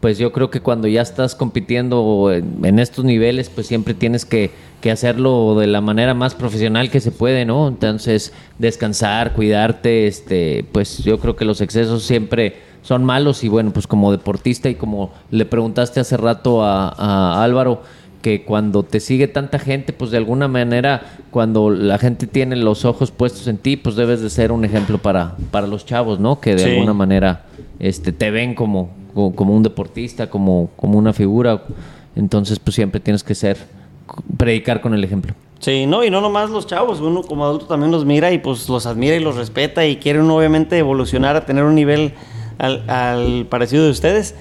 pues 0.01 0.17
yo 0.17 0.31
creo 0.31 0.49
que 0.49 0.59
cuando 0.59 0.87
ya 0.87 1.01
estás 1.01 1.35
compitiendo 1.35 2.31
en, 2.31 2.79
estos 2.79 3.05
niveles, 3.05 3.49
pues 3.49 3.67
siempre 3.67 3.93
tienes 3.93 4.25
que, 4.25 4.51
que 4.81 4.91
hacerlo 4.91 5.55
de 5.57 5.67
la 5.67 5.79
manera 5.79 6.15
más 6.15 6.33
profesional 6.33 6.89
que 6.89 6.99
se 6.99 7.11
puede, 7.11 7.45
¿no? 7.45 7.67
Entonces, 7.67 8.33
descansar, 8.57 9.33
cuidarte, 9.33 10.07
este, 10.07 10.65
pues 10.71 11.03
yo 11.03 11.19
creo 11.19 11.35
que 11.35 11.45
los 11.45 11.61
excesos 11.61 12.03
siempre 12.03 12.55
son 12.81 13.05
malos 13.05 13.43
y 13.43 13.47
bueno, 13.47 13.71
pues 13.71 13.85
como 13.85 14.11
deportista 14.11 14.69
y 14.69 14.75
como 14.75 15.13
le 15.29 15.45
preguntaste 15.45 15.99
hace 15.99 16.17
rato 16.17 16.63
a 16.63 17.43
Álvaro, 17.43 17.83
que 18.21 18.43
cuando 18.43 18.83
te 18.83 18.99
sigue 18.99 19.27
tanta 19.27 19.59
gente, 19.59 19.93
pues 19.93 20.11
de 20.11 20.17
alguna 20.17 20.47
manera, 20.47 21.01
cuando 21.31 21.69
la 21.69 21.97
gente 21.97 22.27
tiene 22.27 22.55
los 22.55 22.85
ojos 22.85 23.11
puestos 23.11 23.47
en 23.47 23.57
ti, 23.57 23.77
pues 23.77 23.95
debes 23.95 24.21
de 24.21 24.29
ser 24.29 24.51
un 24.51 24.63
ejemplo 24.65 24.97
para, 24.99 25.35
para 25.51 25.67
los 25.67 25.85
chavos, 25.85 26.19
¿no? 26.19 26.39
Que 26.39 26.55
de 26.55 26.63
Sí. 26.63 26.69
alguna 26.71 26.93
manera 26.93 27.45
este, 27.79 28.11
te 28.11 28.29
ven 28.31 28.53
como, 28.55 28.91
como, 29.13 29.35
como 29.35 29.55
un 29.55 29.63
deportista, 29.63 30.29
como, 30.29 30.69
como 30.75 30.97
una 30.97 31.13
figura. 31.13 31.63
Entonces, 32.15 32.59
pues 32.59 32.75
siempre 32.75 32.99
tienes 32.99 33.23
que 33.23 33.33
ser, 33.35 33.57
predicar 34.37 34.81
con 34.81 34.93
el 34.93 35.03
ejemplo. 35.03 35.33
Sí, 35.59 35.85
no, 35.85 36.03
y 36.03 36.09
no 36.09 36.21
nomás 36.21 36.49
los 36.49 36.65
chavos, 36.65 36.99
uno 37.01 37.21
como 37.21 37.45
adulto 37.45 37.65
también 37.67 37.91
los 37.91 38.03
mira 38.03 38.31
y 38.31 38.39
pues 38.39 38.67
los 38.67 38.85
admira 38.87 39.15
y 39.15 39.19
los 39.19 39.35
respeta 39.35 39.85
y 39.85 39.97
quiere 39.97 40.19
uno 40.19 40.35
obviamente 40.37 40.77
evolucionar 40.77 41.35
a 41.35 41.45
tener 41.45 41.63
un 41.63 41.75
nivel 41.75 42.13
al, 42.57 42.89
al 42.89 43.45
parecido 43.47 43.83
de 43.85 43.91
ustedes. 43.91 44.33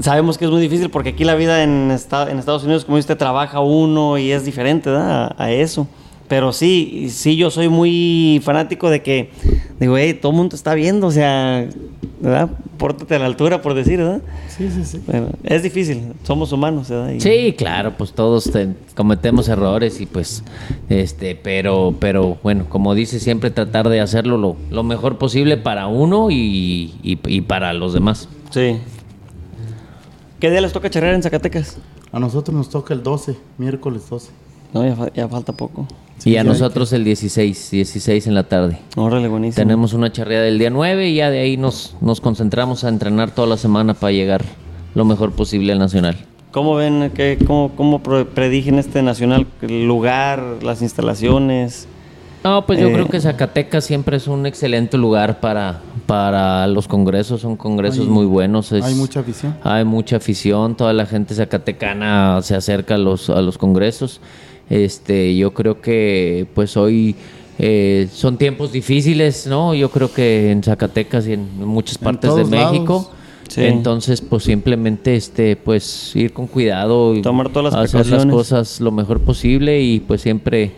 Sabemos 0.00 0.38
que 0.38 0.44
es 0.44 0.50
muy 0.50 0.60
difícil 0.60 0.90
porque 0.90 1.10
aquí 1.10 1.24
la 1.24 1.34
vida 1.34 1.62
en, 1.62 1.90
esta- 1.90 2.30
en 2.30 2.38
Estados 2.38 2.64
Unidos, 2.64 2.84
como 2.84 2.98
usted 2.98 3.16
trabaja 3.16 3.60
uno 3.60 4.18
y 4.18 4.30
es 4.32 4.44
diferente 4.44 4.90
¿verdad? 4.90 5.32
a, 5.38 5.44
a 5.44 5.50
eso. 5.52 5.86
Pero 6.28 6.52
sí, 6.54 7.08
sí, 7.10 7.36
yo 7.36 7.50
soy 7.50 7.68
muy 7.68 8.40
fanático 8.42 8.88
de 8.88 9.02
que, 9.02 9.30
digo, 9.78 9.98
hey, 9.98 10.14
todo 10.20 10.32
el 10.32 10.38
mundo 10.38 10.56
está 10.56 10.74
viendo, 10.74 11.08
o 11.08 11.10
sea, 11.10 11.68
¿verdad? 12.18 12.48
Pórtate 12.78 13.14
a 13.14 13.18
la 13.18 13.26
altura, 13.26 13.60
por 13.60 13.74
decir, 13.74 13.98
¿verdad? 13.98 14.22
Sí, 14.48 14.70
sí, 14.70 14.84
sí. 14.86 15.00
Bueno, 15.06 15.28
es 15.44 15.62
difícil, 15.62 16.00
somos 16.22 16.50
humanos, 16.50 16.88
¿verdad? 16.88 17.10
Y- 17.12 17.20
Sí, 17.20 17.54
claro, 17.58 17.92
pues 17.98 18.12
todos 18.14 18.44
te- 18.50 18.70
cometemos 18.96 19.48
errores 19.48 20.00
y 20.00 20.06
pues, 20.06 20.42
este, 20.88 21.34
pero, 21.36 21.94
pero 22.00 22.38
bueno, 22.42 22.64
como 22.70 22.94
dice, 22.94 23.20
siempre 23.20 23.50
tratar 23.50 23.90
de 23.90 24.00
hacerlo 24.00 24.38
lo, 24.38 24.56
lo 24.70 24.82
mejor 24.82 25.18
posible 25.18 25.58
para 25.58 25.88
uno 25.88 26.30
y, 26.30 26.94
y- 27.02 27.18
y 27.26 27.40
para 27.42 27.74
los 27.74 27.92
demás. 27.92 28.30
Sí. 28.48 28.78
¿Qué 30.44 30.50
día 30.50 30.60
les 30.60 30.74
toca 30.74 30.90
charrear 30.90 31.14
en 31.14 31.22
Zacatecas? 31.22 31.78
A 32.12 32.20
nosotros 32.20 32.54
nos 32.54 32.68
toca 32.68 32.92
el 32.92 33.02
12, 33.02 33.34
miércoles 33.56 34.02
12. 34.10 34.30
No, 34.74 34.86
ya, 34.86 34.94
fa- 34.94 35.10
ya 35.14 35.26
falta 35.26 35.54
poco. 35.54 35.86
Sí, 36.18 36.32
y 36.32 36.36
a 36.36 36.44
nosotros 36.44 36.92
el 36.92 37.02
16, 37.02 37.70
16 37.70 38.26
en 38.26 38.34
la 38.34 38.42
tarde. 38.42 38.78
Órale, 38.94 39.26
buenísimo. 39.28 39.56
Tenemos 39.64 39.94
una 39.94 40.12
charreada 40.12 40.44
del 40.44 40.58
día 40.58 40.68
9 40.68 41.08
y 41.08 41.14
ya 41.14 41.30
de 41.30 41.40
ahí 41.40 41.56
nos, 41.56 41.96
nos 42.02 42.20
concentramos 42.20 42.84
a 42.84 42.90
entrenar 42.90 43.30
toda 43.30 43.48
la 43.48 43.56
semana 43.56 43.94
para 43.94 44.12
llegar 44.12 44.44
lo 44.94 45.06
mejor 45.06 45.32
posible 45.32 45.72
al 45.72 45.78
Nacional. 45.78 46.18
¿Cómo 46.52 46.74
ven, 46.74 47.10
qué, 47.14 47.38
cómo, 47.46 47.70
cómo 47.74 48.02
pro- 48.02 48.28
predigen 48.28 48.78
este 48.78 49.02
nacional? 49.02 49.46
El 49.62 49.86
lugar, 49.86 50.58
las 50.62 50.82
instalaciones. 50.82 51.88
No, 52.44 52.66
pues 52.66 52.78
yo 52.78 52.88
Eh. 52.88 52.92
creo 52.92 53.08
que 53.08 53.20
Zacatecas 53.20 53.84
siempre 53.86 54.18
es 54.18 54.28
un 54.28 54.44
excelente 54.44 54.98
lugar 54.98 55.40
para, 55.40 55.80
para 56.06 56.66
los 56.66 56.86
congresos, 56.86 57.40
son 57.40 57.56
congresos 57.56 58.00
Hay- 58.00 58.12
muy 58.12 58.26
buenos. 58.26 58.70
es- 58.72 58.84
Hay 58.84 58.94
mucha 58.94 59.20
afición. 59.20 59.56
Hay 59.62 59.84
mucha 59.86 60.16
afición, 60.16 60.76
toda 60.76 60.92
la 60.92 61.06
gente 61.06 61.34
zacatecana 61.34 62.40
se 62.42 62.54
acerca 62.54 62.96
a 62.96 62.98
los, 62.98 63.30
a 63.30 63.40
los 63.40 63.56
congresos. 63.56 64.20
Este, 64.68 65.34
yo 65.36 65.52
creo 65.54 65.80
que 65.80 66.46
pues 66.54 66.76
hoy 66.76 67.16
eh, 67.58 68.08
son 68.12 68.36
tiempos 68.36 68.72
difíciles, 68.72 69.46
¿no? 69.46 69.74
Yo 69.74 69.88
creo 69.90 70.12
que 70.12 70.50
en 70.50 70.62
Zacatecas 70.62 71.26
y 71.28 71.34
en 71.34 71.64
muchas 71.66 71.96
En 71.98 72.02
partes 72.04 72.34
de 72.34 72.44
México. 72.44 72.94
lados. 72.94 73.10
Sí. 73.48 73.62
Entonces, 73.62 74.20
pues 74.20 74.42
simplemente 74.44 75.14
este, 75.16 75.54
pues 75.56 76.14
ir 76.16 76.32
con 76.32 76.46
cuidado 76.46 77.14
y 77.14 77.22
Tomar 77.22 77.50
todas 77.50 77.72
las 77.72 77.84
hacer 77.94 78.06
las 78.08 78.26
cosas 78.26 78.80
lo 78.80 78.90
mejor 78.90 79.20
posible 79.20 79.80
y 79.82 80.00
pues 80.00 80.20
siempre 80.22 80.72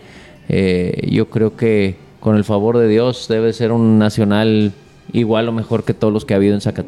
eh, 0.49 1.07
yo 1.11 1.29
creo 1.29 1.55
que 1.55 1.95
con 2.19 2.35
el 2.35 2.43
favor 2.43 2.77
de 2.77 2.87
Dios 2.87 3.27
debe 3.27 3.53
ser 3.53 3.71
un 3.71 3.99
nacional 3.99 4.73
igual 5.13 5.47
o 5.47 5.51
mejor 5.51 5.83
que 5.83 5.93
todos 5.93 6.13
los 6.13 6.25
que 6.25 6.33
ha 6.33 6.37
habido 6.37 6.53
en 6.53 6.61
salga 6.61 6.83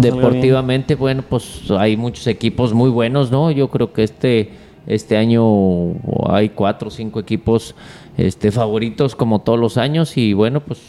Deportivamente, 0.00 0.94
bueno, 0.94 1.22
pues 1.28 1.70
hay 1.70 1.96
muchos 1.96 2.26
equipos 2.26 2.72
muy 2.72 2.90
buenos, 2.90 3.30
¿no? 3.30 3.50
Yo 3.50 3.68
creo 3.68 3.92
que 3.92 4.02
este, 4.02 4.50
este 4.86 5.16
año 5.16 5.92
hay 6.28 6.48
cuatro 6.48 6.88
o 6.88 6.90
cinco 6.90 7.20
equipos 7.20 7.74
este, 8.16 8.50
favoritos 8.50 9.14
como 9.14 9.40
todos 9.40 9.58
los 9.58 9.76
años 9.76 10.16
y 10.16 10.32
bueno, 10.32 10.60
pues 10.60 10.80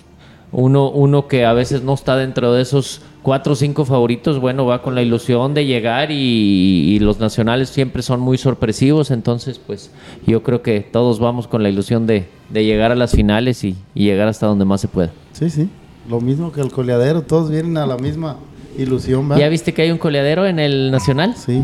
uno, 0.52 0.90
uno 0.90 1.28
que 1.28 1.46
a 1.46 1.54
veces 1.54 1.82
no 1.84 1.94
está 1.94 2.16
dentro 2.16 2.54
de 2.54 2.62
esos 2.62 3.02
cuatro 3.22 3.54
o 3.54 3.56
cinco 3.56 3.86
favoritos, 3.86 4.40
bueno, 4.40 4.66
va 4.66 4.82
con 4.82 4.94
la 4.94 5.02
ilusión 5.02 5.54
de 5.54 5.66
llegar 5.66 6.12
y, 6.12 6.16
y 6.16 7.00
los 7.00 7.20
nacionales 7.20 7.70
siempre 7.70 8.04
son 8.04 8.20
muy 8.20 8.38
sorpresivos, 8.38 9.10
entonces 9.12 9.60
pues 9.60 9.92
yo 10.28 10.44
creo 10.44 10.62
que 10.62 10.82
todos 10.82 11.20
vamos 11.20 11.48
con 11.48 11.64
la 11.64 11.70
ilusión 11.70 12.06
de, 12.06 12.28
de 12.50 12.66
llegar 12.66 12.92
a 12.92 12.96
las 12.96 13.12
finales 13.14 13.64
y, 13.64 13.76
y 13.96 14.04
llegar 14.06 14.28
hasta 14.28 14.46
donde 14.46 14.66
más 14.66 14.82
se 14.82 14.88
pueda. 14.88 15.12
Sí, 15.34 15.50
sí. 15.50 15.70
Lo 16.08 16.22
mismo 16.22 16.52
que 16.52 16.62
el 16.62 16.72
coleadero, 16.72 17.24
todos 17.24 17.50
vienen 17.50 17.78
a 17.78 17.88
la 17.88 17.98
misma 17.98 18.38
ilusión, 18.78 19.28
¿verdad? 19.28 19.42
¿Ya 19.42 19.50
viste 19.50 19.74
que 19.74 19.82
hay 19.82 19.90
un 19.92 19.98
coleadero 19.98 20.46
en 20.46 20.60
el 20.60 20.92
nacional? 20.92 21.34
Sí. 21.36 21.64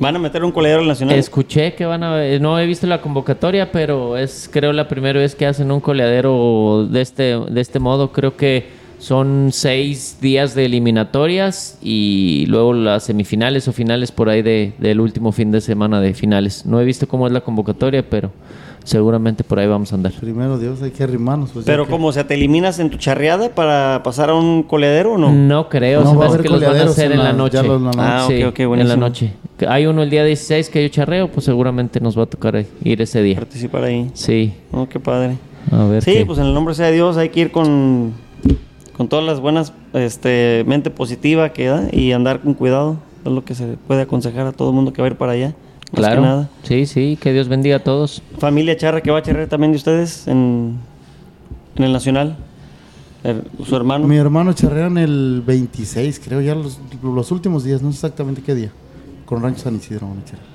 Van 0.00 0.16
a 0.16 0.18
meter 0.18 0.42
un 0.42 0.50
coleadero 0.50 0.80
al 0.80 0.88
nacional. 0.88 1.14
Escuché 1.18 1.74
que 1.74 1.84
van 1.84 2.02
a... 2.02 2.38
No 2.38 2.58
he 2.58 2.64
visto 2.64 2.86
la 2.86 3.02
convocatoria, 3.02 3.70
pero 3.70 4.16
es 4.16 4.48
creo 4.50 4.72
la 4.72 4.88
primera 4.88 5.20
vez 5.20 5.34
que 5.34 5.44
hacen 5.44 5.70
un 5.70 5.80
coleadero 5.80 6.86
de 6.90 7.02
este, 7.02 7.38
de 7.38 7.60
este 7.60 7.78
modo. 7.80 8.10
Creo 8.10 8.34
que 8.34 8.79
son 9.00 9.48
seis 9.52 10.18
días 10.20 10.54
de 10.54 10.66
eliminatorias 10.66 11.78
y 11.82 12.44
luego 12.48 12.72
las 12.74 13.04
semifinales 13.04 13.66
o 13.66 13.72
finales 13.72 14.12
por 14.12 14.28
ahí 14.28 14.42
de, 14.42 14.74
del 14.78 15.00
último 15.00 15.32
fin 15.32 15.50
de 15.50 15.60
semana 15.62 16.00
de 16.00 16.14
finales. 16.14 16.66
No 16.66 16.80
he 16.80 16.84
visto 16.84 17.08
cómo 17.08 17.26
es 17.26 17.32
la 17.32 17.40
convocatoria, 17.40 18.08
pero 18.08 18.30
seguramente 18.84 19.42
por 19.42 19.58
ahí 19.58 19.66
vamos 19.66 19.92
a 19.92 19.96
andar. 19.96 20.12
Primero 20.12 20.58
Dios, 20.58 20.82
hay 20.82 20.90
que 20.90 21.02
arrimarnos. 21.02 21.50
pues, 21.50 21.64
Pero 21.64 21.86
que- 21.86 21.90
como, 21.90 22.08
o 22.08 22.12
sea, 22.12 22.26
¿te 22.26 22.34
eliminas 22.34 22.78
en 22.78 22.90
tu 22.90 22.98
charreada 22.98 23.48
para 23.54 24.02
pasar 24.02 24.30
a 24.30 24.34
un 24.34 24.62
coleadero 24.62 25.14
o 25.14 25.18
no? 25.18 25.32
No 25.32 25.68
creo, 25.70 26.02
No, 26.04 26.10
se 26.10 26.16
va 26.16 26.26
a 26.34 26.38
que 26.38 26.48
los 26.48 26.60
van 26.62 26.76
a 26.76 26.82
hacer 26.84 27.12
en 27.12 27.18
en 27.18 27.24
la 27.24 27.32
noche. 27.32 27.56
ya 27.56 27.62
los- 27.62 27.80
la 27.80 27.86
noche. 27.90 27.98
Ah, 28.02 28.24
Sí, 28.28 28.42
ok, 28.44 28.60
ok, 28.68 28.78
en 28.80 28.88
la 28.88 28.96
noche. 28.96 29.32
Hay 29.68 29.86
uno 29.86 30.02
el 30.02 30.10
día 30.10 30.24
16 30.24 30.68
que 30.70 30.82
yo 30.82 30.88
charreo, 30.88 31.28
pues 31.28 31.44
seguramente 31.46 32.00
nos 32.00 32.18
va 32.18 32.24
a 32.24 32.26
tocar 32.26 32.64
ir 32.84 33.00
ese 33.02 33.22
día. 33.22 33.36
Participar 33.36 33.84
ahí. 33.84 34.10
Sí, 34.14 34.52
Oh, 34.72 34.86
qué 34.88 35.00
padre. 35.00 35.36
a 35.70 35.84
ver 35.84 36.02
Sí, 36.02 36.12
qué- 36.14 36.26
pues 36.26 36.38
en 36.38 36.46
el 36.46 36.54
nombre 36.54 36.74
sea 36.74 36.86
de 36.86 36.92
Dios 36.92 37.16
hay 37.16 37.28
que 37.28 37.40
ir 37.40 37.50
con, 37.50 38.12
con 39.00 39.08
todas 39.08 39.24
las 39.24 39.40
buenas, 39.40 39.72
este, 39.94 40.62
mente 40.66 40.90
positiva 40.90 41.54
que 41.54 41.68
da 41.68 41.88
y 41.90 42.12
andar 42.12 42.40
con 42.42 42.52
cuidado. 42.52 42.98
Es 43.24 43.32
lo 43.32 43.42
que 43.46 43.54
se 43.54 43.78
puede 43.86 44.02
aconsejar 44.02 44.46
a 44.46 44.52
todo 44.52 44.68
el 44.68 44.74
mundo 44.74 44.92
que 44.92 45.00
va 45.00 45.08
a 45.08 45.10
ir 45.10 45.16
para 45.16 45.32
allá. 45.32 45.54
Claro. 45.94 46.20
nada. 46.20 46.50
Sí, 46.64 46.84
sí, 46.84 47.16
que 47.18 47.32
Dios 47.32 47.48
bendiga 47.48 47.76
a 47.76 47.78
todos. 47.78 48.20
Familia 48.36 48.76
charra 48.76 49.00
que 49.00 49.10
va 49.10 49.20
a 49.20 49.22
charrar 49.22 49.46
también 49.46 49.72
de 49.72 49.78
ustedes 49.78 50.28
en, 50.28 50.76
en 51.76 51.82
el 51.84 51.94
Nacional. 51.94 52.36
El- 53.24 53.44
su 53.64 53.74
hermano. 53.74 54.06
Mi 54.06 54.18
hermano 54.18 54.52
charrean 54.52 54.98
el 54.98 55.42
26, 55.46 56.20
creo, 56.22 56.42
ya 56.42 56.54
los, 56.54 56.78
los 57.02 57.32
últimos 57.32 57.64
días, 57.64 57.80
no 57.80 57.92
sé 57.92 57.96
exactamente 57.96 58.42
qué 58.42 58.54
día. 58.54 58.70
Con 59.24 59.42
Rancho 59.42 59.62
San 59.62 59.76
Isidro 59.76 60.08
van 60.08 60.18
a 60.18 60.24
charrear. 60.26 60.46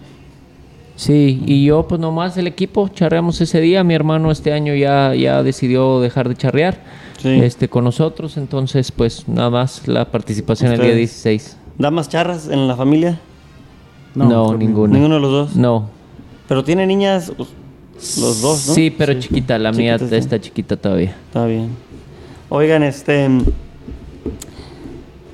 Sí, 0.95 1.41
y 1.45 1.65
yo 1.65 1.87
pues 1.87 1.99
nomás 1.99 2.37
el 2.37 2.47
equipo 2.47 2.87
charreamos 2.87 3.41
ese 3.41 3.59
día. 3.61 3.83
Mi 3.83 3.93
hermano 3.93 4.31
este 4.31 4.53
año 4.53 4.73
ya, 4.75 5.13
ya 5.13 5.43
decidió 5.43 5.99
dejar 5.99 6.29
de 6.29 6.35
charrear 6.35 7.05
Sí. 7.17 7.29
este, 7.41 7.67
con 7.69 7.83
nosotros, 7.85 8.37
entonces 8.37 8.91
pues 8.91 9.27
nada 9.27 9.49
más 9.49 9.87
la 9.87 10.05
participación 10.11 10.71
el 10.73 10.77
día 10.79 10.89
Ustedes. 10.89 11.23
16. 11.23 11.57
¿Damas 11.77 12.07
charras 12.09 12.47
en 12.49 12.67
la 12.67 12.75
familia? 12.75 13.19
No, 14.13 14.55
ninguna. 14.55 14.93
Ninguno 14.93 15.15
de 15.15 15.21
los 15.21 15.31
dos. 15.31 15.55
No. 15.55 15.89
Pero 16.47 16.63
tiene 16.63 16.85
niñas 16.85 17.31
los 17.37 18.41
dos, 18.41 18.67
¿no? 18.67 18.73
Sí, 18.73 18.93
pero 18.95 19.13
chiquita, 19.15 19.57
la 19.57 19.71
mía 19.71 19.93
Chiquitas, 19.97 20.09
sí. 20.09 20.15
está 20.23 20.39
chiquita 20.39 20.77
todavía. 20.77 21.15
Está 21.27 21.45
bien. 21.45 21.69
Oigan, 22.49 22.83
este. 22.83 23.27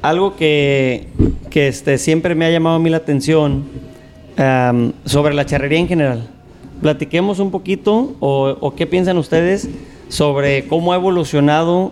Algo 0.01 0.36
que, 0.36 1.07
que 1.51 1.68
este, 1.68 1.97
siempre 1.99 2.34
me 2.34 2.45
ha 2.45 2.51
llamado 2.51 2.78
a 2.78 2.80
mí 2.80 2.89
la 2.89 2.97
atención 2.97 3.64
sobre 5.06 5.34
la 5.34 5.46
charrería 5.46 5.80
en 5.80 5.88
general. 5.88 6.28
Platiquemos 6.82 7.40
un 7.40 7.52
poquito 7.52 8.16
o, 8.20 8.74
qué 8.76 8.88
piensan 8.88 9.18
ustedes 9.18 9.70
sobre 10.10 10.68
cómo 10.68 10.94
ha 10.94 10.96
evolucionado 10.96 11.92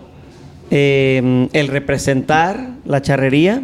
eh, 0.70 1.48
el 1.52 1.68
representar 1.68 2.70
la 2.84 3.00
charrería. 3.02 3.62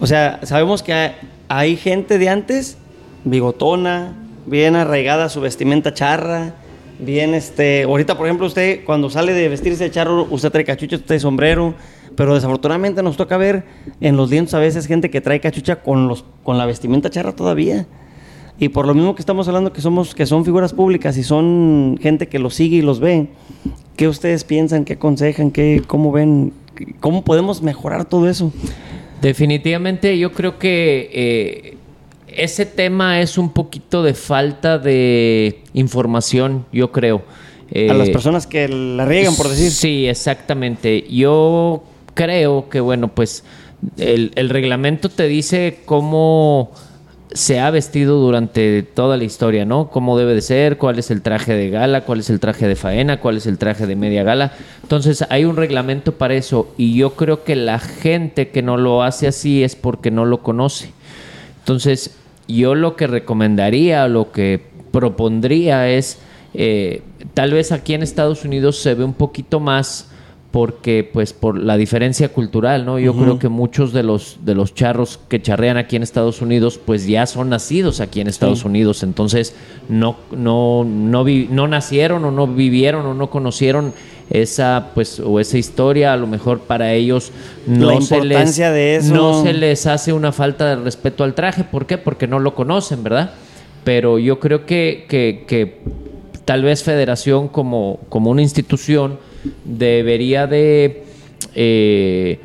O 0.00 0.06
sea, 0.06 0.40
sabemos 0.44 0.82
que 0.82 1.12
hay, 1.48 1.76
gente 1.76 2.18
de 2.18 2.28
antes, 2.28 2.78
bigotona, 3.24 4.16
bien 4.46 4.76
arraigada 4.76 5.28
su 5.28 5.40
vestimenta 5.40 5.92
charra, 5.94 6.54
bien 6.98 7.34
este. 7.34 7.82
Ahorita, 7.82 8.16
por 8.16 8.26
ejemplo, 8.26 8.46
usted 8.46 8.84
cuando 8.84 9.10
sale 9.10 9.32
de 9.32 9.48
vestirse 9.48 9.84
de 9.84 9.90
charro, 9.90 10.26
usted 10.30 10.50
trae 10.50 10.64
cachucha, 10.64 10.96
usted 10.96 11.06
trae 11.06 11.20
sombrero. 11.20 11.74
Pero 12.16 12.34
desafortunadamente 12.34 13.00
nos 13.00 13.16
toca 13.16 13.36
ver 13.36 13.62
en 14.00 14.16
los 14.16 14.28
lienzos 14.28 14.54
a 14.54 14.58
veces 14.58 14.86
gente 14.86 15.08
que 15.08 15.20
trae 15.20 15.38
cachucha 15.38 15.76
con, 15.76 16.08
los, 16.08 16.24
con 16.42 16.58
la 16.58 16.66
vestimenta 16.66 17.10
charra 17.10 17.32
todavía. 17.32 17.86
Y 18.60 18.70
por 18.70 18.86
lo 18.86 18.94
mismo 18.94 19.14
que 19.14 19.22
estamos 19.22 19.46
hablando 19.46 19.72
que 19.72 19.80
somos 19.80 20.14
que 20.14 20.26
son 20.26 20.44
figuras 20.44 20.72
públicas 20.72 21.16
y 21.16 21.22
son 21.22 21.98
gente 22.00 22.26
que 22.28 22.38
los 22.38 22.54
sigue 22.54 22.78
y 22.78 22.82
los 22.82 22.98
ve, 22.98 23.28
¿qué 23.96 24.08
ustedes 24.08 24.42
piensan, 24.44 24.84
qué 24.84 24.94
aconsejan, 24.94 25.50
qué 25.52 25.82
cómo 25.86 26.10
ven, 26.10 26.52
cómo 27.00 27.22
podemos 27.22 27.62
mejorar 27.62 28.04
todo 28.04 28.28
eso? 28.28 28.52
Definitivamente 29.22 30.18
yo 30.18 30.32
creo 30.32 30.58
que 30.58 31.10
eh, 31.12 31.76
ese 32.26 32.66
tema 32.66 33.20
es 33.20 33.38
un 33.38 33.50
poquito 33.50 34.02
de 34.02 34.14
falta 34.14 34.78
de 34.78 35.60
información, 35.72 36.66
yo 36.72 36.90
creo. 36.92 37.22
a 37.88 37.94
las 37.94 38.08
Eh, 38.08 38.12
personas 38.12 38.46
que 38.46 38.68
la 38.68 39.04
riegan 39.04 39.36
por 39.36 39.48
decir. 39.48 39.70
Sí, 39.70 40.06
exactamente. 40.06 41.04
Yo 41.10 41.82
creo 42.14 42.68
que, 42.68 42.80
bueno, 42.80 43.08
pues 43.08 43.44
el, 43.98 44.32
el 44.34 44.48
reglamento 44.50 45.08
te 45.08 45.28
dice 45.28 45.78
cómo 45.84 46.70
se 47.32 47.60
ha 47.60 47.70
vestido 47.70 48.18
durante 48.18 48.82
toda 48.82 49.16
la 49.16 49.24
historia, 49.24 49.64
¿no? 49.64 49.90
Cómo 49.90 50.18
debe 50.18 50.34
de 50.34 50.40
ser, 50.40 50.78
cuál 50.78 50.98
es 50.98 51.10
el 51.10 51.22
traje 51.22 51.54
de 51.54 51.70
gala, 51.70 52.02
cuál 52.02 52.20
es 52.20 52.30
el 52.30 52.40
traje 52.40 52.66
de 52.66 52.76
faena, 52.76 53.20
cuál 53.20 53.36
es 53.36 53.46
el 53.46 53.58
traje 53.58 53.86
de 53.86 53.96
media 53.96 54.22
gala. 54.22 54.52
Entonces 54.82 55.24
hay 55.28 55.44
un 55.44 55.56
reglamento 55.56 56.12
para 56.12 56.34
eso 56.34 56.72
y 56.76 56.96
yo 56.96 57.14
creo 57.14 57.44
que 57.44 57.56
la 57.56 57.78
gente 57.78 58.48
que 58.48 58.62
no 58.62 58.76
lo 58.76 59.02
hace 59.02 59.26
así 59.26 59.62
es 59.62 59.76
porque 59.76 60.10
no 60.10 60.24
lo 60.24 60.42
conoce. 60.42 60.92
Entonces, 61.60 62.16
yo 62.48 62.74
lo 62.74 62.96
que 62.96 63.06
recomendaría, 63.06 64.08
lo 64.08 64.32
que 64.32 64.62
propondría 64.90 65.90
es, 65.90 66.18
eh, 66.54 67.02
tal 67.34 67.52
vez 67.52 67.72
aquí 67.72 67.92
en 67.92 68.02
Estados 68.02 68.44
Unidos 68.44 68.78
se 68.78 68.94
ve 68.94 69.04
un 69.04 69.12
poquito 69.12 69.60
más 69.60 70.08
porque 70.50 71.08
pues 71.12 71.34
por 71.34 71.58
la 71.58 71.76
diferencia 71.76 72.30
cultural, 72.30 72.86
¿no? 72.86 72.98
Yo 72.98 73.12
creo 73.14 73.38
que 73.38 73.50
muchos 73.50 73.92
de 73.92 74.02
los 74.02 74.38
de 74.46 74.54
los 74.54 74.72
charros 74.74 75.20
que 75.28 75.42
charrean 75.42 75.76
aquí 75.76 75.96
en 75.96 76.02
Estados 76.02 76.40
Unidos 76.40 76.80
pues 76.82 77.06
ya 77.06 77.26
son 77.26 77.50
nacidos 77.50 78.00
aquí 78.00 78.22
en 78.22 78.28
Estados 78.28 78.64
Unidos, 78.64 79.02
entonces 79.02 79.54
no 79.90 80.16
no 80.34 80.84
no 80.84 81.22
vi- 81.22 81.48
no 81.50 81.68
nacieron 81.68 82.24
o 82.24 82.30
no 82.30 82.46
vivieron 82.46 83.04
o 83.04 83.12
no 83.12 83.28
conocieron 83.28 83.92
esa 84.30 84.90
pues 84.94 85.20
o 85.20 85.38
esa 85.38 85.58
historia, 85.58 86.14
a 86.14 86.16
lo 86.16 86.26
mejor 86.26 86.60
para 86.60 86.94
ellos 86.94 87.30
no 87.66 87.92
La 87.92 88.00
se 88.00 88.14
les 88.16 88.24
importancia 88.24 88.72
de 88.72 88.96
eso. 88.96 89.14
no 89.14 89.42
se 89.42 89.52
les 89.52 89.86
hace 89.86 90.14
una 90.14 90.32
falta 90.32 90.76
de 90.76 90.76
respeto 90.76 91.24
al 91.24 91.34
traje, 91.34 91.64
¿por 91.64 91.84
qué? 91.84 91.98
Porque 91.98 92.26
no 92.26 92.38
lo 92.38 92.54
conocen, 92.54 93.02
¿verdad? 93.04 93.32
Pero 93.84 94.18
yo 94.18 94.38
creo 94.40 94.64
que, 94.66 95.04
que, 95.08 95.44
que 95.46 95.78
tal 96.46 96.62
vez 96.62 96.82
Federación 96.82 97.48
como, 97.48 98.00
como 98.08 98.30
una 98.30 98.42
institución 98.42 99.18
debería 99.64 100.46
de 100.46 101.04
eh, 101.54 102.40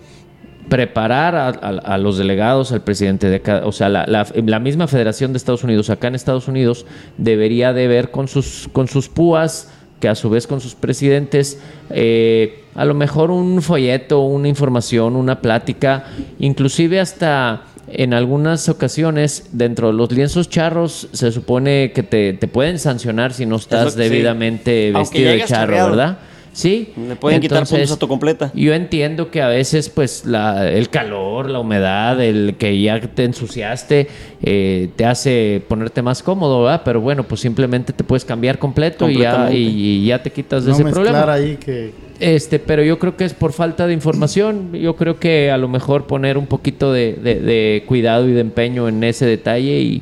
preparar 0.70 1.36
a, 1.36 1.48
a- 1.50 1.94
a 1.94 1.98
los 1.98 2.18
delegados, 2.18 2.72
al 2.72 2.82
presidente 2.84 3.30
de 3.30 3.42
cada, 3.42 3.66
o 3.66 3.72
sea, 3.72 3.90
la, 3.90 4.06
la- 4.08 4.28
la 4.46 4.60
misma 4.60 4.88
Federación 4.88 5.34
de 5.34 5.38
Estados 5.38 5.64
Unidos, 5.64 5.90
acá 5.90 6.08
en 6.08 6.16
Estados 6.16 6.48
Unidos, 6.48 6.86
debería 7.18 7.74
de 7.74 7.88
ver 7.88 8.12
con 8.12 8.28
sus, 8.28 8.70
con 8.72 8.88
sus 8.88 9.10
púas, 9.10 9.72
que 10.00 10.08
a 10.10 10.16
su 10.16 10.30
vez 10.30 10.48
con 10.48 10.60
sus 10.62 10.76
presidentes, 10.76 11.60
eh, 11.90 12.64
a 12.76 12.84
lo 12.86 12.94
mejor 12.94 13.32
un 13.32 13.62
folleto, 13.62 14.22
una 14.22 14.48
información, 14.50 15.16
una 15.16 15.40
plática, 15.42 16.06
inclusive 16.40 17.00
hasta 17.00 17.64
en 17.88 18.14
algunas 18.14 18.68
ocasiones, 18.70 19.50
dentro 19.52 19.88
de 19.88 19.94
los 19.94 20.12
lienzos 20.12 20.50
charros, 20.50 21.08
se 21.12 21.32
supone 21.32 21.92
que 21.94 22.02
te, 22.04 22.34
te 22.34 22.48
pueden 22.48 22.80
sancionar 22.80 23.34
si 23.34 23.46
no 23.46 23.58
estás 23.58 23.90
Eso 23.90 23.98
que 23.98 24.04
sí. 24.06 24.10
debidamente 24.10 24.92
vestido 24.94 25.32
de 25.32 25.44
charro. 25.46 25.76
¿verdad? 25.92 26.18
Sí. 26.54 26.94
Le 27.08 27.16
pueden 27.16 27.42
quitar 27.42 27.58
Entonces, 27.58 27.80
puntos 27.80 27.98
a 27.98 28.00
tu 28.00 28.08
completa. 28.08 28.52
Yo 28.54 28.74
entiendo 28.74 29.30
que 29.32 29.42
a 29.42 29.48
veces, 29.48 29.90
pues, 29.90 30.24
la, 30.26 30.70
el 30.70 30.90
calor, 30.90 31.50
la 31.50 31.60
humedad, 31.60 32.22
el 32.22 32.56
que 32.58 32.80
ya 32.82 33.02
te 33.02 33.24
ensuciaste, 33.26 34.08
eh, 34.44 34.90
te 34.96 35.06
hace 35.06 35.62
ponerte 35.68 36.02
más 36.02 36.22
cómodo, 36.24 36.64
¿verdad? 36.64 36.84
Pero 36.86 37.02
bueno, 37.02 37.24
pues 37.24 37.42
simplemente 37.42 37.92
te 37.92 38.04
puedes 38.04 38.24
cambiar 38.24 38.60
completo 38.60 39.10
y 39.10 39.18
ya, 39.18 39.52
y, 39.52 39.58
y 40.04 40.06
ya 40.06 40.22
te 40.22 40.30
quitas 40.32 40.64
de 40.64 40.72
No 40.72 40.76
ese 40.78 40.86
problema. 40.86 41.34
ahí 41.34 41.58
que 41.58 41.92
Este, 42.20 42.60
pero 42.60 42.84
yo 42.84 43.00
creo 43.00 43.18
que 43.18 43.26
es 43.26 43.34
por 43.34 43.52
falta 43.52 43.88
de 43.88 43.94
información. 43.94 44.74
Yo 44.74 44.96
creo 44.96 45.20
que 45.20 45.50
a 45.50 45.58
lo 45.58 45.68
mejor 45.68 46.06
poner 46.06 46.38
un 46.38 46.46
poquito 46.46 46.94
de, 46.94 47.14
de- 47.14 47.40
de 47.40 47.84
cuidado 47.88 48.30
y 48.30 48.32
de 48.34 48.42
empeño 48.42 48.88
en 48.88 49.04
ese 49.04 49.26
detalle 49.26 49.80
y, 49.82 50.02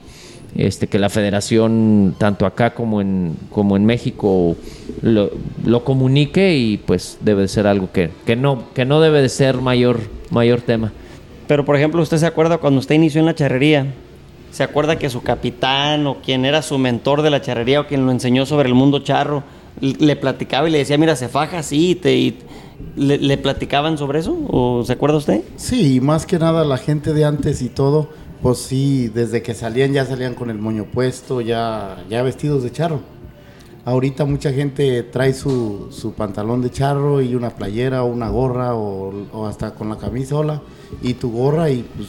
este, 0.55 0.87
que 0.87 0.99
la 0.99 1.09
federación, 1.09 2.15
tanto 2.17 2.45
acá 2.45 2.73
como 2.73 3.01
en, 3.01 3.35
como 3.51 3.77
en 3.77 3.85
México, 3.85 4.55
lo, 5.01 5.31
lo 5.65 5.83
comunique 5.83 6.57
y 6.57 6.77
pues 6.77 7.17
debe 7.21 7.43
de 7.43 7.47
ser 7.47 7.67
algo 7.67 7.91
que, 7.91 8.09
que, 8.25 8.35
no, 8.35 8.65
que 8.73 8.85
no 8.85 9.01
debe 9.01 9.21
de 9.21 9.29
ser 9.29 9.57
mayor, 9.57 9.99
mayor 10.29 10.61
tema. 10.61 10.91
Pero 11.47 11.65
por 11.65 11.75
ejemplo, 11.75 12.01
¿usted 12.01 12.17
se 12.17 12.25
acuerda 12.27 12.57
cuando 12.57 12.79
usted 12.79 12.95
inició 12.95 13.19
en 13.19 13.25
la 13.25 13.35
charrería? 13.35 13.87
¿Se 14.51 14.63
acuerda 14.63 14.99
que 14.99 15.09
su 15.09 15.21
capitán 15.21 16.07
o 16.07 16.21
quien 16.21 16.45
era 16.45 16.61
su 16.61 16.77
mentor 16.77 17.21
de 17.21 17.29
la 17.29 17.41
charrería 17.41 17.81
o 17.81 17.87
quien 17.87 18.05
lo 18.05 18.11
enseñó 18.11 18.45
sobre 18.45 18.67
el 18.67 18.75
mundo 18.75 18.99
charro 18.99 19.43
le 19.79 20.15
platicaba 20.15 20.67
y 20.67 20.71
le 20.71 20.79
decía, 20.79 20.97
mira, 20.97 21.15
se 21.15 21.29
faja 21.29 21.59
así 21.59 21.91
y 21.91 21.95
te, 21.95 22.15
y 22.15 22.37
le, 22.95 23.17
le 23.17 23.37
platicaban 23.37 23.97
sobre 23.97 24.19
eso? 24.19 24.37
¿O 24.47 24.83
se 24.85 24.93
acuerda 24.93 25.17
usted? 25.17 25.43
Sí, 25.55 25.95
y 25.95 26.01
más 26.01 26.25
que 26.25 26.37
nada 26.39 26.63
la 26.65 26.77
gente 26.77 27.13
de 27.13 27.25
antes 27.25 27.61
y 27.61 27.69
todo, 27.69 28.09
pues 28.41 28.57
sí, 28.59 29.07
desde 29.13 29.41
que 29.41 29.53
salían 29.53 29.93
ya 29.93 30.05
salían 30.05 30.33
con 30.35 30.49
el 30.49 30.57
moño 30.57 30.85
puesto, 30.85 31.41
ya, 31.41 32.03
ya 32.09 32.21
vestidos 32.23 32.63
de 32.63 32.71
charro. 32.71 33.01
Ahorita 33.83 34.25
mucha 34.25 34.51
gente 34.53 35.01
trae 35.03 35.33
su, 35.33 35.87
su 35.91 36.13
pantalón 36.13 36.61
de 36.61 36.69
charro 36.69 37.21
y 37.21 37.33
una 37.33 37.49
playera 37.49 38.03
o 38.03 38.07
una 38.07 38.29
gorra 38.29 38.75
o, 38.75 39.11
o 39.33 39.47
hasta 39.47 39.71
con 39.73 39.89
la 39.89 39.97
camisola 39.97 40.61
y 41.01 41.15
tu 41.15 41.31
gorra 41.31 41.69
y 41.71 41.83
pues 41.95 42.07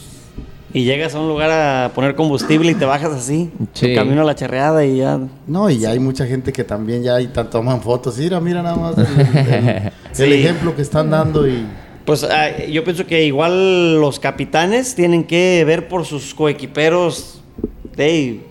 Y 0.71 0.83
llegas 0.85 1.15
a 1.15 1.19
un 1.19 1.27
lugar 1.27 1.49
a 1.51 1.91
poner 1.95 2.13
combustible 2.15 2.71
y 2.71 2.75
te 2.75 2.85
bajas 2.85 3.11
así, 3.13 3.51
Sí. 3.73 3.89
tu 3.89 3.95
camino 3.95 4.21
a 4.21 4.23
la 4.23 4.35
charreada 4.35 4.85
y 4.85 4.97
ya. 4.97 5.19
No, 5.47 5.67
y 5.69 5.79
ya 5.79 5.89
hay 5.91 5.99
mucha 5.99 6.27
gente 6.27 6.51
que 6.53 6.63
también 6.63 7.01
ya 7.03 7.19
y 7.21 7.27
toman 7.27 7.81
fotos. 7.81 8.17
Mira, 8.19 8.39
mira 8.39 8.61
nada 8.61 8.75
más 8.75 8.95
el, 8.97 9.05
el- 9.05 9.57
el 9.65 9.91
Sí. 10.13 10.23
ejemplo 10.25 10.75
que 10.75 10.83
están 10.83 11.09
dando 11.09 11.47
y 11.47 11.65
Pues 12.05 12.23
ah, 12.25 12.65
yo 12.69 12.83
pienso 12.83 13.05
que 13.05 13.23
igual 13.25 13.99
los 14.01 14.19
capitanes 14.19 14.93
tienen 14.95 15.23
que 15.23 15.63
ver 15.65 15.87
por 15.87 16.05
sus 16.05 16.33
coequiperos, 16.33 17.41
hey, 17.97 18.41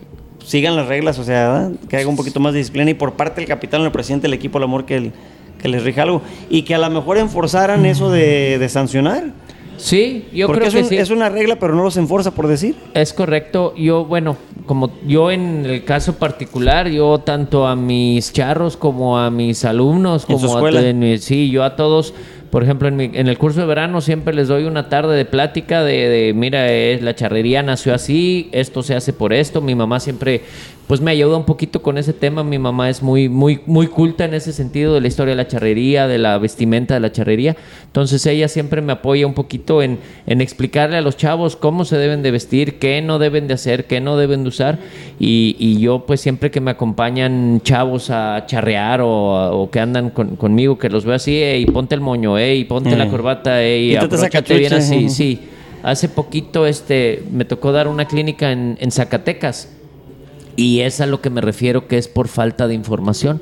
sigan 0.45 0.75
las 0.75 0.87
reglas, 0.89 1.19
o 1.19 1.25
sea, 1.25 1.49
¿verdad? 1.53 1.71
que 1.89 1.97
haga 1.99 2.09
un 2.09 2.17
poquito 2.17 2.41
más 2.41 2.53
de 2.55 2.59
disciplina 2.61 2.91
y 2.91 2.95
por 2.95 3.13
parte 3.13 3.41
del 3.41 3.49
capitán 3.49 3.83
o 3.83 3.85
el 3.85 3.93
presidente 3.93 4.23
del 4.27 4.35
equipo, 4.35 4.59
el 4.59 4.65
amor 4.65 4.85
que, 4.87 4.97
el- 4.97 5.13
que 5.61 5.69
les 5.69 5.85
rija 5.85 6.03
algo 6.03 6.23
y 6.51 6.63
que 6.63 6.75
a 6.75 6.79
lo 6.79 6.91
mejor 6.91 7.19
enforzaran 7.19 7.85
eso 7.87 8.11
de, 8.11 8.59
de 8.59 8.69
sancionar. 8.69 9.25
Sí, 9.77 10.27
yo 10.33 10.47
Porque 10.47 10.61
creo 10.61 10.69
es, 10.69 10.75
que 10.75 10.83
un- 10.83 10.89
sí. 10.89 10.97
es 10.97 11.11
una 11.11 11.29
regla, 11.29 11.57
pero 11.57 11.75
no 11.75 11.83
los 11.85 11.97
enforza 11.97 12.31
por 12.33 12.49
decir. 12.49 12.75
Es 12.95 13.13
correcto. 13.13 13.75
Yo, 13.77 14.05
bueno, 14.05 14.37
como 14.67 14.91
yo 15.07 15.31
en 15.31 15.65
el 15.67 15.85
caso 15.85 16.15
particular, 16.17 16.89
yo 16.89 17.19
tanto 17.19 17.67
a 17.67 17.77
mis 17.77 18.33
charros 18.33 18.77
como 18.77 19.19
a 19.19 19.31
mis 19.31 19.65
alumnos, 19.65 20.25
¿En 20.29 20.39
su 20.39 20.47
como 20.49 20.67
a, 20.67 20.81
en 20.81 21.19
sí, 21.21 21.51
yo 21.51 21.63
a 21.65 21.75
todos, 21.77 22.13
por 22.53 22.63
ejemplo, 22.63 22.87
en, 22.87 22.97
mi- 22.97 23.11
en 23.15 23.29
el 23.29 23.39
curso 23.39 23.61
de 23.61 23.67
verano 23.67 24.03
siempre 24.03 24.35
les 24.35 24.47
doy 24.47 24.65
una 24.65 24.91
tarde 24.91 25.17
de 25.17 25.25
plática 25.25 25.83
de, 25.83 26.07
de, 26.11 26.35
mira, 26.35 26.71
es, 26.71 27.01
la 27.01 27.15
charrería 27.15 27.63
nació 27.63 27.95
así, 27.95 28.51
esto 28.53 28.83
se 28.83 28.95
hace 28.95 29.15
por 29.15 29.33
esto. 29.33 29.63
Mi 29.63 29.75
mamá 29.75 30.01
siempre, 30.01 30.43
pues 30.93 31.01
me 31.01 31.11
ayuda 31.11 31.39
un 31.39 31.47
poquito 31.47 31.81
con 31.81 31.97
ese 31.97 32.13
tema. 32.13 32.45
Mi 32.45 32.59
mamá 32.59 32.91
es 32.91 33.03
muy, 33.03 33.31
muy, 33.31 33.61
muy 33.65 33.87
culta 33.87 34.27
en 34.27 34.35
ese 34.35 34.53
sentido 34.53 34.93
de 34.93 35.01
la 35.01 35.09
historia 35.09 35.33
de 35.33 35.37
la 35.43 35.49
charrería, 35.49 36.07
de 36.07 36.19
la 36.19 36.37
vestimenta 36.37 36.93
de 36.93 37.01
la 37.01 37.11
charrería. 37.11 37.57
Entonces 37.87 38.27
ella 38.27 38.47
siempre 38.47 38.83
me 38.83 38.93
apoya 38.93 39.27
un 39.27 39.33
poquito 39.33 39.83
en, 39.83 39.99
en 40.27 40.43
explicarle 40.43 40.99
a 40.99 41.01
los 41.01 41.17
chavos 41.17 41.57
cómo 41.57 41.87
se 41.87 41.97
deben 41.97 42.23
de 42.23 42.31
vestir, 42.31 42.79
qué 42.79 43.01
no 43.01 43.19
deben 43.19 43.49
de 43.49 43.55
hacer, 43.55 43.87
qué 43.87 44.03
no 44.03 44.19
deben 44.19 44.43
de 44.43 44.51
usar. 44.51 44.81
Y, 45.19 45.57
y 45.59 45.81
yo 45.81 46.05
pues 46.07 46.21
siempre 46.21 46.51
que 46.51 46.61
me 46.61 46.73
acompañan 46.73 47.63
chavos 47.65 48.11
a 48.11 48.45
charrear 48.47 49.01
o, 49.01 49.63
o 49.63 49.71
que 49.71 49.81
andan 49.81 50.11
con- 50.11 50.37
conmigo, 50.37 50.77
que 50.77 50.91
los 50.91 51.07
veo 51.07 51.15
así, 51.15 51.43
y 51.43 51.65
ponte 51.65 51.95
el 51.95 52.03
moño, 52.03 52.37
ey, 52.37 52.65
ponte 52.65 52.91
Eh. 52.91 52.97
la 52.99 53.09
corbata, 53.09 53.61
abróchate 53.99 54.59
bien 54.59 54.75
así, 54.75 55.09
sí. 55.09 55.41
Hace 55.83 56.11
poquito 56.11 56.67
este, 56.67 57.23
me 57.33 57.47
tocó 57.47 57.73
dar 57.73 57.89
una 57.89 58.05
clínica 58.05 58.53
en, 58.53 58.77
en 58.79 58.91
Zacatecas. 58.91 59.71
Y 60.57 60.81
es 60.81 61.01
a 61.01 61.07
lo 61.07 61.21
que 61.21 61.31
me 61.31 61.41
refiero 61.41 61.89
que 61.89 61.97
es 61.99 62.09
por 62.09 62.29
falta 62.29 62.67
de 62.69 62.75
información. 62.75 63.41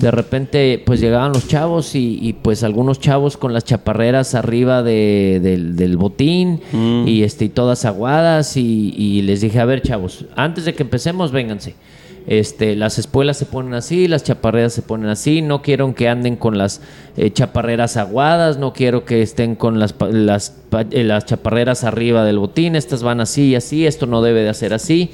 De 0.00 0.10
repente, 0.10 0.82
pues 0.84 1.00
llegaban 1.00 1.32
los 1.32 1.46
chavos 1.48 1.94
y, 1.94 2.18
y, 2.20 2.32
pues 2.32 2.62
algunos 2.64 2.98
chavos 3.00 3.36
con 3.36 3.52
las 3.52 3.64
chaparreras 3.64 4.34
arriba 4.34 4.82
de- 4.82 5.40
del, 5.42 5.76
del 5.76 5.96
botín 5.96 6.60
y 7.06 7.22
este 7.22 7.44
y 7.44 7.48
todas 7.48 7.84
aguadas 7.84 8.56
y, 8.56 8.94
y 8.96 9.22
les 9.22 9.40
dije, 9.40 9.60
a 9.60 9.64
ver 9.64 9.82
chavos, 9.82 10.24
antes 10.36 10.64
de 10.64 10.74
que 10.74 10.82
empecemos, 10.82 11.30
vénganse. 11.32 11.74
Este, 12.30 12.76
las 12.76 12.98
espuelas 12.98 13.38
se 13.38 13.46
ponen 13.46 13.72
así, 13.72 14.06
las 14.06 14.22
chaparreras 14.22 14.74
se 14.74 14.82
ponen 14.82 15.08
así. 15.08 15.40
No 15.40 15.62
quiero 15.62 15.94
que 15.94 16.08
anden 16.08 16.36
con 16.36 16.58
las 16.58 16.82
eh, 17.16 17.30
chaparreras 17.30 17.96
aguadas, 17.96 18.58
no 18.58 18.74
quiero 18.74 19.06
que 19.06 19.22
estén 19.22 19.54
con 19.54 19.78
las, 19.80 19.94
las, 20.10 20.54
eh, 20.90 21.04
las 21.04 21.24
chaparreras 21.24 21.84
arriba 21.84 22.24
del 22.24 22.38
botín. 22.38 22.76
Estas 22.76 23.02
van 23.02 23.22
así 23.22 23.48
y 23.48 23.54
así, 23.54 23.86
esto 23.86 24.04
no 24.04 24.20
debe 24.20 24.42
de 24.42 24.50
hacer 24.50 24.74
así. 24.74 25.10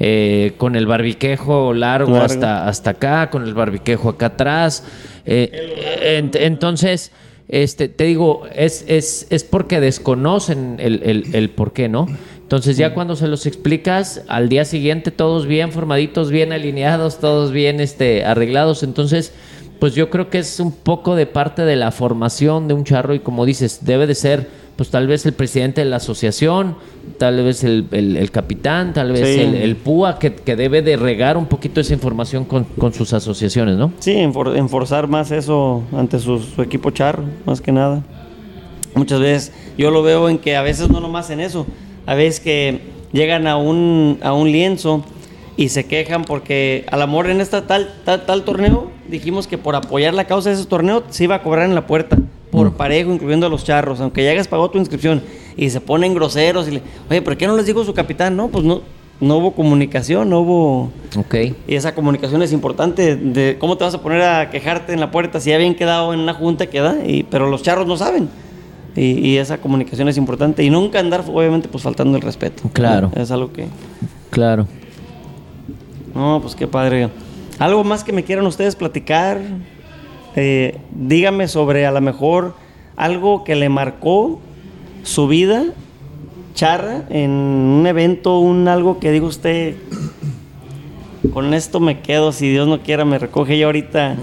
Eh, 0.00 0.54
con 0.56 0.74
el 0.74 0.86
barbiquejo 0.86 1.74
largo, 1.74 2.12
Largo. 2.12 2.24
Hasta, 2.24 2.66
hasta 2.66 2.90
acá, 2.90 3.28
con 3.28 3.44
el 3.44 3.52
barbiquejo 3.52 4.08
acá 4.08 4.26
atrás. 4.26 4.84
Eh, 5.26 6.20
ent- 6.22 6.38
entonces, 6.40 7.12
este, 7.46 7.88
te 7.90 8.04
digo, 8.04 8.44
es, 8.54 8.86
es, 8.88 9.26
es 9.28 9.44
porque 9.44 9.80
desconocen 9.80 10.76
el, 10.80 11.02
el, 11.04 11.34
el 11.34 11.50
por 11.50 11.74
qué, 11.74 11.90
¿no? 11.90 12.06
Entonces 12.44 12.76
ya 12.76 12.94
cuando 12.94 13.16
se 13.16 13.26
los 13.26 13.46
explicas, 13.46 14.22
al 14.28 14.48
día 14.48 14.64
siguiente 14.64 15.10
todos 15.10 15.46
bien 15.46 15.72
formaditos, 15.72 16.30
bien 16.30 16.52
alineados, 16.52 17.18
todos 17.18 17.50
bien 17.52 17.80
este, 17.80 18.24
arreglados. 18.24 18.82
Entonces, 18.82 19.32
pues 19.80 19.94
yo 19.94 20.10
creo 20.10 20.30
que 20.30 20.38
es 20.38 20.60
un 20.60 20.70
poco 20.72 21.16
de 21.16 21.26
parte 21.26 21.62
de 21.64 21.74
la 21.76 21.90
formación 21.90 22.68
de 22.68 22.74
un 22.74 22.84
charro 22.84 23.14
y 23.14 23.20
como 23.20 23.44
dices, 23.46 23.80
debe 23.82 24.06
de 24.06 24.14
ser 24.14 24.64
pues 24.76 24.90
tal 24.90 25.06
vez 25.06 25.24
el 25.24 25.32
presidente 25.34 25.82
de 25.82 25.84
la 25.88 25.96
asociación, 25.96 26.76
tal 27.18 27.42
vez 27.44 27.62
el, 27.62 27.86
el- 27.92 28.16
el 28.16 28.30
capitán, 28.32 28.92
tal 28.92 29.12
vez 29.12 29.28
Sí. 29.34 29.40
el, 29.40 29.54
el 29.54 29.76
PUA, 29.76 30.18
que, 30.18 30.34
que 30.34 30.56
debe 30.56 30.82
de 30.82 30.96
regar 30.96 31.36
un 31.36 31.46
poquito 31.46 31.80
esa 31.80 31.94
información 31.94 32.44
con, 32.44 32.64
con 32.64 32.92
sus 32.92 33.12
asociaciones, 33.12 33.76
¿no? 33.76 33.92
Sí, 34.00 34.14
enfor- 34.16 34.56
enforzar 34.56 35.06
más 35.06 35.30
eso 35.30 35.82
ante 35.92 36.18
su, 36.18 36.40
su 36.40 36.60
equipo 36.60 36.90
charro, 36.90 37.22
más 37.46 37.60
que 37.60 37.70
nada. 37.70 38.02
Muchas 38.96 39.20
veces 39.20 39.52
yo 39.78 39.92
lo 39.92 40.02
veo 40.02 40.28
en 40.28 40.38
que 40.38 40.56
a 40.56 40.62
veces 40.62 40.90
no 40.90 40.98
nomás 41.00 41.30
en 41.30 41.38
eso, 41.38 41.66
a 42.06 42.14
veces 42.14 42.40
que 42.40 42.80
llegan 43.12 43.46
a 43.46 43.56
un, 43.56 44.18
a 44.22 44.32
un 44.32 44.50
lienzo 44.50 45.04
y 45.56 45.68
se 45.68 45.86
quejan 45.86 46.24
porque 46.24 46.84
al 46.90 47.02
amor 47.02 47.30
en 47.30 47.40
esta 47.40 47.66
tal, 47.66 47.94
tal, 48.04 48.26
tal 48.26 48.44
torneo 48.44 48.90
dijimos 49.08 49.46
que 49.46 49.58
por 49.58 49.76
apoyar 49.76 50.14
la 50.14 50.26
causa 50.26 50.50
de 50.50 50.56
ese 50.56 50.66
torneo 50.66 51.04
se 51.10 51.24
iba 51.24 51.36
a 51.36 51.42
cobrar 51.42 51.66
en 51.66 51.74
la 51.74 51.86
puerta 51.86 52.18
por 52.50 52.74
parejo, 52.74 53.12
incluyendo 53.12 53.46
a 53.46 53.50
los 53.50 53.64
charros, 53.64 54.00
aunque 54.00 54.22
ya 54.22 54.30
hayas 54.30 54.48
pagado 54.48 54.70
tu 54.70 54.78
inscripción 54.78 55.22
y 55.56 55.70
se 55.70 55.80
ponen 55.80 56.14
groseros 56.14 56.68
y 56.68 56.72
le, 56.72 56.82
oye, 57.10 57.22
¿por 57.22 57.36
qué 57.36 57.46
no 57.46 57.56
les 57.56 57.66
dijo 57.66 57.84
su 57.84 57.94
capitán? 57.94 58.36
No, 58.36 58.48
pues 58.48 58.64
no, 58.64 58.82
no 59.20 59.38
hubo 59.38 59.52
comunicación, 59.52 60.30
no 60.30 60.40
hubo... 60.40 60.92
Ok. 61.16 61.34
Y 61.66 61.74
esa 61.74 61.94
comunicación 61.94 62.42
es 62.42 62.52
importante. 62.52 63.16
De 63.16 63.56
¿Cómo 63.58 63.76
te 63.76 63.84
vas 63.84 63.94
a 63.94 64.02
poner 64.02 64.22
a 64.22 64.50
quejarte 64.50 64.92
en 64.92 65.00
la 65.00 65.10
puerta 65.10 65.40
si 65.40 65.50
ya 65.50 65.56
habían 65.56 65.74
quedado 65.74 66.12
en 66.12 66.20
una 66.20 66.34
junta 66.34 66.66
queda? 66.66 66.98
Y, 67.06 67.24
pero 67.24 67.48
los 67.48 67.62
charros 67.62 67.86
no 67.86 67.96
saben. 67.96 68.28
Y, 68.96 69.28
y 69.28 69.38
esa 69.38 69.58
comunicación 69.58 70.08
es 70.08 70.16
importante. 70.16 70.62
Y 70.62 70.70
nunca 70.70 71.00
andar, 71.00 71.24
obviamente, 71.26 71.68
pues 71.68 71.82
faltando 71.82 72.16
el 72.16 72.22
respeto. 72.22 72.70
Claro. 72.72 73.10
Es 73.16 73.30
algo 73.30 73.52
que... 73.52 73.66
Claro. 74.30 74.66
No, 76.14 76.38
pues 76.40 76.54
qué 76.54 76.66
padre. 76.66 77.08
¿Algo 77.58 77.84
más 77.84 78.04
que 78.04 78.12
me 78.12 78.22
quieran 78.22 78.46
ustedes 78.46 78.76
platicar? 78.76 79.40
Eh, 80.36 80.78
dígame 80.92 81.48
sobre 81.48 81.86
a 81.86 81.92
lo 81.92 82.00
mejor 82.00 82.54
algo 82.96 83.44
que 83.44 83.54
le 83.54 83.68
marcó 83.68 84.40
su 85.02 85.28
vida, 85.28 85.64
charra, 86.54 87.04
en 87.10 87.30
un 87.30 87.86
evento, 87.86 88.38
un 88.38 88.66
algo 88.68 88.98
que 88.98 89.12
diga 89.12 89.26
usted, 89.26 89.76
con 91.32 91.54
esto 91.54 91.80
me 91.80 92.00
quedo, 92.00 92.32
si 92.32 92.50
Dios 92.50 92.66
no 92.68 92.80
quiera 92.80 93.04
me 93.04 93.18
recoge 93.18 93.58
yo 93.58 93.66
ahorita. 93.66 94.16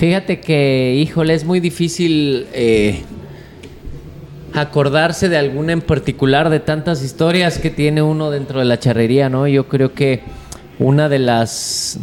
Fíjate 0.00 0.40
que, 0.40 0.94
híjole, 0.96 1.34
es 1.34 1.44
muy 1.44 1.60
difícil 1.60 2.46
eh, 2.54 3.02
acordarse 4.54 5.28
de 5.28 5.36
alguna 5.36 5.72
en 5.72 5.82
particular 5.82 6.48
de 6.48 6.58
tantas 6.58 7.04
historias 7.04 7.58
que 7.58 7.68
tiene 7.68 8.00
uno 8.00 8.30
dentro 8.30 8.60
de 8.60 8.64
la 8.64 8.78
charrería, 8.78 9.28
¿no? 9.28 9.46
Yo 9.46 9.68
creo 9.68 9.92
que 9.92 10.22
una 10.78 11.10
de 11.10 11.18
las 11.18 12.00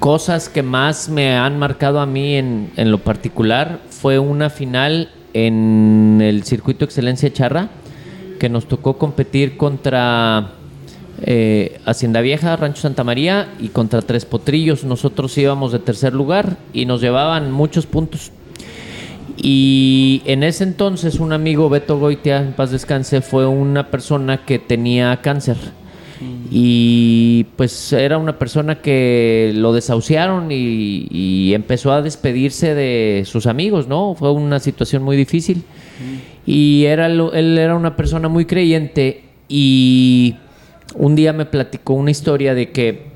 cosas 0.00 0.48
que 0.48 0.64
más 0.64 1.08
me 1.08 1.36
han 1.36 1.60
marcado 1.60 2.00
a 2.00 2.06
mí 2.06 2.34
en, 2.34 2.72
en 2.74 2.90
lo 2.90 2.98
particular 2.98 3.78
fue 3.88 4.18
una 4.18 4.50
final 4.50 5.12
en 5.32 6.18
el 6.20 6.42
circuito 6.42 6.84
Excelencia 6.84 7.32
Charra 7.32 7.68
que 8.40 8.48
nos 8.48 8.66
tocó 8.66 8.98
competir 8.98 9.56
contra 9.56 10.54
eh, 11.22 11.80
Hacienda 11.84 12.20
Vieja, 12.20 12.56
Rancho 12.56 12.82
Santa 12.82 13.04
María 13.04 13.48
y 13.58 13.68
contra 13.68 14.02
Tres 14.02 14.24
Potrillos. 14.24 14.84
Nosotros 14.84 15.36
íbamos 15.38 15.72
de 15.72 15.78
tercer 15.78 16.12
lugar 16.12 16.56
y 16.72 16.86
nos 16.86 17.00
llevaban 17.00 17.52
muchos 17.52 17.86
puntos. 17.86 18.32
Y 19.36 20.22
en 20.24 20.42
ese 20.42 20.64
entonces 20.64 21.20
un 21.20 21.32
amigo, 21.32 21.68
Beto 21.68 21.98
Goitia, 21.98 22.38
en 22.38 22.52
paz 22.52 22.70
descanse, 22.70 23.20
fue 23.20 23.46
una 23.46 23.90
persona 23.90 24.44
que 24.44 24.58
tenía 24.58 25.20
cáncer. 25.22 25.56
Y 26.50 27.44
pues 27.56 27.92
era 27.92 28.16
una 28.16 28.38
persona 28.38 28.80
que 28.80 29.52
lo 29.54 29.74
desahuciaron 29.74 30.50
y, 30.50 31.06
y 31.10 31.52
empezó 31.52 31.92
a 31.92 32.00
despedirse 32.00 32.74
de 32.74 33.24
sus 33.26 33.46
amigos, 33.46 33.86
¿no? 33.86 34.14
Fue 34.14 34.32
una 34.32 34.58
situación 34.58 35.02
muy 35.02 35.16
difícil. 35.16 35.62
Y 36.46 36.84
era 36.84 37.06
él 37.06 37.58
era 37.58 37.74
una 37.74 37.96
persona 37.96 38.28
muy 38.28 38.46
creyente 38.46 39.24
y 39.48 40.36
un 40.94 41.16
día 41.16 41.32
me 41.32 41.46
platicó 41.46 41.94
una 41.94 42.10
historia 42.10 42.54
de 42.54 42.70
que, 42.70 43.06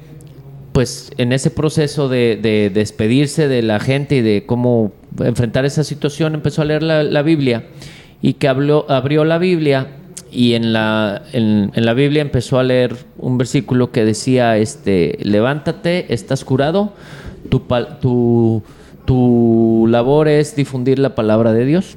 pues, 0.73 1.13
en 1.17 1.33
ese 1.33 1.51
proceso 1.51 2.09
de, 2.09 2.39
de 2.41 2.71
despedirse 2.71 3.49
de 3.49 3.63
la 3.63 3.81
gente 3.81 4.17
y 4.17 4.21
de 4.23 4.45
cómo 4.47 4.93
enfrentar 5.19 5.65
esa 5.65 5.85
situación, 5.85 6.35
empezó 6.35 6.63
a 6.63 6.65
leer 6.65 6.83
la, 6.83 7.23
Biblia 7.23 7.65
y 8.23 8.35
que 8.35 8.49
abrió 8.49 9.25
la 9.25 9.39
Biblia 9.39 9.89
y 10.31 10.55
en 10.55 10.73
la, 10.73 11.23
en, 11.33 11.73
la 11.75 11.95
Biblia 11.95 12.23
empezó 12.23 12.59
a 12.59 12.63
leer 12.63 12.97
un 13.19 13.39
versículo 13.39 13.91
que 13.91 14.05
decía, 14.05 14.57
este, 14.57 15.19
levántate, 15.23 16.13
estás 16.13 16.45
curado, 16.45 16.93
tu, 17.49 17.63
tu, 18.01 18.63
tu 19.05 19.87
labor 19.89 20.29
es 20.29 20.55
difundir 20.55 20.99
la 20.99 21.15
palabra 21.15 21.53
de 21.53 21.65
Dios. 21.65 21.97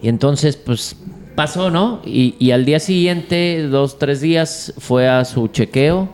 Y 0.00 0.08
entonces, 0.08 0.56
pues 0.56 0.96
pasó, 1.34 1.70
¿no? 1.70 2.00
Y, 2.04 2.34
y 2.38 2.50
al 2.50 2.64
día 2.64 2.78
siguiente, 2.80 3.66
dos, 3.68 3.98
tres 3.98 4.20
días, 4.20 4.74
fue 4.78 5.08
a 5.08 5.24
su 5.24 5.48
chequeo 5.48 6.08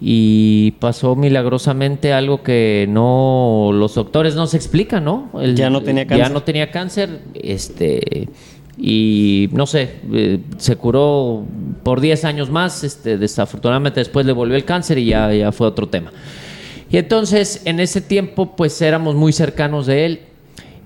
y 0.00 0.72
pasó 0.80 1.16
milagrosamente 1.16 2.12
algo 2.12 2.42
que 2.42 2.86
no 2.88 3.70
los 3.72 3.94
doctores 3.94 4.34
no 4.34 4.46
se 4.46 4.56
explican, 4.56 5.04
¿no? 5.04 5.30
El- 5.40 5.54
Ya 5.56 5.70
no 5.70 5.82
tenía 5.82 6.02
Ya 6.04 6.08
cáncer. 6.08 6.32
no 6.32 6.42
tenía 6.42 6.70
cáncer, 6.70 7.20
este 7.34 8.28
y 8.76 9.48
no 9.52 9.66
sé, 9.66 10.00
eh, 10.12 10.40
se 10.58 10.74
curó 10.76 11.44
por 11.84 12.00
10 12.00 12.24
años 12.24 12.50
más, 12.50 12.82
este 12.82 13.16
desafortunadamente 13.18 14.00
después 14.00 14.26
le 14.26 14.32
volvió 14.32 14.56
el 14.56 14.64
cáncer 14.64 14.98
y 14.98 15.06
ya, 15.06 15.32
ya 15.32 15.52
fue 15.52 15.68
otro 15.68 15.88
tema. 15.88 16.12
Y 16.90 16.96
entonces, 16.98 17.62
en 17.64 17.78
ese 17.80 18.00
tiempo, 18.00 18.56
pues 18.56 18.82
éramos 18.82 19.14
muy 19.14 19.32
cercanos 19.32 19.86
de 19.86 20.06
él. 20.06 20.20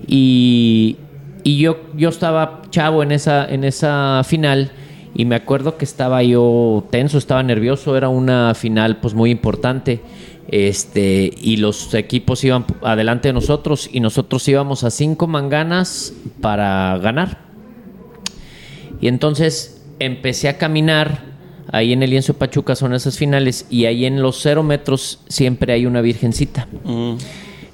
Y, 0.07 0.97
y 1.45 1.59
yo, 1.59 1.78
yo 1.97 2.09
estaba 2.09 2.62
chavo 2.70 3.03
en 3.03 3.12
esa, 3.12 3.47
en 3.49 3.64
esa 3.64 4.22
final. 4.24 4.70
Y 5.14 5.24
me 5.24 5.34
acuerdo 5.34 5.76
que 5.76 5.84
estaba 5.84 6.22
yo 6.22 6.86
tenso, 6.91 7.18
estaba 7.18 7.43
nervioso. 7.43 7.97
Era 7.97 8.09
una 8.09 8.55
final, 8.55 8.99
pues 8.99 9.14
muy 9.14 9.30
importante. 9.30 10.01
Este, 10.49 11.32
y 11.36 11.57
los 11.57 11.93
equipos 11.95 12.43
iban 12.45 12.64
adelante 12.82 13.28
de 13.28 13.32
nosotros. 13.32 13.89
Y 13.93 14.01
nosotros 14.01 14.47
íbamos 14.49 14.84
a 14.84 14.91
cinco 14.91 15.26
manganas 15.26 16.12
para 16.41 16.99
ganar. 16.99 17.39
Y 19.01 19.09
entonces 19.09 19.82
empecé 19.99 20.49
a 20.49 20.59
caminar. 20.59 21.26
Ahí 21.70 21.93
en 21.93 22.03
el 22.03 22.11
lienzo 22.11 22.32
de 22.32 22.39
Pachuca 22.39 22.76
son 22.76 22.95
esas 22.95 23.18
finales. 23.18 23.66
Y 23.70 23.86
ahí 23.86 24.05
en 24.05 24.22
los 24.22 24.41
cero 24.41 24.62
metros 24.62 25.20
siempre 25.28 25.72
hay 25.72 25.86
una 25.86 26.01
virgencita. 26.01 26.68
Mm. 26.84 27.14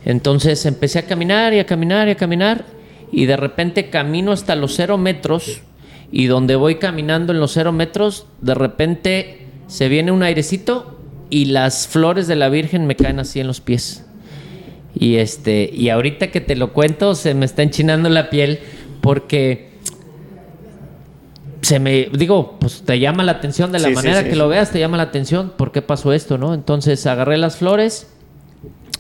Entonces 0.05 0.67
empecé 0.67 0.99
a 0.99 1.07
caminar 1.07 1.55
y 1.55 1.59
a 1.59 1.67
caminar 1.67 2.09
y 2.09 2.13
a 2.13 2.17
caminar. 2.17 2.65
Y 3.13 3.27
de 3.27 3.37
repente 3.37 3.91
camino 3.91 4.33
hasta 4.33 4.57
los 4.57 4.75
cero 4.75 4.99
metros. 4.99 5.63
Y 6.11 6.27
donde 6.27 6.57
voy 6.57 6.77
caminando 6.77 7.33
en 7.33 7.41
los 7.41 7.53
cero 7.53 7.73
metros, 7.73 8.27
de 8.41 8.55
repente 8.55 9.47
se 9.67 9.89
viene 9.89 10.13
un 10.13 10.23
airecito 10.23 10.99
y 11.31 11.47
las 11.47 11.89
flores 11.89 12.29
de 12.29 12.37
la 12.37 12.49
Virgen 12.49 12.87
me 12.87 12.97
caen 12.97 13.19
así 13.19 13.41
en 13.41 13.47
los 13.47 13.61
pies. 13.61 14.05
Y 14.95 15.17
este, 15.17 15.71
y 15.73 15.89
ahorita 15.89 16.31
que 16.31 16.41
te 16.41 16.55
lo 16.55 16.73
cuento, 16.73 17.15
se 17.15 17.35
me 17.35 17.45
está 17.45 17.63
enchinando 17.63 18.09
la 18.09 18.31
piel 18.31 18.61
porque 19.01 19.75
se 21.63 21.81
me 21.81 22.11
digo, 22.13 22.57
pues 22.61 22.83
te 22.83 23.01
llama 23.01 23.25
la 23.25 23.33
atención 23.33 23.73
de 23.73 23.81
la 23.81 23.89
Sí, 23.89 23.95
manera 23.95 24.23
sí, 24.23 24.29
que 24.29 24.37
lo 24.37 24.49
veas, 24.49 24.71
te 24.71 24.79
llama 24.79 24.97
la 24.99 25.05
atención, 25.05 25.53
¿por 25.57 25.73
qué 25.73 25.83
pasó 25.83 26.13
esto, 26.13 26.39
no? 26.39 26.55
Entonces 26.55 27.07
agarré 27.07 27.39
las 27.39 27.57
flores, 27.57 28.07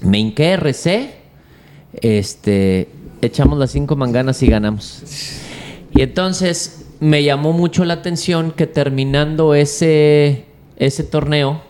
me 0.00 0.18
hinqué, 0.18 0.56
recé, 0.56 1.14
este, 2.00 2.88
echamos 3.26 3.58
las 3.58 3.70
cinco 3.70 3.96
manganas 3.96 4.42
y 4.42 4.46
ganamos. 4.48 5.02
Y 5.94 6.02
entonces 6.02 6.86
me 7.00 7.22
llamó 7.22 7.52
mucho 7.52 7.84
la 7.84 7.94
atención 7.94 8.50
que 8.50 8.66
terminando 8.66 9.54
ese, 9.54 10.44
ese 10.76 11.04
torneo, 11.04 11.60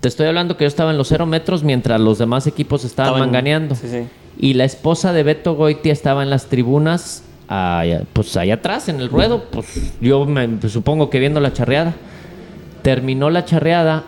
te 0.00 0.08
estoy 0.08 0.26
hablando 0.26 0.56
que 0.56 0.64
yo 0.64 0.68
estaba 0.68 0.90
en 0.90 0.98
los 0.98 1.08
cero 1.08 1.26
metros 1.26 1.62
mientras 1.64 2.00
los 2.00 2.18
demás 2.18 2.46
equipos 2.46 2.84
estaban 2.84 3.12
Estaban- 3.14 3.28
manganeando. 3.28 3.74
sí, 3.74 3.88
sí. 3.90 4.04
Y 4.38 4.52
la 4.54 4.64
esposa 4.64 5.12
de 5.14 5.22
Beto 5.22 5.54
Goitia 5.54 5.92
estaba 5.92 6.22
en 6.22 6.28
las 6.28 6.46
tribunas, 6.46 7.22
allá, 7.48 8.02
pues 8.12 8.36
allá 8.36 8.54
atrás, 8.54 8.88
en 8.90 9.00
el 9.00 9.08
ruedo, 9.08 9.44
pues 9.50 9.92
yo 10.00 10.26
me, 10.26 10.46
pues, 10.48 10.74
supongo 10.74 11.08
que 11.08 11.18
viendo 11.18 11.40
la 11.40 11.54
charreada. 11.54 11.94
Terminó 12.82 13.30
la 13.30 13.44
charreada 13.46 14.04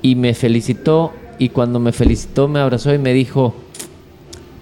y 0.00 0.14
me 0.16 0.32
felicitó 0.34 1.12
y 1.38 1.50
cuando 1.50 1.78
me 1.80 1.92
felicitó 1.92 2.48
me 2.48 2.60
abrazó 2.60 2.92
y 2.94 2.98
me 2.98 3.12
dijo, 3.12 3.54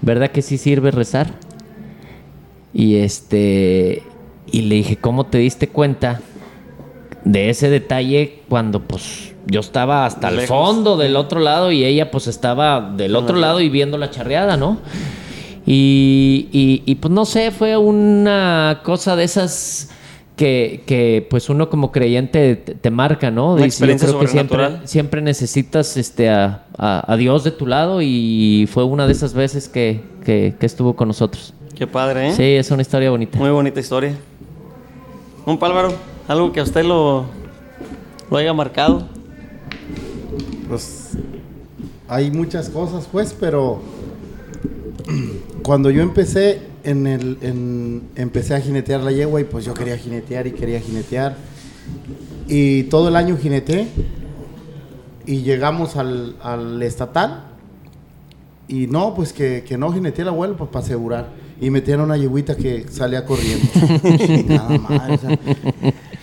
¿verdad 0.03 0.31
que 0.31 0.43
sí 0.43 0.59
sirve 0.59 0.91
rezar? 0.91 1.35
Y 2.73 2.97
este 2.97 4.03
y 4.53 4.63
le 4.63 4.77
dije, 4.77 4.97
¿cómo 4.97 5.27
te 5.27 5.39
diste 5.39 5.69
cuenta 5.69 6.21
de 7.25 7.51
ese 7.51 7.69
detalle 7.71 8.43
cuando 8.49 8.81
pues 8.81 9.35
yo 9.47 9.61
estaba 9.61 10.07
hasta 10.07 10.29
el 10.29 10.41
fondo 10.49 10.97
del 10.97 11.17
otro 11.17 11.41
lado 11.41 11.71
y 11.73 11.85
ella 11.85 12.11
pues 12.11 12.27
estaba 12.27 12.93
del 12.97 13.15
otro 13.17 13.37
lado 13.37 13.61
y 13.61 13.69
viendo 13.69 13.99
la 13.99 14.11
charreada, 14.11 14.57
¿no? 14.57 14.79
Y, 15.67 16.49
y- 16.53 16.83
y, 16.87 16.95
pues 16.97 17.13
no 17.13 17.25
sé, 17.27 17.51
fue 17.51 17.77
una 17.77 18.81
cosa 18.83 19.15
de 19.17 19.25
esas 19.25 19.91
que, 20.41 20.83
que, 20.87 21.27
pues 21.29 21.51
uno 21.51 21.69
como 21.69 21.93
creyente 21.93 22.57
te, 22.57 22.75
te 22.75 22.91
marca, 22.91 23.31
¿no? 23.31 23.53
Una 23.57 23.67
yo 23.67 23.87
creo 23.99 24.19
que 24.19 24.27
siempre, 24.87 25.21
necesitas 25.21 25.99
este, 25.99 26.31
a, 26.31 26.65
a- 26.79 27.13
a 27.13 27.17
Dios 27.19 27.45
de 27.45 27.51
tu 27.51 27.67
lado 27.67 28.01
y 28.01 28.67
fue 28.73 28.85
una 28.85 29.07
de 29.07 29.13
esas 29.13 29.35
veces 29.35 29.69
que, 29.69 30.01
que- 30.25 30.55
que 30.59 30.65
estuvo 30.65 30.97
con 30.97 31.09
nosotros. 31.09 31.53
Qué 31.75 31.87
padre, 31.87 32.29
¿eh? 32.31 32.33
Sí, 32.35 32.43
es 32.43 32.71
una 32.71 32.81
historia 32.81 33.11
bonita. 33.11 33.39
Muy 33.39 33.51
bonita 33.51 33.81
historia. 33.81 34.15
Un 35.45 35.59
pálvaro, 35.59 35.93
algo 36.27 36.53
que 36.53 36.61
a 36.61 36.63
usted 36.63 36.85
lo, 36.87 37.27
lo 38.31 38.37
haya 38.39 38.55
marcado. 38.55 39.07
Pues 40.71 41.11
hay 42.09 42.31
muchas 42.31 42.71
cosas, 42.71 43.07
pues, 43.13 43.37
pero 43.39 43.83
cuando 45.63 45.91
yo 45.91 46.01
empecé 46.01 46.63
en 46.91 47.07
el, 47.07 47.39
en- 47.43 48.03
empecé 48.17 48.55
a 48.55 48.61
jinetear 48.61 49.01
la 49.01 49.13
yegua 49.13 49.41
y 49.41 49.45
pues 49.45 49.65
yo 49.65 49.75
quería 49.75 49.97
jinetear 49.97 50.47
y 50.47 50.53
quería 50.53 50.81
jinetear 50.81 51.37
y 52.49 52.85
todo 52.85 53.09
el 53.09 53.17
año 53.17 53.37
jineteé 53.37 53.89
y 55.27 55.43
llegamos 55.43 55.97
al, 55.97 56.37
al 56.43 56.83
estatal 56.83 57.45
y 58.69 58.87
no, 58.87 59.15
pues 59.15 59.33
que, 59.33 59.65
que 59.67 59.77
no 59.77 59.93
jineteé 59.93 60.23
el 60.23 60.29
abuelo 60.29 60.57
pues 60.57 60.71
para 60.71 60.85
asegurar 60.85 61.29
y 61.61 61.71
metieron 61.71 62.07
una 62.07 62.17
yeguita 62.17 62.57
que 62.57 62.87
salía 62.89 63.25
corriendo. 63.27 63.67
Nada 64.49 64.79
más. 64.79 65.11
o 65.11 65.19
sea, 65.19 65.39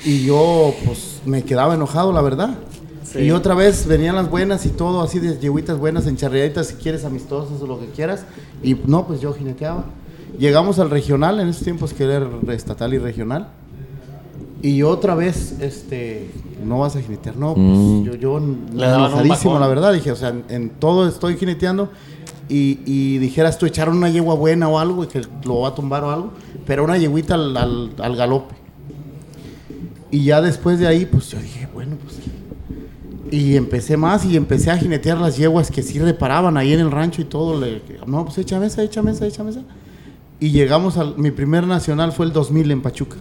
y 0.03 0.25
yo 0.25 0.73
pues 0.85 1.21
me 1.25 1.43
quedaba 1.43 1.75
enojado, 1.75 2.11
la 2.11 2.21
verdad. 2.21 2.55
Sí. 3.03 3.19
Y 3.19 3.31
otra 3.31 3.53
vez 3.53 3.85
venían 3.85 4.15
las 4.15 4.29
buenas 4.29 4.65
y 4.65 4.69
todo, 4.69 5.01
así 5.01 5.19
de 5.19 5.37
yeguitas 5.37 5.77
buenas, 5.77 6.07
encharreaditas, 6.07 6.67
si 6.67 6.73
quieres, 6.75 7.05
amistosas 7.05 7.61
o 7.61 7.67
lo 7.67 7.79
que 7.79 7.85
quieras. 7.87 8.25
Y 8.63 8.73
no, 8.85 9.05
pues 9.07 9.21
yo 9.21 9.31
jineteaba. 9.33 9.85
Llegamos 10.39 10.77
al 10.79 10.89
regional, 10.89 11.39
en 11.39 11.47
esos 11.49 11.63
tiempos 11.63 11.93
que 11.93 12.03
era 12.03 12.27
estatal 12.49 12.93
y 12.93 12.97
regional. 12.99 13.49
Y 14.61 14.83
otra 14.83 15.15
vez, 15.15 15.55
este, 15.61 16.29
no 16.65 16.79
vas 16.79 16.95
a 16.95 17.01
jinetear. 17.01 17.37
No, 17.37 17.53
pues 17.53 17.65
Mm. 17.67 18.03
yo, 18.03 18.15
yo 18.15 18.37
enojadísimo, 18.37 19.59
la 19.59 19.67
verdad. 19.67 19.93
Dije, 19.93 20.11
o 20.11 20.15
sea, 20.15 20.29
en, 20.29 20.43
en 20.49 20.69
todo 20.71 21.07
estoy 21.07 21.37
jineteando. 21.37 21.89
Y, 22.49 22.79
y 22.85 23.17
dijeras 23.17 23.57
tú, 23.57 23.65
echaron 23.65 23.97
una 23.97 24.09
yegua 24.09 24.33
buena 24.35 24.67
o 24.69 24.79
algo 24.79 25.03
y 25.03 25.07
que 25.07 25.21
lo 25.45 25.59
va 25.61 25.69
a 25.69 25.75
tumbar 25.75 26.03
o 26.03 26.11
algo. 26.11 26.31
Pero 26.65 26.83
una 26.83 26.97
yeguita 26.97 27.33
al, 27.35 27.55
al, 27.57 27.91
al 27.99 28.15
galope. 28.15 28.55
Y 30.09 30.23
ya 30.23 30.41
después 30.41 30.79
de 30.79 30.87
ahí, 30.87 31.05
pues 31.05 31.29
yo 31.29 31.39
dije, 31.39 31.67
bueno, 31.73 31.95
pues. 32.03 32.15
Y 33.29 33.57
empecé 33.57 33.97
más 33.97 34.23
y 34.25 34.37
empecé 34.37 34.71
a 34.71 34.77
jinetear 34.77 35.17
las 35.17 35.35
yeguas 35.37 35.69
que 35.69 35.83
sí 35.83 35.99
reparaban 35.99 36.55
ahí 36.55 36.71
en 36.73 36.79
el 36.79 36.91
rancho 36.91 37.21
y 37.21 37.25
todo. 37.25 37.59
Le, 37.59 37.81
no, 38.05 38.23
pues 38.23 38.37
échame 38.37 38.67
esa, 38.67 38.81
échame 38.83 39.11
esa, 39.11 39.25
échame 39.27 39.49
esa. 39.51 39.61
Y 40.39 40.51
llegamos 40.51 40.97
al. 40.97 41.17
Mi 41.17 41.31
primer 41.31 41.65
nacional 41.65 42.11
fue 42.11 42.25
el 42.27 42.33
2000 42.33 42.71
en 42.71 42.81
Pachuca. 42.81 43.17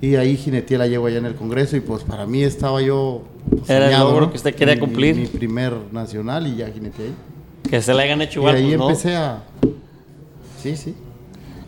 Y 0.00 0.16
ahí 0.16 0.36
jineteé 0.36 0.76
la 0.76 0.86
yegua 0.86 1.08
allá 1.08 1.18
en 1.18 1.24
el 1.26 1.34
Congreso 1.34 1.76
y 1.76 1.80
pues 1.80 2.02
para 2.04 2.26
mí 2.26 2.42
estaba 2.42 2.82
yo. 2.82 3.22
pues, 3.48 3.70
Era 3.70 3.90
el 3.90 3.98
logro 3.98 4.20
¿no? 4.26 4.30
que 4.30 4.36
usted 4.36 4.54
quería 4.54 4.74
Mi- 4.74 4.80
cumplir. 4.80 5.16
Mi, 5.16 5.26
primer 5.26 5.72
nacional 5.92 6.46
y 6.46 6.56
ya 6.56 6.68
jineteé 6.70 7.06
ahí. 7.06 7.14
Que 7.70 7.80
se 7.80 7.94
le 7.94 8.02
hayan 8.02 8.20
hecho 8.20 8.40
Y 8.40 8.42
igual, 8.42 8.56
ahí 8.56 8.64
pues, 8.66 8.78
¿no? 8.78 8.88
empecé 8.90 9.16
a. 9.16 9.44
Sí, 10.62 10.76
sí. 10.76 10.94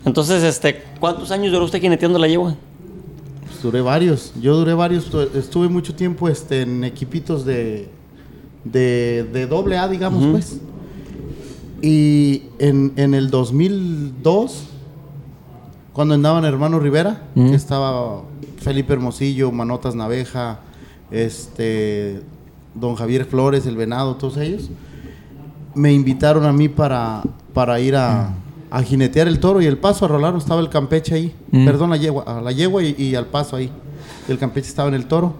Entonces, 0.05 0.43
este, 0.43 0.83
¿cuántos 0.99 1.31
años 1.31 1.51
duró 1.51 1.65
usted 1.65 1.81
jineteando 1.81 2.19
la 2.19 2.27
yegua? 2.27 2.55
Pues 3.47 3.61
duré 3.63 3.81
varios. 3.81 4.31
Yo 4.39 4.55
duré 4.55 4.75
varios. 4.75 5.05
tu- 5.05 5.19
Estuve 5.21 5.67
mucho 5.67 5.95
tiempo 5.95 6.29
este, 6.29 6.61
en 6.61 6.83
equipitos 6.83 7.43
de, 7.45 7.89
de, 8.63 9.23
de 9.33 9.47
doble 9.47 9.77
A, 9.77 9.87
digamos, 9.87 10.23
pues. 10.31 10.59
Y 11.81 12.43
en, 12.59 12.93
en 12.95 13.13
el 13.13 13.29
2002, 13.29 14.63
cuando 15.93 16.13
andaban 16.15 16.43
Hermano 16.45 16.79
Rivera, 16.79 17.21
que 17.35 17.53
estaba 17.55 18.21
Felipe 18.57 18.93
Hermosillo, 18.93 19.51
Manotas 19.51 19.95
Naveja, 19.95 20.59
este, 21.11 22.21
Don 22.73 22.95
Javier 22.95 23.25
Flores, 23.25 23.65
El 23.65 23.77
Venado, 23.77 24.15
todos 24.15 24.37
ellos, 24.37 24.69
me 25.75 25.93
invitaron 25.93 26.45
a 26.45 26.53
mí 26.53 26.67
para, 26.69 27.21
para 27.53 27.79
ir 27.79 27.95
a, 27.95 28.33
a 28.71 28.81
jinetear 28.83 29.27
el 29.27 29.39
toro 29.39 29.61
y 29.61 29.65
el 29.65 29.77
paso 29.77 30.05
a 30.05 30.07
Rolaro. 30.07 30.37
Estaba 30.37 30.61
el 30.61 30.69
Campeche 30.69 31.13
ahí, 31.15 31.35
Mm. 31.51 31.65
perdón, 31.65 31.89
la 31.91 31.97
yegua, 31.97 32.23
a 32.23 32.41
la 32.41 32.51
yegua 32.51 32.83
y, 32.83 32.95
y 32.97 33.15
al 33.15 33.27
paso 33.27 33.55
ahí. 33.55 33.71
el 34.27 34.37
Campeche 34.39 34.67
estaba 34.67 34.89
en 34.89 34.95
el 34.95 35.05
Toro. 35.05 35.35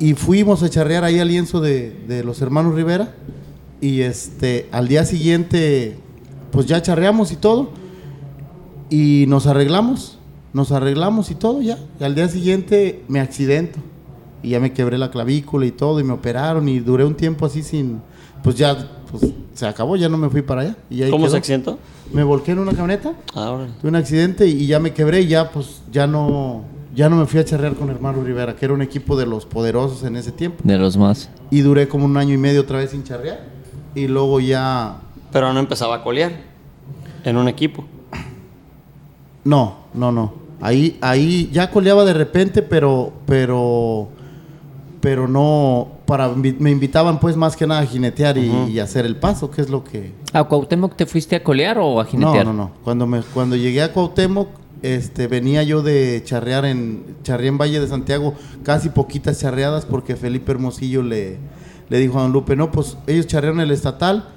Y 0.00 0.14
fuimos 0.14 0.62
a 0.62 0.68
charrear 0.68 1.02
ahí 1.04 1.18
al 1.18 1.28
lienzo 1.28 1.60
de, 1.60 1.90
de 2.06 2.22
los 2.22 2.40
hermanos 2.42 2.74
Rivera. 2.74 3.14
Y 3.80 4.00
este, 4.00 4.68
al 4.72 4.88
día 4.88 5.04
siguiente, 5.04 5.96
pues 6.50 6.66
ya 6.66 6.82
charreamos 6.82 7.32
y 7.32 7.36
todo. 7.36 7.70
Y 8.90 9.26
nos 9.28 9.46
arreglamos, 9.46 10.18
nos 10.52 10.72
arreglamos 10.72 11.30
y 11.30 11.34
todo 11.34 11.60
ya. 11.60 11.78
Y 12.00 12.04
al 12.04 12.14
día 12.14 12.28
siguiente 12.28 13.04
me 13.08 13.20
accidento. 13.20 13.78
Y 14.42 14.50
ya 14.50 14.60
me 14.60 14.72
quebré 14.72 14.98
la 14.98 15.10
clavícula 15.10 15.66
y 15.66 15.72
todo. 15.72 16.00
Y 16.00 16.04
me 16.04 16.12
operaron 16.12 16.68
y 16.68 16.80
duré 16.80 17.04
un 17.04 17.14
tiempo 17.14 17.46
así 17.46 17.62
sin... 17.62 18.00
Pues 18.42 18.54
ya, 18.54 18.88
pues 19.10 19.32
se 19.54 19.66
acabó, 19.66 19.96
ya 19.96 20.08
no 20.08 20.16
me 20.16 20.28
fui 20.30 20.42
para 20.42 20.60
allá. 20.60 20.76
Y 20.88 21.02
ahí 21.02 21.10
¿Cómo 21.10 21.24
quedó. 21.24 21.32
se 21.32 21.38
accidentó? 21.38 21.78
Me 22.12 22.22
volqué 22.22 22.52
en 22.52 22.60
una 22.60 22.70
camioneta. 22.70 23.12
Ahora. 23.34 23.66
Tuve 23.80 23.88
un 23.88 23.96
accidente 23.96 24.46
y 24.46 24.66
ya 24.66 24.78
me 24.78 24.92
quebré 24.92 25.22
y 25.22 25.26
ya 25.26 25.50
pues 25.50 25.82
ya 25.90 26.06
no 26.06 26.64
ya 26.94 27.08
no 27.08 27.16
me 27.16 27.26
fui 27.26 27.38
a 27.38 27.44
charrear 27.44 27.74
con 27.74 27.90
Hermano 27.90 28.24
Rivera, 28.24 28.56
que 28.56 28.64
era 28.64 28.74
un 28.74 28.82
equipo 28.82 29.16
de 29.16 29.24
los 29.24 29.46
poderosos 29.46 30.02
en 30.02 30.16
ese 30.16 30.32
tiempo. 30.32 30.62
De 30.64 30.76
los 30.78 30.96
más. 30.96 31.28
Y 31.50 31.60
duré 31.60 31.86
como 31.86 32.04
un 32.04 32.16
año 32.16 32.34
y 32.34 32.38
medio 32.38 32.62
otra 32.62 32.78
vez 32.78 32.90
sin 32.90 33.04
charrear. 33.04 33.40
Y 33.94 34.06
luego 34.06 34.40
ya... 34.40 34.96
Pero 35.32 35.52
no 35.52 35.60
empezaba 35.60 35.96
a 35.96 36.02
colear 36.02 36.32
en 37.24 37.36
un 37.36 37.48
equipo. 37.48 37.84
No, 39.44 39.76
no, 39.94 40.12
no. 40.12 40.32
Ahí, 40.60 40.98
ahí 41.00 41.48
ya 41.52 41.70
coleaba 41.70 42.04
de 42.04 42.14
repente, 42.14 42.62
pero, 42.62 43.12
pero, 43.26 44.08
pero 45.00 45.28
no, 45.28 45.88
para, 46.04 46.28
me 46.28 46.70
invitaban 46.70 47.20
pues 47.20 47.36
más 47.36 47.56
que 47.56 47.66
nada 47.66 47.82
a 47.82 47.86
jinetear 47.86 48.38
y, 48.38 48.50
y 48.70 48.80
hacer 48.80 49.06
el 49.06 49.16
paso, 49.16 49.50
que 49.50 49.60
es 49.60 49.70
lo 49.70 49.84
que... 49.84 50.12
¿A 50.32 50.44
Cuauhtémoc 50.44 50.96
te 50.96 51.06
fuiste 51.06 51.36
a 51.36 51.44
colear 51.44 51.78
o 51.78 52.00
a 52.00 52.04
jinetear? 52.04 52.44
No, 52.44 52.52
no, 52.52 52.64
no. 52.64 52.70
Cuando, 52.82 53.06
me, 53.06 53.22
cuando 53.22 53.54
llegué 53.54 53.82
a 53.82 53.92
Cuauhtémoc, 53.92 54.48
este, 54.82 55.26
venía 55.26 55.62
yo 55.62 55.82
de 55.82 56.22
charrear 56.24 56.64
en, 56.64 57.16
charreé 57.22 57.48
en 57.48 57.58
Valle 57.58 57.80
de 57.80 57.88
Santiago, 57.88 58.34
casi 58.62 58.88
poquitas 58.88 59.40
charreadas, 59.40 59.86
porque 59.86 60.16
Felipe 60.16 60.52
Hermosillo 60.52 61.02
le, 61.02 61.38
le 61.88 61.98
dijo 61.98 62.18
a 62.18 62.22
Don 62.22 62.32
Lupe, 62.32 62.56
no, 62.56 62.70
pues 62.70 62.96
ellos 63.06 63.26
charrearon 63.26 63.60
el 63.60 63.70
estatal 63.70 64.28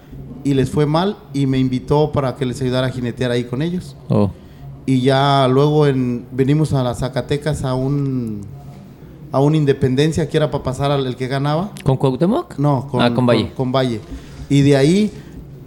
y 0.43 0.53
les 0.53 0.69
fue 0.69 0.85
mal 0.85 1.17
y 1.33 1.45
me 1.45 1.59
invitó 1.59 2.11
para 2.11 2.35
que 2.35 2.45
les 2.45 2.61
ayudara 2.61 2.87
a 2.87 2.89
jinetear 2.89 3.31
ahí 3.31 3.43
con 3.43 3.61
ellos. 3.61 3.95
Oh. 4.09 4.31
Y 4.85 5.01
ya 5.01 5.47
luego 5.47 5.85
en, 5.87 6.25
venimos 6.31 6.73
a 6.73 6.83
las 6.83 6.99
Zacatecas 6.99 7.63
a 7.63 7.75
un, 7.75 8.41
a 9.31 9.39
una 9.39 9.57
independencia 9.57 10.27
que 10.27 10.37
era 10.37 10.49
para 10.49 10.63
pasar 10.63 10.91
al 10.91 11.05
el 11.05 11.15
que 11.15 11.27
ganaba. 11.27 11.71
¿Con 11.83 11.97
Cuauhtémoc? 11.97 12.57
No, 12.57 12.87
con, 12.89 13.01
ah, 13.01 13.13
con 13.13 13.25
Valle. 13.25 13.47
Con, 13.47 13.55
con 13.55 13.71
Valle. 13.71 14.01
Y 14.49 14.61
de 14.61 14.75
ahí 14.77 15.11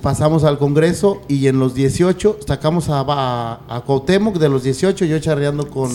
pasamos 0.03 0.45
al 0.45 0.59
Congreso 0.59 1.23
y 1.29 1.47
en 1.47 1.59
los 1.59 1.75
18 1.75 2.39
sacamos 2.47 2.89
a, 2.89 3.05
a, 3.07 3.61
a 3.69 3.81
Cuauhtémoc 3.83 4.37
de 4.37 4.49
los 4.49 4.65
18, 4.65 5.05
yo 5.05 5.19
charreando 5.21 5.71
con, 5.71 5.91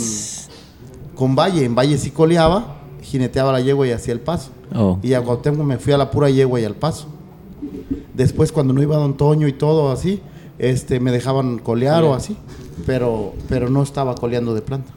con 1.15 1.35
Valle. 1.35 1.65
En 1.65 1.75
Valle 1.75 1.97
sí 1.97 2.11
coleaba, 2.11 2.78
jineteaba 3.09 3.51
la 3.51 3.59
yegua 3.61 3.87
y 3.87 3.91
hacía 3.91 4.13
el 4.13 4.19
paso. 4.19 4.51
Oh. 4.75 4.99
Y 5.03 5.13
a 5.13 5.21
Cuauhtémoc 5.21 5.65
me 5.65 5.77
fui 5.77 5.93
a 5.93 5.97
la 5.97 6.09
pura 6.11 6.29
yegua 6.29 6.59
y 6.59 6.65
al 6.65 6.75
paso. 6.75 7.07
Después 8.13 8.51
cuando 8.51 8.73
no 8.73 8.81
iba 8.81 8.95
Don 8.97 9.15
Toño 9.17 9.47
y 9.47 9.53
todo 9.53 9.91
así, 9.91 10.21
este, 10.57 10.99
me 10.99 11.11
dejaban 11.11 11.57
colear 11.59 12.03
o 12.03 12.13
así, 12.13 12.35
pero, 12.85 13.33
pero 13.47 13.69
no 13.69 13.81
estaba 13.83 14.15
coleando 14.15 14.53
de 14.53 14.61
planta. 14.61 14.91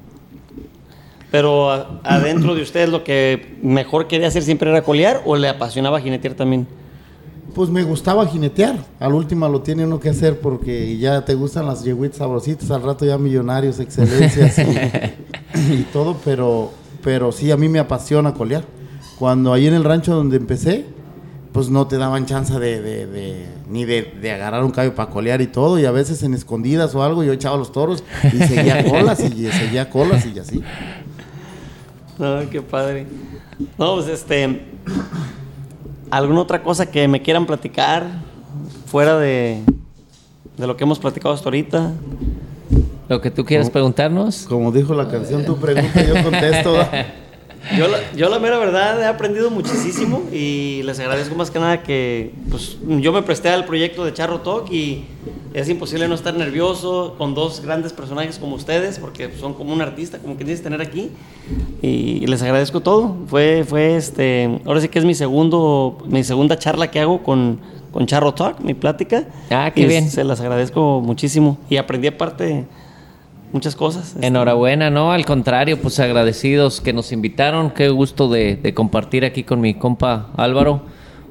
Pero 1.31 1.71
a- 1.71 2.01
adentro 2.05 2.55
de 2.55 2.63
ustedes 2.63 2.89
lo 2.91 3.05
que 3.05 3.57
mejor 3.63 4.07
quería 4.07 4.29
hacer 4.29 4.43
siempre 4.43 4.71
era 4.71 4.83
colear 4.83 5.23
o 5.25 5.37
le 5.37 5.49
apasionaba 5.49 6.01
jinetear 6.01 6.35
también. 6.35 6.67
Pues 7.55 7.69
me 7.71 7.83
gustaba 7.83 8.27
jinetear. 8.27 8.77
Al 8.99 9.13
último 9.15 9.49
lo 9.49 9.61
tiene 9.61 9.85
uno 9.87 10.01
que 10.01 10.09
hacer 10.09 10.41
porque 10.41 10.97
ya 10.99 11.25
te 11.25 11.35
gustan 11.35 11.67
las 11.67 11.85
yegüitas 11.85 12.19
sabrositas, 12.19 12.71
al 12.71 12.83
rato 12.83 13.05
ya 13.05 13.19
millonarios, 13.19 13.79
excelencias 13.79 14.59
y, 15.55 15.73
y 15.73 15.87
todo, 15.93 16.17
pero, 16.25 16.71
pero 17.03 17.33
sí, 17.33 17.51
a 17.51 17.57
mí 17.57 17.69
me 17.69 17.79
apasiona 17.79 18.35
colear. 18.35 18.65
Cuando 19.19 19.53
ahí 19.53 19.67
en 19.67 19.75
el 19.75 19.85
rancho 19.85 20.15
donde 20.15 20.37
empecé, 20.37 20.87
pues 21.53 21.69
no 21.69 21.87
te 21.87 21.99
daban 21.99 22.27
chance 22.27 22.59
de, 22.59 22.81
de- 22.81 23.07
de- 23.07 23.47
ni 23.69 23.85
de, 23.85 24.03
de 24.21 24.33
agarrar 24.33 24.65
un 24.65 24.71
caballo 24.71 24.95
para 24.95 25.11
colear 25.11 25.41
y 25.41 25.47
todo, 25.47 25.79
y 25.79 25.85
a 25.85 25.91
veces 25.91 26.23
en 26.23 26.35
escondidas 26.35 26.95
o 26.95 27.03
algo 27.03 27.23
yo 27.23 27.33
echaba 27.33 27.57
los 27.57 27.73
toros 27.73 28.03
y 28.33 28.37
seguía 28.39 28.85
colas 28.91 29.21
y 29.21 29.47
seguía 29.51 29.89
colas 29.91 30.27
y 30.27 30.39
así. 30.39 30.63
Ay, 32.19 32.49
qué 32.51 32.63
padre. 32.63 33.07
No, 33.79 33.95
pues 33.97 34.09
este. 34.09 34.63
¿Alguna 36.11 36.41
otra 36.41 36.63
cosa 36.63 36.91
que 36.91 37.09
me 37.09 37.23
quieran 37.23 37.47
platicar 37.47 38.07
fuera 38.87 39.19
de, 39.19 39.63
de 40.59 40.67
lo 40.67 40.77
que 40.77 40.85
hemos 40.85 40.99
platicado 40.99 41.35
hasta 41.35 41.47
ahorita? 41.49 41.93
Lo 43.13 43.21
que 43.21 43.31
tú 43.31 43.45
quieras 43.45 43.69
preguntarnos. 43.69 44.47
Como 44.49 44.73
dijo 44.73 44.95
la 44.95 45.07
canción, 45.07 45.45
tú 45.45 45.59
preguntas, 45.59 46.09
yo 46.09 46.23
contesto. 46.23 46.75
Yo 47.77 47.87
la, 47.87 47.99
yo 48.17 48.29
la 48.29 48.41
mera 48.41 48.59
verdad 48.59 49.01
he 49.01 49.07
aprendido 49.07 49.49
muchísimo 49.49 50.25
y 50.33 50.83
les 50.83 50.99
agradezco 50.99 51.37
más 51.37 51.53
que 51.53 51.61
nada 51.61 51.85
que 51.85 52.35
pues, 52.51 52.77
yo 53.01 53.13
me 53.13 53.23
presté 53.23 53.51
al 53.51 53.65
proyecto 53.67 54.05
de 54.05 54.13
Charro 54.13 54.41
Talk 54.41 54.69
y 54.73 55.05
es 55.55 55.69
imposible 55.69 56.09
no 56.09 56.17
estar 56.17 56.35
nervioso 56.35 57.15
con 57.17 57.37
dos 57.37 57.63
grandes 57.63 57.93
personajes 57.93 58.41
como 58.41 58.57
ustedes 58.57 58.99
porque 58.99 59.31
son 59.39 59.55
como 59.55 59.73
un 59.73 59.81
artista, 59.81 60.19
como 60.19 60.37
que 60.37 60.45
tienes 60.45 60.61
que 60.61 60.65
tener 60.65 60.83
aquí 60.83 61.13
y 61.81 62.27
les 62.27 62.43
agradezco 62.43 62.81
todo. 62.81 63.15
Fue, 63.29 63.65
fue 63.65 63.95
este, 63.95 64.61
ahora 64.65 64.81
sí 64.81 64.89
que 64.89 64.99
es 64.99 65.05
mi 65.05 65.15
segundo, 65.15 65.99
mi 66.07 66.25
segunda 66.25 66.59
charla 66.59 66.91
que 66.91 66.99
hago 66.99 67.23
con, 67.23 67.61
con 67.93 68.07
Charro 68.07 68.35
Talk, 68.35 68.59
mi 68.59 68.75
plática. 68.75 69.29
Ah, 69.51 69.71
qué 69.73 69.83
Y 69.83 69.87
bien. 69.87 70.11
Se 70.11 70.25
las 70.25 70.41
agradezco 70.41 71.01
muchísimo 71.01 71.59
y 71.71 71.77
aprendí 71.77 72.09
aparte 72.09 72.67
muchas 73.53 73.77
cosas. 73.77 74.15
Este, 74.15 74.27
Enhorabuena, 74.27 74.91
no, 74.91 75.13
al 75.13 75.25
contrario, 75.25 75.81
pues 75.81 76.01
agradecidos 76.01 76.81
que 76.81 76.93
nos 76.93 77.13
invitaron. 77.13 77.71
Qué 77.71 77.89
gusto 77.89 78.29
de, 78.29 78.57
de 78.57 78.75
compartir 78.75 79.25
aquí 79.25 79.45
con 79.45 79.61
mi 79.61 79.75
compa 79.75 80.31
Álvaro, 80.37 80.83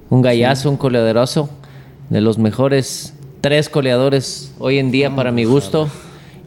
un 0.09 0.21
gallazo, 0.21 0.69
un 0.69 0.77
coleaderoso, 0.77 1.49
de 2.09 2.21
los 2.21 2.37
mejores 2.37 3.13
tres 3.41 3.69
coleadores 3.69 4.53
hoy 4.59 4.77
en 4.77 4.91
día 4.91 5.15
para 5.15 5.31
mi 5.31 5.43
gusto. 5.43 5.89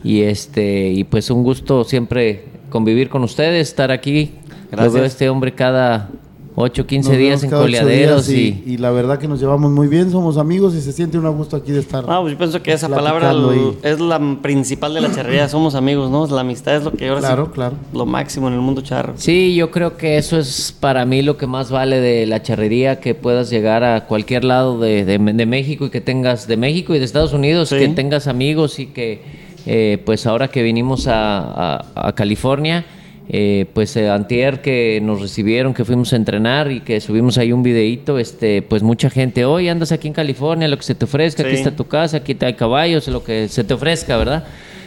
Y 0.02 0.22
este, 0.22 0.88
y 0.88 1.05
pues 1.05 1.30
un 1.30 1.42
gusto 1.42 1.84
siempre 1.84 2.44
convivir 2.68 3.09
con 3.09 3.24
ustedes, 3.24 3.68
estar 3.68 3.90
aquí. 3.90 4.32
Gracias. 4.70 4.86
Lo 4.86 4.92
veo 4.92 5.05
a 5.05 5.06
este 5.06 5.28
hombre 5.28 5.55
cada 5.55 6.10
8, 6.56 6.86
15 6.86 7.09
Nos 7.10 7.18
días 7.18 7.43
en 7.43 7.51
coleaderos 7.51 8.28
y, 8.28 8.62
y, 8.64 8.74
y 8.74 8.76
la 8.76 8.93
verdad 8.93 9.18
que 9.18 9.26
nos 9.26 9.40
llevamos 9.40 9.72
muy 9.72 9.89
bien, 9.89 10.12
somos 10.12 10.36
amigos 10.39 10.72
y 10.76 10.81
se 10.81 10.93
siente 10.93 11.18
un 11.18 11.28
gusto 11.36 11.56
aquí 11.56 11.72
de 11.72 11.81
estar. 11.81 12.06
No, 12.06 12.20
pues 12.22 12.32
yo 12.32 12.39
pienso 12.39 12.62
que 12.62 12.72
esa 12.72 12.89
palabra 12.89 13.35
es 13.82 13.98
la 13.98 14.20
principal 14.40 14.94
de 14.94 15.01
la 15.01 15.12
charrería. 15.12 15.48
Somos 15.48 15.74
amigos, 15.74 16.10
¿no? 16.12 16.26
La 16.28 16.43
amistad 16.43 16.76
es 16.76 16.85
lo 16.85 16.93
que 16.93 17.09
ahora 17.09 17.20
sí- 17.22 17.26
Claro, 17.26 17.51
claro. 17.51 17.76
lo 17.93 18.06
máximo 18.06 18.47
en 18.48 18.55
el 18.55 18.60
mundo 18.60 18.82
charro. 18.82 19.14
Sí, 19.16 19.56
yo 19.56 19.72
creo 19.72 19.97
que 19.97 20.16
eso 20.16 20.39
es 20.39 20.72
para 20.78 21.05
mí 21.05 21.22
lo 21.22 21.36
que 21.36 21.48
más 21.48 21.72
vale 21.72 21.98
de 22.01 22.24
la 22.26 22.40
charrería, 22.40 23.01
que 23.01 23.16
puedas 23.16 23.51
llegar 23.51 23.82
a 23.82 24.06
cualquier 24.06 24.44
lado 24.44 24.78
de, 24.78 25.05
de- 25.05 25.18
de 25.18 25.47
México 25.47 25.86
y 25.86 25.90
que 25.90 26.01
tengas, 26.01 26.47
de 26.47 26.56
México 26.56 26.94
y 26.94 27.01
de 27.01 27.05
Estados 27.05 27.32
Unidos, 27.32 27.70
Sí. 27.70 27.78
que 27.78 27.89
tengas 27.89 28.28
amigos 28.28 28.78
y 28.78 28.86
que, 28.86 29.22
eh, 29.66 30.01
pues 30.05 30.24
ahora 30.26 30.47
que 30.47 30.62
vinimos 30.62 31.09
a, 31.09 31.78
a- 31.78 32.09
a 32.09 32.12
California, 32.14 32.85
eh, 33.28 33.66
pues 33.72 33.96
eh, 33.96 34.10
antier 34.10 34.60
que 34.60 35.01
nos 35.02 35.20
recibieron, 35.20 35.72
que 35.72 35.84
fuimos 35.84 36.12
a 36.12 36.16
entrenar 36.16 36.70
y 36.70 36.80
que 36.80 37.01
subimos 37.01 37.38
ahí 37.38 37.52
un 37.52 37.62
videíto, 37.62 38.18
este, 38.18 38.60
pues 38.62 38.82
mucha 38.82 39.09
gente, 39.09 39.44
hoy 39.44 39.68
andas 39.68 39.92
aquí 39.92 40.09
en 40.09 40.14
California, 40.14 40.68
lo 40.68 40.76
que 40.76 40.82
se 40.82 40.94
te 40.94 41.06
ofrezca, 41.06 41.42
aquí 41.42 41.55
está 41.55 41.74
tu 41.74 41.86
casa, 41.86 42.18
aquí 42.18 42.36
hay 42.40 42.55
caballos, 42.55 43.09
lo 43.09 43.24
que 43.24 43.48
se 43.48 43.64
te 43.64 43.72
ofrezca, 43.74 44.16
¿verdad? 44.16 44.44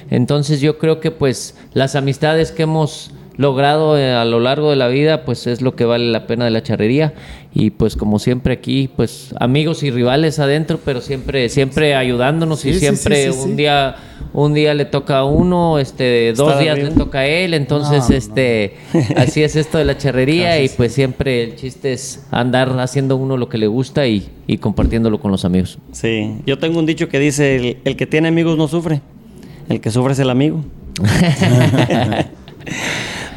Entonces 0.09 0.61
yo 0.61 0.77
creo 0.77 0.99
que 0.99 1.11
pues 1.11 1.55
las 1.73 1.95
amistades 1.95 2.51
que 2.51 2.63
hemos 2.63 3.11
logrado 3.37 3.97
eh, 3.97 4.13
a 4.13 4.25
lo 4.25 4.39
largo 4.39 4.69
de 4.71 4.75
la 4.75 4.87
vida 4.87 5.23
pues 5.25 5.47
es 5.47 5.61
lo 5.61 5.75
que 5.75 5.85
vale 5.85 6.11
la 6.11 6.27
pena 6.27 6.45
de 6.45 6.51
la 6.51 6.63
charrería. 6.63 7.13
Y 7.53 7.71
pues 7.71 7.95
como 7.95 8.19
siempre 8.19 8.53
aquí 8.53 8.89
pues 8.95 9.33
amigos 9.39 9.81
y 9.83 9.89
rivales 9.89 10.37
adentro 10.39 10.79
pero 10.83 11.01
siempre 11.01 11.49
siempre 11.49 11.95
ayudándonos 11.95 12.59
Sí, 12.59 12.69
y 12.69 12.73
siempre 12.75 13.27
sí, 13.27 13.33
sí, 13.33 13.39
un 13.49 13.55
día 13.55 13.95
un 14.33 14.53
día 14.53 14.73
le 14.75 14.85
toca 14.85 15.19
a 15.19 15.25
uno 15.25 15.79
este 15.79 16.33
dos 16.33 16.59
días 16.59 16.77
le 16.77 16.91
toca 16.91 17.19
a 17.19 17.27
él. 17.27 17.53
Entonces 17.53 18.03
No, 18.03 18.09
no. 18.09 18.15
este 18.15 18.75
así 19.15 19.43
es 19.43 19.55
esto 19.55 19.77
de 19.77 19.85
la 19.85 19.97
charrería 19.97 20.61
y 20.61 20.69
pues 20.69 20.93
siempre 20.93 21.43
el 21.43 21.55
chiste 21.55 21.93
es 21.93 22.25
andar 22.31 22.77
haciendo 22.79 23.15
uno 23.15 23.37
lo 23.37 23.49
que 23.49 23.57
le 23.57 23.67
gusta 23.67 24.05
y, 24.07 24.27
y 24.45 24.57
compartiéndolo 24.57 25.19
con 25.19 25.31
los 25.31 25.45
amigos. 25.45 25.79
Sí, 25.91 26.37
yo 26.45 26.59
tengo 26.59 26.79
un 26.79 26.85
dicho 26.85 27.07
que 27.09 27.19
dice, 27.19 27.55
el, 27.55 27.77
el 27.85 27.95
que 27.95 28.05
tiene 28.05 28.27
amigos 28.27 28.57
no 28.57 28.67
sufre, 28.67 29.01
el 29.69 29.79
que 29.81 29.89
sufre 29.89 30.13
es 30.13 30.19
el 30.19 30.29
amigo. 30.29 30.63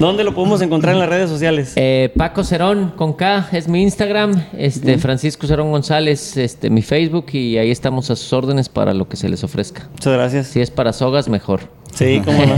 ¿Dónde 0.01 0.25
lo 0.25 0.35
podemos 0.35 0.63
encontrar 0.63 0.95
en 0.95 1.01
las 1.01 1.11
redes 1.11 1.29
sociales? 1.29 1.75
Eh, 1.77 2.11
Paco 2.17 2.43
Cerón 2.43 2.95
con 2.97 3.13
K 3.13 3.51
es 3.53 3.69
mi 3.69 3.83
Instagram, 3.83 4.33
este 4.57 4.97
Francisco 4.97 5.47
Cerón 5.47 5.71
González, 5.71 6.39
este 6.39 6.71
mi 6.71 6.81
Facebook 6.81 7.27
y 7.35 7.59
ahí 7.59 7.71
estamos 7.71 8.11
a 8.11 8.17
sus 8.17 8.33
órdenes 8.33 8.71
para 8.71 8.95
lo 8.95 9.11
que 9.11 9.19
se 9.19 9.29
les 9.29 9.45
ofrezca. 9.45 9.91
Muchas 9.93 10.15
gracias. 10.15 10.47
Si 10.47 10.63
es 10.63 10.71
para 10.71 10.95
sogas 10.95 11.29
mejor. 11.29 11.61
Sí, 11.93 12.23
cómo 12.25 12.47
no. 12.47 12.57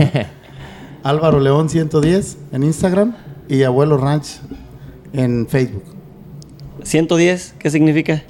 Álvaro 1.02 1.40
León 1.40 1.68
110 1.68 2.38
en 2.52 2.62
Instagram 2.62 3.16
y 3.48 3.64
Abuelo 3.64 3.96
Ranch 3.96 4.38
en 5.12 5.48
Facebook. 5.48 5.82
110, 6.84 7.56
¿qué 7.58 7.70
significa? 7.70 8.22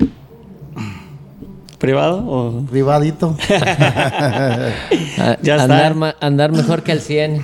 ¿Privado 1.78 2.24
o...? 2.26 2.64
Privadito. 2.70 3.36
Ya 5.42 5.56
está. 5.56 6.14
andar 6.20 6.52
mejor 6.52 6.82
que 6.82 6.92
al 6.92 7.00
100. 7.00 7.42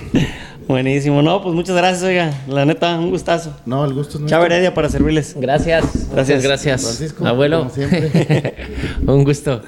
Buenísimo, 0.69 1.23
no, 1.23 1.43
pues 1.43 1.55
muchas 1.55 1.75
gracias, 1.75 2.03
oiga. 2.03 2.31
La 2.47 2.67
neta, 2.67 2.99
un 2.99 3.09
gustazo. 3.09 3.57
No, 3.65 3.87
el 3.87 3.95
gusto 3.95 4.15
es 4.15 4.21
nuestro. 4.21 4.37
Chava 4.37 4.45
Heredia 4.45 4.75
para 4.75 4.91
servirles. 4.91 5.35
Gracias, 5.35 6.11
gracias, 6.13 6.43
gracias. 6.43 6.83
Francisco, 6.83 7.27
Abuelo, 7.27 7.61
como 7.61 7.71
siempre. 7.71 8.55
un 9.07 9.25
gusto. 9.25 9.63